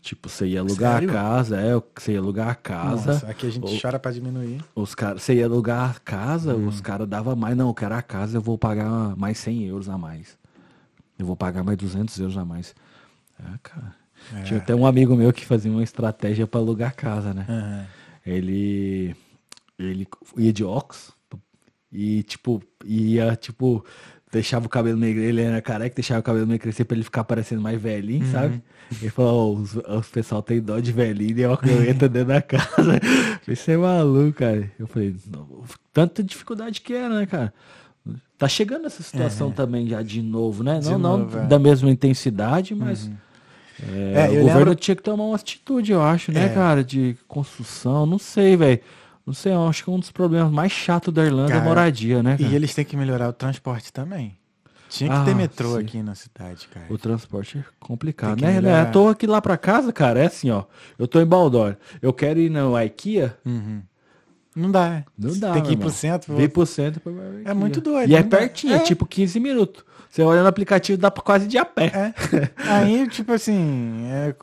Tipo, 0.01 0.28
você 0.28 0.47
ia 0.47 0.61
alugar 0.61 0.94
Sério? 0.94 1.11
a 1.11 1.12
casa, 1.12 1.61
é, 1.61 1.72
você 1.94 2.12
ia 2.12 2.18
alugar 2.20 2.49
a 2.49 2.55
casa. 2.55 3.12
Nossa, 3.12 3.26
aqui 3.28 3.47
a 3.47 3.51
gente 3.51 3.64
ou- 3.66 3.80
chora 3.80 3.99
pra 3.99 4.12
diminuir. 4.12 4.64
Os 4.74 4.94
caras, 4.94 5.22
você 5.22 5.34
ia 5.34 5.47
alugar 5.47 5.90
a 5.97 6.01
casa, 6.01 6.55
Hum. 6.55 6.68
os 6.68 6.80
caras 6.80 7.09
davam 7.09 7.34
mais, 7.34 7.57
não, 7.57 7.68
eu 7.68 7.74
quero 7.74 7.94
a 7.94 8.03
casa, 8.03 8.36
eu 8.38 8.40
vou 8.42 8.57
pagar 8.57 9.16
mais 9.16 9.36
100 9.38 9.64
euros 9.64 9.88
a 9.88 9.99
mais. 9.99 10.38
Eu 11.18 11.26
vou 11.26 11.34
pagar 11.34 11.64
mais 11.64 11.76
200 11.76 12.18
euros 12.20 12.38
a 12.38 12.44
mais. 12.44 12.72
É, 13.40 13.59
cara. 13.62 13.94
É. 14.34 14.42
Tinha 14.42 14.58
até 14.60 14.74
um 14.74 14.86
amigo 14.86 15.14
meu 15.16 15.32
que 15.32 15.44
fazia 15.44 15.70
uma 15.70 15.82
estratégia 15.82 16.46
pra 16.46 16.60
alugar 16.60 16.94
casa, 16.94 17.32
né? 17.34 17.44
Aham. 17.48 17.86
Ele 18.24 19.14
ele 19.78 20.06
ia 20.38 20.52
de 20.52 20.64
óculos 20.64 21.12
e 21.92 22.22
tipo 22.24 22.62
ia 22.84 23.36
tipo 23.36 23.84
deixava 24.32 24.66
o 24.66 24.68
cabelo 24.68 24.98
meio 24.98 25.18
ele 25.20 25.40
era 25.40 25.62
careca, 25.62 25.94
deixava 25.94 26.20
o 26.20 26.22
cabelo 26.22 26.46
meio 26.46 26.58
crescer 26.58 26.84
pra 26.84 26.96
ele 26.96 27.04
ficar 27.04 27.24
parecendo 27.24 27.60
mais 27.62 27.80
velhinho, 27.80 28.24
Uhum. 28.26 28.32
sabe? 28.32 28.62
Ele 29.00 29.10
falou, 29.10 29.56
"Ó, 29.56 29.60
os, 29.60 29.76
os 29.76 30.08
pessoal 30.08 30.42
tem 30.42 30.60
dó 30.60 30.78
de 30.80 30.92
velhinho 30.92 31.38
e 31.38 31.44
óculos 31.44 31.86
entra 31.88 32.08
dentro 32.08 32.28
da 32.28 32.42
casa. 32.42 33.00
Você 33.46 33.72
é 33.72 33.76
maluco, 33.76 34.32
cara. 34.38 34.70
Eu 34.78 34.86
falei, 34.86 35.14
"Não, 35.30 35.46
tanta 35.92 36.22
dificuldade 36.22 36.80
que 36.80 36.92
era, 36.92 37.14
né, 37.20 37.26
cara? 37.26 37.52
Tá 38.38 38.46
chegando 38.48 38.86
essa 38.86 39.02
situação 39.02 39.50
também 39.50 39.88
já 39.88 40.02
de 40.02 40.20
novo, 40.20 40.62
né? 40.62 40.74
Uhum. 40.74 40.80
De 40.80 40.90
não, 40.90 40.98
não 40.98 41.18
novo, 41.18 41.38
é. 41.38 41.46
da 41.46 41.58
mesma 41.58 41.90
intensidade, 41.90 42.74
mas 42.74 43.06
é, 43.06 43.10
É, 43.82 44.28
o 44.30 44.40
governo 44.40 44.58
lembro- 44.58 44.74
tinha 44.74 44.94
que 44.96 45.02
tomar 45.02 45.24
uma 45.24 45.36
atitude, 45.36 45.92
eu 45.92 46.02
acho, 46.02 46.32
né, 46.32 46.46
É. 46.46 46.48
cara, 46.48 46.82
de 46.84 47.16
construção. 47.28 48.06
Não 48.06 48.18
sei, 48.18 48.56
velho. 48.56 48.80
Não 49.26 49.34
sei, 49.34 49.52
eu 49.52 49.66
acho 49.68 49.84
que 49.84 49.90
um 49.90 49.98
dos 49.98 50.10
problemas 50.12 50.50
mais 50.52 50.70
chatos 50.72 51.12
da 51.12 51.24
Irlanda 51.24 51.50
é 51.50 51.54
Cara, 51.54 51.64
a 51.64 51.68
moradia, 51.68 52.22
né, 52.22 52.36
cara? 52.38 52.48
E 52.50 52.54
eles 52.54 52.74
têm 52.74 52.84
que 52.84 52.96
melhorar 52.96 53.28
o 53.28 53.32
transporte 53.32 53.92
também. 53.92 54.36
Tinha 54.88 55.10
que 55.10 55.16
Ah, 55.16 55.24
ter 55.24 55.34
metrô 55.34 55.72
sim. 55.74 55.80
aqui 55.80 56.02
na 56.02 56.14
cidade, 56.14 56.68
cara. 56.68 56.86
O 56.88 56.96
transporte 56.96 57.58
é 57.58 57.64
complicado, 57.80 58.40
né? 58.40 58.46
né? 58.52 58.60
melhorar. 58.60 58.82
À 58.82 58.86
toa 58.86 59.14
que 59.16 59.26
lá 59.26 59.42
pra 59.42 59.56
casa, 59.58 59.92
cara, 59.92 60.20
é 60.20 60.26
assim, 60.26 60.48
ó. 60.50 60.62
Eu 60.96 61.08
tô 61.08 61.20
em 61.20 61.26
Baldor. 61.26 61.74
Eu 62.00 62.12
quero 62.12 62.38
ir 62.38 62.48
no 62.48 62.80
IKEA. 62.80 63.36
Uhum. 63.44 63.82
Não 64.54 64.70
dá, 64.70 64.86
é. 64.88 65.04
Não 65.18 65.36
dá, 65.38 65.52
Tem 65.54 65.62
que 65.64 65.72
ir 65.72 65.76
pro 65.76 65.90
centro. 65.90 66.34
Vir 66.36 66.48
pro 66.50 66.64
centro. 66.64 67.00
pra. 67.00 67.12
É 67.44 67.52
muito 67.52 67.80
doido, 67.80 68.08
E 68.08 68.14
é 68.14 68.22
pertinho, 68.22 68.74
é 68.74 68.76
É. 68.76 68.78
tipo 68.78 69.04
15 69.04 69.38
minutos. 69.40 69.84
Você 70.16 70.22
olha 70.22 70.40
no 70.40 70.48
aplicativo, 70.48 70.96
dá 70.98 71.10
quase 71.10 71.46
de 71.46 71.58
a 71.58 71.64
pé. 71.66 71.92
É. 71.94 72.14
Aí, 72.72 73.06
tipo 73.06 73.32
assim, 73.34 74.06
é 74.10 74.34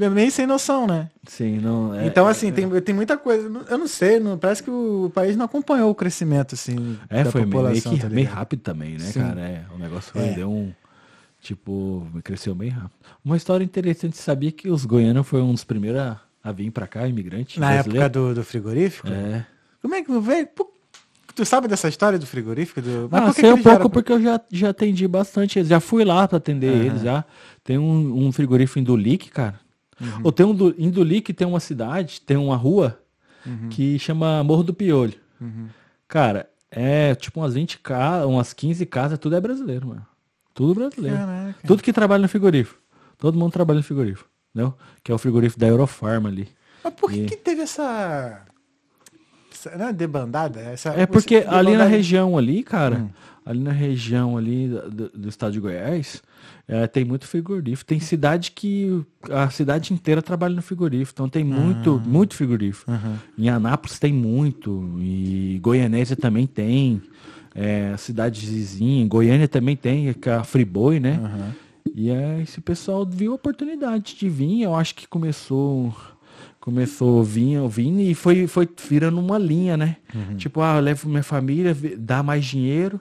é 0.00 0.08
meio 0.08 0.30
sem 0.32 0.46
noção, 0.46 0.86
né? 0.86 1.10
Sim, 1.28 1.58
não. 1.58 1.94
é- 1.94 2.06
então, 2.06 2.26
assim, 2.26 2.50
tem, 2.50 2.66
tem 2.80 2.94
muita 2.94 3.18
coisa. 3.18 3.46
Eu 3.68 3.76
não 3.76 3.86
sei, 3.86 4.18
não, 4.18 4.38
parece 4.38 4.62
que 4.62 4.70
o 4.70 5.10
país 5.14 5.36
não 5.36 5.44
acompanhou 5.44 5.90
o 5.90 5.94
crescimento, 5.94 6.54
assim, 6.54 6.98
É, 7.10 7.22
da 7.22 7.30
foi 7.30 7.42
meio, 7.42 7.52
população. 7.52 7.92
que, 7.94 8.00
tá 8.00 8.08
meio 8.08 8.26
rápido 8.30 8.60
também, 8.60 8.92
né, 8.92 9.00
Sim. 9.00 9.20
cara? 9.20 9.40
É, 9.42 9.64
o 9.74 9.78
negócio 9.78 10.10
foi, 10.10 10.22
É. 10.28 10.32
deu 10.32 10.50
um. 10.50 10.72
Tipo, 11.38 12.06
cresceu 12.24 12.54
bem 12.54 12.70
rápido. 12.70 12.92
Uma 13.22 13.36
história 13.36 13.62
interessante, 13.64 14.16
sabia 14.16 14.50
que 14.52 14.70
os 14.70 14.86
goianos 14.86 15.26
foram 15.28 15.50
um 15.50 15.52
dos 15.52 15.64
primeiros 15.64 16.00
a, 16.00 16.18
a 16.42 16.50
vir 16.52 16.70
pra 16.70 16.86
cá, 16.86 17.06
imigrante? 17.06 17.60
Na 17.60 17.72
brasileiro? 17.72 18.06
época 18.06 18.18
do, 18.20 18.34
do 18.36 18.42
frigorífico? 18.44 19.08
É. 19.08 19.44
Como 19.82 19.94
é 19.94 20.02
que 20.02 20.18
veio? 20.20 20.46
Pô, 20.46 20.71
Tu 21.34 21.44
sabe 21.44 21.66
dessa 21.68 21.88
história 21.88 22.18
do 22.18 22.26
frigorífico? 22.26 22.80
Do... 22.82 23.08
Mas 23.10 23.24
por 23.24 23.34
que 23.34 23.40
sei 23.40 23.52
que 23.52 23.58
um 23.58 23.62
pouco 23.62 23.88
porque 23.90 24.12
eu 24.12 24.20
já, 24.22 24.40
já 24.50 24.68
atendi 24.70 25.06
bastante 25.08 25.58
eles. 25.58 25.68
Já 25.68 25.80
fui 25.80 26.04
lá 26.04 26.26
pra 26.28 26.38
atender 26.38 26.72
Aham. 26.74 26.84
eles 26.84 27.02
já. 27.02 27.24
Tem 27.64 27.78
um, 27.78 28.26
um 28.26 28.32
frigorífico 28.32 28.78
em 28.78 28.82
Dulique, 28.84 29.30
cara. 29.30 29.58
Uhum. 30.00 30.20
Ou 30.24 30.32
tem 30.32 30.44
um 30.44 30.54
du- 30.54 30.74
em 30.76 30.90
Dulique 30.90 31.32
tem 31.32 31.46
uma 31.46 31.60
cidade, 31.60 32.20
tem 32.20 32.36
uma 32.36 32.56
rua 32.56 32.98
Uhum. 33.46 33.68
que 33.70 33.98
chama 33.98 34.42
Morro 34.44 34.62
do 34.62 34.72
Piolho. 34.74 35.14
Cara, 36.06 36.48
é 36.70 37.14
tipo 37.14 37.40
umas 37.40 37.54
20 37.54 37.78
casas, 37.78 38.26
umas 38.28 38.52
15 38.52 38.86
casas, 38.86 39.18
tudo 39.18 39.34
é 39.34 39.40
brasileiro, 39.40 39.88
mano. 39.88 40.06
Tudo 40.54 40.74
brasileiro. 40.74 41.16
Caraca. 41.16 41.66
Tudo 41.66 41.82
que 41.82 41.92
trabalha 41.92 42.22
no 42.22 42.28
frigorífico. 42.28 42.78
Todo 43.18 43.38
mundo 43.38 43.52
trabalha 43.52 43.78
no 43.78 43.82
frigorífico. 43.82 44.28
Entendeu? 44.54 44.74
Que 45.02 45.10
é 45.10 45.14
o 45.14 45.18
frigorífico 45.18 45.58
da 45.58 45.66
Eurofarma 45.66 46.28
ali. 46.28 46.48
Mas 46.84 46.92
por 46.94 47.10
que, 47.10 47.20
E- 47.22 47.26
que 47.26 47.36
teve 47.36 47.62
essa. 47.62 48.42
Não 49.78 49.86
é 49.88 49.92
debandada? 49.92 50.60
Essa, 50.60 50.90
É 50.90 51.06
porque 51.06 51.44
ali 51.46 51.76
na 51.76 51.84
região 51.84 52.36
ali, 52.38 52.62
cara, 52.62 52.96
Hum. 52.98 53.08
ali 53.44 53.60
na 53.60 53.72
região 53.72 54.36
ali 54.36 54.68
do, 54.68 55.08
do 55.10 55.28
estado 55.28 55.52
de 55.52 55.60
Goiás, 55.60 56.22
é, 56.68 56.86
tem 56.86 57.04
muito 57.04 57.26
frigorífico. 57.26 57.86
Tem 57.88 58.00
cidade 58.00 58.52
que 58.52 59.04
a 59.30 59.50
cidade 59.50 59.92
inteira 59.92 60.22
trabalha 60.22 60.54
no 60.54 60.62
frigorífico. 60.62 61.12
Então 61.16 61.28
tem 61.28 61.44
muito, 61.44 62.00
Ah. 62.02 62.08
muito 62.08 62.34
frigorífico. 62.34 62.90
Uhum. 62.90 63.16
Em 63.38 63.48
Anápolis 63.48 63.98
tem 63.98 64.12
muito. 64.12 64.96
E 65.00 65.58
Goianésia 65.62 66.16
também 66.16 66.46
tem. 66.46 67.02
É, 67.54 67.94
cidade 67.98 68.46
vizinha. 68.46 69.02
Em 69.04 69.08
Goiânia 69.08 69.46
também 69.46 69.76
tem, 69.76 70.12
que 70.14 70.28
é 70.28 70.34
a 70.34 70.44
Friboi, 70.44 70.98
né? 70.98 71.20
Uhum. 71.22 71.50
E 71.94 72.10
aí 72.10 72.42
esse 72.42 72.60
pessoal 72.62 73.04
viu 73.04 73.32
a 73.32 73.34
oportunidade 73.34 74.14
de 74.16 74.26
vir, 74.28 74.62
eu 74.62 74.74
acho 74.74 74.94
que 74.94 75.06
começou 75.06 75.94
começou 76.62 77.24
vinha, 77.24 77.66
vindo 77.66 78.00
e 78.00 78.14
foi 78.14 78.46
foi 78.46 78.68
virando 78.88 79.18
uma 79.18 79.36
linha, 79.36 79.76
né? 79.76 79.96
Tipo, 80.36 80.60
ah, 80.62 80.76
eu 80.76 80.80
levo 80.80 81.08
minha 81.08 81.22
família, 81.24 81.76
dá 81.98 82.22
mais 82.22 82.44
dinheiro. 82.44 83.00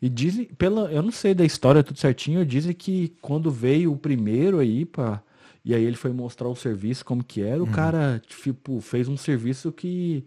E 0.00 0.08
dizem, 0.08 0.44
pela, 0.44 0.82
eu 0.92 1.02
não 1.02 1.10
sei 1.10 1.34
da 1.34 1.44
história 1.44 1.82
tudo 1.82 1.98
certinho, 1.98 2.46
dizem 2.46 2.72
que 2.72 3.12
quando 3.20 3.50
veio 3.50 3.92
o 3.92 3.96
primeiro 3.96 4.60
aí 4.60 4.84
para 4.84 5.20
e 5.64 5.74
aí 5.74 5.82
ele 5.82 5.96
foi 5.96 6.12
mostrar 6.12 6.48
o 6.48 6.54
serviço 6.54 7.04
como 7.04 7.24
que 7.24 7.42
era, 7.42 7.60
o 7.60 7.66
cara 7.66 8.22
tipo 8.28 8.80
fez 8.80 9.08
um 9.08 9.16
serviço 9.16 9.72
que 9.72 10.24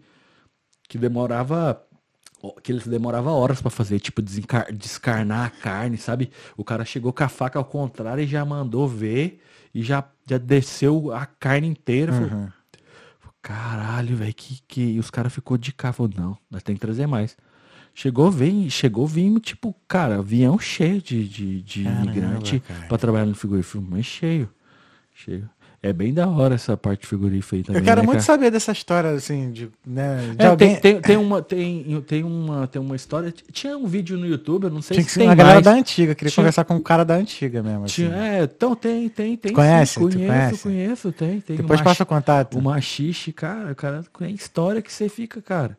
que 0.86 0.98
demorava 0.98 1.82
que 2.62 2.72
eles 2.72 2.86
demorava 2.86 3.30
horas 3.30 3.60
pra 3.62 3.70
fazer, 3.70 4.00
tipo 4.00 4.20
desencar- 4.20 4.70
descarnar 4.72 5.46
a 5.46 5.50
carne, 5.50 5.96
sabe? 5.96 6.30
O 6.58 6.64
cara 6.64 6.84
chegou 6.84 7.10
com 7.12 7.24
a 7.24 7.28
faca 7.28 7.58
ao 7.58 7.64
contrário 7.64 8.22
e 8.22 8.26
já 8.26 8.44
mandou 8.44 8.86
ver 8.88 9.40
e 9.74 9.82
já, 9.82 10.02
já 10.30 10.38
desceu 10.38 11.12
a 11.12 11.26
carne 11.26 11.68
inteira. 11.68 12.12
Falou, 12.12 12.30
Uhum. 12.30 12.48
Caralho, 13.42 14.16
velho, 14.16 14.34
que, 14.34 14.60
que. 14.68 14.80
E 14.82 14.98
os 14.98 15.10
caras 15.10 15.32
ficou 15.32 15.56
de 15.56 15.72
cá. 15.72 15.92
Falou, 15.92 16.12
não, 16.14 16.36
nós 16.50 16.62
tem 16.62 16.74
que 16.74 16.80
trazer 16.80 17.06
mais. 17.06 17.36
Chegou, 17.94 18.30
vem, 18.30 18.68
chegou, 18.70 19.06
vim, 19.06 19.38
tipo, 19.38 19.74
cara, 19.88 20.18
avião 20.18 20.58
cheio 20.58 21.00
de, 21.02 21.26
de, 21.26 21.62
de 21.62 21.84
Caramba, 21.84 22.02
imigrante 22.04 22.60
cara. 22.60 22.86
pra 22.86 22.98
trabalhar 22.98 23.26
no 23.26 23.34
frigorífico, 23.34 23.82
mas 23.88 24.04
cheio. 24.06 24.48
Cheio. 25.14 25.48
É 25.82 25.94
bem 25.94 26.12
da 26.12 26.28
hora 26.28 26.56
essa 26.56 26.76
parte 26.76 27.06
frigorífica 27.06 27.56
aí 27.56 27.62
também. 27.62 27.80
Eu 27.80 27.84
quero 27.84 28.02
né, 28.02 28.06
muito 28.06 28.18
cara? 28.18 28.26
saber 28.26 28.50
dessa 28.50 28.70
história, 28.70 29.10
assim, 29.12 29.50
de, 29.50 29.70
né, 29.86 30.34
de 30.36 30.44
É, 30.44 30.48
alguém... 30.48 30.76
tem, 30.76 30.92
tem, 30.94 31.00
tem 31.00 31.16
uma, 31.16 31.40
tem, 31.40 32.02
tem, 32.06 32.22
uma, 32.22 32.66
tem 32.66 32.82
uma 32.82 32.94
história. 32.94 33.32
Tinha 33.50 33.78
um 33.78 33.86
vídeo 33.86 34.18
no 34.18 34.26
YouTube, 34.26 34.64
eu 34.64 34.70
não 34.70 34.82
sei 34.82 34.96
Tinha 34.96 35.04
que 35.06 35.10
se 35.10 35.18
tem 35.18 35.26
uma 35.28 35.34
galera 35.34 35.54
mais. 35.54 35.64
da 35.64 35.72
antiga, 35.72 36.14
queria 36.14 36.30
Tinha- 36.30 36.42
conversar 36.42 36.64
com 36.64 36.74
um 36.74 36.82
cara 36.82 37.02
da 37.02 37.14
antiga 37.14 37.62
mesmo. 37.62 37.84
assim. 37.84 37.94
Tinha, 37.94 38.14
é, 38.14 38.42
então 38.42 38.76
tem, 38.76 39.08
tem, 39.08 39.36
tem. 39.38 39.52
Conhece? 39.54 39.94
sim, 39.94 40.00
conheço, 40.00 40.18
conhece? 40.26 40.62
conheço, 40.62 41.12
tem. 41.12 41.40
tem 41.40 41.56
Depois 41.56 41.80
passa 41.80 42.02
o 42.02 42.06
contato. 42.06 42.58
O 42.58 42.62
machixe, 42.62 43.32
cara, 43.32 43.72
o 43.72 43.74
cara 43.74 44.04
tem 44.18 44.34
história 44.34 44.82
que 44.82 44.92
você 44.92 45.08
fica, 45.08 45.40
cara. 45.40 45.78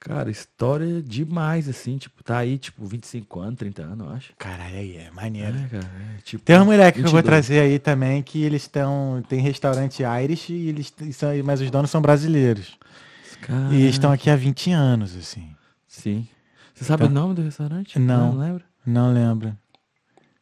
Cara, 0.00 0.30
história 0.30 1.02
demais, 1.02 1.68
assim, 1.68 1.98
tipo, 1.98 2.22
tá 2.22 2.38
aí, 2.38 2.56
tipo, 2.56 2.86
25 2.86 3.40
anos, 3.40 3.58
30 3.58 3.82
anos, 3.82 4.06
eu 4.06 4.12
acho. 4.12 4.32
Caralho, 4.38 4.76
aí 4.76 4.96
é 4.96 5.10
maneiro. 5.10 5.58
É, 5.58 5.66
cara, 5.68 5.84
é, 6.16 6.22
tipo, 6.22 6.44
Tem 6.44 6.54
uma 6.56 6.64
mulher 6.66 6.92
que 6.92 7.00
eu 7.00 7.04
vou 7.04 7.14
22. 7.20 7.24
trazer 7.24 7.60
aí 7.60 7.78
também, 7.80 8.22
que 8.22 8.42
eles 8.42 8.62
estão. 8.62 9.20
Tem 9.28 9.40
restaurante 9.40 10.02
Irish, 10.04 10.50
e 10.50 10.68
eles 10.68 10.94
são, 11.12 11.30
mas 11.44 11.60
os 11.60 11.70
donos 11.70 11.90
são 11.90 12.00
brasileiros. 12.00 12.78
E 13.72 13.88
estão 13.88 14.12
aqui 14.12 14.30
há 14.30 14.36
20 14.36 14.70
anos, 14.70 15.16
assim. 15.16 15.54
Sim. 15.86 16.26
Você 16.74 16.84
sabe 16.84 17.02
Tá. 17.04 17.08
o 17.08 17.12
nome 17.12 17.34
do 17.34 17.42
restaurante? 17.42 17.98
Não. 17.98 18.32
Não 18.34 18.38
lembra? 18.38 18.64
Não 18.86 19.12
lembro. 19.12 19.56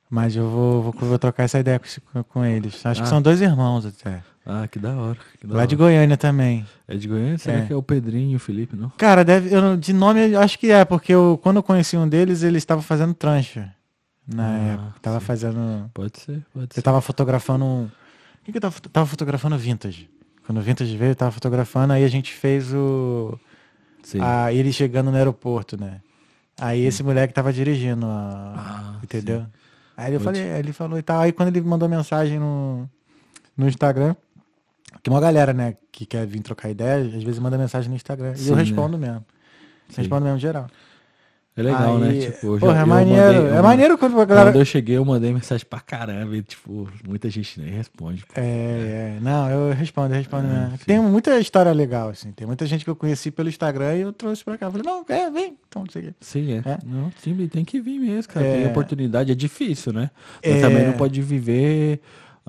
Mas 0.08 0.36
eu 0.36 0.48
vou, 0.50 0.82
vou, 0.82 0.92
vou 0.92 1.18
trocar 1.18 1.44
essa 1.44 1.58
ideia 1.58 1.80
com, 2.12 2.22
com 2.24 2.44
eles. 2.44 2.84
Acho 2.84 3.00
que 3.00 3.06
Ah. 3.06 3.10
são 3.10 3.22
dois 3.22 3.40
irmãos 3.40 3.86
até. 3.86 4.22
Ah, 4.48 4.68
que 4.68 4.78
da 4.78 4.94
hora. 4.94 5.18
que 5.40 5.46
da 5.46 5.54
Lá 5.54 5.58
hora. 5.60 5.66
de 5.66 5.74
Goiânia 5.74 6.16
também. 6.16 6.64
É 6.86 6.96
de 6.96 7.08
Goiânia? 7.08 7.36
Será 7.36 7.58
É. 7.58 7.66
que 7.66 7.72
é 7.72 7.76
o 7.76 7.82
Pedrinho 7.82 8.32
e 8.32 8.36
o 8.36 8.38
Felipe, 8.38 8.76
não? 8.76 8.90
Cara, 8.90 9.24
deve, 9.24 9.52
eu, 9.52 9.76
de 9.76 9.92
nome 9.92 10.30
eu 10.30 10.40
acho 10.40 10.56
que 10.58 10.70
é, 10.70 10.84
porque 10.84 11.12
eu, 11.12 11.38
quando 11.42 11.56
eu 11.56 11.62
conheci 11.64 11.96
um 11.96 12.08
deles, 12.08 12.42
ele 12.44 12.56
estava 12.58 12.80
fazendo 12.80 13.12
trancha. 13.12 13.72
Na 14.26 14.46
Ah, 14.48 14.58
época. 14.74 14.94
Tava 15.02 15.20
sim. 15.20 15.26
fazendo. 15.26 15.90
Pode 15.92 16.18
ser, 16.20 16.42
pode 16.54 16.66
Eu 16.70 16.74
ser. 16.74 16.82
tava 16.82 17.00
fotografando 17.00 17.64
um. 17.64 17.84
O 17.84 17.90
que, 18.44 18.52
que 18.52 18.58
eu 18.58 18.62
tava, 18.62 18.74
tava 18.92 19.06
fotografando 19.06 19.58
vintage? 19.58 20.08
Quando 20.46 20.58
o 20.58 20.62
vintage 20.62 20.96
veio, 20.96 21.10
eu 21.10 21.16
tava 21.16 21.32
fotografando, 21.32 21.92
aí 21.92 22.04
a 22.04 22.08
gente 22.08 22.32
fez 22.32 22.72
o. 22.72 23.38
Sim. 24.04 24.20
A, 24.20 24.52
ele 24.52 24.72
chegando 24.72 25.10
no 25.10 25.16
aeroporto, 25.16 25.76
né? 25.80 26.00
Aí 26.60 26.84
esse 26.84 27.02
moleque 27.02 27.34
tava 27.34 27.52
dirigindo, 27.52 28.06
a, 28.06 28.54
Ah, 28.56 29.00
entendeu? 29.02 29.44
Aí 29.96 30.14
eu 30.14 30.20
Pode. 30.20 30.38
falei, 30.38 30.58
ele 30.58 30.72
falou 30.72 30.98
e 30.98 31.02
tal. 31.02 31.20
Aí 31.20 31.32
quando 31.32 31.48
ele 31.48 31.60
mandou 31.60 31.88
mensagem 31.88 32.38
no, 32.38 32.88
no 33.56 33.68
Instagram, 33.68 34.14
que 35.02 35.10
uma 35.10 35.20
galera, 35.20 35.52
né, 35.52 35.76
que 35.92 36.04
quer 36.06 36.26
vir 36.26 36.40
trocar 36.40 36.68
ideia, 36.70 37.04
às 37.04 37.22
vezes 37.22 37.38
manda 37.38 37.56
mensagem 37.58 37.88
no 37.90 37.96
Instagram. 37.96 38.32
e 38.32 38.38
Sim, 38.38 38.50
eu 38.50 38.56
né? 38.56 38.62
respondo 38.62 38.98
mesmo. 38.98 39.24
Sim. 39.88 39.94
Respondo 40.02 40.24
mesmo 40.24 40.38
geral. 40.38 40.66
É 41.58 41.62
legal, 41.62 41.96
Aí, 41.96 42.18
né? 42.18 42.26
Tipo, 42.26 42.46
eu 42.56 42.58
porra, 42.58 42.74
já- 42.74 42.78
é 42.80 42.82
eu 42.82 42.86
maneiro. 42.86 43.22
mandei- 43.38 43.52
é 43.54 43.58
eu- 43.58 43.62
maneiro 43.62 43.96
quando 43.96 44.20
a 44.20 44.24
galera. 44.26 44.50
Quando 44.50 44.58
eu 44.60 44.64
cheguei, 44.66 44.96
eu 44.98 45.04
mandei 45.06 45.32
mensagem 45.32 45.64
pra 45.66 45.80
caramba. 45.80 46.36
E, 46.36 46.42
tipo, 46.42 46.86
muita 47.08 47.30
gente 47.30 47.58
nem 47.58 47.70
responde. 47.72 48.26
pô. 48.26 48.34
É, 48.38 48.42
é, 49.16 49.18
não, 49.22 49.48
eu 49.48 49.72
respondo, 49.72 50.12
eu 50.12 50.18
respondo 50.18 50.46
É. 50.48 50.72
Tem 50.84 51.00
muita 51.00 51.38
história 51.40 51.72
legal, 51.72 52.10
assim. 52.10 52.30
Tem 52.30 52.46
muita 52.46 52.66
gente 52.66 52.84
que 52.84 52.90
eu 52.90 52.94
conheci 52.96 53.30
pelo 53.30 53.48
Instagram 53.48 53.94
e 53.96 54.00
eu 54.02 54.12
trouxe 54.12 54.44
pra 54.44 54.58
cá. 54.58 54.70
Falei, 54.70 54.84
não, 54.84 55.02
é, 55.08 55.30
vem. 55.30 55.56
Então, 55.66 55.82
não 55.84 55.90
sei 55.90 56.02
o 56.02 56.04
quê. 56.08 56.14
Sim, 56.20 56.52
é. 56.52 56.56
É. 56.58 56.78
Não, 56.84 57.10
sim, 57.22 57.34
tem 57.50 57.64
que 57.64 57.80
vir 57.80 57.98
mesmo, 58.00 58.30
cara. 58.34 58.44
É. 58.44 58.56
Tem 58.58 58.66
oportunidade, 58.66 59.32
é 59.32 59.34
difícil, 59.34 59.94
né? 59.94 60.10
Mas 60.44 60.56
É. 60.56 60.60
também 60.60 60.84
não 60.86 60.92
pode 60.92 61.22
viver, 61.22 62.02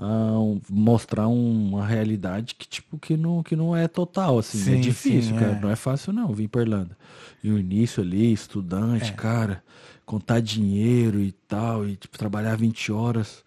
um- 0.06 0.60
mostrar 0.70 1.26
um- 1.28 1.68
uma 1.70 1.84
realidade 1.86 2.54
que, 2.54 2.66
tipo, 2.68 2.98
que 2.98 3.16
não, 3.16 3.42
que 3.42 3.56
não 3.56 3.74
é 3.76 3.88
total, 3.88 4.38
assim. 4.38 4.58
Sim, 4.58 4.76
é 4.76 4.80
difícil, 4.80 5.34
sim, 5.34 5.38
cara. 5.40 5.52
é. 5.52 5.60
Não 5.60 5.70
é 5.70 5.76
fácil, 5.76 6.12
não, 6.12 6.32
vir 6.32 6.48
pra 6.48 6.62
Irlanda. 6.62 6.96
E 7.42 7.50
o 7.50 7.58
início 7.58 8.02
ali, 8.02 8.32
estudante, 8.32 9.10
É. 9.10 9.14
cara, 9.14 9.62
contar 10.06 10.40
dinheiro 10.40 11.20
e 11.20 11.32
tal, 11.32 11.86
e, 11.86 11.96
tipo, 11.96 12.16
trabalhar 12.18 12.56
20 12.56 12.90
horas. 12.92 13.42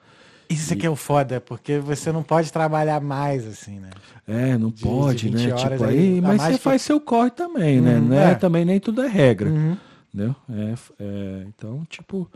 Isso 0.49 0.73
aqui 0.73 0.85
é 0.85 0.89
o 0.89 0.97
foda, 0.97 1.39
porque 1.39 1.79
você 1.79 2.11
não 2.11 2.21
pode 2.23 2.51
trabalhar 2.51 2.99
mais, 2.99 3.47
assim, 3.47 3.79
né? 3.79 3.89
É, 4.27 4.57
não 4.57 4.69
De- 4.69 4.83
pode, 4.83 5.29
de 5.29 5.37
20 5.37 5.47
né? 5.47 5.55
Tipo, 5.55 5.83
aí, 5.85 6.19
mas 6.19 6.41
você 6.41 6.51
que- 6.53 6.57
faz 6.57 6.81
seu 6.81 6.99
corre 6.99 7.31
também, 7.31 7.79
né? 7.79 7.97
Uhum, 7.97 8.13
é, 8.13 8.31
é. 8.31 8.35
também 8.35 8.65
nem 8.65 8.77
tudo 8.77 9.01
é 9.01 9.07
regra. 9.07 9.49
Uhum. 9.49 9.77
Entendeu? 10.13 10.35
É, 10.49 10.73
é, 10.99 11.45
então, 11.47 11.85
tipo, 11.89 12.29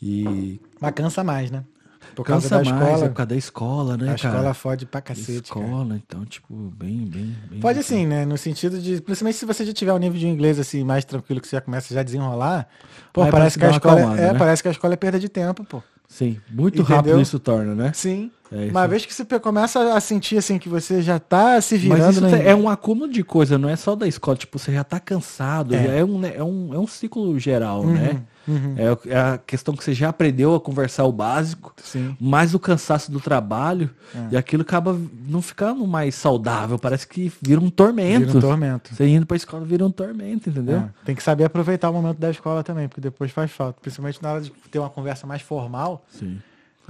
e 0.00 0.60
Mas 0.80 0.94
cansa 0.94 1.24
mais, 1.24 1.50
né? 1.50 1.64
Por 2.14 2.24
causa 2.24 2.48
cansa 2.48 2.64
da 2.64 2.70
mais, 2.70 2.84
escola. 2.88 3.04
é 3.04 3.08
por 3.08 3.14
causa 3.14 3.28
da 3.28 3.36
escola, 3.36 3.96
né, 3.96 4.12
a 4.12 4.16
cara? 4.16 4.34
escola 4.34 4.54
fode 4.54 4.86
pra 4.86 5.00
cacete, 5.00 5.52
cara. 5.52 5.66
escola, 5.66 5.96
então, 5.96 6.24
tipo, 6.24 6.54
bem, 6.54 7.06
bem, 7.06 7.36
bem. 7.50 7.60
Pode 7.60 7.78
assim, 7.78 8.06
né? 8.06 8.24
No 8.24 8.36
sentido 8.36 8.78
de, 8.80 9.00
principalmente 9.00 9.36
se 9.36 9.46
você 9.46 9.64
já 9.64 9.72
tiver 9.72 9.92
um 9.92 9.98
nível 9.98 10.18
de 10.18 10.26
inglês 10.26 10.58
assim 10.58 10.84
mais 10.84 11.04
tranquilo 11.04 11.40
que 11.40 11.48
você 11.48 11.56
já 11.56 11.60
começa 11.60 11.92
já 11.94 12.00
a 12.00 12.02
desenrolar, 12.02 12.68
pô, 13.12 13.22
Aí 13.22 13.30
parece 13.30 13.58
que 13.58 13.64
a 13.64 13.70
escola 13.70 13.94
acalmada, 14.00 14.22
é, 14.22 14.32
né? 14.32 14.38
parece 14.38 14.62
que 14.62 14.68
a 14.68 14.72
escola 14.72 14.94
é 14.94 14.96
perda 14.96 15.18
de 15.20 15.28
tempo, 15.28 15.64
pô. 15.64 15.82
Sim, 16.08 16.40
muito 16.50 16.80
Entendeu? 16.80 16.96
rápido 16.96 17.20
isso 17.20 17.38
torna, 17.38 17.74
né? 17.74 17.92
Sim. 17.94 18.30
É. 18.50 18.70
Uma 18.70 18.86
vez 18.88 19.04
que 19.04 19.12
você 19.14 19.24
começa 19.38 19.94
a 19.94 20.00
sentir 20.00 20.38
assim 20.38 20.58
que 20.58 20.68
você 20.68 21.02
já 21.02 21.18
tá 21.18 21.60
se 21.60 21.74
Mas 21.74 21.82
virando 21.82 22.10
isso 22.12 22.20
no 22.22 22.34
é 22.36 22.54
um 22.54 22.68
acúmulo 22.68 23.10
de 23.10 23.22
coisa, 23.22 23.58
não 23.58 23.68
é 23.68 23.76
só 23.76 23.94
da 23.94 24.06
escola. 24.08 24.36
Tipo, 24.36 24.58
você 24.58 24.72
já 24.72 24.82
tá 24.84 24.98
cansado, 24.98 25.74
É. 25.74 25.84
já 25.84 25.92
é 25.92 26.04
um, 26.04 26.18
né, 26.18 26.32
é 26.34 26.42
um, 26.42 26.72
é 26.74 26.78
um 26.78 26.86
ciclo 26.86 27.38
geral, 27.38 27.82
Uhum, 27.82 27.92
né? 27.92 28.22
uhum. 28.46 28.74
É, 28.76 28.92
o- 28.92 28.98
é 29.06 29.16
a 29.18 29.38
questão 29.38 29.74
que 29.74 29.84
você 29.84 29.92
já 29.92 30.08
aprendeu 30.08 30.54
a 30.54 30.60
conversar 30.60 31.04
o 31.04 31.12
básico, 31.12 31.74
Sim. 31.82 32.16
mais 32.18 32.54
o 32.54 32.58
cansaço 32.58 33.12
do 33.12 33.20
trabalho, 33.20 33.90
É. 34.14 34.28
e 34.32 34.36
aquilo 34.36 34.62
acaba 34.62 34.98
não 35.28 35.42
ficando 35.42 35.86
mais 35.86 36.14
saudável, 36.14 36.78
parece 36.78 37.06
que 37.06 37.30
vira 37.42 37.60
um 37.60 37.68
tormento. 37.68 38.26
Vira 38.28 38.38
um 38.38 38.40
tormento. 38.40 38.94
Você 38.94 39.06
indo 39.06 39.26
pra 39.26 39.36
escola 39.36 39.64
vira 39.64 39.84
um 39.84 39.90
tormento, 39.90 40.48
entendeu? 40.48 40.78
É, 40.78 40.88
Tem 41.04 41.14
que 41.14 41.22
saber 41.22 41.44
aproveitar 41.44 41.90
o 41.90 41.92
momento 41.92 42.18
da 42.18 42.30
escola 42.30 42.64
também, 42.64 42.88
porque 42.88 43.00
depois 43.02 43.30
faz 43.30 43.50
falta. 43.50 43.78
Principalmente 43.80 44.22
na 44.22 44.32
hora 44.32 44.40
de 44.40 44.50
ter 44.70 44.78
uma 44.78 44.88
conversa 44.90 45.26
mais 45.26 45.42
formal. 45.42 46.04
Sim. 46.08 46.38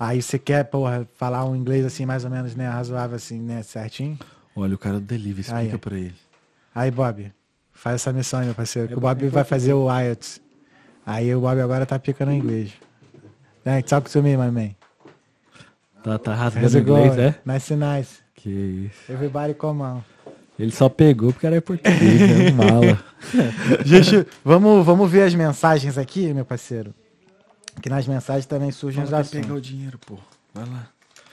Aí 0.01 0.22
você 0.22 0.38
quer, 0.38 0.62
porra, 0.62 1.05
falar 1.16 1.44
um 1.44 1.57
inglês 1.57 1.84
assim, 1.84 2.07
mais 2.07 2.24
ou 2.24 2.30
menos, 2.30 2.55
né, 2.55 2.68
razoável 2.68 3.16
assim, 3.16 3.40
né, 3.40 3.64
certinho. 3.64 4.16
Olha, 4.55 4.76
o 4.76 4.78
cara 4.78 5.01
do 5.01 5.01
delivery, 5.01 5.40
explica 5.40 5.72
Aí, 5.74 5.78
pra 5.78 5.96
ele. 5.96 6.14
Aí, 6.72 6.88
Bob, 6.88 7.32
faz 7.72 7.96
essa 7.96 8.12
missão 8.12 8.38
aí, 8.38 8.46
meu 8.46 8.55
parceiro, 8.55 8.86
que 8.86 8.94
o 8.94 9.01
Bob 9.01 9.26
vai 9.26 9.42
fazer 9.42 9.74
o 9.74 9.88
IELTS. 9.90 10.40
Aí 11.05 11.34
o 11.34 11.40
Bob 11.40 11.61
agora 11.61 11.84
tá 11.84 11.99
picando 11.99 12.30
inglês. 12.30 12.70
Né, 13.64 13.82
talk 13.82 14.09
to 14.09 14.22
me, 14.22 14.36
my 14.36 14.53
man. 14.53 14.70
Tá, 16.05 16.16
tá 16.16 16.32
rasgando 16.32 16.78
inglês, 16.78 17.16
going? 17.16 17.20
é? 17.20 17.34
Nice, 17.44 17.74
nice. 17.74 18.18
Que 18.36 18.51
isso. 18.51 19.12
Everybody 19.12 19.55
come 19.55 19.82
on. 19.82 20.01
Ele 20.57 20.70
só 20.70 20.88
pegou 20.88 21.32
porque 21.32 21.46
era 21.46 21.61
português, 21.61 22.20
né? 22.20 22.51
Mala. 22.53 23.05
Gente, 23.84 24.24
vamos, 24.44 24.86
vamos 24.86 25.11
ver 25.11 25.22
as 25.22 25.34
mensagens 25.34 25.99
aqui, 25.99 26.32
meu 26.32 26.44
parceiro. 26.44 26.94
Que 27.83 27.89
nas 27.89 28.07
mensagens 28.07 28.47
também 28.47 28.70
surgem 28.72 29.03
os 29.05 29.11
pra 29.11 29.22
pegar 29.24 29.39
assuntos. 29.41 29.57
o 29.59 29.61
dinheiro, 29.61 29.99
pô. 29.99 30.18
Vai 30.53 30.64
lá. 30.68 30.89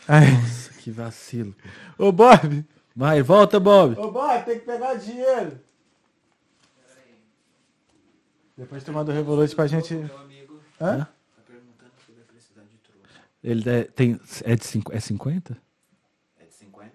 Ai. 0.07 0.31
Nossa, 0.31 0.73
que 0.73 0.91
vacilo. 0.91 1.55
pô. 1.97 2.05
Ô, 2.07 2.11
Bob! 2.11 2.65
Vai, 2.95 3.21
volta, 3.21 3.59
Bob. 3.59 3.97
Ô, 3.99 4.11
Bob, 4.11 4.45
tem 4.45 4.59
que 4.59 4.65
pegar 4.65 4.95
o 4.95 4.99
dinheiro. 4.99 5.59
Depois 8.57 8.83
tu 8.83 8.93
manda 8.93 9.11
o 9.11 9.15
Revolut 9.15 9.53
pra 9.55 9.67
gente... 9.67 9.93
Hã? 10.79 11.07
Ele 13.43 13.69
é, 13.69 13.83
tem, 13.83 14.19
é 14.43 14.55
de 14.55 14.65
cinco, 14.65 14.91
é 14.95 14.99
50? 14.99 15.55
É 16.39 16.45
de 16.45 16.53
50? 16.53 16.91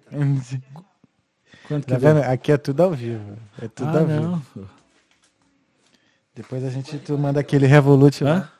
Quanto 1.68 1.86
que 1.86 1.92
Tá 1.92 1.98
deu? 1.98 2.14
vendo? 2.14 2.24
Aqui 2.24 2.50
é 2.50 2.56
tudo 2.56 2.82
ao 2.82 2.90
vivo. 2.92 3.36
É 3.62 3.68
tudo 3.68 3.88
Ah, 3.96 4.00
ao 4.00 4.06
vivo. 4.06 4.20
não. 4.56 4.68
Depois 6.34 6.64
a 6.64 6.70
gente 6.70 6.98
tu 6.98 7.16
manda 7.18 7.38
aquele 7.38 7.66
Revolut 7.66 8.24
Hã? 8.24 8.38
lá. 8.38 8.52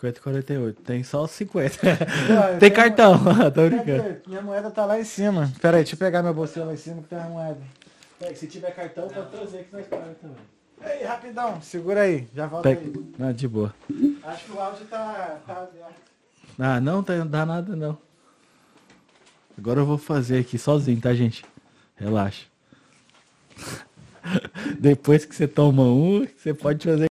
50 0.00 0.18
e 0.18 0.22
48. 0.22 0.82
Tem 0.82 1.02
só 1.04 1.26
50. 1.26 1.78
Pô, 1.78 1.86
Tem 2.58 2.70
cartão. 2.70 3.18
Tô 3.54 3.68
brincando. 3.68 4.16
Minha 4.26 4.40
moeda 4.42 4.70
tá 4.70 4.86
lá 4.86 4.98
em 4.98 5.04
cima. 5.04 5.52
Pera 5.60 5.76
aí, 5.76 5.82
deixa 5.82 5.94
eu 5.94 5.98
pegar 5.98 6.22
minha 6.22 6.32
bolsinha 6.32 6.64
lá 6.64 6.72
em 6.72 6.76
cima 6.76 7.02
que 7.02 7.08
tem 7.08 7.18
a 7.18 7.24
moeda. 7.24 7.60
Peraí, 8.18 8.34
se 8.36 8.46
tiver 8.46 8.70
cartão, 8.72 9.08
pode 9.08 9.30
trazer 9.30 9.64
que 9.64 9.72
nós 9.76 9.86
pagamos 9.86 10.16
também. 10.18 10.36
Ei, 10.82 11.04
rapidão, 11.04 11.60
segura 11.60 12.00
aí, 12.02 12.26
já 12.34 12.46
volta 12.46 12.68
Pega- 12.70 12.80
aí. 12.80 13.28
Ah, 13.28 13.32
de 13.32 13.46
boa. 13.46 13.74
Acho 14.24 14.44
que 14.46 14.52
o 14.52 14.60
áudio 14.60 14.86
tá, 14.86 15.38
tá 15.46 15.52
aberto. 15.58 15.94
Ah, 16.58 16.80
não 16.80 17.02
tem- 17.02 17.26
dá 17.26 17.44
nada 17.44 17.76
não. 17.76 17.98
Agora 19.58 19.80
eu 19.80 19.86
vou 19.86 19.98
fazer 19.98 20.38
aqui 20.40 20.58
sozinho, 20.58 20.98
tá, 21.00 21.12
gente? 21.12 21.44
Relaxa. 21.96 22.46
Depois 24.80 25.26
que 25.26 25.34
você 25.34 25.46
toma 25.46 25.82
um, 25.82 26.26
você 26.36 26.54
pode 26.54 26.86
fazer. 26.86 27.09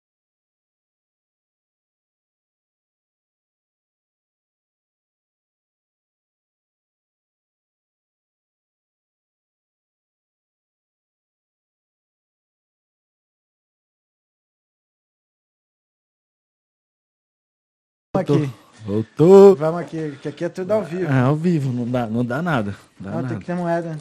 Vamos 18.34 18.47
aqui, 18.47 18.53
Voltou. 18.86 19.55
vamos 19.55 19.82
aqui, 19.82 20.17
que 20.21 20.27
aqui 20.27 20.45
é 20.45 20.49
tudo 20.49 20.71
ao 20.71 20.84
vivo. 20.84 21.07
Ah, 21.09 21.23
ao 21.23 21.36
vivo, 21.36 21.71
não 21.71 21.89
dá, 21.89 22.07
não 22.07 22.25
dá 22.25 22.41
nada. 22.41 22.75
Dá 22.99 23.11
Não, 23.11 23.17
tem 23.19 23.27
nada. 23.29 23.39
que 23.39 23.45
ter 23.45 23.55
moeda. 23.55 23.97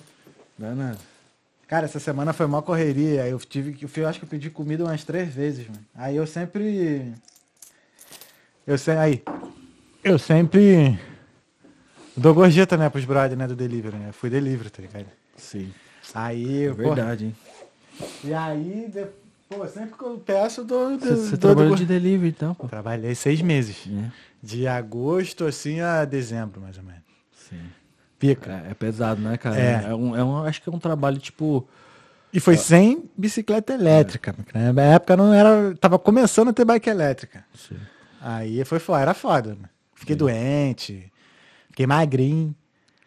Dá 0.59 0.74
nada. 0.74 0.99
Cara, 1.68 1.85
essa 1.85 2.01
semana 2.01 2.33
foi 2.33 2.47
uma 2.47 2.62
correria. 2.62 3.26
Eu 3.28 3.39
tive 3.39 3.72
que. 3.72 3.87
Eu 4.01 4.09
acho 4.09 4.18
que 4.18 4.24
eu 4.24 4.28
pedi 4.28 4.51
comida 4.51 4.85
umas 4.85 5.05
três 5.05 5.33
vezes, 5.33 5.66
mano. 5.68 5.85
Aí 5.95 6.16
eu 6.16 6.26
sempre. 6.26 7.12
Eu 8.66 8.76
sei. 8.78 8.97
Aí. 8.97 9.22
Eu 10.03 10.18
sempre. 10.18 10.99
Dou 12.16 12.35
gorjeta, 12.35 12.76
né, 12.76 12.89
pros 12.91 13.05
brother, 13.05 13.37
né, 13.39 13.47
do 13.47 13.55
delivery, 13.55 13.97
né? 13.97 14.09
Eu 14.09 14.12
fui 14.12 14.28
delivery, 14.28 14.68
tá 14.70 14.83
ligado? 14.83 15.07
Sim. 15.37 15.72
Aí, 16.14 16.64
É 16.64 16.72
verdade, 16.72 17.26
hein? 17.26 17.37
E 18.24 18.35
aí, 18.35 18.91
de- 18.93 19.07
pô, 19.51 19.66
sempre 19.66 19.98
que 19.98 20.05
eu 20.05 20.18
peço, 20.18 20.61
eu 20.61 20.64
dou. 20.64 20.98
Você, 20.98 21.07
dou- 21.07 21.16
você 21.16 21.30
dou- 21.30 21.38
trabalhou 21.38 21.68
dou- 21.70 21.76
de 21.76 21.86
delivery 21.86 22.28
então, 22.28 22.55
pô? 22.55 22.68
Trabalhei 22.68 23.14
seis 23.14 23.42
meses. 23.42 23.86
É, 23.88 24.11
De 24.42 24.66
agosto, 24.66 25.44
assim, 25.44 25.80
a 25.80 26.05
dezembro, 26.05 26.61
mais 26.61 26.78
ou 26.78 26.84
menos. 26.84 27.03
sim. 27.32 27.61
Pica. 28.18 28.62
É, 28.66 28.70
é 28.72 28.74
pesado, 28.74 29.20
né, 29.20 29.36
cara? 29.38 29.59
É. 29.59 29.84
É. 29.88 29.94
um, 29.94 30.14
é 30.14 30.22
um, 30.22 30.44
acho 30.44 30.61
que 30.62 30.68
é 30.68 30.72
um 30.72 30.78
trabalho, 30.78 31.18
tipo. 31.18 31.66
E 32.32 32.38
foi 32.38 32.57
sem 32.57 33.11
bicicleta 33.16 33.72
elétrica. 33.72 34.32
porque 34.34 34.57
Na 34.57 34.82
época 34.82 35.16
não 35.16 35.32
era. 35.32 35.74
Tava 35.80 35.98
começando 35.98 36.48
a 36.48 36.53
ter 36.53 36.64
bike 36.66 36.88
elétrica. 36.90 37.44
Sim. 37.55 37.76
Aí 38.20 38.62
foi 38.64 38.78
foda, 38.78 39.01
era 39.01 39.14
foda. 39.14 39.55
né? 39.55 39.68
Fiquei 39.94 40.14
doente, 40.14 41.11
fiquei 41.70 41.86
magrinho. 41.86 42.55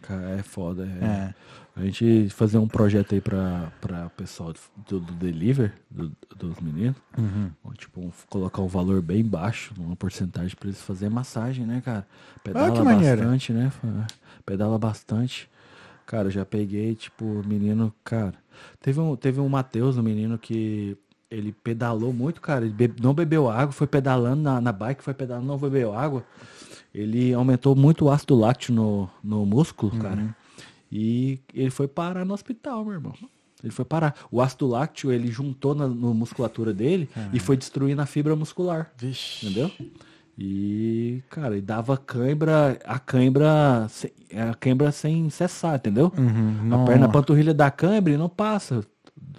Cara, 0.01 0.31
é 0.39 0.43
foda. 0.43 0.83
é. 1.01 1.33
A 1.75 1.81
gente 1.83 2.29
fazer 2.29 2.59
um 2.59 2.67
projeto 2.67 3.15
aí 3.15 3.21
pra, 3.21 3.71
pra 3.81 4.07
pessoal 4.11 4.53
do, 4.87 4.99
do 4.99 5.13
deliver, 5.13 5.73
do- 5.89 6.11
dos 6.37 6.59
meninos. 6.59 6.95
Ou, 7.63 7.73
Tipo, 7.73 8.01
um- 8.01 8.11
colocar 8.29 8.61
um 8.61 8.67
valor 8.67 9.01
bem 9.01 9.23
baixo, 9.25 9.73
uma 9.77 9.95
porcentagem 9.95 10.55
pra 10.55 10.69
eles 10.69 10.81
fazerem 10.81 11.13
massagem, 11.13 11.65
né, 11.65 11.81
cara? 11.83 12.05
Pedala 12.43 12.67
Ah, 12.67 12.71
que 12.71 12.77
bastante, 13.23 13.53
né? 13.53 13.71
Pedala 14.45 14.77
bastante. 14.77 15.49
Cara, 16.05 16.29
já 16.29 16.45
peguei, 16.45 16.93
tipo, 16.93 17.25
menino, 17.47 17.91
cara. 18.03 18.35
Teve 18.79 18.99
um, 18.99 19.15
teve 19.15 19.39
um 19.41 19.49
Matheus, 19.49 19.97
um 19.97 20.03
menino 20.03 20.37
que 20.37 20.95
ele 21.31 21.51
pedalou 21.63 22.13
muito, 22.13 22.39
cara. 22.39 22.65
Ele 22.65 22.73
be- 22.73 23.01
não 23.01 23.15
bebeu 23.15 23.49
água, 23.49 23.71
foi 23.71 23.87
pedalando 23.87 24.43
na, 24.43 24.61
na 24.61 24.71
bike, 24.71 25.01
foi 25.03 25.15
pedalando, 25.15 25.47
não 25.47 25.57
bebeu 25.57 25.91
água. 25.97 26.23
Ele 26.93 27.33
aumentou 27.33 27.75
muito 27.75 28.05
o 28.05 28.11
ácido 28.11 28.35
lácteo 28.35 28.75
no, 28.75 29.09
no 29.23 29.43
músculo, 29.43 29.91
cara. 29.97 30.35
E 30.95 31.39
ele 31.53 31.71
foi 31.71 31.87
parar 31.87 32.23
no 32.23 32.33
hospital, 32.35 32.85
meu 32.85 32.93
irmão. 32.93 33.13
Ele 33.63 33.71
foi 33.71 33.83
parar. 33.85 34.13
O 34.29 34.41
ácido 34.41 34.67
lácteo, 34.67 35.11
ele 35.11 35.31
juntou 35.31 35.73
na 35.73 35.87
musculatura 35.87 36.71
dele 36.73 37.09
e 37.33 37.39
foi 37.39 37.57
destruindo 37.57 37.99
a 38.01 38.05
fibra 38.05 38.35
muscular. 38.35 38.91
Vixe. 38.97 39.45
Entendeu? 39.45 39.71
E, 40.37 41.21
cara, 41.29 41.57
e 41.57 41.61
dava 41.61 41.95
cãibra, 41.95 42.79
a 42.85 42.97
cãibra, 42.99 43.87
sem- 43.89 44.11
a 44.35 44.53
cãibra 44.55 44.91
sem 44.91 45.29
cessar, 45.29 45.75
entendeu? 45.75 46.11
Uhum, 46.17 46.73
A 46.73 46.85
perna, 46.85 47.05
a 47.05 47.09
panturrilha 47.09 47.53
da 47.53 47.69
cãibra 47.69 48.17
não 48.17 48.27
passa. 48.29 48.83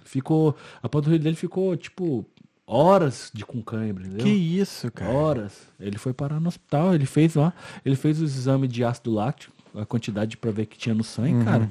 Ficou, 0.04 0.54
a 0.82 0.88
panturrilha 0.88 1.22
dele 1.24 1.36
ficou, 1.36 1.76
tipo, 1.76 2.24
horas 2.66 3.30
de 3.34 3.44
com 3.44 3.60
cãibra, 3.60 4.06
entendeu? 4.06 4.24
Que 4.24 4.30
isso, 4.32 4.90
cara. 4.92 5.10
Horas. 5.12 5.52
Ele 5.80 5.98
foi 5.98 6.12
parar 6.12 6.38
no 6.40 6.46
hospital, 6.48 6.94
ele 6.94 7.06
fez 7.06 7.34
lá, 7.34 7.52
ele 7.84 7.96
fez 7.96 8.20
os 8.20 8.36
exames 8.36 8.68
de 8.68 8.84
ácido 8.84 9.10
láctico, 9.12 9.53
a 9.74 9.84
quantidade 9.86 10.36
pra 10.36 10.50
ver 10.50 10.66
que 10.66 10.76
tinha 10.78 10.94
no 10.94 11.04
sangue, 11.04 11.44
cara. 11.44 11.70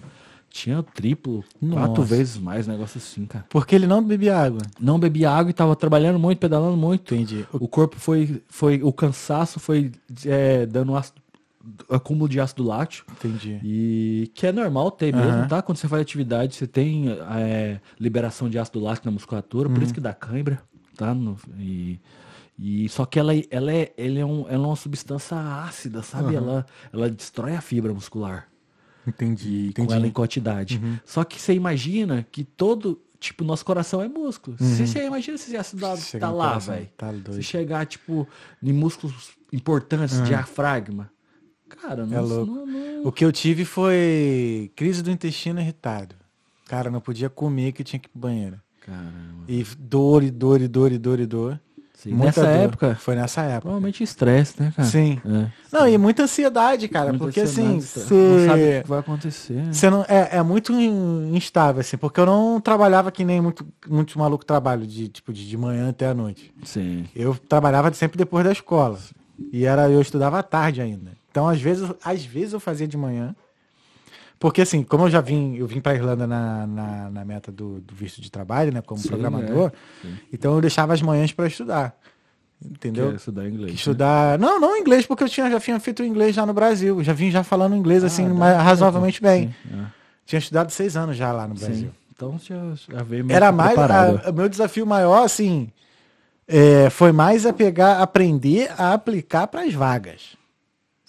Tinha 0.49 0.83
triplo, 0.83 1.43
quatro 1.71 2.01
Nossa. 2.01 2.15
vezes 2.15 2.37
mais, 2.37 2.67
negócio 2.67 2.99
assim, 2.99 3.25
cara. 3.25 3.43
Porque 3.49 3.73
ele 3.73 3.87
não 3.87 4.03
bebia 4.03 4.37
água. 4.37 4.61
Não 4.79 4.99
bebia 4.99 5.31
água 5.31 5.49
e 5.49 5.53
tava 5.53 5.75
trabalhando 5.75 6.19
muito, 6.19 6.37
pedalando 6.37 6.77
muito. 6.77 7.15
Entendi. 7.15 7.43
O 7.51 7.67
corpo 7.67 7.95
foi, 7.99 8.43
foi 8.47 8.79
o 8.83 8.93
cansaço 8.93 9.59
foi 9.59 9.91
é, 10.27 10.67
dando 10.67 10.95
ácido, 10.95 11.19
acúmulo 11.89 12.29
de 12.29 12.39
ácido 12.39 12.61
láctico. 12.63 13.11
Entendi. 13.13 13.59
E 13.63 14.31
que 14.35 14.45
é 14.45 14.51
normal 14.51 14.91
ter 14.91 15.11
mesmo, 15.11 15.39
Aham. 15.39 15.47
tá? 15.47 15.61
Quando 15.63 15.79
você 15.79 15.87
faz 15.87 16.03
atividade, 16.03 16.53
você 16.53 16.67
tem 16.67 17.05
é, 17.35 17.79
liberação 17.99 18.47
de 18.47 18.59
ácido 18.59 18.79
láctico 18.79 19.07
na 19.07 19.11
musculatura, 19.13 19.67
por 19.69 19.77
Uhum. 19.79 19.83
isso 19.83 19.93
que 19.93 19.99
dá 20.01 20.13
cãibra, 20.13 20.61
tá? 20.95 21.15
No- 21.15 21.35
e, 21.57 21.99
e 22.57 22.87
só 22.89 23.05
que 23.05 23.17
ela, 23.19 23.33
ela, 23.49 23.73
é, 23.73 23.91
ela, 23.97 24.19
é 24.19 24.25
um- 24.25 24.47
ela 24.47 24.63
é 24.63 24.67
uma 24.67 24.75
substância 24.75 25.35
ácida, 25.37 26.01
sabe? 26.03 26.35
Ela, 26.35 26.65
ela 26.91 27.09
destrói 27.09 27.55
a 27.55 27.61
fibra 27.61 27.93
muscular 27.93 28.47
Entendi. 29.07 29.69
e 29.69 29.73
com 29.73 29.91
ela 29.91 30.07
em 30.07 30.11
quantidade. 30.11 30.79
Uhum. 30.81 30.97
Só 31.05 31.23
que 31.23 31.41
você 31.41 31.53
imagina 31.53 32.25
que 32.31 32.43
todo, 32.43 33.01
tipo, 33.19 33.43
nosso 33.43 33.65
coração 33.65 34.01
é 34.01 34.07
músculo. 34.07 34.55
Se 34.59 34.85
você 34.87 35.05
imagina 35.05 35.37
se 35.37 35.45
esse 35.47 35.57
ácido 35.57 35.81
lá- 35.85 35.97
Chega 35.97 36.25
tá 36.27 36.31
no 36.31 36.37
lá, 36.37 36.57
velho. 36.59 36.89
Tá 36.95 37.11
Se 37.31 37.41
chegar, 37.43 37.85
tipo, 37.85 38.27
em 38.61 38.71
músculos 38.73 39.31
importantes, 39.51 40.21
diafragma. 40.23 41.11
Cara, 41.69 42.05
não, 42.05 42.17
É 42.17 42.21
louco. 42.21 42.45
não- 42.53 42.65
não- 42.67 43.03
O 43.07 43.11
que 43.11 43.25
eu 43.25 43.31
tive 43.31 43.65
foi 43.65 44.71
crise 44.75 45.01
do 45.01 45.09
intestino 45.11 45.59
irritado. 45.59 46.15
Cara, 46.67 46.89
não 46.91 47.01
podia 47.01 47.29
comer 47.29 47.71
que 47.73 47.83
tinha 47.83 47.99
que 47.99 48.07
ir 48.07 48.11
pro 48.11 48.21
banheiro. 48.21 48.59
Caramba. 48.79 49.43
E 49.47 49.63
dor, 49.77 50.23
e 50.23 50.29
dor, 50.31 50.61
e 50.61 50.67
dor, 50.67 50.91
e 50.91 50.97
dor, 50.97 51.19
e 51.19 51.25
dor. 51.25 51.59
Sim, 52.03 52.09
Muita 52.11 52.25
Nessa 52.25 52.41
dor. 52.41 52.49
época, 52.65 52.95
Foi 52.99 53.15
nessa 53.15 53.41
época. 53.43 53.61
provavelmente 53.61 54.03
estresse, 54.03 54.61
né, 54.61 54.73
cara? 54.75 54.87
Sim. 54.87 55.21
É. 55.25 55.47
Não, 55.71 55.87
e 55.87 55.97
muita 55.97 56.23
ansiedade, 56.23 56.87
cara. 56.89 57.09
Muita 57.11 57.23
porque 57.25 57.39
ansiedade, 57.39 57.77
assim, 57.77 57.77
estresse. 57.77 58.13
Não 58.13 58.45
sabe 58.47 58.61
o 58.61 58.65
você. 58.65 58.81
que 58.83 58.89
vai 58.89 58.99
acontecer. 58.99 59.53
né? 59.53 59.71
Você 59.73 59.89
não, 59.89 60.05
é, 60.07 60.29
é 60.37 60.43
muito 60.43 60.73
in- 60.73 61.35
instável, 61.35 61.79
assim, 61.81 61.95
porque 61.97 62.19
eu 62.19 62.25
não 62.25 62.59
trabalhava 62.59 63.11
que 63.11 63.23
nem 63.23 63.39
muito, 63.39 63.65
muito 63.87 64.19
maluco 64.19 64.45
trabalho, 64.45 64.85
de, 64.85 65.07
tipo, 65.07 65.31
de, 65.31 65.47
de 65.47 65.57
manhã 65.57 65.89
até 65.89 66.07
a 66.07 66.13
noite. 66.13 66.53
Sim. 66.63 67.05
Eu 67.15 67.35
trabalhava 67.35 67.91
sempre 67.93 68.17
depois 68.17 68.43
da 68.45 68.51
escola. 68.51 68.99
E 69.51 69.65
era, 69.65 69.89
eu 69.89 70.01
estudava 70.01 70.39
à 70.39 70.43
tarde 70.43 70.81
ainda. 70.81 71.11
Então, 71.31 71.47
às 71.47 71.59
vezes, 71.61 71.89
às 72.03 72.23
vezes 72.23 72.53
eu 72.53 72.59
fazia 72.59 72.87
de 72.87 72.95
manhã. 72.97 73.35
Porque 74.43 74.61
assim, 74.61 74.83
como 74.83 75.05
eu 75.05 75.09
já 75.09 75.21
vim, 75.21 75.55
eu 75.55 75.65
vim 75.65 75.79
para 75.79 75.95
Irlanda 75.95 76.27
na, 76.27 76.67
na, 76.67 77.09
na 77.09 77.23
meta 77.23 77.49
do, 77.49 77.79
do 77.79 77.95
visto 77.95 78.19
de 78.19 78.29
trabalho, 78.29 78.73
né, 78.73 78.81
como 78.81 78.99
Sim, 78.99 79.07
programador, 79.07 79.71
é. 79.73 80.05
Sim. 80.05 80.17
então 80.33 80.53
eu 80.55 80.59
deixava 80.59 80.91
as 80.91 81.01
manhãs 81.01 81.31
para 81.31 81.47
estudar. 81.47 81.97
Entendeu? 82.61 83.11
Quer 83.11 83.15
estudar 83.15 83.47
inglês. 83.47 83.69
né? 83.69 83.73
Estudar. 83.75 84.37
Não, 84.37 84.59
não 84.59 84.75
inglês, 84.75 85.05
porque 85.05 85.23
eu 85.23 85.29
tinha, 85.29 85.49
já 85.49 85.61
tinha 85.61 85.79
feito 85.79 86.03
inglês 86.03 86.35
já 86.35 86.45
no 86.45 86.53
Brasil. 86.53 87.01
Já 87.01 87.13
vim 87.13 87.31
já 87.31 87.41
falando 87.41 87.73
inglês 87.73 88.03
assim, 88.03 88.25
Ah, 88.25 88.33
dá 88.33 88.51
tempo. 88.51 88.63
razoavelmente 88.63 89.21
bem. 89.21 89.55
Sim, 89.63 89.77
é. 89.79 89.85
Tinha 90.25 90.39
estudado 90.39 90.69
seis 90.71 90.97
anos 90.97 91.15
já 91.15 91.31
lá 91.31 91.47
no 91.47 91.55
Sim. 91.55 91.65
Brasil. 91.65 91.91
Então 92.13 92.37
já, 92.37 92.55
já 92.97 93.01
veio 93.01 93.25
Era 93.31 93.47
que 93.49 93.53
mais. 93.55 93.77
a- 93.79 94.29
O 94.29 94.33
meu 94.33 94.49
desafio 94.49 94.85
maior, 94.85 95.23
assim, 95.23 95.69
é, 96.49 96.89
foi 96.89 97.13
mais 97.13 97.45
a 97.45 97.53
pegar, 97.53 98.01
aprender 98.01 98.69
a 98.77 98.91
aplicar 98.93 99.47
para 99.47 99.61
as 99.61 99.73
vagas. 99.73 100.35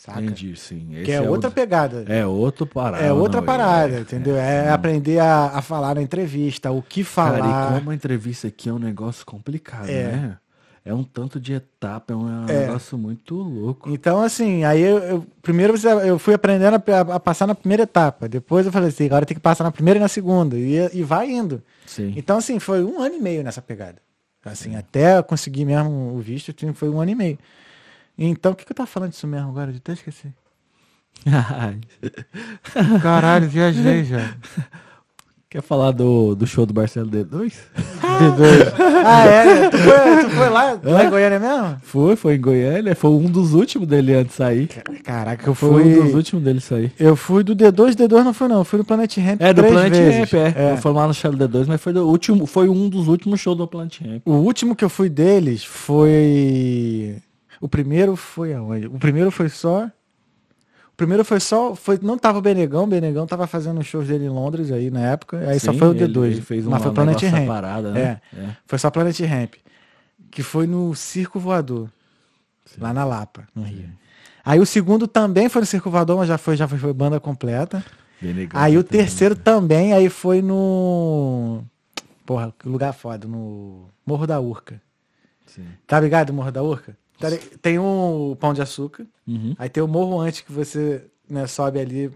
Saca? 0.05 0.21
Entendi, 0.21 0.55
sim. 0.55 0.89
Esse 0.97 1.05
Que 1.05 1.13
é, 1.13 1.21
outra 1.23 1.49
o... 1.49 1.53
pegada. 1.53 2.05
É 2.09 2.27
outro 2.27 2.67
parada. 2.67 3.03
É 3.03 3.11
outra 3.11 3.41
não, 3.41 3.47
parada, 3.47 3.97
é- 3.97 4.01
entendeu? 4.01 4.37
É, 4.37 4.69
aprender 4.71 5.19
a, 5.19 5.47
a 5.47 5.63
falar 5.63 5.95
na 5.95 6.03
entrevista, 6.03 6.71
o 6.71 6.83
que 6.83 7.03
Cara, 7.03 7.39
falar. 7.39 7.73
e 7.73 7.79
como 7.79 7.91
a 7.91 7.95
entrevista 7.95 8.49
aqui 8.49 8.69
é 8.69 8.73
um 8.73 8.79
negócio 8.79 9.25
complicado, 9.25 9.89
É. 9.89 10.03
né? 10.13 10.37
É 10.85 10.93
um 10.93 11.03
tanto 11.03 11.41
de 11.41 11.55
etapa, 11.55 12.13
é 12.13 12.17
um 12.17 12.47
É. 12.47 12.67
negócio 12.67 12.99
muito 12.99 13.35
louco. 13.35 13.89
Então, 13.91 14.21
assim, 14.21 14.65
aí 14.65 14.83
eu, 14.83 14.99
eu- 14.99 15.27
primeiro 15.41 15.75
você- 15.79 15.89
eu 15.89 16.19
fui 16.19 16.35
aprendendo 16.35 16.75
a, 16.75 17.15
a- 17.15 17.19
passar 17.21 17.47
na 17.47 17.55
primeira 17.55 17.85
etapa. 17.85 18.29
Depois 18.29 18.67
eu 18.67 18.73
falei 18.73 18.91
assim, 18.91 19.07
agora 19.07 19.25
tem 19.25 19.35
que 19.35 19.41
passar 19.41 19.65
na 19.65 19.73
primeira 19.73 19.99
e 19.99 20.03
na 20.03 20.09
segunda. 20.09 20.55
E, 20.59 20.91
e 20.93 21.03
vai 21.03 21.31
indo. 21.31 21.63
Sim. 21.87 22.13
Então, 22.15 22.37
assim, 22.37 22.59
foi 22.59 22.85
um 22.85 23.01
ano 23.01 23.15
e 23.15 23.19
meio 23.19 23.43
nessa 23.43 23.63
pegada. 23.63 23.97
Assim, 24.45 24.77
até 24.77 25.17
eu 25.17 25.25
conseguir 25.25 25.65
mesmo 25.65 26.15
o 26.15 26.19
visto, 26.21 26.53
assim, 26.55 26.75
foi 26.75 26.91
um 26.91 27.01
ano 27.01 27.11
e 27.13 27.15
meio. 27.15 27.39
Então, 28.17 28.53
o 28.53 28.55
que, 28.55 28.65
que 28.65 28.73
eu 28.73 28.77
tava 28.77 28.87
falando 28.87 29.11
disso 29.11 29.27
mesmo 29.27 29.49
agora? 29.49 29.71
Eu 29.71 29.77
até 29.77 29.93
esqueci. 29.93 30.29
Caralho, 33.03 33.49
viajei 33.49 34.05
já. 34.05 34.35
Quer 35.49 35.63
falar 35.63 35.93
do, 35.93 36.35
do 36.35 36.47
show 36.49 36.67
do 36.67 36.75
Marcelo 36.75 37.09
D2? 37.09 37.53
ah, 39.05 39.25
é? 39.25 39.71
Tu 39.71 39.79
foi, 39.79 40.25
tu 40.25 40.31
foi 40.31 40.49
lá, 40.49 40.81
lá 40.83 41.05
em 41.05 41.11
Goiânia 41.11 41.39
mesmo? 41.39 41.77
Foi, 41.83 42.17
foi 42.17 42.35
em 42.35 42.41
Goiânia. 42.41 42.97
Foi 42.97 43.11
um 43.11 43.31
dos 43.31 43.55
últimos 43.55 43.87
dele 43.87 44.15
antes 44.15 44.33
de 44.33 44.37
sair. 44.39 44.67
Caraca, 45.05 45.49
eu 45.49 45.55
Foi 45.55 45.83
fui. 45.85 46.01
um 46.01 46.05
dos 46.07 46.15
últimos 46.15 46.43
dele 46.45 46.61
sair. 46.61 46.93
Eu 46.99 47.15
fui 47.15 47.45
do 47.45 47.55
D2, 47.55 47.95
D2 47.95 48.25
não 48.25 48.35
fui 48.35 48.49
não, 48.49 48.59
eu 48.59 48.65
fui 48.65 48.81
no 48.81 48.85
Planet 48.85 49.17
Ramp 49.19 49.41
É, 49.41 49.53
do 49.53 49.63
três 49.63 49.73
Planet 49.73 49.93
vezes. 49.93 50.19
Ramp, 50.33 50.35
é. 50.57 50.71
Não 50.73 50.77
foi 50.79 50.93
lá 50.93 51.07
no 51.07 51.15
Shadow 51.15 51.49
D2, 51.49 51.67
mas 51.69 51.81
foi, 51.81 51.93
do 51.93 52.09
último, 52.09 52.47
foi 52.47 52.69
um 52.69 52.89
dos 52.89 53.07
últimos 53.07 53.39
shows 53.39 53.57
do 53.57 53.69
Planet 53.69 54.01
Ramp. 54.01 54.23
O 54.25 54.33
último 54.33 54.75
que 54.75 54.85
eu 54.85 54.91
fui 54.91 55.09
deles 55.09 55.63
foi. 55.65 57.17
O 57.65 57.69
primeiro 57.69 58.15
foi 58.15 58.53
aonde? 58.53 58.87
O 58.89 58.99
primeiro 58.99 59.31
foi 59.31 59.49
só. 59.49 59.87
O 59.87 60.97
primeiro 60.99 61.25
foi 61.25 61.41
só. 61.41 61.75
Foi... 61.75 61.99
Não 62.03 62.19
tava 62.19 62.39
o 62.39 62.43
Benegão, 62.43 62.85
o 62.85 62.87
Benegão 62.87 63.27
tava 63.27 63.47
fazendo 63.47 63.81
os 63.81 63.87
shows 63.87 64.07
dele 64.09 64.27
em 64.27 64.29
Londres 64.29 64.71
aí 64.71 64.91
na 64.91 65.01
época. 65.01 65.39
Aí 65.49 65.59
só 65.59 65.73
Sim, 65.73 65.79
foi 65.79 65.89
o 65.89 65.95
ele- 65.95 66.07
D2. 66.13 66.25
ele 66.27 66.41
fez 66.43 66.67
um 66.67 66.71
mas 66.71 66.83
foi 66.83 66.93
Planet 66.93 67.23
Ramp. 67.23 67.41
separado, 67.41 67.91
né? 67.91 68.21
É. 68.37 68.49
Foi 68.67 68.79
só 68.79 68.91
Planet 68.91 69.19
Ramp. 69.21 69.55
Que 70.31 70.43
foi 70.43 70.67
no 70.67 70.95
Circo 70.95 71.41
Voador. 71.41 71.89
Lá 72.79 72.93
na 72.93 73.03
Lapa, 73.05 73.49
no 73.55 73.63
Rio. 73.63 73.89
Aí 74.45 74.61
o 74.61 74.67
segundo 74.67 75.09
também 75.09 75.49
foi 75.49 75.63
no 75.63 75.67
Circo 75.67 75.91
Voador, 75.91 76.19
mas 76.19 76.29
já 76.29 76.37
foi, 76.37 76.57
já 76.57 76.69
foi, 76.69 76.77
foi 76.77 76.93
banda 76.93 77.19
completa. 77.19 77.83
Benegão 78.21 78.61
Aí 78.61 78.77
o 78.77 78.85
também. 78.85 79.01
terceiro 79.01 79.35
também, 79.37 79.95
aí 79.95 80.11
foi 80.11 80.43
no. 80.43 81.63
Porra, 82.27 82.53
que 82.59 82.69
lugar 82.69 82.93
foda, 82.93 83.27
no 83.27 83.87
Morro 84.07 84.27
da 84.27 84.39
Urca. 84.39 84.79
Sim. 85.47 85.65
Tá 85.87 85.99
ligado, 85.99 86.31
Morro 86.33 86.53
da 86.53 86.63
Urca? 86.63 86.95
Tá 87.19 87.29
Tem 87.63 87.79
um 87.79 88.37
pão 88.39 88.53
de 88.53 88.61
açúcar, 88.63 89.07
Uhum. 89.27 89.55
aí 89.59 89.69
tem 89.69 89.83
o 89.83 89.89
morro 89.89 90.21
antes 90.21 90.43
que 90.43 90.53
você 90.53 91.07
né, 91.29 91.47
sobe 91.47 91.79
ali 91.81 92.11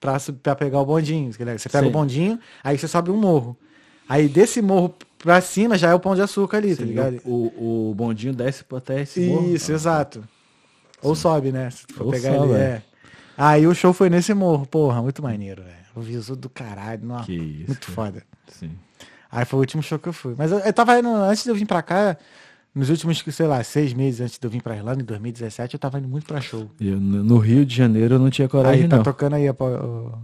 pra, 0.00 0.16
pra 0.42 0.54
pegar 0.56 0.80
o 0.80 0.86
bondinho. 0.86 1.32
Você 1.32 1.68
pega 1.68 1.84
Sim. 1.84 1.88
o 1.88 1.90
bondinho, 1.90 2.38
aí 2.64 2.78
você 2.78 2.88
sobe 2.88 3.10
um 3.10 3.16
morro. 3.16 3.56
Aí 4.08 4.28
desse 4.28 4.62
morro 4.62 4.94
pra 5.18 5.40
cima 5.40 5.76
já 5.76 5.90
é 5.90 5.94
o 5.94 6.00
pão 6.00 6.14
de 6.14 6.22
açúcar 6.22 6.58
ali, 6.58 6.74
tá 6.74 6.82
Sim, 6.82 6.88
ligado? 6.88 7.20
o, 7.24 7.90
o, 7.90 7.94
bondinho 7.94 8.32
desce 8.32 8.64
até 8.72 9.02
esse 9.02 9.20
morro. 9.20 9.48
Isso, 9.54 9.72
Ah, 9.72 9.74
exato. 9.74 10.28
Ou 11.02 11.14
sobe, 11.14 11.52
né? 11.52 11.70
Se 11.70 11.84
for 11.92 12.04
Ou 12.06 12.10
pegar 12.12 12.34
sobe, 12.36 12.52
ali, 12.54 12.62
é. 12.62 12.64
é. 12.66 12.82
Aí 13.36 13.66
o 13.66 13.74
show 13.74 13.92
foi 13.92 14.08
nesse 14.08 14.32
morro, 14.32 14.64
porra, 14.66 15.02
muito 15.02 15.22
maneiro, 15.22 15.62
velho. 15.62 15.76
O 15.94 16.00
visu 16.00 16.36
do 16.36 16.48
caralho, 16.48 17.04
nossa, 17.04 17.26
Que 17.26 17.34
isso, 17.34 17.66
muito 17.66 17.80
cara. 17.86 17.92
foda. 17.94 18.22
Sim. 18.48 18.70
Aí 19.30 19.44
foi 19.44 19.58
o 19.58 19.60
último 19.60 19.82
show 19.82 19.98
que 19.98 20.08
eu 20.08 20.12
fui. 20.12 20.34
Mas 20.38 20.52
eu, 20.52 20.58
eu 20.60 20.72
tava 20.72 20.98
indo, 20.98 21.08
antes 21.08 21.42
de 21.42 21.50
eu 21.50 21.54
vir 21.54 21.66
pra 21.66 21.82
cá, 21.82 22.16
nos 22.76 22.90
últimos, 22.90 23.24
sei 23.32 23.46
lá, 23.46 23.64
seis 23.64 23.94
meses 23.94 24.20
antes 24.20 24.38
de 24.38 24.46
eu 24.46 24.50
vir 24.50 24.62
pra 24.62 24.76
Irlanda, 24.76 25.00
em 25.00 25.04
2017, 25.06 25.74
eu 25.74 25.80
tava 25.80 25.98
indo 25.98 26.06
muito 26.06 26.26
pra 26.26 26.42
show. 26.42 26.70
Eu, 26.78 27.00
no 27.00 27.38
Rio 27.38 27.64
de 27.64 27.74
Janeiro 27.74 28.16
eu 28.16 28.18
não 28.18 28.28
tinha 28.28 28.46
coragem, 28.46 28.82
aí 28.82 28.88
tá 28.88 28.96
não. 28.98 29.02
tocando 29.02 29.32
aí, 29.32 29.48
ó. 29.48 30.18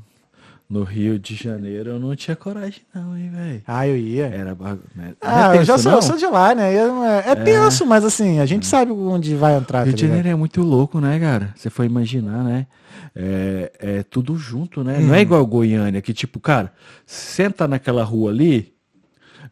No 0.68 0.84
Rio 0.84 1.18
de 1.18 1.34
Janeiro 1.34 1.90
eu 1.92 1.98
não 1.98 2.14
tinha 2.14 2.36
coragem, 2.36 2.82
não, 2.94 3.16
hein, 3.16 3.30
velho. 3.30 3.62
Ah, 3.66 3.88
eu 3.88 3.96
ia. 3.96 4.26
Era 4.26 4.54
bagu... 4.54 4.82
né? 4.94 5.14
Ah, 5.22 5.54
é 5.54 5.60
eu 5.60 5.64
já 5.64 5.78
sou, 5.78 5.92
eu 5.92 6.02
sou 6.02 6.18
de 6.18 6.26
lá, 6.26 6.54
né? 6.54 6.74
Eu 6.78 6.88
não 6.88 7.04
é, 7.06 7.24
é 7.26 7.34
tenso, 7.34 7.86
mas 7.86 8.04
assim, 8.04 8.38
a 8.38 8.44
gente 8.44 8.66
sabe 8.66 8.92
onde 8.92 9.34
vai 9.34 9.56
entrar. 9.56 9.84
Rio 9.84 9.92
tá 9.92 9.96
de 9.96 10.06
Janeiro 10.06 10.28
é 10.28 10.34
muito 10.34 10.60
louco, 10.60 11.00
né, 11.00 11.18
cara? 11.18 11.54
Você 11.56 11.70
foi 11.70 11.86
imaginar, 11.86 12.44
né? 12.44 12.66
É, 13.16 13.72
é 13.78 14.02
tudo 14.02 14.36
junto, 14.36 14.84
né? 14.84 14.98
Não 14.98 15.14
é 15.14 15.22
igual 15.22 15.44
Goiânia, 15.46 16.02
que 16.02 16.12
tipo, 16.12 16.38
cara, 16.38 16.70
senta 17.06 17.66
naquela 17.66 18.04
rua 18.04 18.30
ali, 18.30 18.74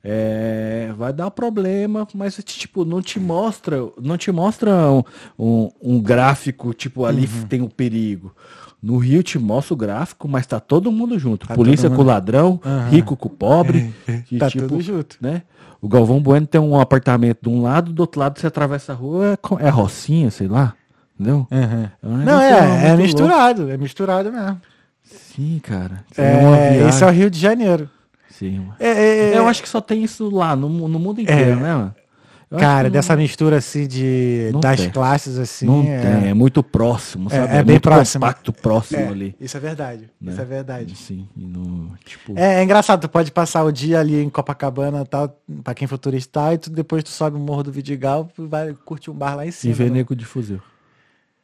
é, 0.02 0.92
vai 0.96 1.12
dar 1.12 1.30
problema, 1.30 2.06
mas 2.14 2.40
tipo, 2.44 2.84
não 2.84 3.02
te 3.02 3.20
mostra, 3.20 3.76
não 4.00 4.16
te 4.16 4.32
mostra 4.32 4.70
um, 4.90 5.02
um- 5.38 5.70
um 5.82 6.00
gráfico, 6.00 6.72
tipo, 6.74 7.04
ali 7.04 7.26
Uhum. 7.26 7.46
tem 7.46 7.60
o 7.62 7.68
perigo. 7.68 8.34
No 8.82 8.96
Rio 8.96 9.22
te 9.22 9.38
mostra 9.38 9.74
o 9.74 9.76
gráfico, 9.76 10.26
mas 10.26 10.46
tá 10.46 10.58
todo 10.58 10.90
mundo 10.90 11.18
junto. 11.18 11.46
Tá 11.46 11.54
Polícia 11.54 11.88
todo 11.88 11.96
com 11.96 12.02
mundo- 12.02 12.08
ladrão, 12.12 12.60
Aham. 12.64 12.88
rico 12.88 13.14
com 13.16 13.28
pobre. 13.28 13.94
que, 14.26 14.38
Tá 14.38 14.48
tipo, 14.48 14.66
tudo 14.68 14.80
junto. 14.80 15.16
né? 15.20 15.42
O 15.82 15.88
Galvão 15.88 16.20
Bueno 16.20 16.46
tem 16.46 16.60
um 16.60 16.78
apartamento 16.80 17.38
de 17.42 17.48
um 17.50 17.60
lado, 17.62 17.92
do 17.92 18.00
outro 18.00 18.20
lado 18.20 18.38
você 18.40 18.46
atravessa 18.46 18.92
a 18.92 18.94
rua, 18.94 19.38
é, 19.60 19.66
é 19.66 19.68
Rocinha, 19.68 20.30
sei 20.30 20.48
lá. 20.48 20.74
Entendeu? 21.18 21.46
Uhum. 21.50 21.88
É 22.02 22.06
um 22.06 22.16
Não, 22.24 22.40
é, 22.40 22.88
é 22.88 22.96
misturado, 22.96 23.70
é 23.70 23.76
misturado 23.76 24.32
mesmo. 24.32 24.46
louco. 24.46 24.60
Sim, 25.04 25.60
cara. 25.62 26.02
É, 26.16 26.86
esse 26.88 27.02
é 27.04 27.06
o 27.06 27.10
Rio 27.10 27.28
de 27.30 27.38
Janeiro. 27.38 27.88
Sim. 28.40 28.68
É, 28.80 28.88
é, 28.88 29.18
é, 29.34 29.38
Eu 29.38 29.46
acho 29.46 29.62
que 29.62 29.68
só 29.68 29.80
tem 29.80 30.02
isso 30.02 30.28
lá, 30.34 30.56
no, 30.56 30.68
no 30.88 30.98
mundo 30.98 31.20
inteiro, 31.20 31.52
É. 31.52 31.56
né, 31.56 31.74
mano? 31.74 31.94
Eu 32.50 32.58
Cara, 32.58 32.90
dessa 32.90 33.14
mistura 33.14 33.58
assim 33.58 33.86
de 33.86 34.50
Não 34.52 34.58
das 34.58 34.80
tem. 34.80 34.90
classes 34.90 35.38
assim. 35.38 35.66
Não 35.66 35.82
é, 35.82 36.00
tem, 36.00 36.30
é 36.30 36.34
muito 36.34 36.64
próximo, 36.64 37.28
É, 37.30 37.36
sabe? 37.36 37.52
é 37.54 37.62
bem 37.62 37.74
muito 37.74 37.82
próximo. 37.82 38.20
compacto 38.24 38.52
próximo 38.52 38.98
é, 39.02 39.06
ali. 39.08 39.36
Isso 39.40 39.56
é 39.56 39.60
verdade. 39.60 40.10
né? 40.20 40.32
Isso 40.32 40.40
é 40.40 40.44
verdade. 40.44 40.96
Sim, 40.96 41.28
e 41.36 41.46
no, 41.46 41.92
tipo... 42.04 42.36
É, 42.36 42.54
é 42.56 42.62
engraçado, 42.64 43.02
tu 43.02 43.08
pode 43.08 43.30
passar 43.30 43.62
o 43.62 43.70
dia 43.70 44.00
ali 44.00 44.20
em 44.20 44.28
Copacabana 44.28 45.04
tal, 45.06 45.40
pra 45.62 45.74
quem 45.74 45.86
for 45.86 45.96
turista 45.96 46.28
e 46.28 46.32
tal, 46.32 46.52
e 46.54 46.58
tu, 46.58 46.70
depois 46.70 47.04
tu 47.04 47.10
sobe 47.10 47.36
o 47.36 47.38
Morro 47.38 47.62
do 47.62 47.70
Vidigal 47.70 48.28
e 48.36 48.42
vai 48.46 48.74
curtir 48.84 49.12
um 49.12 49.14
bar 49.14 49.36
lá 49.36 49.46
em 49.46 49.50
e 49.50 49.52
cima. 49.52 49.74
ver 49.74 49.84
né? 49.84 49.98
nego 49.98 50.16
de 50.16 50.24
fuzil. 50.24 50.60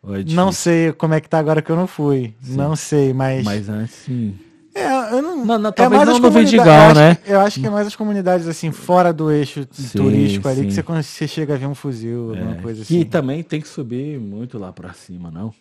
É 0.09 0.25
Não 0.35 0.51
sei 0.51 0.93
como 0.93 1.15
é 1.15 1.21
que 1.21 1.29
tá 1.29 1.39
agora 1.39 1.63
que 1.63 1.71
eu 1.71 1.77
não 1.77 1.87
fui. 1.87 2.35
Não 2.49 2.75
sei, 2.75 3.13
mas. 3.13 3.45
Mas 3.45 3.69
antes, 3.69 3.95
sim. 3.95 4.35
É, 4.79 5.13
eu 5.15 5.23
não. 5.23 5.45
Não, 5.45 5.59
não, 5.59 5.73
é 5.75 5.89
mais 5.89 6.07
não 6.07 6.15
as 6.17 6.21
no 6.21 6.31
Vidigal, 6.31 6.67
eu 6.67 6.73
acho 6.91 6.95
né? 7.01 7.15
que- 7.15 7.31
eu 7.33 7.41
acho 7.41 7.61
que 7.61 7.67
é 7.67 7.71
mais 7.71 7.87
as 7.87 7.97
comunidades 7.97 8.47
assim, 8.47 8.71
fora 8.71 9.13
do 9.13 9.31
eixo 9.31 9.67
Sim, 9.73 9.89
turístico 9.99 10.47
ali, 10.49 10.63
que 10.63 10.71
sim. 10.71 10.75
você, 10.77 10.83
quando 10.83 11.03
você 11.03 11.27
chega 11.27 11.55
a 11.55 11.57
ver 11.57 11.67
um 11.67 11.75
fuzil, 11.75 12.31
alguma 12.31 12.53
É, 12.53 12.61
coisa 12.61 12.85
que 12.85 12.99
assim. 13.01 13.05
também 13.09 13.43
tem 13.43 13.61
que 13.61 13.69
subir 13.69 14.19
muito 14.21 14.59
lá 14.59 14.73
pra 14.73 14.93
cima, 14.93 15.31
não? 15.31 15.47
Ou 15.47 15.53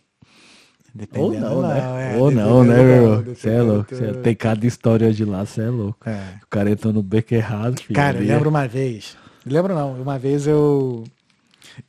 Dependendo, 0.93 1.39
não, 1.41 1.61
né? 1.61 2.13
é, 2.13 2.17
Ou 2.17 2.31
não, 2.31 2.63
né, 2.63 2.81
meu? 2.83 3.35
Você 3.35 3.49
é 3.49 3.61
louco. 3.61 3.93
Cê 3.95 4.13
tem 4.13 4.33
cada 4.35 4.65
história 4.65 5.11
de 5.13 5.25
lá, 5.25 5.45
você 5.45 5.61
é 5.61 5.69
louco. 5.69 6.09
É. 6.09 6.19
O 6.43 6.47
cara 6.49 6.69
entrou 6.71 6.93
no 6.93 7.03
beco 7.03 7.33
errado, 7.33 7.79
filho. 7.81 7.95
Cara, 7.95 8.17
eu 8.17 8.21
ali 8.21 8.29
é- 8.29 8.33
lembro 8.33 8.49
uma 8.49 8.67
vez. 8.67 9.17
Lembro 9.45 9.75
não, 9.75 9.93
uma 10.01 10.17
vez 10.17 10.47
eu 10.47 11.03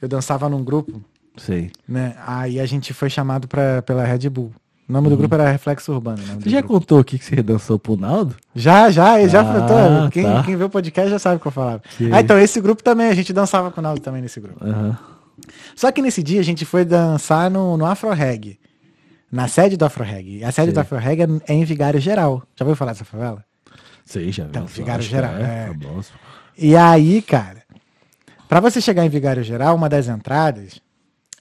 eu 0.03 0.09
dançava 0.09 0.49
num 0.49 0.63
grupo, 0.65 1.01
Sei. 1.37 1.71
né? 1.89 2.17
Aí 2.27 2.59
a 2.59 2.67
gente 2.67 2.93
foi 2.93 3.09
chamado 3.09 3.47
pra, 3.47 3.81
pela 3.83 4.05
Red 4.05 4.29
Bull. 4.29 4.53
O 4.89 4.93
nome 4.93 5.09
do 5.09 5.17
grupo 5.17 5.35
era 5.35 5.51
Reflexo 5.51 5.93
Urbano. 5.93 6.19
o 6.19 6.33
Uhum. 6.35 6.41
Você 6.41 6.49
já 6.51 6.61
grupo. 6.61 6.75
contou 6.75 6.99
aqui 7.01 7.19
que 7.19 7.25
você 7.25 7.43
dançou 7.43 7.79
pro 7.79 7.97
Naldo? 7.97 8.37
Já, 8.55 8.89
já, 8.91 9.21
ele 9.21 9.29
já 9.29 9.41
Ah. 9.43 10.09
Quem, 10.13 10.23
tá. 10.23 10.43
quem 10.45 10.57
vê 10.57 10.65
o 10.65 10.71
podcast 10.71 11.11
já 11.11 11.19
sabe 11.19 11.37
o 11.37 11.41
que 11.41 11.47
eu 11.47 11.53
falava. 11.53 11.83
Sim. 11.99 12.11
Ah, 12.13 12.21
então 12.21 12.39
esse 12.39 12.61
grupo 12.61 12.83
também, 12.83 13.09
a 13.09 13.15
gente 13.15 13.33
dançava 13.33 13.71
com 13.73 13.81
o 13.81 13.83
Naldo 13.83 14.01
também 14.01 14.23
nesse 14.23 14.39
grupo. 14.41 14.65
Aham. 14.65 14.97
Só 15.75 15.91
que 15.93 16.01
nesse 16.01 16.23
dia 16.23 16.41
a 16.41 16.45
gente 16.45 16.65
foi 16.65 16.85
dançar 16.85 17.51
no, 17.51 17.77
no 17.77 17.85
Afro 17.85 18.11
Reg. 18.13 18.59
Na 19.31 19.49
sede 19.49 19.77
do 19.77 19.85
Afro 19.85 20.05
Reg. 20.05 20.43
A 20.45 20.53
sede 20.53 20.67
Sei. 20.67 20.73
do 20.75 20.81
Afro 20.81 20.97
Reg 20.99 21.21
é 21.23 21.27
é 21.53 21.55
em 21.55 21.65
Vigário 21.65 22.01
Geral. 22.01 22.43
Já 22.55 22.65
ouviu 22.65 22.77
falar 22.77 22.93
dessa 22.93 23.05
favela? 23.05 23.45
Sei, 24.05 24.31
já 24.31 24.45
Então, 24.45 24.67
que 24.67 25.03
geral, 25.03 25.35
É, 25.35 25.69
é. 25.69 25.75
E 26.57 26.77
aí, 26.77 27.21
cara, 27.21 27.63
pra 28.49 28.61
você 28.61 28.81
chegar 28.81 29.05
em 29.05 29.09
Vigário 29.09 29.43
Geral, 29.43 29.75
uma 29.75 29.89
das 29.89 30.07
entradas 30.09 30.81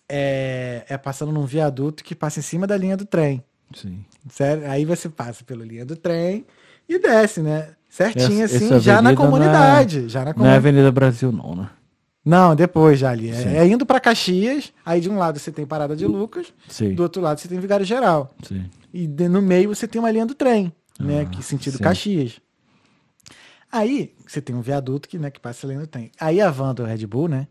é, 0.09 0.85
é 0.87 0.97
passando 0.97 1.31
num 1.31 1.45
viaduto 1.45 2.03
que 2.03 2.13
passa 2.15 2.39
em 2.39 2.43
cima 2.43 2.65
da 2.67 2.77
linha 2.77 2.95
do 2.97 3.05
trem. 3.05 3.43
Sim. 3.73 4.05
Sério? 4.29 4.69
Aí 4.69 4.85
você 4.85 5.09
passa 5.09 5.43
pela 5.43 5.65
linha 5.65 5.85
do 5.85 5.95
trem 5.95 6.45
e 6.87 6.99
desce, 6.99 7.41
né? 7.41 7.69
Certinho 7.89 8.43
Essa- 8.43 8.55
assim, 8.57 8.65
essa 8.65 8.79
já 8.79 9.01
na 9.01 9.09
avenida 9.09 9.21
não 9.21 9.27
é- 9.27 9.31
comunidade. 9.31 10.09
Já 10.09 10.19
na 10.19 10.25
Não 10.25 10.31
é 10.31 10.33
comunidade. 10.33 10.57
Avenida 10.57 10.91
Brasil, 10.91 11.31
não, 11.31 11.55
né? 11.55 11.69
Não, 12.23 12.55
depois 12.55 12.99
já 12.99 13.11
ali. 13.11 13.29
É, 13.31 13.57
é 13.57 13.67
indo 13.67 13.85
pra 13.85 13.99
Caxias, 13.99 14.73
aí 14.85 14.99
de 14.99 15.09
um 15.09 15.17
lado 15.17 15.39
você 15.39 15.51
tem 15.51 15.65
Parada 15.65 15.95
de 15.95 16.05
Lucas, 16.07 16.47
Sim. 16.67 16.93
do 16.95 17.03
outro 17.03 17.21
lado 17.21 17.39
você 17.39 17.47
tem 17.47 17.59
Vigário 17.59 17.85
Geral. 17.85 18.33
Sim. 18.43 18.65
E 18.93 19.05
de- 19.07 19.29
no 19.29 19.41
meio 19.41 19.73
você 19.73 19.87
tem 19.87 19.99
uma 19.99 20.09
linha 20.11 20.25
do 20.25 20.33
trem, 20.33 20.73
né? 20.99 21.21
Ah, 21.21 21.25
Que 21.25 21.43
sentido 21.43 21.77
sim. 21.77 21.83
Caxias. 21.83 22.41
Aí 23.71 24.13
você 24.25 24.41
tem 24.41 24.55
um 24.55 24.61
viaduto 24.61 25.07
que, 25.09 25.17
né, 25.19 25.29
que 25.29 25.39
passa 25.39 25.67
ali 25.67 25.75
no 25.75 25.85
trem. 25.85 26.11
Aí 26.19 26.39
a 26.41 26.49
van 26.49 26.73
do 26.73 26.83
Red 26.83 27.05
Bull, 27.05 27.27
né? 27.27 27.47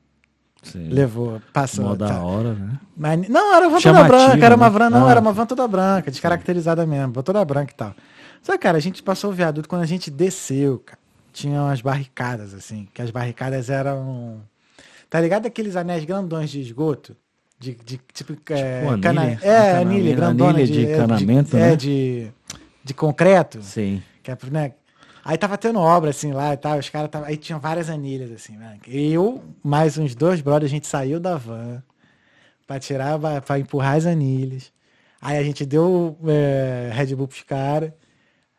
Sim. 0.64 0.88
Levou, 0.88 1.40
passou. 1.52 1.84
Mó 1.84 1.94
da 1.94 2.08
tá. 2.08 2.22
hora, 2.24 2.54
né? 2.54 2.78
Mas, 2.96 3.28
não, 3.28 3.54
era 3.54 3.68
uma 3.68 3.78
van 3.78 3.82
toda 3.82 4.04
branca, 4.04 4.44
era 4.44 4.56
uma 4.56 4.70
né? 4.70 4.78
van, 4.78 4.90
não, 4.90 5.06
Ah. 5.06 5.10
era 5.10 5.20
uma 5.20 5.32
van 5.32 5.46
toda 5.46 5.68
branca, 5.68 6.10
descaracterizada 6.10 6.86
mesmo, 6.86 7.22
toda 7.22 7.44
branca 7.44 7.72
e 7.72 7.76
tal. 7.76 7.94
Só 8.42 8.52
que, 8.52 8.58
cara, 8.58 8.76
a 8.78 8.80
gente 8.80 9.02
passou 9.02 9.30
o 9.30 9.32
viaduto 9.32 9.68
quando 9.68 9.82
a 9.82 9.86
gente 9.86 10.10
desceu, 10.10 10.78
cara. 10.84 10.98
Tinha 11.32 11.60
umas 11.62 11.80
barricadas, 11.80 12.54
assim, 12.54 12.88
que 12.94 13.02
as 13.02 13.10
barricadas 13.10 13.68
eram. 13.68 14.40
Tá 15.10 15.20
ligado 15.20 15.46
aqueles 15.46 15.76
anéis 15.76 16.04
grandões 16.04 16.50
de 16.50 16.60
esgoto? 16.60 17.16
De, 17.58 17.74
de 17.74 18.00
tipo. 18.12 18.36
é, 18.50 18.86
anilha, 18.86 18.98
cana... 19.00 19.24
É, 19.24 19.38
canamento, 19.38 19.88
anilha, 19.88 20.16
grandona 20.16 20.50
anilha 20.50 20.66
de, 20.66 20.72
de 20.72 20.86
é, 20.86 20.94
encanamento, 20.94 21.56
é, 21.56 21.60
né? 21.60 21.76
de, 21.76 22.28
de 22.84 22.94
concreto. 22.94 23.62
Sim. 23.62 24.02
Que 24.22 24.30
é, 24.30 24.38
né? 24.50 24.72
Aí 25.24 25.38
tava 25.38 25.56
tendo 25.56 25.78
obra, 25.78 26.10
assim, 26.10 26.32
lá 26.32 26.52
e 26.52 26.56
tal, 26.56 26.78
os 26.78 26.88
caras 26.90 27.10
tava... 27.10 27.26
Aí 27.26 27.36
tinha 27.36 27.58
várias 27.58 27.88
anilhas, 27.88 28.30
assim, 28.30 28.56
né? 28.56 28.78
Eu, 28.86 29.42
mais 29.62 29.96
uns 29.96 30.14
dois 30.14 30.40
brothers, 30.42 30.70
a 30.70 30.74
gente 30.74 30.86
saiu 30.86 31.18
da 31.18 31.36
van 31.36 31.82
pra 32.66 32.78
tirar, 32.78 33.18
pra- 33.40 33.58
empurrar 33.58 33.96
as 33.96 34.04
anilhas. 34.04 34.70
Aí 35.20 35.38
a 35.38 35.42
gente 35.42 35.64
deu 35.64 36.18
é, 36.26 36.90
Red 36.92 37.14
Bull 37.14 37.26
pros 37.28 37.42
caras. 37.42 37.90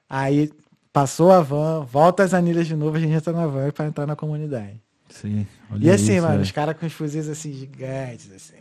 Aí 0.09 0.51
passou 0.91 1.31
a 1.31 1.41
van, 1.41 1.83
volta 1.85 2.23
as 2.23 2.33
anilhas 2.33 2.65
de 2.65 2.75
novo, 2.75 2.97
a 2.97 2.99
gente 2.99 3.13
entra 3.13 3.31
na 3.31 3.45
van 3.45 3.69
pra 3.69 3.85
entrar 3.85 4.07
na 4.07 4.15
comunidade. 4.15 4.81
Sim. 5.09 5.45
e 5.79 5.89
assim, 5.89 6.15
isso, 6.15 6.25
mano, 6.25 6.39
é. 6.39 6.41
os 6.41 6.51
caras 6.51 6.75
com 6.77 6.85
os 6.85 6.93
fuzis 6.93 7.29
assim, 7.29 7.53
gigantes, 7.53 8.31
assim. 8.33 8.54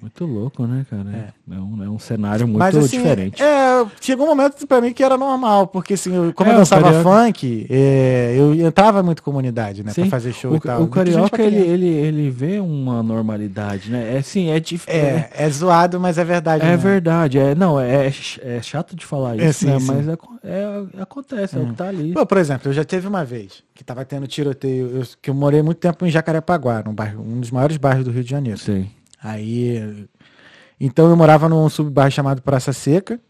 Muito 0.00 0.24
louco, 0.24 0.66
né, 0.66 0.86
cara? 0.88 1.32
É, 1.50 1.54
um, 1.60 1.84
é 1.84 1.88
um 1.90 1.98
cenário 1.98 2.46
muito 2.48 2.58
Mas, 2.58 2.74
assim, 2.76 2.96
diferente. 2.96 3.42
É, 3.42 3.86
chegou 4.00 4.24
um 4.26 4.30
momento 4.30 4.66
pra 4.66 4.80
mim 4.80 4.92
que 4.92 5.02
era 5.04 5.16
normal, 5.18 5.66
porque 5.66 5.94
assim, 5.94 6.14
eu, 6.14 6.32
como 6.32 6.50
É, 6.50 6.54
eu 6.54 6.58
dançava 6.58 6.82
carioca- 6.84 7.10
funk, 7.26 7.66
é, 7.68 8.34
eu 8.38 8.54
entrava 8.54 9.02
muito 9.02 9.22
comunidade, 9.22 9.84
né? 9.84 9.92
Sim. 9.92 10.02
Pra 10.02 10.10
fazer 10.12 10.32
show 10.32 10.52
o, 10.52 10.56
e 10.56 10.60
tal. 10.60 10.82
o 10.82 10.88
carioca, 10.88 11.42
ele, 11.42 11.56
ele, 11.60 11.86
ele 11.86 12.30
vê 12.30 12.60
uma 12.60 13.02
normalidade, 13.02 13.90
né? 13.90 14.14
É 14.14 14.18
assim, 14.18 14.50
é 14.50 14.58
diferente. 14.58 15.28
É, 15.34 15.44
é 15.44 15.50
zoado, 15.50 16.00
mas 16.00 16.16
é 16.18 16.24
verdade. 16.24 16.64
É 16.64 16.68
né? 16.70 16.76
verdade, 16.76 17.38
é, 17.38 17.54
não, 17.54 17.78
é, 17.78 18.10
ch- 18.10 18.40
é 18.42 18.62
chato 18.62 18.96
de 18.96 19.04
falar 19.04 19.38
É, 19.38 19.48
isso, 19.50 19.60
sim, 19.60 19.66
né? 19.66 19.78
sim. 19.80 19.86
Mas 19.86 20.08
é, 20.08 20.12
é- 20.44 21.02
acontece, 21.02 21.56
é 21.56 21.60
o 21.60 21.66
que 21.66 21.74
tá 21.74 21.88
ali. 21.88 22.12
Pô, 22.14 22.24
por 22.24 22.38
exemplo, 22.38 22.68
eu 22.70 22.72
já 22.72 22.84
teve 22.84 23.06
uma 23.06 23.24
vez 23.24 23.62
que 23.74 23.84
tava 23.84 24.04
tendo 24.04 24.26
tiroteio, 24.26 24.98
eu, 24.98 25.02
que 25.20 25.28
eu 25.30 25.34
morei 25.34 25.62
muito 25.62 25.78
tempo 25.78 26.06
em 26.06 26.10
Jacarepaguá, 26.10 26.82
num 26.86 26.94
bairro, 26.94 27.22
um 27.22 27.40
dos 27.40 27.50
maiores 27.50 27.76
bairros 27.76 28.04
do 28.04 28.10
Rio 28.10 28.24
de 28.24 28.30
Janeiro. 28.30 28.58
Sim. 28.58 28.88
Aí, 29.22 30.06
então 30.80 31.08
eu 31.10 31.16
morava 31.16 31.48
num 31.48 31.68
subbairro 31.68 32.10
chamado 32.10 32.42
Praça 32.42 32.72
Seca. 32.72 33.20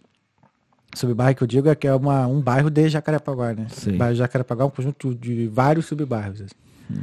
Subbairro 0.94 1.36
que 1.36 1.42
eu 1.42 1.46
digo 1.46 1.68
é 1.68 1.74
que 1.74 1.86
é 1.86 1.94
uma, 1.94 2.26
um 2.26 2.40
bairro 2.40 2.68
de 2.70 2.88
Jacarepaguá, 2.88 3.54
né? 3.54 3.66
Sim. 3.70 3.94
O 3.94 3.98
bairro 3.98 4.14
de 4.14 4.18
Jacarepaguá 4.18 4.64
é 4.64 4.66
um 4.66 4.70
conjunto 4.70 5.14
de 5.14 5.46
vários 5.46 5.86
subbairros. 5.86 6.40
assim. 6.42 7.00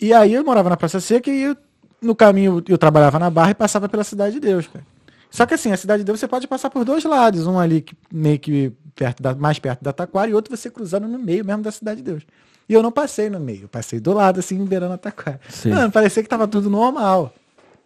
E 0.00 0.12
aí 0.12 0.32
eu 0.32 0.44
morava 0.44 0.70
na 0.70 0.76
Praça 0.76 1.00
Seca 1.00 1.30
e 1.30 1.42
eu- 1.42 1.56
no 2.00 2.14
caminho 2.14 2.62
eu 2.68 2.78
trabalhava 2.78 3.18
na 3.18 3.28
Barra 3.28 3.50
e 3.50 3.54
passava 3.54 3.88
pela 3.88 4.04
Cidade 4.04 4.34
de 4.34 4.40
Deus, 4.40 4.66
cara. 4.66 4.84
Só 5.30 5.44
que 5.46 5.54
assim, 5.54 5.70
a 5.70 5.76
Cidade 5.76 6.02
de 6.02 6.06
Deus 6.06 6.18
você 6.18 6.26
pode 6.28 6.46
passar 6.48 6.70
por 6.70 6.84
dois 6.84 7.04
lados, 7.04 7.46
um 7.46 7.58
ali 7.58 7.82
que, 7.82 7.94
meio 8.12 8.38
que 8.38 8.72
perto 8.94 9.22
da, 9.22 9.34
mais 9.34 9.58
perto 9.58 9.82
da 9.82 9.92
Taquara 9.92 10.30
e 10.30 10.34
outro 10.34 10.56
você 10.56 10.70
cruzando 10.70 11.06
no 11.06 11.18
meio 11.18 11.44
mesmo 11.44 11.62
da 11.62 11.70
Cidade 11.70 11.98
de 11.98 12.04
Deus. 12.10 12.22
E 12.68 12.72
eu 12.74 12.82
não 12.82 12.90
passei 12.92 13.28
no 13.28 13.38
meio, 13.40 13.62
eu 13.62 13.68
passei 13.68 13.98
do 14.00 14.12
lado 14.12 14.38
assim, 14.40 14.64
beirando 14.64 14.94
a 14.94 14.98
Taquara. 14.98 15.40
Sim. 15.48 15.70
Mano, 15.70 15.90
parecia 15.90 16.22
que 16.22 16.28
tava 16.28 16.46
tudo 16.48 16.70
normal. 16.70 17.32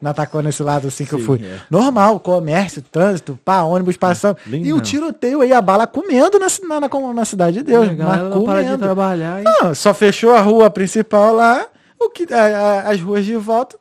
Na 0.00 0.12
Taquara, 0.12 0.44
nesse 0.44 0.62
lado 0.62 0.88
assim 0.88 1.04
que 1.06 1.14
eu 1.14 1.18
Sim, 1.18 1.24
fui. 1.24 1.40
é. 1.44 1.60
Normal, 1.70 2.20
comércio, 2.20 2.82
trânsito, 2.82 3.38
pá, 3.44 3.62
ônibus 3.62 3.96
passando. 3.96 4.36
lindo 4.46 4.66
e 4.66 4.72
o 4.72 4.80
tiroteio 4.80 5.40
aí, 5.40 5.52
a 5.52 5.62
bala 5.62 5.86
comendo 5.86 6.38
na, 6.38 6.46
na, 6.68 6.80
na, 6.88 7.12
na 7.14 7.24
Cidade 7.24 7.58
de 7.58 7.62
Deus. 7.64 7.88
galera 7.88 8.24
mas 8.24 8.34
não 8.34 8.44
para 8.44 8.58
de 8.60 8.64
comendo. 8.66 8.84
trabalhar 8.84 9.40
e... 9.40 9.44
Não, 9.44 9.74
só 9.74 9.94
fechou 9.94 10.34
a 10.34 10.40
rua 10.40 10.68
principal 10.68 11.34
lá, 11.34 11.66
o 11.98 12.10
que, 12.10 12.26
a- 12.34 12.38
a- 12.38 12.90
as 12.90 13.00
ruas 13.00 13.24
de 13.24 13.34
volta, 13.36 13.78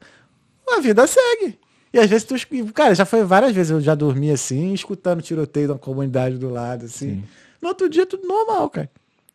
a 0.70 0.80
vida 0.80 1.06
segue. 1.08 1.60
E 1.94 2.00
às 2.00 2.10
vezes 2.10 2.24
tu. 2.26 2.36
es- 2.36 2.48
Cara, 2.74 2.96
já 2.96 3.06
foi 3.06 3.24
várias 3.24 3.52
vezes 3.52 3.72
eu 3.72 3.82
já 3.82 3.94
dormi 3.94 4.32
assim, 4.32 4.74
escutando 4.74 5.22
tiroteio 5.22 5.68
da 5.68 5.76
comunidade 5.76 6.38
do 6.38 6.50
lado, 6.50 6.86
assim. 6.86 7.24
No 7.62 7.68
outro 7.70 7.90
dia, 7.90 8.06
tudo 8.06 8.26
normal, 8.28 8.70
cara. 8.70 8.90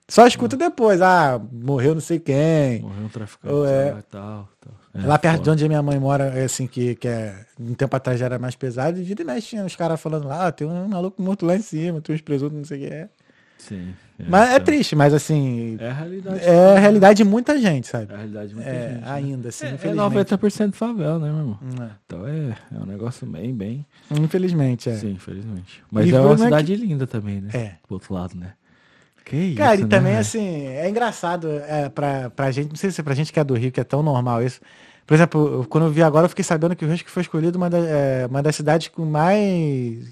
Só 0.09 0.27
escuta 0.27 0.57
depois, 0.57 1.03
ah, 1.03 1.39
morreu 1.53 1.93
não 1.95 2.01
sei 2.01 2.19
quem. 2.19 2.81
Morreu 2.81 3.05
um 3.05 3.09
traficante 3.09 3.55
Ou 3.55 3.67
é- 3.67 3.95
e 3.99 4.03
tal. 4.11 4.49
tal. 4.61 4.75
É, 4.95 5.07
Lá 5.07 5.19
perto 5.19 5.43
de 5.43 5.51
onde 5.51 5.65
a 5.65 5.69
minha 5.69 5.83
mãe 5.83 5.99
mora, 5.99 6.25
é 6.25 6.45
assim, 6.45 6.67
que, 6.67 6.95
que 6.95 7.07
é, 7.07 7.35
um 7.61 7.75
tempo 7.75 7.95
atrás 7.95 8.19
já 8.19 8.27
era 8.27 8.39
mais 8.39 8.55
pesado, 8.57 8.99
e 8.99 9.03
vira 9.03 9.23
e 9.23 9.25
mexe, 9.25 9.49
tinha 9.49 9.65
os 9.65 9.77
caras 9.77 10.01
falando 10.01 10.27
lá, 10.27 10.47
ah, 10.47 10.53
tem 10.53 10.67
um 10.67 10.89
maluco 10.89 11.21
morto 11.23 11.45
lá 11.47 11.55
em 11.57 11.63
cima, 11.63 12.01
tem 12.01 12.15
uns 12.15 12.21
presuntos, 12.23 12.57
não 12.57 12.65
sei 12.65 12.79
o 12.79 12.89
que 12.89 12.95
é. 12.95 13.09
Sim. 13.59 13.93
Mas 14.29 14.49
é 14.51 14.53
então, 14.55 14.65
triste, 14.67 14.97
mas 14.97 15.13
assim, 15.13 15.77
É 15.81 15.91
a 15.91 15.93
realidade. 15.93 16.41
é 16.45 16.77
a 16.77 16.79
realidade 16.79 17.17
de 17.19 17.25
muita 17.25 17.59
gente, 17.59 17.87
sabe? 17.87 18.11
É 18.11 18.15
a 18.15 18.19
realidade 18.19 18.49
de 18.49 18.55
muita 18.55 18.71
É, 18.71 18.89
gente. 18.89 19.01
né? 19.01 19.11
ainda, 19.11 19.49
assim, 19.49 19.67
É, 19.67 19.71
é 19.71 19.75
infelizmente. 19.75 20.31
90% 20.33 20.73
favela, 20.75 21.19
né, 21.19 21.29
meu 21.31 21.39
irmão? 21.39 21.59
É. 21.83 21.91
Então 22.07 22.27
é, 22.27 22.57
é 22.75 22.79
um 22.81 22.87
negócio 22.87 23.27
bem, 23.27 23.55
bem. 23.55 23.87
Infelizmente, 24.11 24.89
é. 24.89 24.97
Sim, 24.97 25.11
infelizmente. 25.13 25.83
Mas 25.91 26.07
E 26.09 26.15
é 26.15 26.21
uma 26.21 26.35
é 26.35 26.39
cidade 26.39 26.75
linda 26.77 27.07
também, 27.07 27.41
né? 27.41 27.51
É. 27.53 27.73
Do 27.89 27.95
outro 27.95 28.15
lado, 28.15 28.37
né? 28.37 28.53
Que 29.29 29.37
isso, 29.37 29.57
Cara, 29.57 29.75
e 29.77 29.83
né, 29.83 29.89
também, 29.89 30.17
assim, 30.17 30.67
é 30.69 30.89
engraçado 30.89 31.49
é, 31.69 31.89
pra, 31.89 32.31
pra 32.31 32.51
gente, 32.51 32.69
não 32.71 32.77
sei 32.77 32.91
se 32.91 33.01
é 33.01 33.05
pra 33.05 33.15
gente 33.15 33.33
que 33.33 33.39
é 33.39 33.45
do 33.45 33.55
Rio, 33.55 33.71
que 33.71 33.81
é 33.81 33.85
tão 33.85 34.03
normal 34.03 34.43
isso. 34.43 34.61
Por 35.07 35.15
exemplo, 35.15 35.67
quando 35.71 35.85
eu 35.87 35.91
vi 35.91 36.03
agora, 36.03 36.27
eu 36.27 36.29
fiquei 36.29 36.45
sabendo 36.45 36.77
que 36.77 36.85
o 36.85 36.89
Rio 36.89 36.99
que 36.99 37.11
foi 37.11 37.23
escolhido 37.23 37.57
uma, 37.57 37.71
da- 37.71 37.79
é, 37.79 38.27
uma 38.27 38.43
das 38.43 38.55
cidades 38.57 38.89
com 38.89 39.05
mais, 39.07 40.07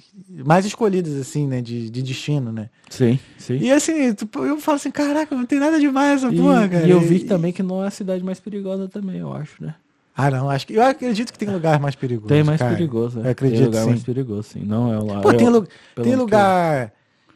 mais 0.45 0.65
escolhidas, 0.65 1.15
assim, 1.17 1.47
né, 1.47 1.61
de, 1.61 1.91
de 1.91 2.03
destino, 2.03 2.51
né? 2.51 2.71
Sim, 2.89 3.19
sim. 3.37 3.59
E 3.59 3.71
assim, 3.71 4.15
tu- 4.15 4.29
eu 4.45 4.59
falo 4.59 4.77
assim, 4.77 4.91
caraca, 4.91 5.35
não 5.37 5.45
tem 5.45 5.59
nada 5.59 5.79
demais 5.79 6.23
essa 6.25 6.33
E, 6.33 6.39
porra, 6.39 6.67
cara. 6.69 6.87
e 6.87 6.91
eu 6.91 7.01
vi 7.01 7.19
que 7.21 7.25
também 7.27 7.53
que 7.53 7.63
não 7.63 7.85
é 7.85 7.89
a 7.89 7.91
cidade 7.91 8.25
mais 8.25 8.41
perigosa 8.41 8.89
também, 8.89 9.19
eu 9.19 9.33
acho, 9.35 9.63
né? 9.63 9.75
Ah, 10.17 10.31
não, 10.31 10.49
acho 10.49 10.67
que. 10.67 10.73
Eu 10.73 10.83
acredito 10.83 11.31
que 11.31 11.39
tem 11.39 11.51
lugar 11.51 11.79
mais 11.79 11.95
perigoso. 11.95 12.29
Tem 12.29 12.43
mais 12.43 12.59
cara. 12.59 12.75
perigoso, 12.75 13.19
né? 13.21 13.27
Eu 13.29 13.31
acredito, 13.33 13.59
Tem 13.59 13.67
lugar 13.67 13.83
sim. 13.83 13.91
mais 13.91 14.03
perigoso, 14.03 14.43
sim. 14.45 14.61
Não 14.65 14.91
é 14.91 14.99
lá. 14.99 15.21
Pô, 15.21 15.35
tem, 15.35 15.47
eu- 15.47 15.53
lu- 15.53 15.69
tem 16.03 16.17
lugar 16.17 16.91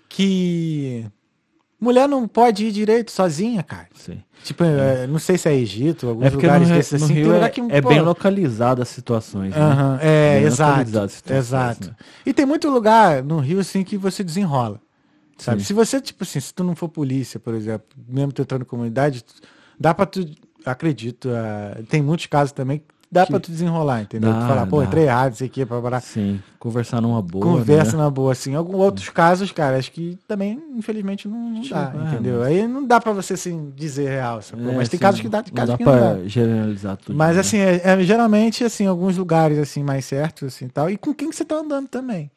que. 0.08 1.04
Mulher 1.80 2.06
não 2.08 2.28
pode 2.28 2.66
ir 2.66 2.72
direito 2.72 3.10
sozinha, 3.10 3.62
cara. 3.62 3.88
Sim. 3.94 4.22
Tipo, 4.44 4.64
é, 4.64 5.06
não 5.06 5.18
sei 5.18 5.36
se 5.38 5.48
é 5.48 5.54
Egito, 5.54 6.08
alguns 6.08 6.26
É 6.26 6.30
no, 6.30 6.36
lugares 6.36 6.68
Rio- 6.68 6.76
desses 6.76 7.00
no 7.00 7.04
assim. 7.06 7.14
Rio 7.14 7.34
é, 7.34 7.48
que, 7.48 7.60
é 7.60 7.80
pô, 7.80 7.88
bem 7.88 8.00
localizado 8.00 8.82
as 8.82 8.88
situações, 8.88 9.50
né? 9.54 9.60
Aham, 9.60 9.98
é, 10.00 10.34
Bem 10.38 10.44
exato. 10.44 10.70
localizado 10.70 11.04
as 11.06 11.12
situações, 11.12 11.46
Exato. 11.46 11.88
né? 11.88 11.96
E 12.26 12.32
tem 12.34 12.44
muito 12.46 12.68
lugar 12.70 13.22
no 13.22 13.38
Rio, 13.38 13.60
assim, 13.60 13.82
que 13.82 13.96
você 13.96 14.22
desenrola. 14.24 14.80
Sabe? 15.38 15.60
Sim. 15.62 15.68
Se 15.68 15.72
você, 15.72 16.00
tipo 16.00 16.22
assim, 16.24 16.38
se 16.40 16.52
tu 16.52 16.62
não 16.62 16.76
for 16.76 16.88
polícia, 16.88 17.40
por 17.40 17.54
exemplo, 17.54 17.86
mesmo 18.08 18.30
tu 18.32 18.42
entrando 18.42 18.60
na 18.60 18.66
comunidade, 18.66 19.24
dá 19.78 19.94
pra 19.94 20.04
tu. 20.06 20.24
Acredito, 20.66 21.30
ah, 21.30 21.80
tem 21.88 22.02
muitos 22.02 22.26
casos 22.26 22.52
também 22.52 22.80
que 22.80 22.84
dá 23.10 23.24
Que- 23.26 23.32
pra 23.32 23.40
tu 23.40 23.50
desenrolar, 23.50 24.02
entendeu? 24.02 24.32
Dá, 24.32 24.40
tu 24.40 24.46
falar, 24.46 24.66
pô, 24.66 24.78
dá. 24.80 24.84
entrei 24.86 25.04
errado, 25.04 25.32
isso 25.34 25.44
aqui, 25.44 25.66
pra 25.66 25.80
parar. 25.80 26.00
Sim, 26.00 26.40
conversar 26.58 27.00
numa 27.00 27.20
boa. 27.20 27.44
Conversa 27.44 27.96
né? 27.96 28.02
na 28.04 28.10
boa, 28.10 28.32
assim. 28.32 28.54
Alguns 28.54 28.76
outros 28.76 29.08
casos, 29.08 29.50
cara, 29.52 29.76
acho 29.78 29.90
que 29.90 30.18
também, 30.28 30.62
infelizmente, 30.76 31.26
não, 31.26 31.38
não 31.50 31.62
dá, 31.68 31.92
é, 31.94 32.12
entendeu? 32.12 32.38
mas- 32.40 32.48
Aí 32.48 32.66
não 32.68 32.86
dá 32.86 33.00
pra 33.00 33.12
você, 33.12 33.34
assim, 33.34 33.72
dizer 33.74 34.08
real, 34.08 34.40
sacou? 34.42 34.70
É, 34.70 34.74
mas 34.76 34.88
tem 34.88 34.96
assim, 34.96 35.02
casos 35.02 35.20
que 35.20 35.28
dá, 35.28 35.42
tem 35.42 35.52
não 35.52 35.56
casos 35.56 35.72
dá 35.72 35.78
que 35.78 35.84
não 35.84 35.92
dá. 36.22 36.28
generalizar 36.28 36.96
tudo. 36.96 37.16
Mas 37.16 37.34
né? 37.34 37.40
assim, 37.40 37.58
é, 37.58 37.80
é, 37.84 38.02
geralmente, 38.04 38.62
assim, 38.64 38.86
alguns 38.86 39.16
lugares 39.16 39.58
assim 39.58 39.82
mais 39.82 40.04
certos, 40.04 40.48
assim, 40.54 40.68
tal. 40.68 40.88
E 40.90 40.96
com 40.96 41.12
quem 41.14 41.30
que 41.30 41.36
você 41.36 41.44
tá 41.44 41.56
andando 41.56 41.88
também. 41.88 42.30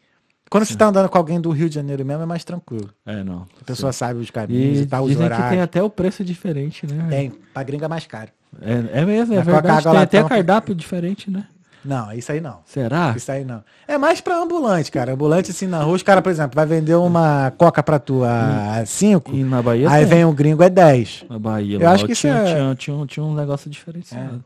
Quando 0.50 0.66
você 0.66 0.76
tá 0.76 0.86
andando 0.88 1.10
com 1.10 1.18
alguém 1.18 1.42
do 1.42 1.50
Rio 1.50 1.68
de 1.68 1.74
Janeiro 1.74 2.06
mesmo, 2.06 2.22
é 2.22 2.26
mais 2.28 2.44
tranquilo. 2.44 2.88
É, 3.08 3.24
não. 3.24 3.48
A 3.60 3.64
pessoa 3.66 3.92
sabe 3.92 4.20
os 4.20 4.30
caminhos 4.30 4.80
E 4.80 4.84
e, 4.84 4.86
tal, 4.86 5.04
os 5.04 5.10
dizem 5.10 5.26
que 5.26 5.34
horários. 5.34 5.50
tem 5.50 5.62
até 5.62 5.82
o 5.82 5.90
preço 5.90 6.24
diferente, 6.24 6.86
né? 6.86 7.08
Tem, 7.10 7.32
pra 7.52 7.64
gringa 7.64 7.86
é 7.86 7.88
mais 7.88 8.06
caro. 8.06 8.30
É, 8.62 9.02
é 9.02 9.06
mesmo, 9.06 9.34
é 9.34 9.38
Mas 9.38 9.46
com 9.46 9.52
a 9.52 9.62
verdade. 9.62 9.84
Tem 9.84 10.20
até 10.20 10.24
cardápio 10.24 10.74
diferente, 10.76 11.30
né? 11.30 11.46
Não, 11.84 12.14
isso 12.14 12.32
aí 12.32 12.40
não. 12.40 12.60
Será? 12.66 13.14
Isso 13.16 13.30
aí 13.30 13.44
não. 13.44 13.62
É 13.86 13.98
mais 13.98 14.22
pra 14.22 14.38
ambulante, 14.42 14.90
cara. 14.90 15.12
Ambulante, 15.14 15.52
assim, 15.52 15.68
na 15.68 15.84
rua, 15.84 15.96
os 15.96 16.04
caras, 16.04 16.24
por 16.24 16.30
exemplo, 16.30 16.56
vai 16.56 16.66
vender 16.66 16.96
uma 16.96 17.52
coca 17.58 17.84
pra 17.84 18.00
tu 18.00 18.24
a 18.24 18.86
5, 18.86 19.34
E 19.36 19.44
na 19.44 19.62
Bahia 19.62 19.90
aí 19.92 20.06
tem. 20.06 20.16
vem 20.16 20.26
um 20.26 20.34
gringo, 20.34 20.64
é 20.64 20.70
10. 20.70 21.26
Na 21.30 21.38
Bahia, 21.38 21.78
Eu 21.80 21.90
acho 21.90 22.06
que 22.06 22.14
isso 22.14 22.22
tinha, 22.22 22.36
é- 22.36 22.56
tinha, 22.56 22.76
tinha, 22.76 22.96
um- 22.96 23.06
tinha 23.06 23.26
um 23.26 23.36
negócio 23.36 23.70
diferenciado. 23.70 24.42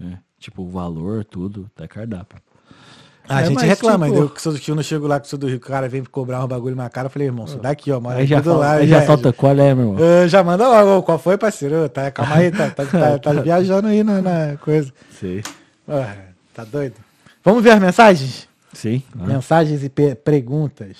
É. 0.00 0.16
Tipo, 0.38 0.62
o 0.62 0.70
valor, 0.70 1.24
tudo, 1.24 1.68
até 1.76 1.86
cardápio. 1.86 2.38
A 3.28 3.42
É, 3.42 3.46
gente 3.46 3.64
reclama, 3.64 4.06
tipo- 4.06 4.18
eu 4.18 4.28
que 4.30 4.40
sou 4.40 4.52
do 4.52 4.58
Rio, 4.58 4.74
não 4.74 4.82
chego 4.82 5.06
lá 5.06 5.20
que 5.20 5.28
sou 5.28 5.38
do 5.38 5.46
Rio, 5.46 5.56
o 5.58 5.60
cara 5.60 5.88
vem 5.88 6.02
cobrar 6.04 6.44
um 6.44 6.48
bagulho 6.48 6.74
na 6.74 6.88
cara, 6.88 7.06
eu 7.06 7.10
falei, 7.10 7.28
irmão, 7.28 7.44
isso 7.44 7.58
daqui, 7.58 7.90
ó, 7.92 8.00
mora 8.00 8.24
já, 8.26 8.42
fala, 8.42 8.72
aí 8.74 8.88
já 8.88 9.04
solta 9.04 9.32
qual 9.32 9.52
é, 9.52 9.74
meu 9.74 9.90
irmão? 9.92 9.96
Ah, 10.24 10.26
já 10.26 10.42
manda 10.42 10.66
logo, 10.68 11.02
qual 11.02 11.18
foi, 11.18 11.36
parceiro? 11.36 11.88
Tá, 11.88 12.10
calma 12.10 12.36
aí, 12.36 12.50
tá, 12.50 12.70
tá, 12.70 12.86
tá- 12.86 13.18
tá 13.18 13.32
viajando 13.42 13.88
aí 13.88 14.02
na, 14.02 14.22
na 14.22 14.56
coisa. 14.58 14.92
Sei. 15.20 15.42
Ah, 15.86 16.14
tá 16.54 16.64
doido? 16.64 16.94
Vamos 17.44 17.62
ver 17.62 17.70
as 17.72 17.80
mensagens? 17.80 18.48
Sim. 18.72 19.02
ah, 19.18 19.26
Mensagens 19.26 19.82
e 19.84 19.88
pe- 19.88 20.14
perguntas. 20.14 20.96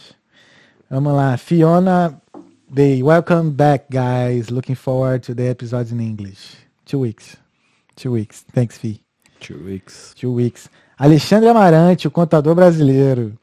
Vamos 0.91 1.13
lá. 1.15 1.37
Fiona 1.37 2.15
Day, 2.71 3.03
welcome 3.03 3.51
back, 3.51 3.87
guys. 3.91 4.49
Looking 4.49 4.75
forward 4.75 5.21
to 5.27 5.35
the 5.35 5.49
episodes 5.51 5.93
in 5.93 6.01
English. 6.01 6.57
Two 6.85 7.01
weeks. 7.01 7.37
Two 7.97 8.13
weeks. 8.13 8.45
Thanks, 8.55 8.77
Fee. 8.79 9.01
Two 9.41 9.65
weeks. 9.65 10.15
Two 10.15 10.35
weeks. 10.35 10.69
Alexandre 10.97 11.49
Amarante, 11.49 12.07
o 12.09 12.11
contador 12.11 12.55
brasileiro. 12.55 13.39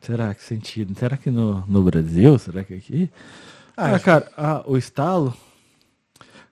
Será 0.05 0.35
que 0.35 0.43
sentido? 0.43 0.97
Será 0.99 1.17
que 1.17 1.31
no, 1.31 1.65
no 1.67 1.83
Brasil? 1.83 2.39
Será 2.39 2.63
que 2.65 2.75
aqui? 2.75 3.11
Ah, 3.77 3.95
Ah, 3.95 3.99
cara, 4.01 4.31
ah, 4.37 4.63
o 4.67 4.77
estalo. 4.77 5.35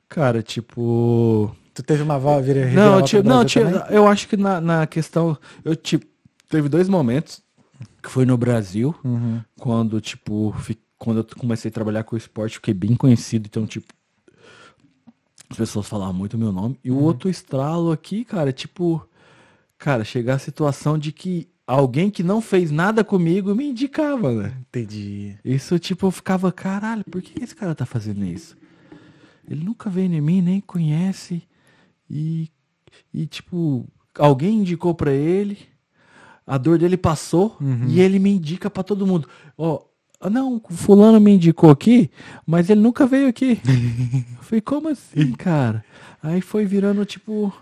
Cara, 0.09 0.43
tipo. 0.43 1.55
Tu 1.75 1.83
teve 1.83 2.03
uma 2.03 2.19
volta, 2.19 2.43
vira 2.43 2.67
Não, 2.71 3.03
tipo, 3.03 3.27
não 3.27 3.45
também? 3.45 3.75
eu 3.91 4.07
acho 4.07 4.29
que 4.29 4.37
na, 4.37 4.61
na 4.61 4.87
questão. 4.87 5.37
Eu, 5.65 5.75
tipo, 5.75 6.07
teve 6.49 6.69
dois 6.69 6.89
momentos 6.89 7.43
que 8.03 8.11
foi 8.11 8.25
no 8.27 8.37
Brasil, 8.37 8.95
Uhum. 9.05 9.41
quando, 9.59 10.01
tipo, 10.01 10.55
quando 10.99 11.19
eu 11.19 11.27
comecei 11.39 11.69
a 11.71 11.73
trabalhar 11.73 12.05
com 12.05 12.15
o 12.15 12.19
esporte, 12.19 12.57
fiquei 12.57 12.75
bem 12.75 12.95
conhecido, 12.95 13.47
então, 13.47 13.67
tipo, 13.67 13.93
as 15.51 15.57
pessoas 15.57 15.89
falavam 15.89 16.13
muito 16.15 16.37
meu 16.39 16.53
nome. 16.53 16.79
E 16.85 16.91
o 16.91 16.99
outro 16.99 17.29
estralo 17.31 17.91
aqui, 17.93 18.25
cara, 18.25 18.51
é 18.51 18.53
tipo, 18.53 19.07
cara, 19.79 20.05
chegar 20.05 20.35
a 20.35 20.39
situação 20.39 20.99
de 20.99 21.11
que 21.13 21.49
alguém 21.67 22.11
que 22.11 22.23
não 22.23 22.41
fez 22.41 22.71
nada 22.71 23.05
comigo 23.05 23.55
me 23.55 23.69
indicava, 23.69 24.33
né? 24.33 24.57
Entendi. 24.69 25.37
Isso, 25.45 25.79
tipo, 25.79 26.07
eu 26.07 26.11
ficava, 26.11 26.51
caralho, 26.53 27.05
por 27.05 27.23
que 27.23 27.43
esse 27.43 27.55
cara 27.55 27.75
tá 27.75 27.87
fazendo 27.87 28.25
isso? 28.25 28.57
Ele 29.49 29.65
nunca 29.65 29.91
veio 29.91 30.13
em 30.13 30.21
mim, 30.21 30.41
nem 30.41 30.61
conhece. 30.61 31.43
E, 32.09 32.51
e 33.13 33.27
tipo, 33.27 33.87
alguém 34.19 34.59
indicou 34.59 34.95
pra 34.95 35.13
ele, 35.13 35.59
a 36.47 36.59
dor 36.59 36.79
dele 36.79 36.97
passou 36.97 37.57
e 37.89 38.01
ele 38.01 38.19
me 38.19 38.31
indica 38.31 38.71
pra 38.71 38.83
todo 38.83 39.07
mundo. 39.07 39.29
Ó, 39.57 39.85
ah, 40.21 40.31
não, 40.31 40.63
fulano 40.71 41.19
me 41.19 41.33
indicou 41.33 41.71
aqui, 41.71 42.11
mas 42.47 42.71
ele 42.71 42.81
nunca 42.81 43.07
veio 43.07 43.29
aqui. 43.29 43.61
eu 44.39 44.45
falei, 44.45 44.61
como 44.61 44.89
assim, 44.89 45.33
cara? 45.33 45.85
Aí 46.23 46.41
foi 46.41 46.65
virando, 46.65 47.05
tipo, 47.05 47.53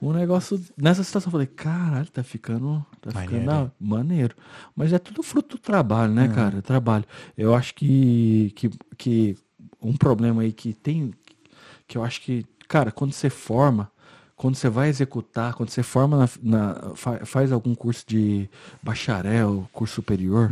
um 0.00 0.12
negócio. 0.12 0.60
Nessa 0.76 1.02
situação, 1.02 1.28
eu 1.28 1.32
falei, 1.32 1.46
caralho, 1.46 2.06
tá 2.10 2.22
ficando. 2.22 2.84
Tá 3.00 3.10
ficando 3.22 3.44
Maneiro. 3.44 3.52
ah, 3.52 3.70
maneiro. 3.80 4.36
Mas 4.74 4.92
é 4.92 4.98
tudo 4.98 5.22
fruto 5.22 5.56
do 5.56 5.60
trabalho, 5.62 6.12
né, 6.12 6.28
cara? 6.28 6.60
Trabalho. 6.62 7.04
Eu 7.36 7.54
acho 7.54 7.74
que, 7.74 8.52
que, 8.56 8.70
que 8.96 9.36
um 9.80 9.96
problema 9.96 10.42
aí 10.42 10.52
que 10.52 10.72
tem. 10.72 11.12
Que 11.88 11.96
eu 11.98 12.04
acho 12.04 12.20
que, 12.20 12.44
cara, 12.68 12.90
quando 12.90 13.12
você 13.12 13.30
forma, 13.30 13.90
quando 14.34 14.56
você 14.56 14.68
vai 14.68 14.88
executar, 14.88 15.54
quando 15.54 15.70
você 15.70 15.82
forma, 15.82 16.16
na, 16.18 16.28
na- 16.42 16.94
fa- 16.94 17.24
faz 17.24 17.50
algum 17.52 17.74
curso 17.74 18.04
de 18.06 18.50
bacharel, 18.82 19.68
curso 19.72 19.94
superior, 19.94 20.50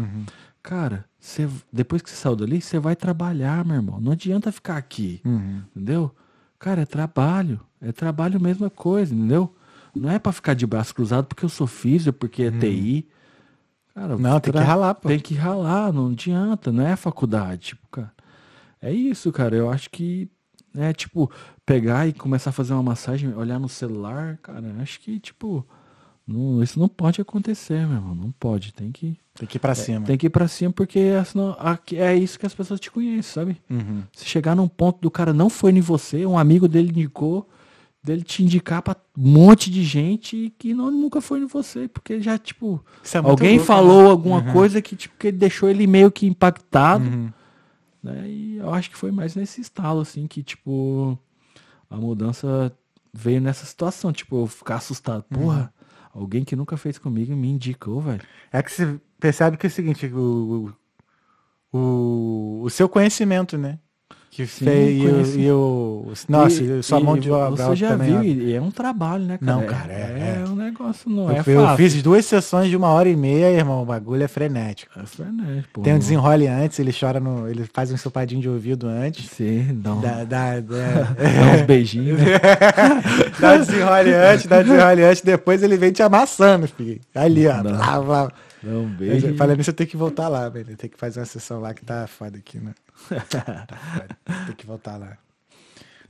cara, 0.63 1.05
você, 1.21 1.49
depois 1.73 2.01
que 2.03 2.09
você 2.11 2.17
saiu 2.17 2.37
dali, 2.37 2.61
você 2.61 2.79
vai 2.79 2.95
trabalhar, 2.97 3.65
meu 3.65 3.77
irmão. 3.77 4.01
Não 4.01 4.13
adianta 4.13 4.51
ficar 4.53 4.77
aqui. 4.77 5.21
Uhum. 5.25 5.63
Entendeu? 5.75 6.15
Cara, 6.65 6.81
é 6.81 6.87
trabalho. 6.87 7.61
É 7.79 7.93
trabalho 7.93 8.41
mesma 8.41 8.71
coisa, 8.71 9.15
entendeu? 9.15 9.55
Não 9.95 10.11
é 10.11 10.19
pra 10.19 10.33
ficar 10.33 10.55
de 10.55 10.67
braço 10.67 10.95
cruzado 10.95 11.27
porque 11.27 11.45
eu 11.45 11.49
sou 11.51 11.67
físico, 11.67 12.19
porque 12.19 12.45
é 12.45 12.51
TI. 12.51 13.07
Cara. 13.95 14.17
Não, 14.17 14.41
tem 14.41 14.51
que 14.51 14.59
ralar, 14.59 14.95
pô. 14.95 15.09
Tem 15.09 15.21
que 15.21 15.35
ralar, 15.35 15.93
não 15.93 16.07
adianta, 16.09 16.73
não 16.73 16.87
é 16.87 16.97
faculdade, 16.97 17.59
tipo, 17.67 17.87
cara. 17.91 18.11
É 18.81 18.91
isso, 18.91 19.31
cara. 19.31 19.55
Eu 19.55 19.69
acho 19.69 19.91
que 19.91 20.31
é 20.75 20.91
tipo 20.95 21.31
pegar 21.67 22.09
e 22.09 22.15
começar 22.15 22.49
a 22.49 22.55
fazer 22.55 22.73
uma 22.73 22.83
massagem, 22.83 23.35
olhar 23.35 23.59
no 23.59 23.69
celular, 23.69 24.39
cara, 24.39 24.75
acho 24.81 25.01
que 25.01 25.21
tipo 25.21 25.67
não, 26.27 26.63
isso 26.63 26.81
não 26.81 26.89
pode 26.89 27.21
acontecer, 27.21 27.87
meu 27.87 27.99
irmão, 27.99 28.15
não 28.15 28.33
pode, 28.33 28.73
tem 28.73 28.91
que 28.91 29.19
Tem 29.37 29.49
que 29.49 29.57
ir 29.57 29.61
pra 29.61 29.75
cima. 29.75 30.07
tem 30.07 30.17
que 30.17 30.27
ir 30.27 30.31
pra 30.31 30.47
cima 30.47 30.73
porque 30.73 30.99
é, 30.99 31.25
senão, 31.25 31.57
aqui- 31.59 31.97
é 31.97 32.15
isso 32.15 32.39
que 32.39 32.47
as 32.47 32.55
pessoas 32.55 32.79
te 32.79 32.91
conhecem, 32.91 33.23
sabe? 33.23 33.61
Uhum. 33.69 34.03
Se 34.13 34.25
chegar 34.25 34.55
num 34.55 34.69
ponto 34.69 35.01
do 35.01 35.11
cara 35.11 35.33
não 35.33 35.51
foi 35.51 35.73
em 35.73 35.81
você, 35.81 36.25
um 36.25 36.39
amigo 36.39 36.69
dele 36.69 36.91
indicou, 36.91 37.49
dele 38.01 38.23
te 38.23 38.45
indicar 38.45 38.81
pra 38.81 38.95
um 39.19 39.29
monte 39.29 39.71
de 39.71 39.83
gente 39.83 40.55
que 40.57 40.73
não, 40.73 40.89
nunca 40.91 41.21
foi 41.21 41.41
em 41.41 41.47
você, 41.47 41.89
porque 41.89 42.21
já, 42.21 42.39
tipo, 42.39 42.85
é 43.03 43.19
alguém 43.31 43.51
louco, 43.57 43.65
falou 43.67 44.09
alguma 44.11 44.41
coisa 44.53 44.81
que, 44.81 44.95
tipo, 44.95 45.17
que 45.19 45.33
deixou 45.33 45.69
ele 45.69 45.87
meio 45.87 46.13
que 46.13 46.27
impactado, 46.27 47.05
né? 48.03 48.29
E 48.29 48.57
eu 48.59 48.73
acho 48.73 48.89
que 48.91 48.97
foi 48.97 49.11
mais 49.11 49.35
nesse 49.35 49.61
estalo, 49.61 50.01
assim, 50.01 50.27
que, 50.29 50.43
tipo, 50.45 51.19
a 51.91 51.97
mudança 51.97 52.73
veio 53.13 53.41
nessa 53.41 53.65
situação, 53.67 54.13
tipo, 54.13 54.43
eu 54.43 54.47
ficar 54.47 54.77
assustado. 54.77 55.25
Porra, 55.25 55.73
alguém 56.15 56.45
que 56.45 56.55
nunca 56.55 56.77
fez 56.77 56.97
comigo 56.97 57.35
me 57.35 57.49
indicou, 57.49 58.01
velho. 58.01 58.23
É 58.53 58.63
que 58.63 58.71
você 58.71 58.99
percebe 59.19 59.57
que 59.57 59.67
é 59.67 59.69
o 59.69 59.71
seguinte, 59.71 60.07
o, 60.07 60.73
o, 61.73 62.63
o, 62.63 62.71
seu 62.71 62.89
conhecimento, 62.89 63.59
né? 63.59 63.79
Que 64.35 64.49
Sim, 64.49 64.65
fez, 64.65 65.37
e, 65.37 65.43
e 65.43 65.51
o- 65.53 66.13
Nossa, 66.29 66.61
e, 66.61 66.83
sua 66.83 66.99
mão 66.99 67.17
de 67.17 67.31
obra 67.31 67.67
Você 67.69 67.77
já 67.77 67.95
viu, 67.95 68.21
e 68.21 68.53
é 68.53 68.61
um 68.61 68.69
trabalho, 68.73 69.25
né, 69.25 69.39
cara? 69.39 69.53
Não, 69.61 69.65
cara, 69.65 69.93
é- 69.93 70.43
é, 70.45 70.49
um 70.49 70.57
negócio, 70.57 71.09
não 71.09 71.31
Eu, 71.31 71.37
é 71.37 71.39
eu 71.47 71.63
fácil. 71.63 71.77
fiz 71.77 72.03
duas 72.03 72.27
sessões 72.27 72.69
de 72.69 72.77
uma 72.77 72.89
hora 72.89 73.09
e 73.09 73.15
meia, 73.15 73.49
irmão. 73.53 73.83
O 73.83 73.87
bagulho 73.87 74.25
é 74.25 74.27
frenético. 74.27 74.91
É 74.99 75.07
frenético, 75.07 75.69
pô. 75.75 75.83
Tem 75.83 75.95
um 75.95 75.99
desenrole 76.01 76.49
antes, 76.49 76.81
ele 76.81 76.93
chora 76.93 77.21
no. 77.21 77.49
Ele 77.49 77.65
faz 77.73 77.93
um 77.93 77.95
ensopadinho 77.95 78.41
de 78.41 78.49
ouvido 78.49 78.89
antes. 78.89 79.31
Sim, 79.31 79.69
dá, 79.75 79.95
um, 79.95 80.01
Dá, 80.01 80.25
dá, 80.25 80.25
dá, 80.25 80.59
dá 81.15 81.55
uns 81.55 81.63
beijinhos. 81.63 82.19
né? 82.19 82.27
dá 83.39 83.57
desenrole 83.57 84.13
antes, 84.15 84.47
dá 84.47 84.63
desenrole 84.63 85.05
antes, 85.05 85.23
depois 85.23 85.63
ele 85.63 85.77
vem 85.77 85.93
te 85.93 86.03
amassando, 86.03 86.67
filho. 86.67 87.01
Ali, 87.15 87.47
ó. 87.47 87.63
Blá, 87.63 88.01
blá. 88.01 88.33
Mas, 88.65 88.97
beijo. 88.97 89.35
nisso, 89.57 89.71
eu 89.71 89.75
tenho 89.75 89.91
que 89.91 89.97
voltar 89.97 90.29
lá, 90.29 90.49
velho. 90.49 90.77
Tem 90.77 90.89
que 90.89 90.99
fazer 90.99 91.21
uma 91.21 91.27
sessão 91.27 91.61
lá 91.61 91.75
que 91.75 91.85
tá 91.85 92.07
foda 92.07 92.39
aqui, 92.39 92.59
né? 92.59 92.75
tá 93.29 93.77
foda. 93.77 94.19
Tem 94.47 94.57
que 94.57 94.67
voltar 94.67 94.97
lá. 94.97 95.19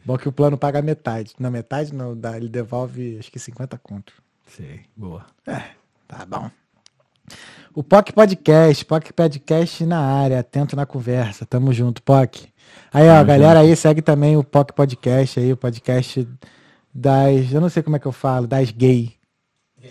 Bom 0.05 0.19
que 0.19 0.29
o 0.29 0.33
plano 0.33 0.59
paga 0.59 0.83
metade. 0.83 1.35
Na 1.39 1.51
metade 1.51 1.95
não, 1.95 2.17
dá, 2.17 2.37
ele 2.37 2.49
devolve 2.49 3.17
acho 3.19 3.33
que 3.33 3.39
50 3.39 3.79
conto. 3.79 4.13
Sim, 4.47 4.81
boa. 4.97 5.25
É, 5.47 5.71
tá 6.07 6.27
bom. 6.27 6.51
O 7.75 7.83
POC 7.83 8.13
Podcast, 8.13 8.85
POC 8.85 9.13
Podcast 9.13 9.85
na 9.87 9.99
área, 9.99 10.39
atento 10.39 10.77
na 10.77 10.85
conversa. 10.85 11.47
Tamo 11.47 11.73
junto, 11.73 12.03
POC. 12.03 12.49
Aí, 12.93 13.09
ó, 13.09 13.15
Tamo 13.15 13.25
galera 13.25 13.61
aí, 13.61 13.75
segue 13.75 14.03
também 14.03 14.37
o 14.37 14.45
POC 14.45 14.73
Podcast 14.75 15.41
aí, 15.41 15.53
o 15.53 15.57
podcast 15.57 16.29
das, 16.95 17.53
eu 17.53 17.61
não 17.61 17.69
sei 17.69 17.83
como 17.83 17.97
é 17.97 17.99
que 17.99 18.07
eu 18.07 18.13
falo, 18.13 18.47
das 18.47 18.71
gay. 18.71 19.15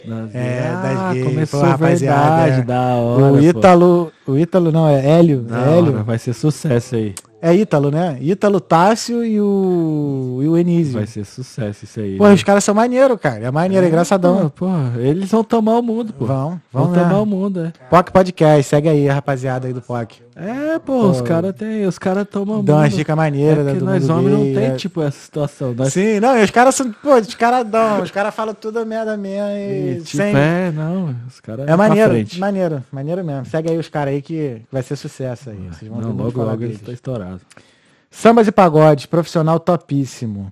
Das 0.06 0.36
É, 0.36 0.70
ah, 0.70 0.82
das 0.82 1.14
gays. 1.14 1.26
começou 1.26 1.60
Pô, 1.62 1.66
rapaziada, 1.66 2.44
verdade, 2.46 2.68
da 2.68 2.82
hora. 2.96 3.24
o. 3.34 3.42
Ítalo, 3.42 4.12
o 4.28 4.38
Ítalo 4.38 4.72
não, 4.72 4.88
é 4.90 5.06
Hélio, 5.06 5.42
Da 5.42 5.60
é 5.60 5.78
Hélio. 5.78 5.94
hora, 5.94 6.04
vai 6.04 6.18
ser 6.20 6.34
sucesso 6.34 6.96
aí. 6.96 7.14
É 7.46 7.54
Ítalo, 7.54 7.92
né? 7.92 8.18
Ítalo, 8.22 8.62
Tássio 8.62 9.22
e 9.26 9.38
o, 9.42 10.40
e 10.42 10.48
o 10.48 10.58
Enísio. 10.58 10.94
Vai 10.94 11.06
ser 11.06 11.26
sucesso 11.26 11.84
isso 11.84 12.00
aí. 12.00 12.18
Pô, 12.18 12.26
né? 12.30 12.34
os 12.36 12.42
caras 12.42 12.64
são 12.64 12.74
maneiros, 12.74 13.20
cara. 13.20 13.44
É 13.44 13.52
maneiro, 13.52 13.86
é 13.86 13.90
engraçadão. 13.90 14.50
Pô, 14.56 14.66
pô, 14.66 15.00
eles 15.00 15.30
vão 15.30 15.44
tomar 15.44 15.78
o 15.78 15.84
mundo, 15.84 16.14
pô. 16.14 16.26
Vão, 16.26 16.62
Vão 16.72 16.86
vão 16.86 16.94
tomar 16.94 17.20
o 17.20 17.26
mundo, 17.26 17.66
é. 17.66 17.74
POC 17.90 18.14
Podcast, 18.14 18.64
segue 18.64 18.88
aí, 18.88 19.08
rapaziada 19.08 19.68
aí 19.68 19.74
do 19.74 19.82
POC. 19.82 20.24
É, 20.36 20.80
pô, 20.80 21.10
os 21.10 21.22
caras 21.22 21.54
tem, 21.54 21.86
os 21.86 22.00
caras 22.00 22.28
tomam 22.28 22.62
o 22.62 22.64
Dá 22.64 22.74
umas 22.74 22.90
mundo. 22.90 22.98
dicas 22.98 23.18
É 23.18 23.32
né, 23.32 23.56
porque 23.66 23.84
nós 23.84 24.10
homens 24.10 24.32
não 24.32 24.44
tem, 24.44 24.66
é. 24.66 24.76
tipo, 24.76 25.02
essa 25.02 25.20
situação. 25.20 25.74
Nós, 25.76 25.94
Sim, 25.94 26.20
não, 26.20 26.36
e 26.38 26.44
os 26.44 26.50
caras 26.50 26.74
são, 26.74 26.92
pô, 26.92 27.16
os 27.16 27.36
caras 27.36 27.68
dão, 27.68 28.02
os 28.02 28.10
caras 28.10 28.34
falam 28.34 28.56
tudo 28.56 28.84
merda 28.84 29.16
mesmo 29.16 29.50
e, 29.50 29.92
e, 29.92 30.02
tipo, 30.02 30.18
sem... 30.18 30.36
é, 30.36 30.72
não, 30.72 31.16
os 31.28 31.40
caras 31.40 31.68
É 31.68 31.76
maneiro, 31.76 32.14
maneiro, 32.40 32.84
maneiro 32.92 33.24
mesmo. 33.24 33.46
Segue 33.46 33.70
aí 33.70 33.78
os 33.78 33.90
caras 33.90 34.14
aí 34.14 34.22
que 34.24 34.62
vai 34.72 34.82
ser 34.82 34.96
sucesso 34.96 35.52
aí. 35.52 35.68
Vocês 35.72 35.92
vão 35.92 36.02
Não, 36.02 36.12
logo, 36.12 36.42
logo 36.42 36.64
ele 36.64 36.78
deles. 36.78 36.82
tá 36.82 36.92
estourado. 37.38 37.64
Sambas 38.10 38.48
e 38.48 38.52
pagodes, 38.52 39.06
profissional 39.06 39.60
topíssimo. 39.60 40.52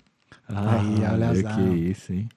Ah, 0.49 0.79
Aí, 0.79 1.13
olha 1.13 1.35
só. 1.41 1.55
que 1.55 1.61
isso, 1.61 2.11
hein? 2.13 2.27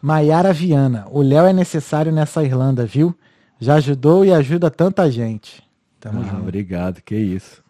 Maiara 0.00 0.52
Viana, 0.52 1.06
o 1.10 1.20
Léo 1.20 1.44
é 1.46 1.52
necessário 1.52 2.10
nessa 2.10 2.42
Irlanda, 2.42 2.86
viu? 2.86 3.14
Já 3.58 3.74
ajudou 3.74 4.24
e 4.24 4.32
ajuda 4.32 4.70
tanta 4.70 5.10
gente. 5.10 5.62
Tamo 5.98 6.20
Ah, 6.22 6.24
junto. 6.24 6.40
obrigado, 6.42 7.02
que 7.02 7.14
isso. 7.14 7.62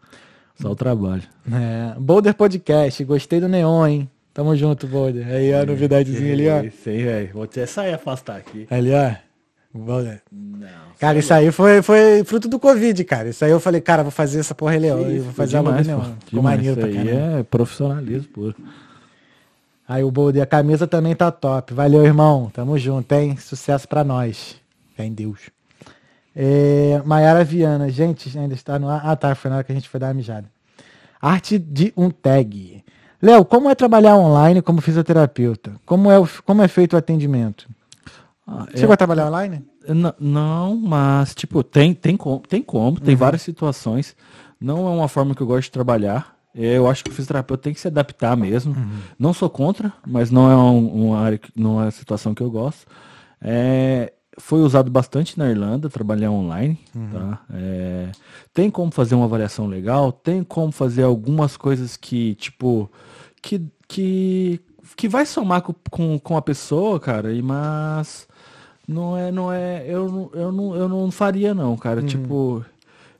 Só 0.60 0.70
o 0.70 0.76
trabalho. 0.76 1.22
É, 1.50 1.98
Boulder 1.98 2.34
Podcast, 2.34 3.02
gostei 3.02 3.40
do 3.40 3.48
Neon, 3.48 3.86
hein? 3.86 4.10
Tamo 4.32 4.54
junto, 4.54 4.86
Boulder. 4.86 5.26
Aí, 5.26 5.52
ó, 5.52 5.62
a 5.62 5.66
novidadezinha 5.66 6.32
ali, 6.32 6.48
ó. 6.48 6.60
Isso 6.62 6.88
aí, 6.88 7.02
velho. 7.02 7.32
Vou 7.32 7.42
até 7.42 7.66
sair 7.66 7.94
afastar 7.94 8.36
aqui. 8.36 8.68
Ali, 8.70 8.90
ó. 8.94 9.12
Boulder. 9.76 10.22
Não. 10.30 10.89
Cara, 11.00 11.18
isso 11.18 11.32
aí 11.32 11.50
foi, 11.50 11.80
foi 11.80 12.22
fruto 12.24 12.46
do 12.46 12.58
Covid, 12.60 13.02
cara. 13.04 13.30
Isso 13.30 13.42
aí 13.44 13.50
eu 13.50 13.58
falei, 13.58 13.80
cara, 13.80 14.02
vou 14.02 14.12
fazer 14.12 14.38
essa 14.40 14.54
porra 14.54 14.76
Leão. 14.76 15.00
Eu 15.00 15.22
vou 15.24 15.32
fazer 15.32 15.56
a 15.56 15.60
demais, 15.62 15.86
Leão. 15.86 15.98
pô. 16.00 16.04
Ficou 16.04 16.40
Demais. 16.40 16.56
maneiro 16.56 16.76
pra 16.80 16.88
Isso 16.90 16.98
aí 16.98 17.06
caramba. 17.08 17.38
é 17.38 17.42
profissionalismo 17.42 18.28
puro. 18.28 18.54
Aí 19.88 20.04
o 20.04 20.10
Boulder, 20.10 20.42
a 20.42 20.46
camisa 20.46 20.86
também 20.86 21.16
tá 21.16 21.30
top. 21.32 21.72
Valeu, 21.74 22.04
irmão. 22.04 22.50
Tamo 22.52 22.78
junto, 22.78 23.10
hein? 23.12 23.36
Sucesso 23.38 23.88
pra 23.88 24.04
nós. 24.04 24.56
Fé 24.94 25.04
em 25.06 25.12
Deus. 25.12 25.40
É, 26.36 27.00
Maiara 27.04 27.42
Viana, 27.42 27.88
gente, 27.90 28.38
ainda 28.38 28.54
está 28.54 28.78
no 28.78 28.88
ar. 28.88 29.00
Ah, 29.04 29.16
tá. 29.16 29.34
Foi 29.34 29.48
na 29.50 29.56
hora 29.56 29.64
que 29.64 29.72
a 29.72 29.74
gente 29.74 29.88
foi 29.88 29.98
dar 29.98 30.08
uma 30.08 30.14
mijada. 30.14 30.44
Arte 31.20 31.58
de 31.58 31.92
um 31.96 32.08
tag. 32.10 32.84
Léo, 33.22 33.44
como 33.44 33.68
é 33.68 33.74
trabalhar 33.74 34.16
online 34.16 34.62
como 34.62 34.80
fisioterapeuta? 34.80 35.72
Como 35.84 36.10
é, 36.10 36.16
como 36.44 36.62
é 36.62 36.68
feito 36.68 36.92
o 36.92 36.96
atendimento? 36.96 37.66
Ah, 38.46 38.66
é- 38.72 38.76
Chegou 38.78 38.92
a 38.92 38.96
trabalhar 38.96 39.26
online? 39.26 39.64
Não, 40.18 40.76
mas, 40.76 41.34
tipo, 41.34 41.62
tem, 41.62 41.94
tem, 41.94 42.16
como, 42.16 42.40
tem 42.40 42.62
como, 42.62 42.98
Uhum. 42.98 43.04
tem 43.04 43.16
várias 43.16 43.42
situações. 43.42 44.14
Não 44.60 44.86
é 44.86 44.90
uma 44.90 45.08
forma 45.08 45.34
que 45.34 45.40
eu 45.40 45.46
gosto 45.46 45.64
de 45.64 45.70
trabalhar. 45.72 46.36
É, 46.54 46.76
Eu 46.76 46.88
acho 46.88 47.04
que 47.04 47.10
o 47.10 47.14
fisioterapeuta 47.14 47.62
tem 47.62 47.72
que 47.74 47.80
se 47.80 47.86
adaptar 47.88 48.36
mesmo. 48.36 48.74
Uhum. 48.74 48.98
Não 49.18 49.32
sou 49.32 49.48
contra, 49.48 49.92
mas 50.06 50.30
não 50.30 50.50
é 50.50 50.56
um- 50.56 51.06
uma 51.06 51.18
área, 51.20 51.40
não 51.56 51.80
é 51.80 51.84
uma 51.84 51.90
situação 51.90 52.34
que 52.34 52.42
eu 52.42 52.50
gosto. 52.50 52.86
É, 53.40 54.12
foi 54.38 54.60
usado 54.60 54.90
bastante 54.90 55.38
na 55.38 55.48
Irlanda, 55.50 55.88
trabalhar 55.88 56.30
online. 56.30 56.78
Uhum. 56.94 57.08
Tá? 57.10 57.40
É, 57.54 58.10
tem 58.52 58.70
como 58.70 58.90
fazer 58.90 59.14
uma 59.14 59.24
avaliação 59.26 59.66
legal, 59.66 60.10
tem 60.12 60.42
como 60.42 60.72
fazer 60.72 61.04
algumas 61.04 61.56
coisas 61.56 61.96
que, 61.96 62.34
tipo, 62.34 62.90
que, 63.40 63.62
que, 63.88 64.60
que 64.96 65.08
vai 65.08 65.24
somar 65.24 65.62
com, 65.62 65.74
com, 65.90 66.18
com 66.18 66.36
a 66.36 66.42
pessoa, 66.42 66.98
cara, 66.98 67.32
e 67.32 67.40
mas 67.42 68.26
Não 68.92 69.16
é, 69.16 69.30
não 69.30 69.52
é, 69.52 69.84
eu, 69.86 70.08
não- 70.10 70.30
eu, 70.34 70.52
não, 70.52 70.74
eu 70.76 70.88
não 70.88 71.10
faria 71.10 71.54
não, 71.54 71.70
Uhum. 71.70 71.76
cara. 71.76 72.02
Tipo, 72.02 72.64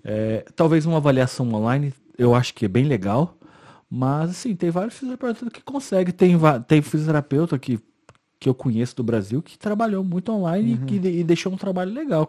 é, 0.05 0.45
talvez 0.57 0.85
uma 0.87 0.97
avaliação 0.97 1.53
online, 1.55 1.93
eu 2.19 2.35
acho 2.35 2.53
que 2.55 2.65
é 2.65 2.69
bem 2.69 2.85
legal. 2.85 3.37
Mas, 3.89 4.31
assim, 4.31 4.55
tem 4.55 4.71
vários 4.71 4.95
fisioterapeutas 4.95 5.49
que 5.53 5.63
conseguem. 5.63 6.13
Tem, 6.15 6.37
tem 6.67 6.81
fisioterapeuta 6.83 7.59
que, 7.59 7.79
que 8.39 8.49
eu 8.49 8.55
conheço 8.55 8.95
do 8.97 9.03
Brasil 9.03 9.43
que 9.43 9.59
trabalhou 9.59 10.03
muito 10.05 10.31
online 10.33 10.75
Uhum. 10.75 10.79
e, 10.83 10.87
que, 11.01 11.09
e 11.09 11.25
deixou 11.25 11.53
um 11.53 11.57
trabalho 11.57 11.93
legal. 11.93 12.29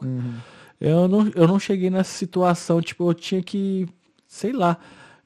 Eu, 0.80 1.08
não, 1.08 1.28
eu 1.36 1.48
não 1.48 1.60
cheguei 1.60 1.90
nessa 1.92 2.12
situação, 2.18 2.82
tipo, 2.82 3.08
eu 3.10 3.14
tinha 3.14 3.42
que, 3.44 3.88
sei 4.28 4.52
lá, 4.52 4.78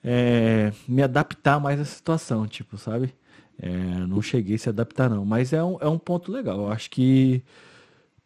é, 0.03 0.71
me 0.87 1.01
adaptar 1.01 1.59
mais 1.59 1.79
à 1.79 1.85
situação, 1.85 2.45
tipo, 2.45 2.77
sabe? 2.77 3.13
É, 3.57 3.69
não 4.07 4.21
cheguei 4.21 4.55
a 4.55 4.59
se 4.59 4.67
adaptar, 4.69 5.09
não. 5.09 5.23
Mas 5.23 5.53
é 5.53 5.63
um, 5.63 5.77
é 5.79 5.87
um 5.87 5.97
ponto 5.97 6.29
legal. 6.31 6.57
Eu 6.59 6.71
acho 6.71 6.89
que, 6.91 7.41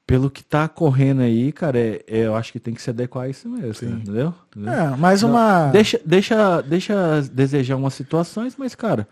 pelo 0.10 0.27
que 0.30 0.44
tá 0.44 0.68
correndo 0.68 1.22
aí, 1.22 1.52
cara, 1.52 1.77
é- 1.77 2.02
é, 2.07 2.18
eu 2.26 2.36
acho 2.36 2.52
que 2.52 2.60
tem 2.60 2.73
que 2.73 2.81
se 2.81 2.90
adequar 2.90 3.26
a 3.26 3.30
isso 3.30 3.48
mesmo, 3.48 3.88
entendeu? 3.88 4.34
Entendeu? 4.56 4.73
É, 4.73 4.95
mais 4.98 5.22
uma. 5.22 5.68
Deixa, 5.68 6.02
deixa, 6.03 6.61
deixa 6.64 7.22
desejar 7.31 7.76
umas 7.76 7.94
situações, 7.94 8.56
mas, 8.57 8.73
cara, 8.73 9.07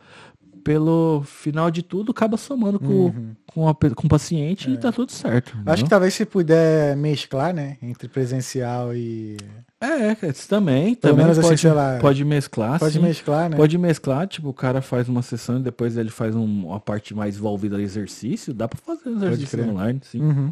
pelo 0.63 1.21
final 1.23 1.69
de 1.69 1.83
tudo, 1.83 2.11
acaba 2.11 2.35
somando 2.35 2.79
com, 2.79 3.13
com, 3.45 3.69
a 3.69 3.75
com 3.75 4.07
o 4.07 4.09
paciente 4.09 4.71
e 4.71 4.77
tá 4.77 4.91
tudo 4.91 5.11
certo. 5.11 5.51
Acho 5.51 5.59
que 5.59 5.71
entendeu? 5.71 5.87
talvez 5.87 6.13
se 6.15 6.25
puder 6.25 6.97
mesclar, 6.97 7.53
né? 7.53 7.77
Entre 7.81 8.07
presencial 8.07 8.93
e. 8.95 9.37
É, 9.79 10.17
isso 10.29 10.49
também, 10.49 10.95
Pelo 10.95 11.15
também 11.15 11.31
assim, 11.31 11.41
pode, 11.41 11.61
sei 11.61 11.71
lá, 11.71 11.99
pode 12.01 12.25
mesclar, 12.25 12.79
Pode 12.79 12.93
sim. 12.95 12.99
mesclar, 12.99 13.49
né? 13.51 13.55
Pode 13.55 13.77
mesclar, 13.77 14.27
tipo, 14.27 14.49
o 14.49 14.53
cara 14.53 14.81
faz 14.81 15.07
uma 15.07 15.21
sessão 15.21 15.59
e 15.59 15.61
depois 15.61 15.95
ele 15.95 16.09
faz 16.09 16.35
um- 16.35 16.65
uma 16.65 16.79
parte 16.79 17.13
mais 17.13 17.37
envolvida 17.37 17.75
ao 17.75 17.81
exercício, 17.81 18.51
dá 18.51 18.67
pra 18.67 18.79
fazer 18.83 19.09
um 19.09 19.15
exercício 19.17 19.69
online, 19.69 20.01
sim. 20.03 20.19
Uhum. 20.19 20.51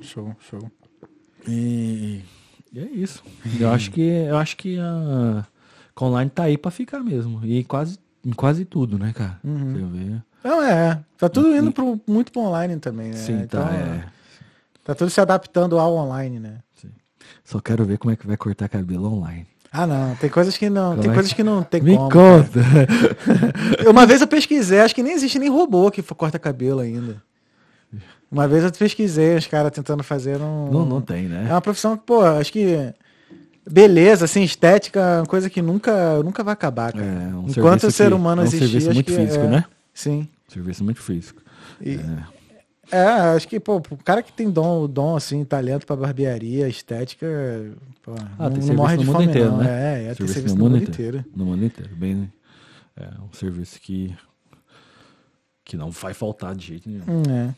Show, 0.00 0.34
show. 0.48 0.70
E, 1.46 2.22
e 2.72 2.78
é 2.80 2.84
isso. 2.90 3.22
Eu 3.58 3.70
acho 3.70 3.90
que 3.90 4.00
eu 4.00 4.36
acho 4.36 4.56
que 4.56 4.78
a 4.78 5.44
online 6.00 6.30
tá 6.30 6.44
aí 6.44 6.56
pra 6.58 6.70
ficar 6.70 7.00
mesmo. 7.00 7.40
E 7.44 7.58
em 7.60 7.62
quase, 7.62 7.98
em 8.24 8.32
quase 8.32 8.64
tudo, 8.64 8.98
né, 8.98 9.12
cara? 9.14 9.38
Uhum. 9.44 9.72
Você 9.72 9.82
vê. 9.98 10.22
Não, 10.44 10.62
é. 10.62 11.00
Tá 11.16 11.28
tudo 11.28 11.54
indo 11.56 11.70
pro, 11.72 12.00
muito 12.06 12.32
pro 12.32 12.40
online 12.42 12.76
também, 12.78 13.10
né? 13.10 13.16
Sim, 13.16 13.40
Então, 13.42 13.62
tá. 13.64 13.72
É. 13.74 14.04
tá 14.84 14.94
tudo 14.94 15.10
se 15.10 15.20
adaptando 15.20 15.78
ao 15.78 15.94
online, 15.94 16.40
né? 16.40 16.58
Só 17.44 17.60
quero 17.60 17.84
ver 17.84 17.98
como 17.98 18.12
é 18.12 18.16
que 18.16 18.26
vai 18.26 18.36
cortar 18.36 18.68
cabelo 18.68 19.06
online. 19.12 19.46
Ah, 19.70 19.86
não. 19.86 20.14
Tem 20.16 20.28
coisas 20.28 20.56
que 20.58 20.68
não. 20.68 20.90
Tem 20.94 21.00
Como 21.02 21.12
é 21.12 21.14
coisas 21.14 21.32
que- 21.32 21.42
não 21.42 21.62
tem 21.62 21.80
Me 21.80 21.96
como. 21.96 22.10
conta. 22.10 22.60
Uma 23.88 24.04
vez 24.06 24.20
eu 24.20 24.26
pesquisei, 24.26 24.80
acho 24.80 24.94
que 24.94 25.02
nem 25.02 25.12
existe 25.14 25.38
nem 25.38 25.48
robô 25.48 25.90
que 25.90 26.02
corta 26.02 26.38
cabelo 26.38 26.80
ainda. 26.80 27.22
Uma 28.32 28.48
vez 28.48 28.64
eu 28.64 28.72
pesquisei, 28.72 29.36
os 29.36 29.46
caras 29.46 29.70
tentando 29.70 30.02
fazer 30.02 30.40
um. 30.40 30.70
Não, 30.70 30.86
não 30.86 31.02
tem, 31.02 31.28
né? 31.28 31.46
É 31.50 31.52
uma 31.52 31.60
profissão 31.60 31.98
que, 31.98 32.04
pô, 32.04 32.22
acho 32.22 32.50
que. 32.50 32.92
Beleza, 33.70 34.24
assim, 34.24 34.42
estética 34.42 34.98
é 34.98 35.16
uma 35.20 35.26
coisa 35.26 35.50
que 35.50 35.60
nunca, 35.60 36.20
nunca 36.22 36.42
vai 36.42 36.54
acabar, 36.54 36.92
cara. 36.92 37.04
É, 37.04 37.08
um 37.34 37.46
Enquanto 37.46 37.82
serviço 37.82 37.86
o 37.88 37.90
ser 37.92 38.12
humano 38.14 38.40
é 38.40 38.44
um 38.44 38.48
existir, 38.48 38.68
serviço 38.68 38.92
muito 38.94 39.06
que 39.06 39.14
físico, 39.16 39.44
é- 39.44 39.48
né? 39.48 39.64
Sim. 39.94 40.26
Serviço 40.48 40.82
muito 40.82 41.00
físico. 41.00 41.42
E- 41.80 42.00
é. 42.90 42.98
acho 43.36 43.46
que, 43.46 43.60
pô, 43.60 43.76
o 43.90 43.96
cara 43.98 44.22
que 44.22 44.32
tem 44.32 44.50
dom, 44.50 44.88
dom 44.88 45.14
assim, 45.14 45.44
talento 45.44 45.86
pra 45.86 45.94
barbearia, 45.94 46.66
estética, 46.66 47.26
pô, 48.02 48.12
Ah, 48.38 48.48
não, 48.48 48.48
não 48.48 48.50
serviço 48.56 48.74
morre 48.74 48.96
de 48.96 49.04
mundo 49.04 49.12
fome, 49.14 49.26
inteiro, 49.26 49.50
não. 49.50 49.58
né? 49.58 49.68
É, 49.68 50.02
é, 50.02 50.06
tem 50.06 50.14
Serviço 50.14 50.34
serviço 50.34 50.56
no 50.56 50.64
mundo 50.64 50.76
inteiro. 50.78 51.24
No 51.36 51.44
mundo 51.44 51.64
inteiro. 51.64 51.94
Bem, 51.94 52.32
é 52.96 53.04
um 53.22 53.32
serviço 53.32 53.78
que, 53.80 54.12
que 55.64 55.76
não 55.76 55.90
vai 55.90 56.14
faltar 56.14 56.54
de 56.56 56.66
jeito 56.66 56.88
nenhum. 56.88 57.04
Hum, 57.06 57.22
é. 57.30 57.54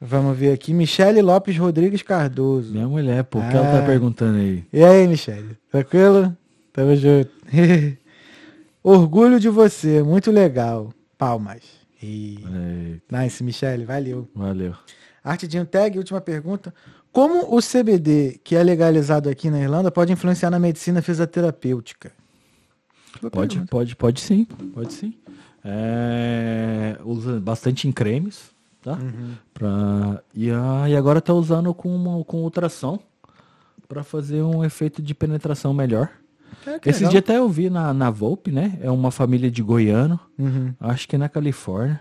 Vamos 0.00 0.36
ver 0.38 0.52
aqui, 0.52 0.72
Michele 0.72 1.20
Lopes 1.20 1.56
Rodrigues 1.58 2.02
Cardoso. 2.02 2.72
Minha 2.72 2.86
mulher, 2.88 3.24
pô, 3.24 3.40
o 3.40 3.48
que 3.48 3.56
ela 3.56 3.66
tá 3.66 3.78
Ah. 3.80 3.86
perguntando 3.86 4.38
aí? 4.38 4.64
E 4.72 4.84
aí, 4.84 5.08
Michele? 5.08 5.56
Tranquilo? 5.70 6.36
Tamo 6.72 6.94
junto. 6.94 7.30
Orgulho 8.82 9.40
de 9.40 9.48
você, 9.48 10.02
muito 10.02 10.30
legal. 10.30 10.92
Palmas. 11.16 11.62
E... 12.00 12.38
É, 13.10 13.22
Nice, 13.24 13.42
Michele, 13.42 13.84
valeu. 13.84 14.28
valeu. 14.34 14.72
Artidinho 15.24 15.66
Tag, 15.66 15.98
última 15.98 16.20
pergunta. 16.20 16.72
Como 17.10 17.54
o 17.56 17.60
CBD, 17.60 18.38
que 18.44 18.54
é 18.54 18.62
legalizado 18.62 19.28
aqui 19.28 19.50
na 19.50 19.60
Irlanda, 19.60 19.90
pode 19.90 20.12
influenciar 20.12 20.50
na 20.50 20.58
medicina 20.60 21.02
fisioterapêutica? 21.02 22.12
Boa 23.20 23.30
Pode, 23.32 23.56
pergunta. 23.56 23.70
pode, 23.70 23.96
pode 23.96 24.20
sim, 24.20 24.44
pode 24.72 24.92
sim. 24.92 25.12
É, 25.64 26.96
usa 27.04 27.40
bastante 27.40 27.88
em 27.88 27.92
cremes, 27.92 28.52
tá? 28.96 29.02
Uhum. 29.02 29.32
Pra, 29.54 30.22
e, 30.34 30.50
a, 30.50 30.88
e 30.88 30.96
agora 30.96 31.20
tá 31.20 31.32
usando 31.34 31.72
com, 31.74 31.94
uma- 31.94 32.24
com 32.24 32.42
ultrassom 32.42 32.98
para 33.88 34.02
fazer 34.02 34.42
um 34.42 34.64
efeito 34.64 35.00
de 35.02 35.14
penetração 35.14 35.72
melhor. 35.74 36.10
É, 36.66 36.78
legal. 37.00 37.10
dias 37.10 37.22
até 37.22 37.38
eu 37.38 37.48
vi 37.48 37.70
na, 37.70 37.92
na 37.94 38.10
Volpe, 38.10 38.50
né? 38.50 38.78
É 38.82 38.90
uma 38.90 39.10
família 39.10 39.50
de 39.50 39.62
goiano, 39.62 40.18
Uhum. 40.38 40.74
acho 40.80 41.06
que 41.08 41.16
é 41.16 41.18
na 41.18 41.28
Califórnia. 41.28 42.00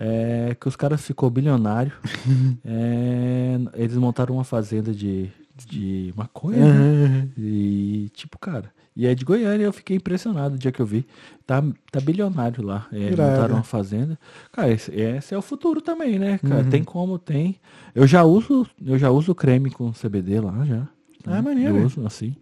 É, 0.00 0.56
que 0.60 0.68
os 0.68 0.76
caras 0.76 1.00
ficou 1.04 1.28
bilionário. 1.30 1.92
É, 2.64 3.58
eles 3.74 3.96
montaram 3.96 4.34
uma 4.36 4.44
fazenda 4.44 4.92
de, 4.92 5.30
de 5.66 6.12
maconha. 6.16 6.58
né? 6.72 6.74
Uhum. 6.74 7.28
E, 7.36 8.10
tipo, 8.14 8.38
cara, 8.38 8.70
e 8.98 9.06
é 9.06 9.14
de 9.14 9.24
Goiânia, 9.24 9.64
eu 9.64 9.72
fiquei 9.72 9.96
impressionado 9.96 10.56
o 10.56 10.58
dia 10.58 10.72
que 10.72 10.82
eu 10.82 10.86
vi. 10.86 11.06
Tá, 11.46 11.62
tá 11.90 12.00
bilionário 12.00 12.62
lá. 12.62 12.86
É, 12.92 13.10
montaram 13.10 13.54
uma 13.54 13.62
fazenda. 13.62 14.18
Cara, 14.52 14.70
esse, 14.72 14.90
esse 14.92 15.32
é 15.32 15.38
o 15.38 15.42
futuro 15.42 15.80
também, 15.80 16.18
né, 16.18 16.38
cara? 16.38 16.64
Uhum. 16.64 16.68
Tem 16.70 16.82
como, 16.84 17.18
tem. 17.18 17.56
Eu 17.94 18.06
já 18.06 18.24
uso, 18.24 18.66
eu 18.84 18.98
já 18.98 19.08
uso 19.10 19.34
creme 19.34 19.70
com 19.70 19.92
CBD 19.92 20.40
lá, 20.40 20.64
já. 20.66 20.86
Ah, 21.24 21.40
maneiro. 21.40 21.76
Eu 21.78 21.86
uso 21.86 22.04
assim. 22.04 22.34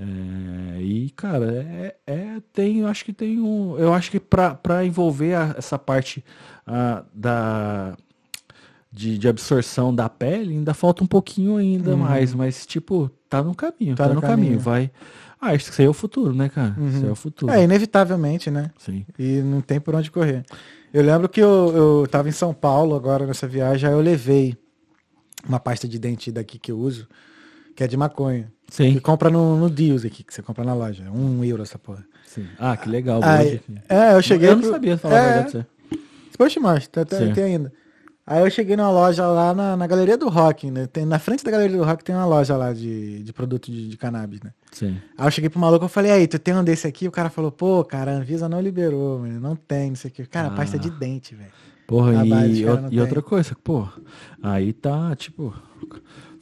É, 0.00 0.80
e, 0.80 1.10
cara, 1.10 1.52
é, 1.52 1.96
é- 2.06 2.42
tem, 2.52 2.78
eu 2.80 2.86
acho 2.86 3.04
que 3.04 3.12
tem 3.12 3.40
um. 3.40 3.76
Eu 3.78 3.92
acho 3.92 4.10
que 4.10 4.20
pra, 4.20 4.54
pra 4.54 4.84
envolver 4.84 5.34
a- 5.34 5.54
essa 5.58 5.78
parte 5.78 6.24
ah, 6.66 7.04
da. 7.14 7.96
De, 8.90 9.18
de 9.18 9.28
absorção 9.28 9.94
da 9.94 10.08
pele, 10.08 10.54
ainda 10.54 10.72
falta 10.72 11.04
um 11.04 11.06
pouquinho 11.06 11.56
ainda 11.58 11.94
mais, 11.94 12.32
mas 12.32 12.64
tipo, 12.66 13.10
tá 13.28 13.42
no 13.42 13.54
caminho, 13.54 13.90
Uhum. 13.90 13.94
Tá 13.94 14.04
tá, 14.04 14.08
no 14.08 14.14
no 14.14 14.20
caminho, 14.22 14.36
caminho. 14.58 14.60
vai. 14.60 14.90
Ah, 15.40 15.54
isso 15.54 15.72
aí 15.78 15.86
é 15.86 15.88
o 15.88 15.92
futuro, 15.92 16.34
né, 16.34 16.48
cara? 16.48 16.74
Isso 16.88 17.02
aí 17.04 17.08
é 17.08 17.12
o 17.12 17.14
futuro. 17.14 17.52
É, 17.52 17.62
inevitavelmente, 17.62 18.50
né? 18.50 18.70
Sim. 18.78 19.06
E 19.18 19.40
não 19.40 19.60
tem 19.60 19.80
por 19.80 19.94
onde 19.94 20.10
correr. 20.10 20.44
Eu 20.92 21.02
lembro 21.02 21.28
que 21.28 21.40
eu, 21.40 21.72
eu 22.02 22.06
tava 22.10 22.28
em 22.28 22.32
São 22.32 22.52
Paulo 22.52 22.94
agora 22.96 23.26
nessa 23.26 23.46
viagem, 23.46 23.88
aí 23.88 23.94
eu 23.94 24.00
levei 24.00 24.56
uma 25.48 25.60
pasta 25.60 25.86
de 25.86 25.98
dente 25.98 26.32
daqui 26.32 26.58
que 26.58 26.72
eu 26.72 26.78
uso, 26.78 27.06
que 27.76 27.84
é 27.84 27.86
de 27.86 27.96
maconha. 27.96 28.50
Sim. 28.68 28.94
Que 28.94 29.00
compra 29.00 29.30
no, 29.30 29.56
no 29.56 29.70
Deals 29.70 30.04
aqui, 30.04 30.24
que 30.24 30.34
você 30.34 30.42
compra 30.42 30.64
na 30.64 30.74
loja. 30.74 31.04
Um 31.10 31.44
euro 31.44 31.62
essa 31.62 31.78
porra. 31.78 32.04
sim. 32.26 32.46
Ah, 32.58 32.76
que 32.76 32.88
legal. 32.88 33.20
Aí, 33.22 33.60
é, 33.88 34.14
eu 34.14 34.22
cheguei. 34.22 34.48
eu 34.48 34.54
não 34.56 34.62
pro- 34.62 34.70
sabia 34.72 34.98
falar 34.98 35.14
é, 35.14 35.18
a 35.20 35.42
verdade. 35.42 35.66
Depois 36.30 36.52
eu 36.54 36.60
te 36.60 36.60
mostro, 36.60 36.90
tá- 36.90 37.04
tá- 37.04 37.32
tem 37.32 37.44
ainda. 37.44 37.72
Aí 38.30 38.42
eu 38.42 38.50
cheguei 38.50 38.76
numa 38.76 38.90
loja 38.90 39.26
lá 39.26 39.54
na, 39.54 39.74
na 39.74 39.86
Galeria 39.86 40.18
do 40.18 40.28
Rock, 40.28 40.70
né? 40.70 40.86
Tem, 40.86 41.06
na 41.06 41.18
frente 41.18 41.42
da 41.42 41.50
Galeria 41.50 41.78
do 41.78 41.82
Rock 41.84 42.04
tem 42.04 42.14
uma 42.14 42.26
loja 42.26 42.56
lá 42.58 42.74
de, 42.74 43.22
de 43.22 43.32
produto 43.32 43.70
de, 43.72 43.88
de 43.88 43.96
cannabis, 43.96 44.40
né? 44.42 44.52
Sim. 44.70 44.98
Aí 45.16 45.26
eu 45.26 45.30
cheguei 45.30 45.48
pro 45.48 45.58
maluco 45.58 45.86
e 45.86 45.88
falei, 45.88 46.10
aí, 46.12 46.26
tu 46.28 46.38
tem 46.38 46.54
um 46.54 46.62
desse 46.62 46.86
aqui? 46.86 47.08
O 47.08 47.10
cara 47.10 47.30
falou, 47.30 47.50
pô, 47.50 47.82
cara, 47.82 48.12
a 48.12 48.14
Anvisa 48.16 48.46
não 48.46 48.60
liberou, 48.60 49.20
mano, 49.20 49.40
não 49.40 49.56
tem, 49.56 49.88
não 49.88 49.96
sei 49.96 50.10
o 50.10 50.12
que. 50.12 50.26
Cara, 50.26 50.48
Ah. 50.48 50.50
pasta 50.50 50.78
de 50.78 50.90
dente, 50.90 51.34
velho. 51.34 51.50
Porra, 51.86 52.12
e, 52.26 52.64
cara 52.64 52.88
o- 52.88 52.92
e 52.92 53.00
outra 53.00 53.22
coisa, 53.22 53.56
pô, 53.64 53.88
aí 54.42 54.74
tá, 54.74 55.16
tipo, 55.16 55.54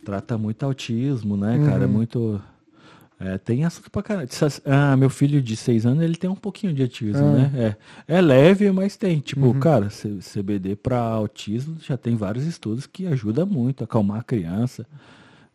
trata 0.05 0.37
muito 0.37 0.65
autismo, 0.67 1.37
né, 1.37 1.61
cara? 1.65 1.85
É 1.85 1.87
Uhum. 1.87 1.93
muito. 1.93 2.43
É, 3.18 3.38
tem 3.38 3.64
assunto 3.64 3.90
pra 3.90 4.02
caralho. 4.02 4.28
Ah, 4.66 4.94
meu 4.97 5.09
filho 5.09 5.40
de 5.40 5.56
seis 5.56 5.86
anos, 5.86 6.05
ele 6.05 6.16
tem 6.16 6.28
um 6.28 6.34
pouquinho 6.34 6.74
de 6.74 6.82
autismo, 6.82 7.24
Ah. 7.26 7.32
né? 7.32 7.76
É, 8.09 8.16
é 8.16 8.20
leve, 8.20 8.70
mas 8.70 8.94
tem. 8.97 9.20
Tipo, 9.20 9.47
Uhum. 9.47 9.59
cara, 9.60 9.88
CBD 10.20 10.76
pra 10.76 10.98
autismo 11.01 11.76
já 11.80 11.97
tem 11.97 12.14
vários 12.14 12.44
estudos 12.44 12.86
que 12.86 13.06
ajuda 13.06 13.47
muito 13.47 13.80
a 13.82 13.84
acalmar 13.84 14.20
a 14.20 14.22
criança. 14.22 14.86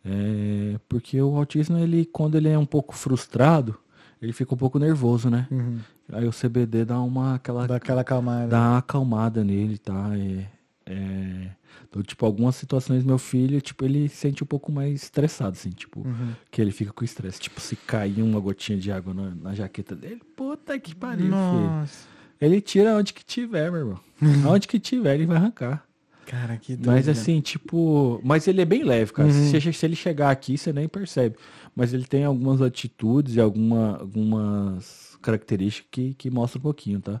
É, 0.04 0.76
porque 0.88 1.20
o 1.22 1.36
autismo, 1.36 1.78
ele, 1.78 2.04
quando 2.04 2.36
ele 2.36 2.48
é 2.48 2.58
um 2.58 2.66
pouco 2.66 2.94
frustrado, 2.96 3.76
ele 4.20 4.32
fica 4.32 4.52
um 4.54 4.58
pouco 4.58 4.78
nervoso, 4.78 5.30
né? 5.30 5.46
Uhum. 5.50 5.78
Aí 6.12 6.26
o 6.26 6.32
CBD 6.32 6.84
dá 6.84 7.00
uma 7.00 7.36
aquela 7.36 7.66
Dá 7.68 7.76
aquela 7.76 8.00
acalmada. 8.00 8.48
dá 8.48 8.58
uma 8.70 8.78
acalmada 8.78 9.44
nele, 9.44 9.78
tá? 9.78 10.10
É, 10.16 10.46
é... 10.86 11.46
Então, 11.88 12.02
tipo, 12.02 12.24
algumas 12.24 12.56
situações, 12.56 13.04
meu 13.04 13.18
filho, 13.18 13.60
tipo, 13.60 13.84
ele 13.84 14.08
sente 14.08 14.42
um 14.42 14.46
pouco 14.46 14.72
mais 14.72 15.02
estressado, 15.02 15.52
assim, 15.52 15.70
tipo, 15.70 16.00
Uhum. 16.00 16.32
que 16.50 16.60
ele 16.60 16.70
fica 16.72 16.92
com 16.92 17.04
estresse. 17.04 17.38
Tipo, 17.40 17.60
se 17.60 17.76
cair 17.76 18.22
uma 18.22 18.40
gotinha 18.40 18.78
de 18.78 18.90
água 18.90 19.12
na, 19.12 19.30
na 19.34 19.54
jaqueta 19.54 19.94
dele, 19.94 20.20
puta 20.36 20.78
que 20.78 20.94
pariu, 20.94 21.26
filho. 21.26 21.30
Nossa. 21.30 22.06
Ele 22.40 22.60
tira 22.60 22.96
onde 22.96 23.12
que 23.12 23.24
tiver, 23.24 23.70
meu 23.70 23.80
irmão. 23.80 24.00
Aonde 24.46 24.66
que 24.66 24.80
tiver, 24.80 25.14
ele 25.14 25.26
vai 25.26 25.36
arrancar. 25.36 25.84
Cara, 26.26 26.56
que 26.56 26.74
doido, 26.76 26.86
Mas 26.86 27.06
né? 27.06 27.12
assim, 27.12 27.40
tipo. 27.40 28.20
Mas 28.24 28.46
ele 28.48 28.62
é 28.62 28.64
bem 28.64 28.84
leve, 28.84 29.12
cara. 29.12 29.28
Uhum. 29.28 29.50
Se, 29.50 29.72
se 29.72 29.86
ele 29.86 29.94
chegar 29.96 30.30
aqui, 30.30 30.56
você 30.56 30.72
nem 30.72 30.88
percebe. 30.88 31.36
Mas 31.74 31.92
ele 31.92 32.04
tem 32.04 32.24
algumas 32.24 32.62
atitudes 32.62 33.34
e 33.36 33.40
alguma, 33.40 33.98
algumas 33.98 35.18
características 35.20 35.88
que, 35.90 36.14
que 36.14 36.30
mostram 36.30 36.60
um 36.60 36.62
pouquinho, 36.62 37.00
tá? 37.00 37.20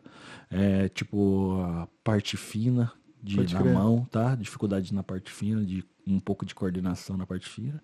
É, 0.50 0.88
tipo, 0.88 1.60
a 1.62 1.88
parte 2.04 2.36
fina 2.36 2.92
de 3.22 3.36
Pode 3.36 3.54
na 3.54 3.60
crer. 3.60 3.72
mão, 3.74 4.06
tá? 4.10 4.34
Dificuldade 4.34 4.92
na 4.92 5.02
parte 5.02 5.30
fina, 5.30 5.64
de 5.64 5.84
um 6.06 6.18
pouco 6.18 6.44
de 6.44 6.54
coordenação 6.54 7.16
na 7.16 7.24
parte 7.26 7.48
fina. 7.48 7.80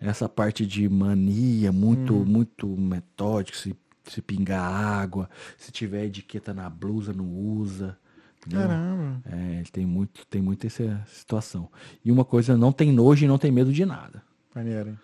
Essa 0.00 0.28
parte 0.28 0.64
de 0.64 0.88
mania, 0.88 1.70
muito, 1.72 2.14
Uhum. 2.14 2.24
muito 2.24 2.66
metódico, 2.68 3.56
se, 3.58 3.76
se 4.04 4.22
pingar 4.22 4.62
água, 4.62 5.28
se 5.58 5.70
tiver 5.72 6.04
etiqueta 6.06 6.54
na 6.54 6.70
blusa, 6.70 7.12
não 7.12 7.28
usa. 7.28 7.98
entendeu? 8.38 8.68
Caramba. 8.68 9.20
É, 9.26 9.54
ele 9.56 9.68
tem 9.70 9.84
muito, 9.84 10.24
tem 10.28 10.40
muito 10.40 10.66
essa 10.66 11.02
situação. 11.08 11.68
E 12.04 12.10
uma 12.12 12.24
coisa, 12.24 12.56
não 12.56 12.70
tem 12.72 12.92
nojo 12.92 13.24
e 13.24 13.28
não 13.28 13.36
tem 13.38 13.50
medo 13.50 13.72
de 13.72 13.84
nada. 13.84 14.22
Maneiro. 14.54 14.90
hein? 14.90 14.98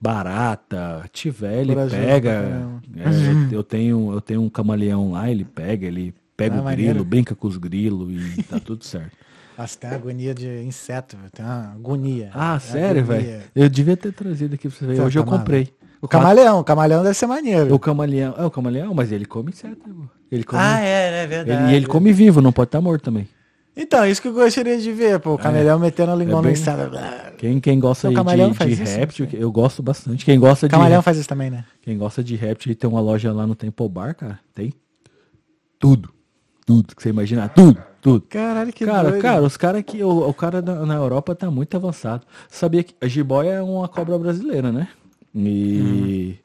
Barata, 0.00 1.08
tiver, 1.12 1.60
ele 1.62 1.72
pra 1.74 1.86
pega. 1.86 2.30
É, 2.96 3.54
eu, 3.54 3.62
tenho, 3.62 4.12
eu 4.12 4.20
tenho 4.20 4.42
um 4.42 4.50
camaleão 4.50 5.12
lá, 5.12 5.30
ele 5.30 5.44
pega, 5.44 5.86
ele 5.86 6.14
pega 6.36 6.56
Ah, 6.56 6.60
o 6.60 6.64
maneiro. 6.64 6.90
grilo, 6.92 7.04
brinca 7.04 7.34
com 7.34 7.46
os 7.46 7.56
grilos 7.56 8.10
e 8.38 8.42
tá 8.42 8.58
tudo 8.60 8.84
certo. 8.84 9.16
Nossa, 9.56 9.78
tem 9.78 9.90
agonia 9.90 10.34
de 10.34 10.62
inseto, 10.64 11.16
velho. 11.16 11.30
Tem 11.30 11.44
uma 11.44 11.72
agonia. 11.74 12.30
Ah, 12.34 12.58
sério, 12.58 13.04
velho? 13.04 13.42
Eu 13.54 13.68
devia 13.68 13.96
ter 13.96 14.12
trazido 14.12 14.54
aqui 14.56 14.68
pra 14.68 14.76
você 14.78 14.86
ver. 14.86 15.00
Hoje 15.00 15.18
eu 15.18 15.24
tá 15.24 15.30
comprei. 15.30 15.72
O 16.02 16.08
camaleão, 16.08 16.58
o 16.58 16.64
camaleão 16.64 17.02
deve 17.02 17.14
ser 17.14 17.26
maneiro. 17.26 17.72
O 17.74 17.78
camaleão. 17.78 18.34
É 18.36 18.44
o 18.44 18.50
camaleão, 18.50 18.92
mas 18.92 19.12
ele 19.12 19.24
come 19.24 19.50
inseto. 19.52 19.76
pô. 19.76 19.90
Ele 20.30 20.42
come. 20.42 20.60
Ah, 20.62 20.80
é, 20.80 21.22
é 21.22 21.26
verdade. 21.26 21.62
ele, 21.64 21.72
e 21.72 21.76
ele 21.76 21.86
come 21.86 22.12
vivo, 22.12 22.40
não 22.42 22.52
pode 22.52 22.68
estar 22.68 22.80
morto 22.80 23.04
também. 23.04 23.28
Então, 23.76 24.04
isso 24.06 24.20
que 24.22 24.28
eu 24.28 24.32
gostaria 24.32 24.76
de 24.78 24.92
ver, 24.92 25.18
pô. 25.20 25.34
O 25.34 25.38
camaleão 25.38 25.78
metendo 25.78 26.12
a 26.12 26.16
língua 26.16 26.34
É 26.34 26.36
no 26.36 26.42
bem- 26.42 26.52
inseto. 26.52 26.90
Quem, 27.38 27.58
quem 27.60 27.78
gosta 27.80 28.12
camaleão 28.12 28.50
de, 28.50 28.58
de 28.58 28.72
isso, 28.72 28.82
réptil, 28.96 29.26
você? 29.28 29.36
eu 29.36 29.50
gosto 29.52 29.82
bastante. 29.82 30.24
Quem 30.24 30.38
gosta 30.38 30.66
O 30.66 30.68
de 30.68 30.72
camaleão 30.74 31.00
faz 31.02 31.16
isso 31.16 31.28
também, 31.28 31.48
né? 31.50 31.64
Quem 31.80 31.96
gosta 31.96 32.22
de 32.22 32.34
réptil 32.36 32.72
e 32.72 32.74
tem 32.74 32.88
uma 32.90 33.00
loja 33.00 33.32
lá 33.32 33.46
no 33.46 33.54
Temple 33.54 33.88
Bar, 33.88 34.14
cara, 34.14 34.38
tem 34.54 34.72
tudo. 35.78 36.12
Tudo 36.66 36.94
que 36.94 37.02
você 37.02 37.10
imaginar. 37.10 37.50
Tudo, 37.50 37.82
tudo. 38.00 38.26
Caralho, 38.28 38.72
que 38.72 38.86
cara, 38.86 39.10
doido. 39.10 39.22
cara, 39.22 39.42
os 39.42 39.56
cara 39.56 39.82
que 39.82 40.02
o, 40.02 40.28
o 40.28 40.34
cara 40.34 40.62
na, 40.62 40.86
na 40.86 40.94
Europa 40.94 41.34
tá 41.34 41.50
muito 41.50 41.76
avançado. 41.76 42.26
Sabia 42.48 42.82
que 42.82 42.94
a 43.00 43.06
jiboia 43.06 43.50
é 43.50 43.62
uma 43.62 43.88
cobra 43.88 44.18
brasileira, 44.18 44.72
né? 44.72 44.88
E, 45.34 46.38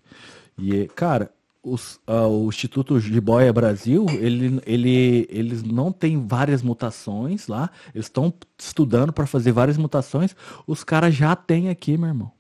e 0.58 0.88
cara, 0.96 1.32
os, 1.64 2.00
ah, 2.08 2.28
o 2.28 2.48
Instituto 2.50 3.00
Jiboia 3.00 3.54
Brasil, 3.54 4.06
ele, 4.10 4.62
ele, 4.66 5.28
eles 5.30 5.64
não 5.64 5.92
tem 5.92 6.26
várias 6.26 6.62
mutações 6.62 7.48
lá. 7.48 7.70
Eles 7.94 8.08
estão 8.08 8.34
estudando 8.58 9.14
para 9.14 9.28
fazer 9.28 9.52
várias 9.52 9.78
mutações. 9.78 10.36
Os 10.66 10.84
caras 10.84 11.14
já 11.14 11.36
têm 11.36 11.70
aqui, 11.70 11.98
meu 11.98 12.10
irmão. 12.10 12.32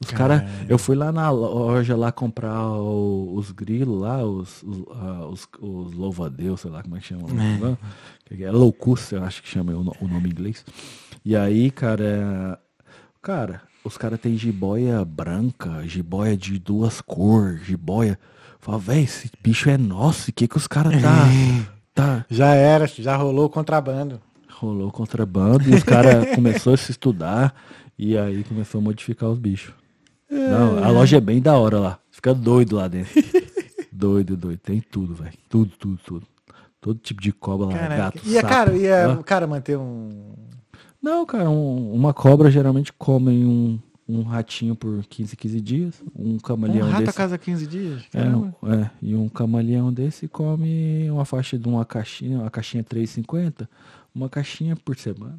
Os 0.00 0.10
caras, 0.12 0.42
eu 0.68 0.78
fui 0.78 0.94
lá 0.94 1.10
na 1.10 1.28
loja 1.30 1.96
lá 1.96 2.12
comprar 2.12 2.68
o- 2.70 3.34
os 3.34 3.50
grilos 3.50 4.00
lá, 4.00 4.24
os, 4.24 4.62
os, 4.62 4.84
ah, 4.92 5.26
os, 5.26 5.48
os 5.60 5.92
louva-a-Deus, 5.92 6.60
sei 6.60 6.70
lá 6.70 6.82
como 6.82 6.96
é 6.96 7.00
que 7.00 7.06
chama. 7.06 7.26
É 8.40 8.50
loucus, 8.52 9.10
eu 9.10 9.24
acho 9.24 9.42
que 9.42 9.48
chama 9.48 9.72
o, 9.72 9.80
o 10.00 10.08
nome 10.08 10.28
em 10.28 10.32
inglês. 10.32 10.64
E 11.24 11.34
aí, 11.34 11.70
cara, 11.70 12.04
é- 12.04 12.58
cara, 13.20 13.62
os 13.84 13.96
caras 13.98 14.20
têm 14.20 14.36
jiboia 14.36 15.04
branca, 15.04 15.82
jiboia 15.86 16.36
de 16.36 16.58
duas 16.58 17.00
cores, 17.00 17.64
jiboia. 17.66 18.18
Fala, 18.60 18.78
véi, 18.78 19.02
esse 19.02 19.30
bicho 19.42 19.68
é 19.68 19.76
nosso, 19.78 20.30
o 20.30 20.32
que 20.32 20.46
que 20.46 20.56
os 20.56 20.66
caras 20.68 21.00
tá, 21.02 21.26
tá... 21.94 22.24
Já 22.30 22.54
era, 22.54 22.86
já 22.86 23.16
rolou 23.16 23.46
o 23.46 23.50
contrabando. 23.50 24.20
Rolou 24.52 24.90
contrabando 24.92 25.68
e 25.68 25.74
os 25.74 25.82
caras 25.82 26.30
começou 26.34 26.74
a 26.74 26.76
se 26.76 26.90
estudar 26.92 27.54
e 27.98 28.16
aí 28.18 28.44
começou 28.44 28.80
a 28.80 28.82
modificar 28.82 29.28
os 29.30 29.38
bichos. 29.38 29.72
Não, 30.30 30.82
a 30.84 30.88
loja 30.90 31.16
é 31.16 31.20
bem 31.20 31.40
da 31.40 31.56
hora 31.56 31.78
lá. 31.78 31.98
Fica 32.10 32.34
doido 32.34 32.76
lá 32.76 32.88
dentro. 32.88 33.12
doido, 33.92 34.36
doido. 34.36 34.58
Tem 34.58 34.80
tudo, 34.80 35.14
velho. 35.14 35.32
Tudo, 35.48 35.72
tudo, 35.78 35.98
tudo. 36.04 36.26
Todo 36.80 36.98
tipo 37.00 37.20
de 37.20 37.32
cobra 37.32 37.66
lá, 37.66 37.72
Caraca. 37.72 37.96
gato, 37.96 38.20
E 38.24 38.36
é 38.36 38.40
sapo. 38.40 38.52
caro, 38.54 38.76
e 38.76 38.86
é 38.86 39.08
o 39.08 39.24
cara 39.24 39.46
manter 39.46 39.76
um. 39.76 40.34
Não, 41.02 41.24
cara, 41.26 41.48
um- 41.50 41.92
uma 41.92 42.12
cobra 42.14 42.50
geralmente 42.50 42.92
come 42.92 43.44
um, 43.44 43.78
um 44.08 44.22
ratinho 44.22 44.76
por 44.76 45.04
15, 45.06 45.36
15 45.36 45.60
dias. 45.60 46.02
Um 46.14 46.34
Um 46.34 46.38
camaleão 46.38 46.86
rato 46.88 47.02
a 47.02 47.06
desse. 47.06 47.16
cada 47.16 47.36
15 47.38 47.66
dias? 47.66 48.02
É, 48.14 48.24
um- 48.24 48.52
é, 48.72 48.90
e 49.02 49.14
um 49.16 49.28
camaleão 49.28 49.92
desse 49.92 50.28
come 50.28 51.10
uma 51.10 51.24
faixa 51.24 51.58
de 51.58 51.68
uma 51.68 51.84
caixinha, 51.84 52.38
uma 52.40 52.50
caixinha 52.50 52.84
3,50, 52.84 53.68
uma 54.14 54.28
caixinha 54.28 54.76
por 54.76 54.96
semana. 54.96 55.38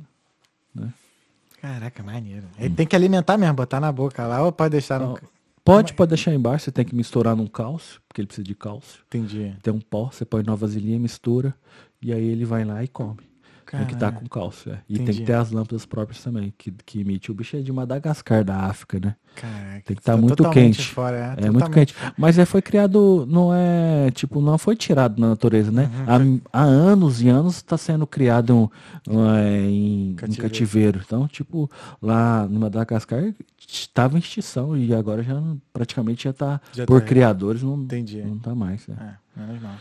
Caraca, 1.62 2.02
maneiro. 2.04 2.48
Ele 2.58 2.74
tem 2.74 2.88
que 2.88 2.96
alimentar 2.96 3.38
mesmo, 3.38 3.54
botar 3.54 3.80
na 3.80 3.92
boca 3.92 4.26
lá 4.26 4.44
ou 4.44 4.52
pode 4.52 4.72
deixar 4.72 5.00
no. 5.00 5.20
Pode, 5.64 5.94
pode 5.94 6.10
deixar 6.10 6.34
embaixo, 6.34 6.66
você 6.66 6.72
tem 6.72 6.86
que 6.86 6.96
misturar 6.96 7.36
num 7.36 7.46
cálcio, 7.46 8.02
porque 8.08 8.22
ele 8.22 8.28
precisa 8.28 8.46
de 8.46 8.56
cálcio. 8.56 9.02
Entendi. 9.08 9.56
Tem 9.62 9.72
um 9.72 9.80
pó, 9.80 10.10
você 10.12 10.26
põe 10.26 10.42
numa 10.42 10.56
vasilhinha, 10.56 10.98
mistura, 10.98 11.54
e 12.02 12.12
aí 12.12 12.24
ele 12.24 12.44
vai 12.44 12.64
lá 12.64 12.84
e 12.84 12.88
come. 12.88 13.29
Tem 13.78 13.86
que 13.86 13.94
estar 13.94 14.12
Caralho. 14.12 14.30
com 14.30 14.40
cálcio, 14.40 14.72
é. 14.72 14.80
E 14.90 14.94
tem 14.96 15.04
Entendi. 15.04 15.20
que 15.20 15.26
ter 15.26 15.34
as 15.34 15.52
lâmpadas 15.52 15.86
próprias 15.86 16.24
também, 16.24 16.54
que, 16.58 16.72
que 16.86 17.02
emite. 17.02 17.32
O 17.32 17.34
bicho 17.34 17.56
é 17.58 17.62
de 17.62 17.72
Madagascar, 17.72 18.44
da 18.44 18.58
África, 18.66 19.00
né? 19.00 19.16
Caraca. 19.36 19.82
Tem 19.86 19.96
que 19.96 20.02
estar 20.02 20.16
tá 20.16 20.18
muito 20.18 20.50
quente. 20.50 20.82
Fora, 20.88 21.36
é, 21.40 21.46
É 21.46 21.50
muito 21.52 21.70
quente. 21.70 21.96
Mas 22.18 22.38
é, 22.40 22.46
foi 22.46 22.62
criado, 22.62 23.26
não 23.30 23.54
é, 23.54 24.10
tipo, 24.12 24.42
não 24.42 24.58
foi 24.58 24.76
tirado 24.76 25.20
na 25.20 25.30
natureza, 25.30 25.72
né? 25.72 25.90
Uhum. 26.08 26.42
há, 26.52 26.60
há 26.62 26.64
anos 26.64 27.22
e 27.22 27.30
anos 27.30 27.58
está 27.58 27.78
sendo 27.78 28.06
criado 28.08 28.56
um, 28.56 28.70
um, 29.08 29.30
é, 29.36 29.62
em, 29.62 30.10
em 30.12 30.16
Cativeiro. 30.16 30.50
cativeiro. 30.50 31.02
Então, 31.06 31.28
tipo, 31.28 31.70
lá 32.02 32.48
no 32.48 32.60
Madagascar 32.60 33.34
estava 33.68 34.16
em 34.18 34.20
extinção 34.20 34.76
e 34.76 34.94
agora 34.94 35.22
já 35.24 35.42
praticamente 35.72 36.24
já 36.24 36.32
está 36.32 36.60
por 36.88 37.00
tá- 37.02 37.08
criadores, 37.08 37.62
não, 37.62 37.76
Entendi. 37.78 38.22
não 38.24 38.40
tá 38.40 38.56
mais. 38.56 38.88
né? 38.88 39.16
É, 39.38 39.40
menos 39.42 39.62
mal. 39.62 39.76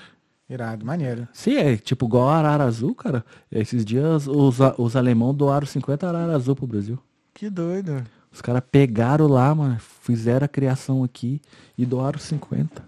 Irado, 0.48 0.84
maneiro. 0.84 1.28
Sim, 1.32 1.56
é 1.56 1.76
tipo 1.76 2.06
igual 2.06 2.28
a 2.28 2.38
arara 2.38 2.64
azul, 2.64 2.94
cara. 2.94 3.24
Esses 3.52 3.84
dias 3.84 4.26
os, 4.26 4.56
os 4.78 4.96
alemão 4.96 5.34
doaram 5.34 5.66
50 5.66 6.08
arara 6.08 6.34
azul 6.34 6.56
pro 6.56 6.66
Brasil. 6.66 6.98
Que 7.34 7.50
doido. 7.50 8.02
Os 8.32 8.40
caras 8.40 8.62
pegaram 8.70 9.26
lá, 9.26 9.54
mano, 9.54 9.76
fizeram 10.02 10.44
a 10.44 10.48
criação 10.48 11.04
aqui 11.04 11.40
e 11.76 11.84
doaram 11.84 12.18
50. 12.18 12.82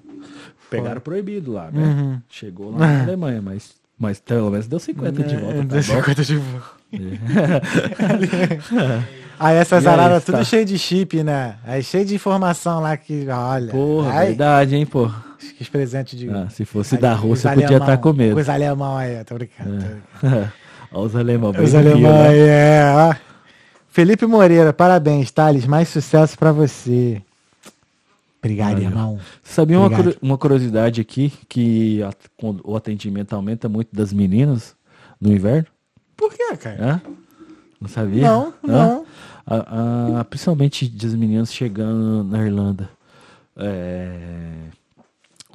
Pegaram 0.71 1.01
proibido 1.01 1.53
lá, 1.53 1.71
né? 1.71 1.83
Uhum. 1.83 2.21
Chegou 2.29 2.71
lá 2.71 2.79
na 2.79 3.03
Alemanha, 3.05 3.43
mas, 3.43 3.73
mas 3.99 4.21
pelo 4.21 4.51
menos 4.51 4.67
deu 4.67 4.79
50 4.79 5.23
de 5.23 5.37
volta. 5.37 5.55
É, 5.55 5.59
Tá 5.59 5.65
deu 5.65 5.83
bom? 5.83 5.85
50 5.97 6.25
de 6.25 6.37
volta. 6.37 6.81
Aí 9.41 9.57
essas 9.57 9.87
aí, 9.87 9.93
araras 9.95 10.23
tá. 10.23 10.35
tudo 10.35 10.45
cheio 10.45 10.67
de 10.67 10.79
chip, 10.79 11.23
né? 11.23 11.57
Aí 11.65 11.83
cheio 11.83 12.05
de 12.05 12.15
informação 12.15 12.81
lá 12.81 12.95
que, 12.95 13.27
olha. 13.27 13.73
Porra, 13.73 14.13
ai, 14.13 14.27
verdade, 14.27 14.77
hein, 14.77 14.85
pô. 14.85 15.11
Que 15.57 15.63
os 15.63 15.69
presentes 15.69 16.19
de. 16.19 16.29
Ah, 16.31 16.49
se 16.51 16.65
fosse 16.65 16.97
da 16.97 17.13
Rússia, 17.15 17.51
podia 17.51 17.67
alemão, 17.69 17.87
estar 17.87 17.97
com 17.99 18.13
medo. 18.13 18.39
Os 18.41 18.49
alemão 18.49 18.97
aí, 18.97 19.25
tô 19.25 19.35
brincando. 19.35 19.71
tô 19.79 19.87
brincando. 20.27 20.53
Olha 20.93 21.07
os 21.07 21.17
alemão. 21.17 21.51
Os 21.51 21.75
alemão 21.75 22.13
né? 22.13 22.29
aí, 22.29 22.39
é. 22.41 23.17
Felipe 23.89 24.27
Moreira, 24.27 24.73
parabéns, 24.73 25.31
Thales. 25.31 25.67
Mais 25.67 25.89
sucesso 25.89 26.39
pra 26.39 26.53
você. 26.53 27.21
Obrigado, 28.39 28.73
Valeu. 28.75 28.89
irmão. 28.89 29.19
Sabia 29.45 29.79
uma, 29.79 29.87
Obrigado. 29.87 30.17
uma 30.23 30.39
curiosidade 30.39 31.01
aqui, 31.01 31.33
que 31.49 32.03
a- 32.03 32.11
o 32.65 32.75
atendimento 32.77 33.35
aumenta 33.35 33.69
muito 33.69 33.89
das 33.95 34.13
meninas 34.13 34.75
no 35.21 35.31
inverno? 35.33 35.67
Por 36.17 36.33
quê, 36.33 36.57
cara? 36.57 36.79
Hã? 36.83 37.03
Não 37.81 37.89
sabia? 37.89 38.23
Não, 38.23 38.47
Hã? 38.49 38.53
não. 38.67 39.07
A- 39.47 40.21
a- 40.21 40.25
principalmente 40.25 40.89
das 40.89 41.15
meninas 41.15 41.53
chegando 41.53 42.25
na 42.25 42.45
Irlanda. 42.45 42.89
É, 43.57 44.13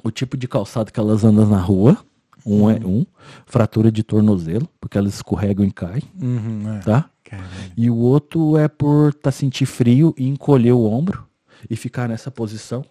o 0.06 0.10
tipo 0.10 0.36
de 0.36 0.46
calçado 0.48 0.92
que 0.92 1.00
elas 1.00 1.24
andam 1.24 1.46
na 1.46 1.58
rua, 1.58 1.96
um 2.44 2.70
é 2.70 2.74
um, 2.84 3.04
fratura 3.44 3.90
de 3.90 4.02
tornozelo, 4.02 4.68
porque 4.80 4.96
elas 4.96 5.14
escorregam 5.14 5.64
e 5.66 5.72
caem, 5.72 6.02
Uhum, 6.20 6.76
é. 6.76 6.78
tá? 6.80 7.10
Caralho. 7.24 7.48
E 7.76 7.90
o 7.90 7.96
outro 7.96 8.56
é 8.56 8.68
por 8.68 9.12
tá 9.12 9.32
sentir 9.32 9.66
frio 9.66 10.14
e 10.16 10.28
encolher 10.28 10.72
o 10.72 10.84
ombro 10.84 11.26
e 11.68 11.74
ficar 11.74 12.08
nessa 12.08 12.30
posição. 12.30 12.84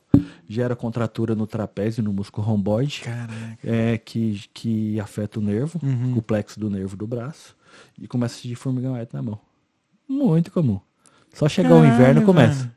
Gera 0.48 0.76
contratura 0.76 1.34
no 1.34 1.48
trapézio, 1.48 2.04
no 2.04 2.12
músculo 2.12 2.46
romboide, 2.46 3.02
Caraca. 3.02 3.58
é, 3.64 3.98
que, 3.98 4.42
que 4.54 5.00
afeta 5.00 5.40
o 5.40 5.42
nervo, 5.42 5.80
Uhum. 5.82 6.16
o 6.18 6.22
plexo 6.22 6.60
do 6.60 6.70
nervo 6.70 6.98
do 6.98 7.08
braço, 7.08 7.56
e 7.98 8.08
começa 8.08 8.36
a 8.36 8.38
sentir 8.42 8.56
formigamento 8.56 9.16
na 9.16 9.22
mão. 9.24 9.40
Muito 10.08 10.52
comum. 10.52 10.80
Só 11.34 11.48
chegar 11.48 11.76
o 11.76 11.86
inverno 11.86 12.22
começa. 12.24 12.70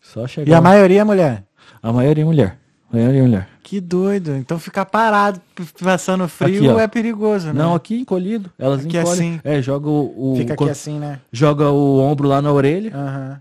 Só 0.00 0.26
chegar. 0.26 0.50
E 0.50 0.54
a 0.54 0.60
maioria 0.60 1.00
é 1.02 1.04
mulher? 1.04 1.44
a 1.82 1.92
maioria 1.92 2.22
é 2.22 2.26
mulher. 2.26 2.58
A 2.92 2.96
maioria 2.96 3.20
é 3.20 3.22
mulher. 3.22 3.48
Que 3.70 3.80
doido. 3.80 4.34
Então 4.34 4.58
ficar 4.58 4.84
parado 4.84 5.40
passando 5.80 6.26
frio 6.26 6.72
Aqui, 6.72 6.80
é 6.80 6.88
perigoso, 6.88 7.46
né? 7.46 7.52
Não, 7.52 7.72
aqui 7.72 8.00
encolhido. 8.00 8.50
Elas 8.58 8.84
Aqui 8.84 8.98
encolhem. 8.98 9.34
assim. 9.34 9.40
É, 9.44 9.62
joga 9.62 9.88
o. 9.88 10.32
o 10.32 10.36
Fica 10.38 10.54
aqui 10.54 10.68
assim, 10.68 10.98
né? 10.98 11.20
Joga 11.30 11.70
o 11.70 12.00
ombro 12.00 12.26
lá 12.26 12.42
na 12.42 12.50
orelha 12.50 12.90
Aham. 12.92 13.40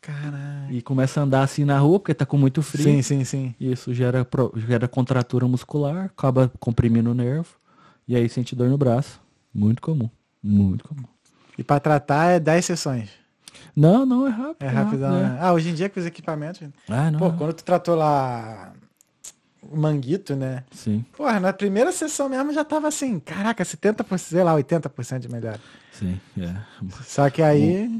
Caralho. 0.00 0.70
e 0.70 0.80
começa 0.80 1.20
a 1.20 1.24
andar 1.24 1.42
assim 1.42 1.66
na 1.66 1.78
rua, 1.78 2.00
porque 2.00 2.14
tá 2.14 2.24
com 2.24 2.38
muito 2.38 2.62
frio. 2.62 2.84
Sim, 2.84 3.02
sim, 3.02 3.24
sim. 3.24 3.54
Isso 3.60 3.92
gera, 3.92 4.26
gera 4.66 4.88
contratura 4.88 5.46
muscular, 5.46 6.06
acaba 6.06 6.50
comprimindo 6.58 7.10
o 7.10 7.14
nervo, 7.14 7.56
e 8.08 8.16
aí 8.16 8.30
sente 8.30 8.56
dor 8.56 8.70
no 8.70 8.78
braço. 8.78 9.20
Muito 9.52 9.82
comum. 9.82 10.08
Muito 10.42 10.88
comum. 10.88 11.04
E 11.58 11.62
pra 11.62 11.78
tratar 11.78 12.30
é 12.30 12.40
10 12.40 12.64
sessões. 12.64 13.10
Não, 13.76 14.06
não, 14.06 14.26
é 14.26 14.30
rápido. 14.30 14.62
É 14.62 14.68
rápido, 14.68 15.00
né? 15.08 15.38
Ah, 15.38 15.52
hoje 15.52 15.68
em 15.68 15.74
dia 15.74 15.90
com 15.90 16.00
os 16.00 16.06
equipamentos. 16.06 16.62
Ah, 16.88 17.10
não. 17.10 17.18
Pô, 17.18 17.32
quando 17.32 17.52
tu 17.52 17.62
tratou 17.64 17.94
lá 17.96 18.72
manguito, 19.72 20.34
né? 20.36 20.64
Sim, 20.70 21.04
Porra, 21.16 21.38
na 21.40 21.52
primeira 21.52 21.92
sessão 21.92 22.28
mesmo 22.28 22.52
já 22.52 22.64
tava 22.64 22.88
assim, 22.88 23.18
caraca, 23.20 23.64
70%, 23.64 24.18
sei 24.18 24.42
lá, 24.42 24.54
80% 24.54 25.18
de 25.20 25.28
melhor. 25.28 25.58
sim, 25.92 26.20
é. 26.40 26.54
Só 27.04 27.28
que 27.30 27.42
aí, 27.42 27.90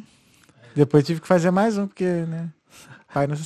depois 0.75 1.05
tive 1.05 1.21
que 1.21 1.27
fazer 1.29 1.51
mais 1.51 1.77
um, 1.79 1.87
porque, 1.87 2.05
né? 2.05 2.49
Pai 3.13 3.27
não 3.27 3.37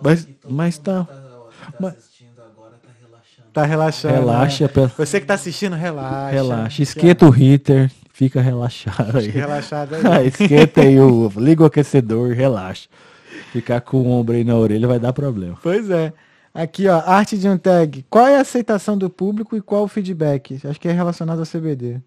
Mas, 0.00 0.28
mas 0.48 0.78
tá. 0.78 1.04
Tá 1.04 1.88
assistindo 1.88 2.40
agora, 2.40 2.74
tá 2.82 2.88
relaxando. 3.00 3.48
tá 3.52 3.64
relaxando. 3.64 4.14
Relaxa, 4.14 4.64
né? 4.64 4.70
pe- 4.72 4.86
Você 4.96 5.20
que 5.20 5.26
tá 5.26 5.34
assistindo, 5.34 5.74
relaxa. 5.76 6.30
relaxa. 6.30 6.82
Esquenta 6.82 7.26
o 7.28 7.34
heater, 7.36 7.90
fica 8.12 8.40
relaxado 8.40 9.18
aí. 9.18 9.26
Fica 9.26 9.38
relaxado 9.40 9.94
aí. 9.96 10.02
Ah, 10.06 10.22
Esquenta 10.22 10.80
aí 10.82 10.98
o. 11.00 11.30
Liga 11.36 11.62
o 11.62 11.66
aquecedor, 11.66 12.32
relaxa. 12.34 12.88
Ficar 13.52 13.80
com 13.80 13.98
o 13.98 14.08
ombro 14.10 14.36
aí 14.36 14.44
na 14.44 14.54
orelha 14.54 14.86
vai 14.86 14.98
dar 15.00 15.12
problema. 15.12 15.58
Pois 15.62 15.90
é. 15.90 16.12
Aqui, 16.52 16.88
ó, 16.88 16.98
arte 17.00 17.38
de 17.38 17.48
um 17.48 17.56
tag. 17.56 18.04
Qual 18.10 18.26
é 18.26 18.36
a 18.36 18.40
aceitação 18.40 18.98
do 18.98 19.08
público 19.08 19.56
e 19.56 19.60
qual 19.60 19.84
o 19.84 19.88
feedback? 19.88 20.60
Acho 20.64 20.80
que 20.80 20.88
é 20.88 20.92
relacionado 20.92 21.38
ao 21.38 21.46
CBD. 21.46 22.00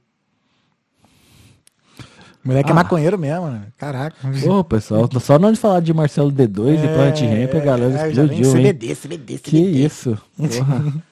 Moleque 2.44 2.70
é 2.70 2.72
Ah. 2.74 2.76
maconheiro 2.76 3.18
mesmo, 3.18 3.48
né? 3.50 3.68
Caraca. 3.78 4.18
Ô, 4.50 4.62
pessoal, 4.66 5.10
só 5.22 5.40
não 5.40 5.54
de 5.54 5.58
falar 5.60 5.80
de 5.80 5.94
Marcelo 5.94 6.30
D2 6.30 6.84
e 6.84 6.88
Plant 6.90 7.22
Ramp, 7.22 7.56
a 7.56 7.66
galera 7.66 8.02
é, 8.02 8.10
explodiu, 8.10 8.46
hein? 8.48 8.52
CBD, 8.52 8.96
CBD, 8.96 9.38
Que 9.38 9.52
CBD. 9.52 9.86
isso? 9.86 10.18
Porra. 10.36 10.94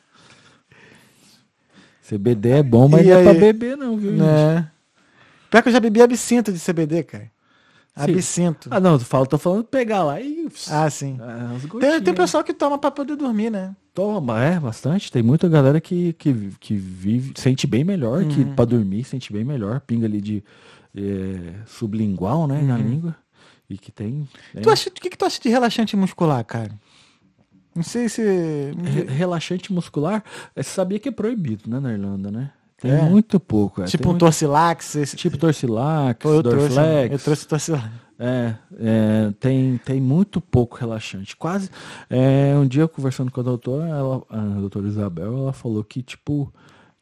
CBD 2.03 2.49
é 2.49 2.63
bom, 2.63 2.89
mas 2.89 3.05
E 3.05 3.09
não 3.09 3.17
é 3.17 3.23
pra 3.23 3.31
aí? 3.31 3.39
beber, 3.39 3.77
não, 3.77 3.95
viu? 3.97 4.11
gente? 4.11 4.21
Né? 4.21 4.67
Pior 5.49 5.61
que 5.63 5.69
eu 5.69 5.73
já 5.73 5.79
bebi 5.79 6.01
absinto 6.01 6.51
de 6.51 6.59
CBD, 6.59 7.03
cara. 7.03 7.31
Absinto. 7.95 8.69
Ah, 8.71 8.79
não, 8.79 8.97
falo, 8.99 9.25
tô 9.25 9.37
falando 9.37 9.63
pegar 9.65 10.03
lá 10.03 10.19
e. 10.21 10.47
Ah, 10.69 10.89
sim. 10.89 11.17
Ah, 11.21 11.57
Tem, 11.79 12.01
tem 12.01 12.13
pessoal 12.13 12.43
que 12.43 12.53
toma 12.53 12.77
pra 12.77 12.89
poder 12.89 13.15
dormir, 13.17 13.49
né? 13.51 13.75
Toma, 13.93 14.41
é, 14.41 14.57
bastante. 14.59 15.11
Tem 15.11 15.21
muita 15.21 15.49
galera 15.49 15.81
que, 15.81 16.13
que, 16.13 16.33
que 16.59 16.73
vive, 16.75 17.33
sente 17.35 17.67
bem 17.67 17.83
melhor, 17.83 18.23
que 18.25 18.41
Uhum. 18.41 18.55
pra 18.55 18.63
dormir 18.63 19.03
sente 19.03 19.33
bem 19.33 19.43
melhor. 19.43 19.81
Pinga 19.81 20.05
ali 20.05 20.21
de 20.21 20.41
é, 20.95 21.55
sublingual, 21.65 22.47
né, 22.47 22.61
na 22.61 22.77
língua. 22.77 23.15
E 23.69 23.77
que 23.77 23.91
tem. 23.91 24.27
é, 24.53 24.57
Uhum. 24.57 24.63
Tu 24.63 24.69
acha, 24.69 24.89
o 24.89 24.93
que, 24.93 25.09
que 25.09 25.17
tu 25.17 25.25
acha 25.25 25.41
de 25.41 25.49
relaxante 25.49 25.95
muscular, 25.97 26.43
cara? 26.45 26.71
Não 27.75 27.83
sei 27.83 28.07
se. 28.09 28.21
re- 28.21 29.05
relaxante 29.13 29.71
muscular, 29.73 30.23
é, 30.55 30.63
você 30.63 30.69
sabia 30.69 30.97
que 30.99 31.09
é 31.09 31.11
proibido, 31.11 31.69
né, 31.69 31.79
na 31.79 31.91
Irlanda, 31.91 32.31
né? 32.31 32.51
Tem 32.81 32.91
É. 32.91 33.01
muito 33.03 33.39
pouco. 33.39 33.81
É, 33.83 33.85
tipo 33.85 34.03
tem 34.03 34.07
um 34.07 34.11
muito- 34.13 34.19
torcilax. 34.25 34.95
Esse... 34.95 35.15
Tipo 35.15 35.37
Torcilax, 35.37 36.25
eu 36.25 36.41
trouxe, 36.43 36.67
Dorflex. 36.75 37.11
eu 37.13 37.19
trouxe 37.19 37.47
torcilax. 37.47 37.89
É, 38.17 38.55
é, 38.79 39.31
tem, 39.39 39.77
tem 39.83 39.99
muito 40.01 40.39
pouco 40.41 40.75
relaxante. 40.77 41.35
Quase. 41.35 41.69
é, 42.09 42.53
um 42.55 42.67
dia 42.67 42.87
conversando 42.87 43.31
com 43.31 43.39
a 43.39 43.43
doutora, 43.43 43.87
ela, 43.87 44.21
a 44.29 44.37
doutora 44.59 44.87
Isabel, 44.87 45.37
ela 45.37 45.53
falou 45.53 45.83
que, 45.83 46.01
tipo, 46.03 46.51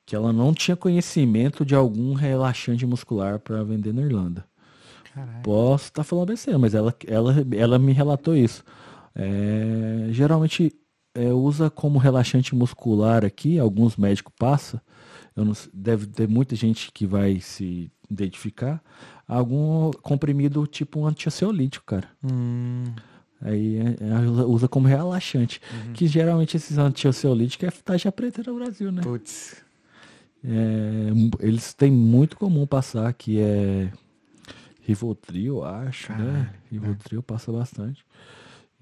que 0.06 0.15
ela 0.15 0.31
não 0.34 0.53
tinha 0.53 0.76
conhecimento 0.77 1.65
de 1.65 1.76
algum 1.76 2.14
relaxante 2.14 2.85
muscular 2.85 3.39
para 3.39 3.64
vender 3.64 3.93
na 3.93 4.01
Irlanda. 4.01 4.45
Caralho. 5.14 5.41
Posso 5.43 5.85
estar 5.85 6.03
falando 6.03 6.27
besteira, 6.27 6.57
mas 6.60 6.73
ela, 6.73 6.93
ela, 7.07 7.35
ela 7.51 7.80
me 7.80 7.91
relatou 7.93 8.35
isso. 8.35 8.64
É, 9.15 10.07
geralmente 10.11 10.73
é, 11.15 11.27
usa 11.34 11.69
como 11.69 11.99
relaxante 11.99 12.56
muscular 12.56 13.26
aqui, 13.26 13.60
alguns 13.60 13.97
médicos 13.97 14.34
passam. 14.39 14.80
Não, 15.45 15.53
deve 15.73 16.05
ter 16.07 16.27
muita 16.27 16.55
gente 16.55 16.91
que 16.91 17.05
vai 17.05 17.39
se 17.39 17.91
identificar. 18.09 18.81
Algum 19.27 19.91
comprimido 20.01 20.65
tipo 20.67 20.99
um 20.99 21.05
antiansiolítico, 21.07 21.85
cara. 21.85 22.07
Hum, 22.23 22.85
Aí 23.41 23.77
é- 23.77 23.95
é, 24.01 24.43
usa- 24.45 24.67
como 24.67 24.85
relaxante. 24.87 25.61
Uhum. 25.85 25.93
Que 25.93 26.07
geralmente 26.07 26.57
esses 26.57 26.77
antiansiolíticos 26.77 27.67
é 27.67 27.71
taxa 27.71 28.11
preta 28.11 28.43
no 28.45 28.55
Brasil, 28.59 28.91
né? 28.91 29.01
putz. 29.01 29.63
É, 30.43 31.09
eles 31.45 31.73
têm 31.73 31.89
muito 31.91 32.35
comum 32.37 32.65
passar, 32.67 33.11
que 33.13 33.39
é 33.39 33.91
Rivotril, 34.81 35.57
eu 35.57 35.63
acho, 35.65 36.11
né? 36.13 36.53
Rivotril 36.71 37.21
passa 37.21 37.51
bastante. 37.51 38.03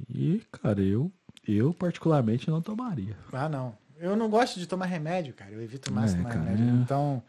E, 0.10 0.42
cara, 0.52 0.82
eu, 0.82 1.12
eu 1.48 1.74
particularmente 1.74 2.50
não 2.50 2.62
tomaria. 2.62 3.16
Ah, 3.34 3.50
não. 3.50 3.76
Eu 4.00 4.16
não 4.16 4.30
gosto 4.30 4.60
de 4.60 4.68
tomar 4.68 4.86
remédio, 4.86 5.34
cara. 5.34 5.52
Eu 5.52 5.62
evito 5.62 5.92
o 5.92 5.94
máximo 5.94 6.22
É, 6.22 6.24
tomar 6.24 6.34
cara, 6.36 6.46
remédio. 6.52 6.66
é. 6.80 6.82
Então, 6.82 7.22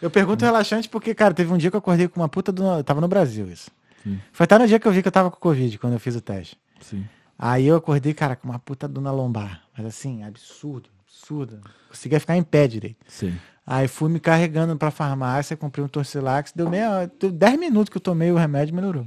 eu 0.00 0.10
pergunto 0.10 0.44
relaxante 0.44 0.88
porque, 0.88 1.14
cara, 1.14 1.32
teve 1.34 1.52
um 1.52 1.56
dia 1.58 1.70
que 1.70 1.76
eu 1.76 1.78
acordei 1.78 2.08
com 2.08 2.20
uma 2.20 2.28
puta 2.28 2.50
do... 2.52 2.62
Eu 2.64 2.84
tava 2.84 3.00
no 3.00 3.08
Brasil, 3.08 3.48
isso. 3.50 3.70
Sim. 4.02 4.20
Foi 4.32 4.44
até 4.44 4.58
no 4.58 4.66
dia 4.66 4.78
que 4.80 4.86
eu 4.86 4.92
vi 4.92 5.00
que 5.02 5.08
eu 5.08 5.12
tava 5.12 5.30
com 5.30 5.36
Covid, 5.38 5.78
quando 5.78 5.92
eu 5.94 6.00
fiz 6.00 6.14
o 6.16 6.20
teste. 6.20 6.58
Sim. 6.80 7.04
Aí 7.38 7.66
eu 7.66 7.76
acordei, 7.76 8.12
cara, 8.14 8.36
com 8.36 8.48
uma 8.48 8.58
puta 8.58 8.86
dor 8.88 9.00
na 9.00 9.10
lombar. 9.12 9.62
Mas 9.76 9.86
assim, 9.86 10.22
absurdo, 10.24 10.88
absurdo. 11.06 11.60
Conseguia 11.88 12.20
ficar 12.20 12.36
em 12.36 12.42
pé 12.42 12.66
direito. 12.68 12.96
Sim. 13.08 13.34
Aí 13.66 13.86
fui 13.86 14.10
me 14.10 14.18
carregando 14.18 14.76
pra 14.76 14.90
farmácia, 14.90 15.56
comprei 15.56 15.84
um 15.84 15.88
Torcilax, 15.88 16.52
deu 16.54 16.68
meia, 16.68 17.10
deu 17.18 17.30
10 17.30 17.58
minutos 17.58 17.90
que 17.90 17.96
eu 17.96 18.00
tomei 18.00 18.30
o 18.32 18.36
remédio, 18.36 18.74
melhorou. 18.74 19.06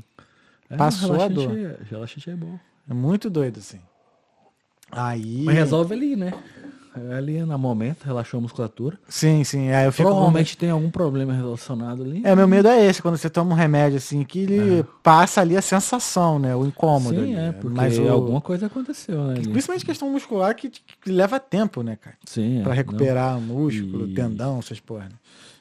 É, 0.69 0.77
Passou 0.77 1.13
a 1.13 1.27
relaxante 1.27 1.47
dor. 1.47 1.57
É, 1.57 1.77
relaxante 1.89 2.29
é 2.29 2.35
bom. 2.35 2.57
É 2.89 2.93
muito 2.93 3.29
doido, 3.29 3.59
assim. 3.59 3.81
Aí. 4.91 5.43
Mas 5.43 5.55
resolve 5.55 5.93
ali, 5.93 6.15
né? 6.15 6.33
É 6.97 7.13
Ali 7.15 7.39
no 7.41 7.57
momento, 7.57 8.03
relaxou 8.03 8.37
a 8.37 8.41
musculatura. 8.41 8.97
Sim, 9.07 9.43
sim. 9.43 9.69
Aí 9.71 9.85
eu 9.85 9.91
fico. 9.91 10.07
Provavelmente 10.09 10.57
tem 10.57 10.69
algum 10.69 10.89
problema 10.89 11.33
relacionado 11.33 12.03
ali. 12.03 12.21
É, 12.23 12.35
meu 12.35 12.47
medo 12.47 12.67
é 12.67 12.85
esse, 12.85 13.01
quando 13.01 13.17
você 13.17 13.29
toma 13.29 13.51
um 13.51 13.57
remédio 13.57 13.97
assim, 13.97 14.23
que 14.23 14.39
ele 14.39 14.83
passa 15.03 15.41
ali 15.41 15.57
a 15.57 15.61
sensação, 15.61 16.39
né? 16.39 16.55
O 16.55 16.65
incômodo. 16.65 17.15
Sim, 17.19 17.35
ali. 17.35 17.47
é, 17.47 17.51
porque 17.51 17.75
Mas 17.75 17.97
o... 17.99 18.07
alguma 18.09 18.39
coisa 18.41 18.67
aconteceu, 18.67 19.23
né? 19.25 19.33
ali. 19.35 19.47
Principalmente 19.49 19.85
questão 19.85 20.09
muscular 20.09 20.55
que, 20.55 20.69
que 20.69 21.11
leva 21.11 21.39
tempo, 21.39 21.81
né, 21.83 21.95
cara? 21.97 22.15
Sim, 22.25 22.59
é, 22.59 22.61
Pra 22.61 22.69
não. 22.71 22.75
recuperar 22.77 23.37
o 23.37 23.41
músculo, 23.41 24.07
E- 24.07 24.13
tendão, 24.13 24.59
essas 24.59 24.79
porra. 24.79 25.05
né? 25.05 25.11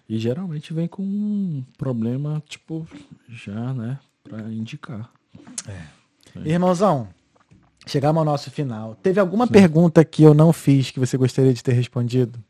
E 0.08 0.18
geralmente 0.18 0.72
vem 0.74 0.86
com 0.86 1.02
um 1.02 1.64
problema, 1.78 2.42
tipo, 2.48 2.86
já, 3.28 3.72
né? 3.72 3.98
Pra 4.22 4.40
indicar. 4.50 5.10
Irmãozão, 6.44 7.08
chegamos 7.86 8.18
ao 8.18 8.24
nosso 8.24 8.50
final. 8.50 8.96
Teve 9.02 9.20
alguma 9.20 9.46
pergunta 9.46 10.04
que 10.04 10.22
eu 10.22 10.34
não 10.34 10.52
fiz 10.52 10.90
que 10.90 11.00
você 11.00 11.16
gostaria 11.16 11.52
de 11.52 11.62
ter 11.62 11.72
respondido? 11.72 12.42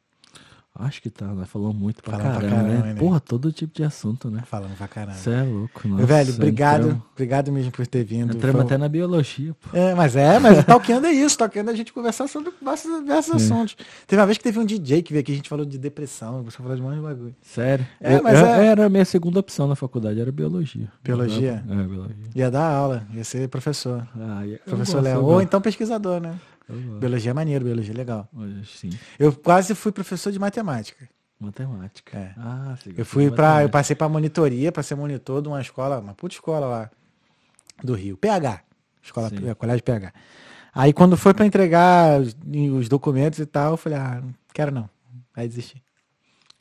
Acho 0.76 1.00
que 1.00 1.08
tá, 1.08 1.26
né? 1.26 1.44
Falou 1.44 1.72
muito 1.72 2.02
pra 2.02 2.18
Falamos 2.18 2.32
pra 2.38 2.48
caramba, 2.48 2.64
caramba, 2.68 2.84
né? 2.86 2.92
né? 2.94 2.98
Porra, 3.00 3.20
todo 3.20 3.52
tipo 3.52 3.72
de 3.72 3.84
assunto, 3.84 4.28
né? 4.28 4.42
Falando 4.44 4.76
pra 4.76 4.88
caramba. 4.88 5.16
Você 5.16 5.30
é 5.30 5.42
louco, 5.44 5.86
nossa. 5.86 6.04
velho, 6.04 6.34
obrigado. 6.34 6.80
entramos- 6.86 7.02
Obrigado 7.12 7.52
mesmo 7.52 7.70
por 7.70 7.86
ter 7.86 8.02
vindo. 8.02 8.34
Entramos 8.34 8.56
Foi- 8.62 8.66
até 8.66 8.76
na 8.76 8.88
biologia, 8.88 9.54
pô. 9.54 9.76
É, 9.76 9.94
mas 9.94 10.16
é, 10.16 10.36
mas 10.40 10.58
o 10.58 10.64
Talkando 10.64 11.06
é 11.06 11.12
isso. 11.12 11.38
Talkando 11.38 11.70
é 11.70 11.72
a 11.72 11.76
gente 11.76 11.92
conversar 11.92 12.26
sobre 12.26 12.50
diversos, 12.58 12.90
diversos 13.02 13.34
assuntos. 13.36 13.76
Teve 14.04 14.20
uma 14.20 14.26
vez 14.26 14.36
que 14.36 14.42
teve 14.42 14.58
um 14.58 14.64
DJ 14.64 15.00
que 15.02 15.12
veio 15.12 15.20
aqui, 15.22 15.30
a 15.30 15.36
gente 15.36 15.48
falou 15.48 15.64
de 15.64 15.78
depressão, 15.78 16.42
você 16.42 16.56
falou 16.56 16.74
de 16.74 16.82
um 16.82 16.86
monte 16.86 16.96
de 16.96 17.02
bagulho. 17.02 17.36
Sério. 17.40 17.86
É, 18.00 18.16
Eu- 18.16 18.22
mas 18.24 18.36
eu- 18.40 18.46
é- 18.46 18.66
Era 18.66 18.86
a 18.86 18.88
minha 18.88 19.04
segunda 19.04 19.38
opção 19.38 19.68
na 19.68 19.76
faculdade, 19.76 20.20
era 20.20 20.32
biologia. 20.32 20.88
Biologia? 21.04 21.62
É, 21.70 21.74
biologia. 21.84 22.16
Ia 22.34 22.50
dar 22.50 22.68
aula, 22.68 23.06
ia 23.14 23.22
ser 23.22 23.46
professor. 23.48 24.04
Ah, 24.18 24.44
eu 24.44 24.58
Professor 24.66 25.00
Léo. 25.00 25.22
Ou 25.24 25.40
então 25.40 25.60
pesquisador, 25.60 26.20
né? 26.20 26.34
Eu. 26.68 26.98
Biologia 26.98 27.30
é 27.30 27.34
maneiro, 27.34 27.64
biologia 27.64 27.92
é 27.92 27.96
legal. 27.96 28.28
Sim, 28.64 28.90
Eu 29.18 29.32
quase 29.32 29.74
fui 29.74 29.92
professor 29.92 30.32
de 30.32 30.38
matemática. 30.38 31.08
matemática. 31.38 32.16
É. 32.18 32.32
Ah, 32.36 32.76
Eu 32.96 33.04
fui 33.04 33.30
para, 33.30 33.62
eu 33.62 33.68
passei 33.68 33.94
para 33.94 34.08
monitoria, 34.08 34.72
para 34.72 34.82
ser 34.82 34.94
monitor 34.94 35.42
de 35.42 35.48
uma 35.48 35.60
escola, 35.60 35.98
uma 35.98 36.14
puta 36.14 36.34
escola 36.34 36.66
lá 36.66 36.90
do 37.82 37.94
Rio, 37.94 38.16
PH, 38.16 38.62
escola, 39.02 39.28
Sim. 39.28 39.54
colégio 39.54 39.82
PH. 39.84 40.12
Aí 40.74 40.92
quando 40.92 41.16
foi 41.16 41.32
para 41.34 41.46
entregar 41.46 42.20
os, 42.20 42.36
os 42.78 42.88
documentos 42.88 43.38
e 43.38 43.46
tal, 43.46 43.72
eu 43.72 43.76
falei, 43.76 43.98
ah, 43.98 44.20
não 44.22 44.34
quero 44.52 44.70
não. 44.72 44.88
Aí 45.36 45.46
desisti. 45.48 45.82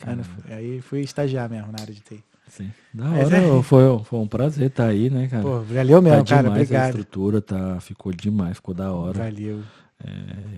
Aí, 0.05 0.23
fui. 0.23 0.53
Aí 0.53 0.81
fui 0.81 0.99
estagiar 1.01 1.49
mesmo 1.49 1.71
na 1.71 1.79
área 1.81 1.93
de 1.93 2.01
TI. 2.01 2.23
Sim. 2.47 2.71
Da 2.93 3.05
Mas 3.05 3.25
hora, 3.27 3.37
é- 3.37 3.63
foi, 3.63 3.81
foi 4.03 4.19
um 4.19 4.27
prazer 4.27 4.67
estar 4.67 4.87
aí, 4.87 5.09
né, 5.09 5.27
cara? 5.27 5.41
Pô, 5.41 5.61
valeu 5.61 5.97
tá 5.97 6.01
mesmo, 6.01 6.25
cara, 6.25 6.41
demais 6.43 6.45
a 6.45 6.51
obrigado. 6.51 6.85
estrutura, 6.89 7.41
tá, 7.41 7.79
ficou 7.79 8.11
demais, 8.11 8.57
ficou 8.57 8.75
da 8.75 8.91
hora. 8.91 9.17
Valeu. 9.17 9.63
É, 10.05 10.11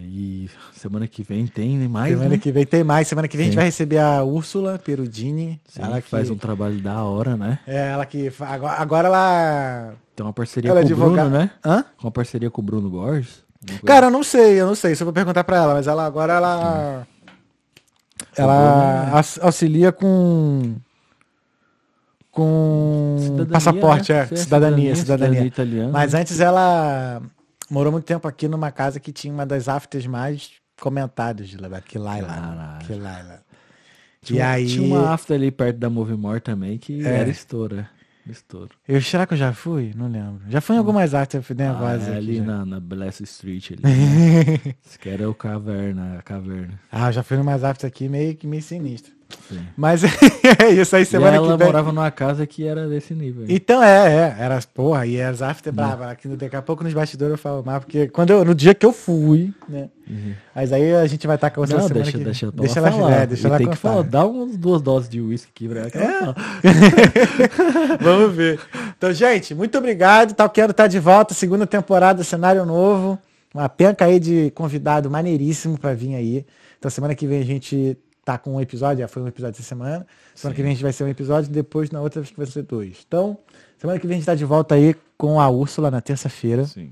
e 0.08 0.50
semana 0.74 1.08
que 1.08 1.22
vem 1.22 1.46
tem 1.46 1.78
mais, 1.88 2.12
semana 2.14 2.30
né? 2.32 2.38
que 2.38 2.52
vem 2.52 2.66
tem 2.66 2.84
mais. 2.84 3.08
Semana 3.08 3.28
que 3.28 3.38
vem 3.38 3.44
a 3.44 3.46
gente 3.46 3.54
Sim. 3.54 3.58
vai 3.58 3.66
receber 3.66 4.00
a 4.00 4.24
Úrsula 4.24 4.80
Perudini. 4.80 5.62
Sim, 5.68 5.82
ela 5.84 6.02
que 6.02 6.10
faz 6.10 6.30
um 6.32 6.36
trabalho 6.38 6.80
da 6.82 7.04
hora, 7.04 7.38
né? 7.38 7.60
É, 7.68 7.90
ela 7.92 8.06
que. 8.06 8.32
Agora, 8.40 8.74
agora 8.82 9.08
ela. 9.08 9.94
Tem 10.16 10.26
uma 10.26 10.34
parceria 10.34 10.72
Ela 10.72 10.80
é 10.80 10.84
com 10.84 10.94
o 10.94 10.96
Bruno, 10.96 11.14
advogada. 11.20 11.38
né? 11.38 11.52
Hã? 11.64 11.86
Uma 12.02 12.12
parceria 12.12 12.50
com 12.50 12.62
o 12.62 12.66
Bruno 12.66 12.90
Borges. 12.90 13.44
Cara, 13.86 14.08
eu 14.08 14.12
não 14.12 14.24
sei, 14.24 14.60
eu 14.62 14.66
não 14.68 14.76
sei. 14.76 14.94
Isso 14.94 15.04
eu 15.04 15.06
vou 15.06 15.14
perguntar 15.14 15.44
pra 15.44 15.58
ela, 15.58 15.74
mas 15.76 15.86
ela 15.88 16.06
agora 16.06 16.34
ela. 16.34 17.08
Ela 18.36 19.10
aux- 19.14 19.40
auxilia 19.42 19.92
com. 19.92 20.76
Com 22.32 23.16
Cidadania, 23.22 23.52
passaporte, 23.54 24.12
né? 24.12 24.20
é, 24.20 24.26
Sim, 24.28 24.36
cidadania, 24.36 24.96
cidadania. 24.96 25.46
italiana. 25.46 25.90
Mas 25.92 26.14
antes 26.14 26.40
ela 26.42 27.22
morou 27.70 27.92
muito 27.92 28.06
tempo 28.06 28.28
aqui 28.28 28.48
numa 28.48 28.72
casa 28.72 29.00
que 29.00 29.12
tinha 29.12 29.34
uma 29.34 29.46
das 29.46 29.68
afters 29.68 30.06
mais 30.08 30.52
comentadas 30.80 31.48
de 31.50 31.58
lá, 31.58 31.82
que. 31.82 31.98
Caralho. 32.00 33.40
Que 34.22 34.34
tinha, 34.34 34.40
E 34.40 34.42
uma- 34.44 34.52
aí. 34.54 34.68
tinha 34.68 34.84
uma 34.88 35.14
after 35.14 35.36
ali 35.36 35.52
perto 35.52 35.78
da 35.78 35.90
Movimore 35.90 36.40
também 36.42 36.78
que 36.78 37.06
É. 37.06 37.20
era 37.22 37.30
estoura. 37.30 37.90
Estouro. 38.28 38.72
Eu, 38.88 39.00
será 39.04 39.28
que 39.28 39.36
eu 39.36 39.38
já 39.38 39.54
fui? 39.54 39.94
Não 39.96 40.08
lembro. 40.08 40.42
Já 40.50 40.60
fui 40.60 40.76
em 40.76 40.80
algumas 40.80 41.14
artes, 41.14 41.36
eu 41.36 41.44
fui 41.44 41.56
Ah, 41.60 41.64
nervosa. 41.64 42.06
é 42.06 42.10
aqui 42.10 42.18
ali 42.18 42.38
já. 42.38 42.44
na, 42.44 42.66
na 42.66 42.80
Bless 42.80 43.22
Street 43.22 43.74
ali. 43.74 43.82
Né? 43.86 44.74
Esse 44.84 44.98
que 44.98 45.10
era 45.10 45.30
o 45.30 45.34
caverna, 45.36 46.18
a 46.18 46.22
caverna. 46.24 46.80
Ah, 46.92 47.10
eu 47.10 47.14
já 47.14 47.22
fui 47.22 47.38
em 47.38 47.42
umas 47.42 47.64
artes 47.64 47.86
aqui 47.86 48.10
meio, 48.10 48.36
que 48.36 48.48
meio 48.48 48.64
sinistro. 48.64 49.14
Sim. 49.50 49.60
Mas 49.76 50.02
é 50.60 50.70
isso 50.72 50.96
aí, 50.96 51.04
E 51.04 51.06
semana 51.06 51.36
ela 51.38 51.52
que 51.52 51.58
vem. 51.58 51.68
morava 51.68 51.92
numa 51.92 52.10
casa 52.12 52.46
que 52.48 52.66
era 52.66 52.88
desse 52.88 53.14
nível. 53.14 53.46
Então 53.48 53.82
é, 53.84 54.14
é, 54.14 54.36
era, 54.40 54.60
porra, 54.74 55.06
e 55.06 55.22
as 55.22 55.42
after 55.42 55.72
brava, 55.74 56.10
aqui 56.12 56.28
daqui 56.30 56.56
a 56.56 56.62
pouco 56.62 56.84
nos 56.84 56.94
bastidores 56.94 57.32
eu 57.34 57.38
falo 57.38 57.64
mais, 57.64 57.80
porque 57.80 58.08
quando 58.08 58.32
eu, 58.32 58.44
no 58.46 58.56
dia 58.56 58.74
que 58.74 58.86
eu 58.86 58.92
fui, 58.94 59.54
né, 59.70 59.90
mas 60.56 60.72
aí 60.72 60.94
a 60.96 61.06
gente 61.08 61.26
vai 61.28 61.36
estar 61.36 61.50
com 61.50 61.62
você 61.62 61.74
Uhum. 61.74 61.82
Não, 61.82 61.88
deixa, 61.90 62.12
que 62.12 62.24
deixa, 62.24 62.52
deixa 62.52 62.80
ela 62.80 62.88
ela, 62.90 62.98
falar. 62.98 63.12
é, 63.14 63.26
deixa 63.28 63.44
E 63.44 63.50
ela 63.50 63.58
tem 63.58 63.70
que 63.70 63.76
falar, 63.76 64.04
dá 64.04 64.26
umas 64.26 64.56
duas 64.58 64.82
doses 64.82 65.10
de 65.10 65.20
uísque 65.22 65.52
aqui 65.54 65.68
pra 65.68 65.80
ela. 65.82 65.90
que 65.90 65.98
ela 65.98 66.06
É. 66.06 66.20
fala. 66.20 66.36
Vamos 68.02 68.36
ver. 68.36 68.60
Então, 68.98 69.12
gente, 69.14 69.54
muito 69.54 69.78
obrigado. 69.78 70.34
Talqueiro 70.34 70.74
tá 70.74 70.88
de 70.88 71.00
volta, 71.00 71.34
segunda 71.34 71.66
temporada, 71.68 72.24
cenário 72.24 72.66
novo. 72.66 73.18
Uma 73.54 73.70
penca 73.70 74.06
aí 74.06 74.20
de 74.20 74.52
convidado 74.52 75.10
maneiríssimo 75.10 75.78
pra 75.78 75.94
vir 75.94 76.16
aí. 76.16 76.46
Então, 76.78 76.92
semana 76.92 77.16
que 77.16 77.26
vem 77.26 77.40
a 77.42 77.46
gente 77.46 77.98
tá 78.26 78.38
com 78.38 78.56
um 78.56 78.60
episódio, 78.62 79.02
já 79.02 79.08
foi 79.08 79.22
um 79.22 79.28
episódio 79.28 79.54
essa 79.60 79.64
semana. 79.68 80.06
Semana 80.34 80.56
que 80.56 80.62
vem 80.62 80.72
a 80.72 80.74
gente 80.74 80.84
vai 80.84 80.92
ser 80.92 81.04
um 81.04 81.08
episódio, 81.08 81.50
depois 81.52 81.92
na 81.92 82.02
outra 82.02 82.22
acho 82.22 82.32
que 82.32 82.38
vai 82.38 82.46
ser 82.48 82.64
dois. 82.64 82.98
Então, 83.08 83.38
semana 83.78 84.00
que 84.00 84.08
vem 84.08 84.16
a 84.16 84.18
gente 84.18 84.26
tá 84.26 84.34
de 84.36 84.44
volta 84.44 84.76
aí 84.76 84.96
com 85.18 85.40
a 85.40 85.48
Úrsula 85.50 85.90
na 85.92 86.02
terça-feira. 86.02 86.66
Sim. 86.66 86.92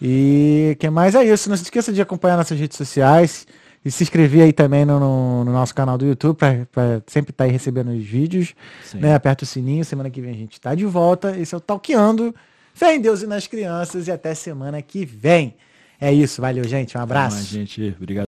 E 0.00 0.76
que 0.80 0.90
mais 0.90 1.14
é 1.14 1.24
isso. 1.24 1.48
Não 1.48 1.56
se 1.56 1.62
esqueça 1.62 1.92
de 1.92 2.02
acompanhar 2.02 2.36
nossas 2.36 2.58
redes 2.58 2.76
sociais 2.76 3.46
e 3.84 3.90
se 3.90 4.02
inscrever 4.02 4.42
aí 4.42 4.52
também 4.52 4.84
no, 4.84 4.98
no- 4.98 5.44
no 5.44 5.52
nosso 5.52 5.74
canal 5.74 5.96
do 5.96 6.04
YouTube 6.06 6.36
para 6.36 7.02
sempre 7.06 7.30
estar 7.30 7.44
aí 7.44 7.50
recebendo 7.50 7.90
os 7.92 8.04
vídeos. 8.04 8.54
Sim. 8.84 8.98
Né? 8.98 9.14
Aperta 9.14 9.44
o 9.44 9.46
sininho. 9.46 9.84
Semana 9.84 10.10
que 10.10 10.20
vem 10.20 10.30
a 10.32 10.36
gente 10.36 10.54
está 10.54 10.74
de 10.74 10.84
volta. 10.84 11.38
Esse 11.38 11.54
é 11.54 11.58
o 11.58 11.60
Talqueando. 11.60 12.34
Fé 12.74 12.94
em 12.96 13.00
Deus 13.00 13.22
e 13.22 13.26
nas 13.26 13.46
crianças. 13.46 14.08
E 14.08 14.10
até 14.10 14.34
semana 14.34 14.82
que 14.82 15.04
vem. 15.04 15.54
É 16.00 16.12
isso. 16.12 16.40
Valeu, 16.42 16.64
gente. 16.64 16.98
Um 16.98 17.00
abraço. 17.00 17.42
gente, 17.44 17.94
obrigado. 17.96 18.31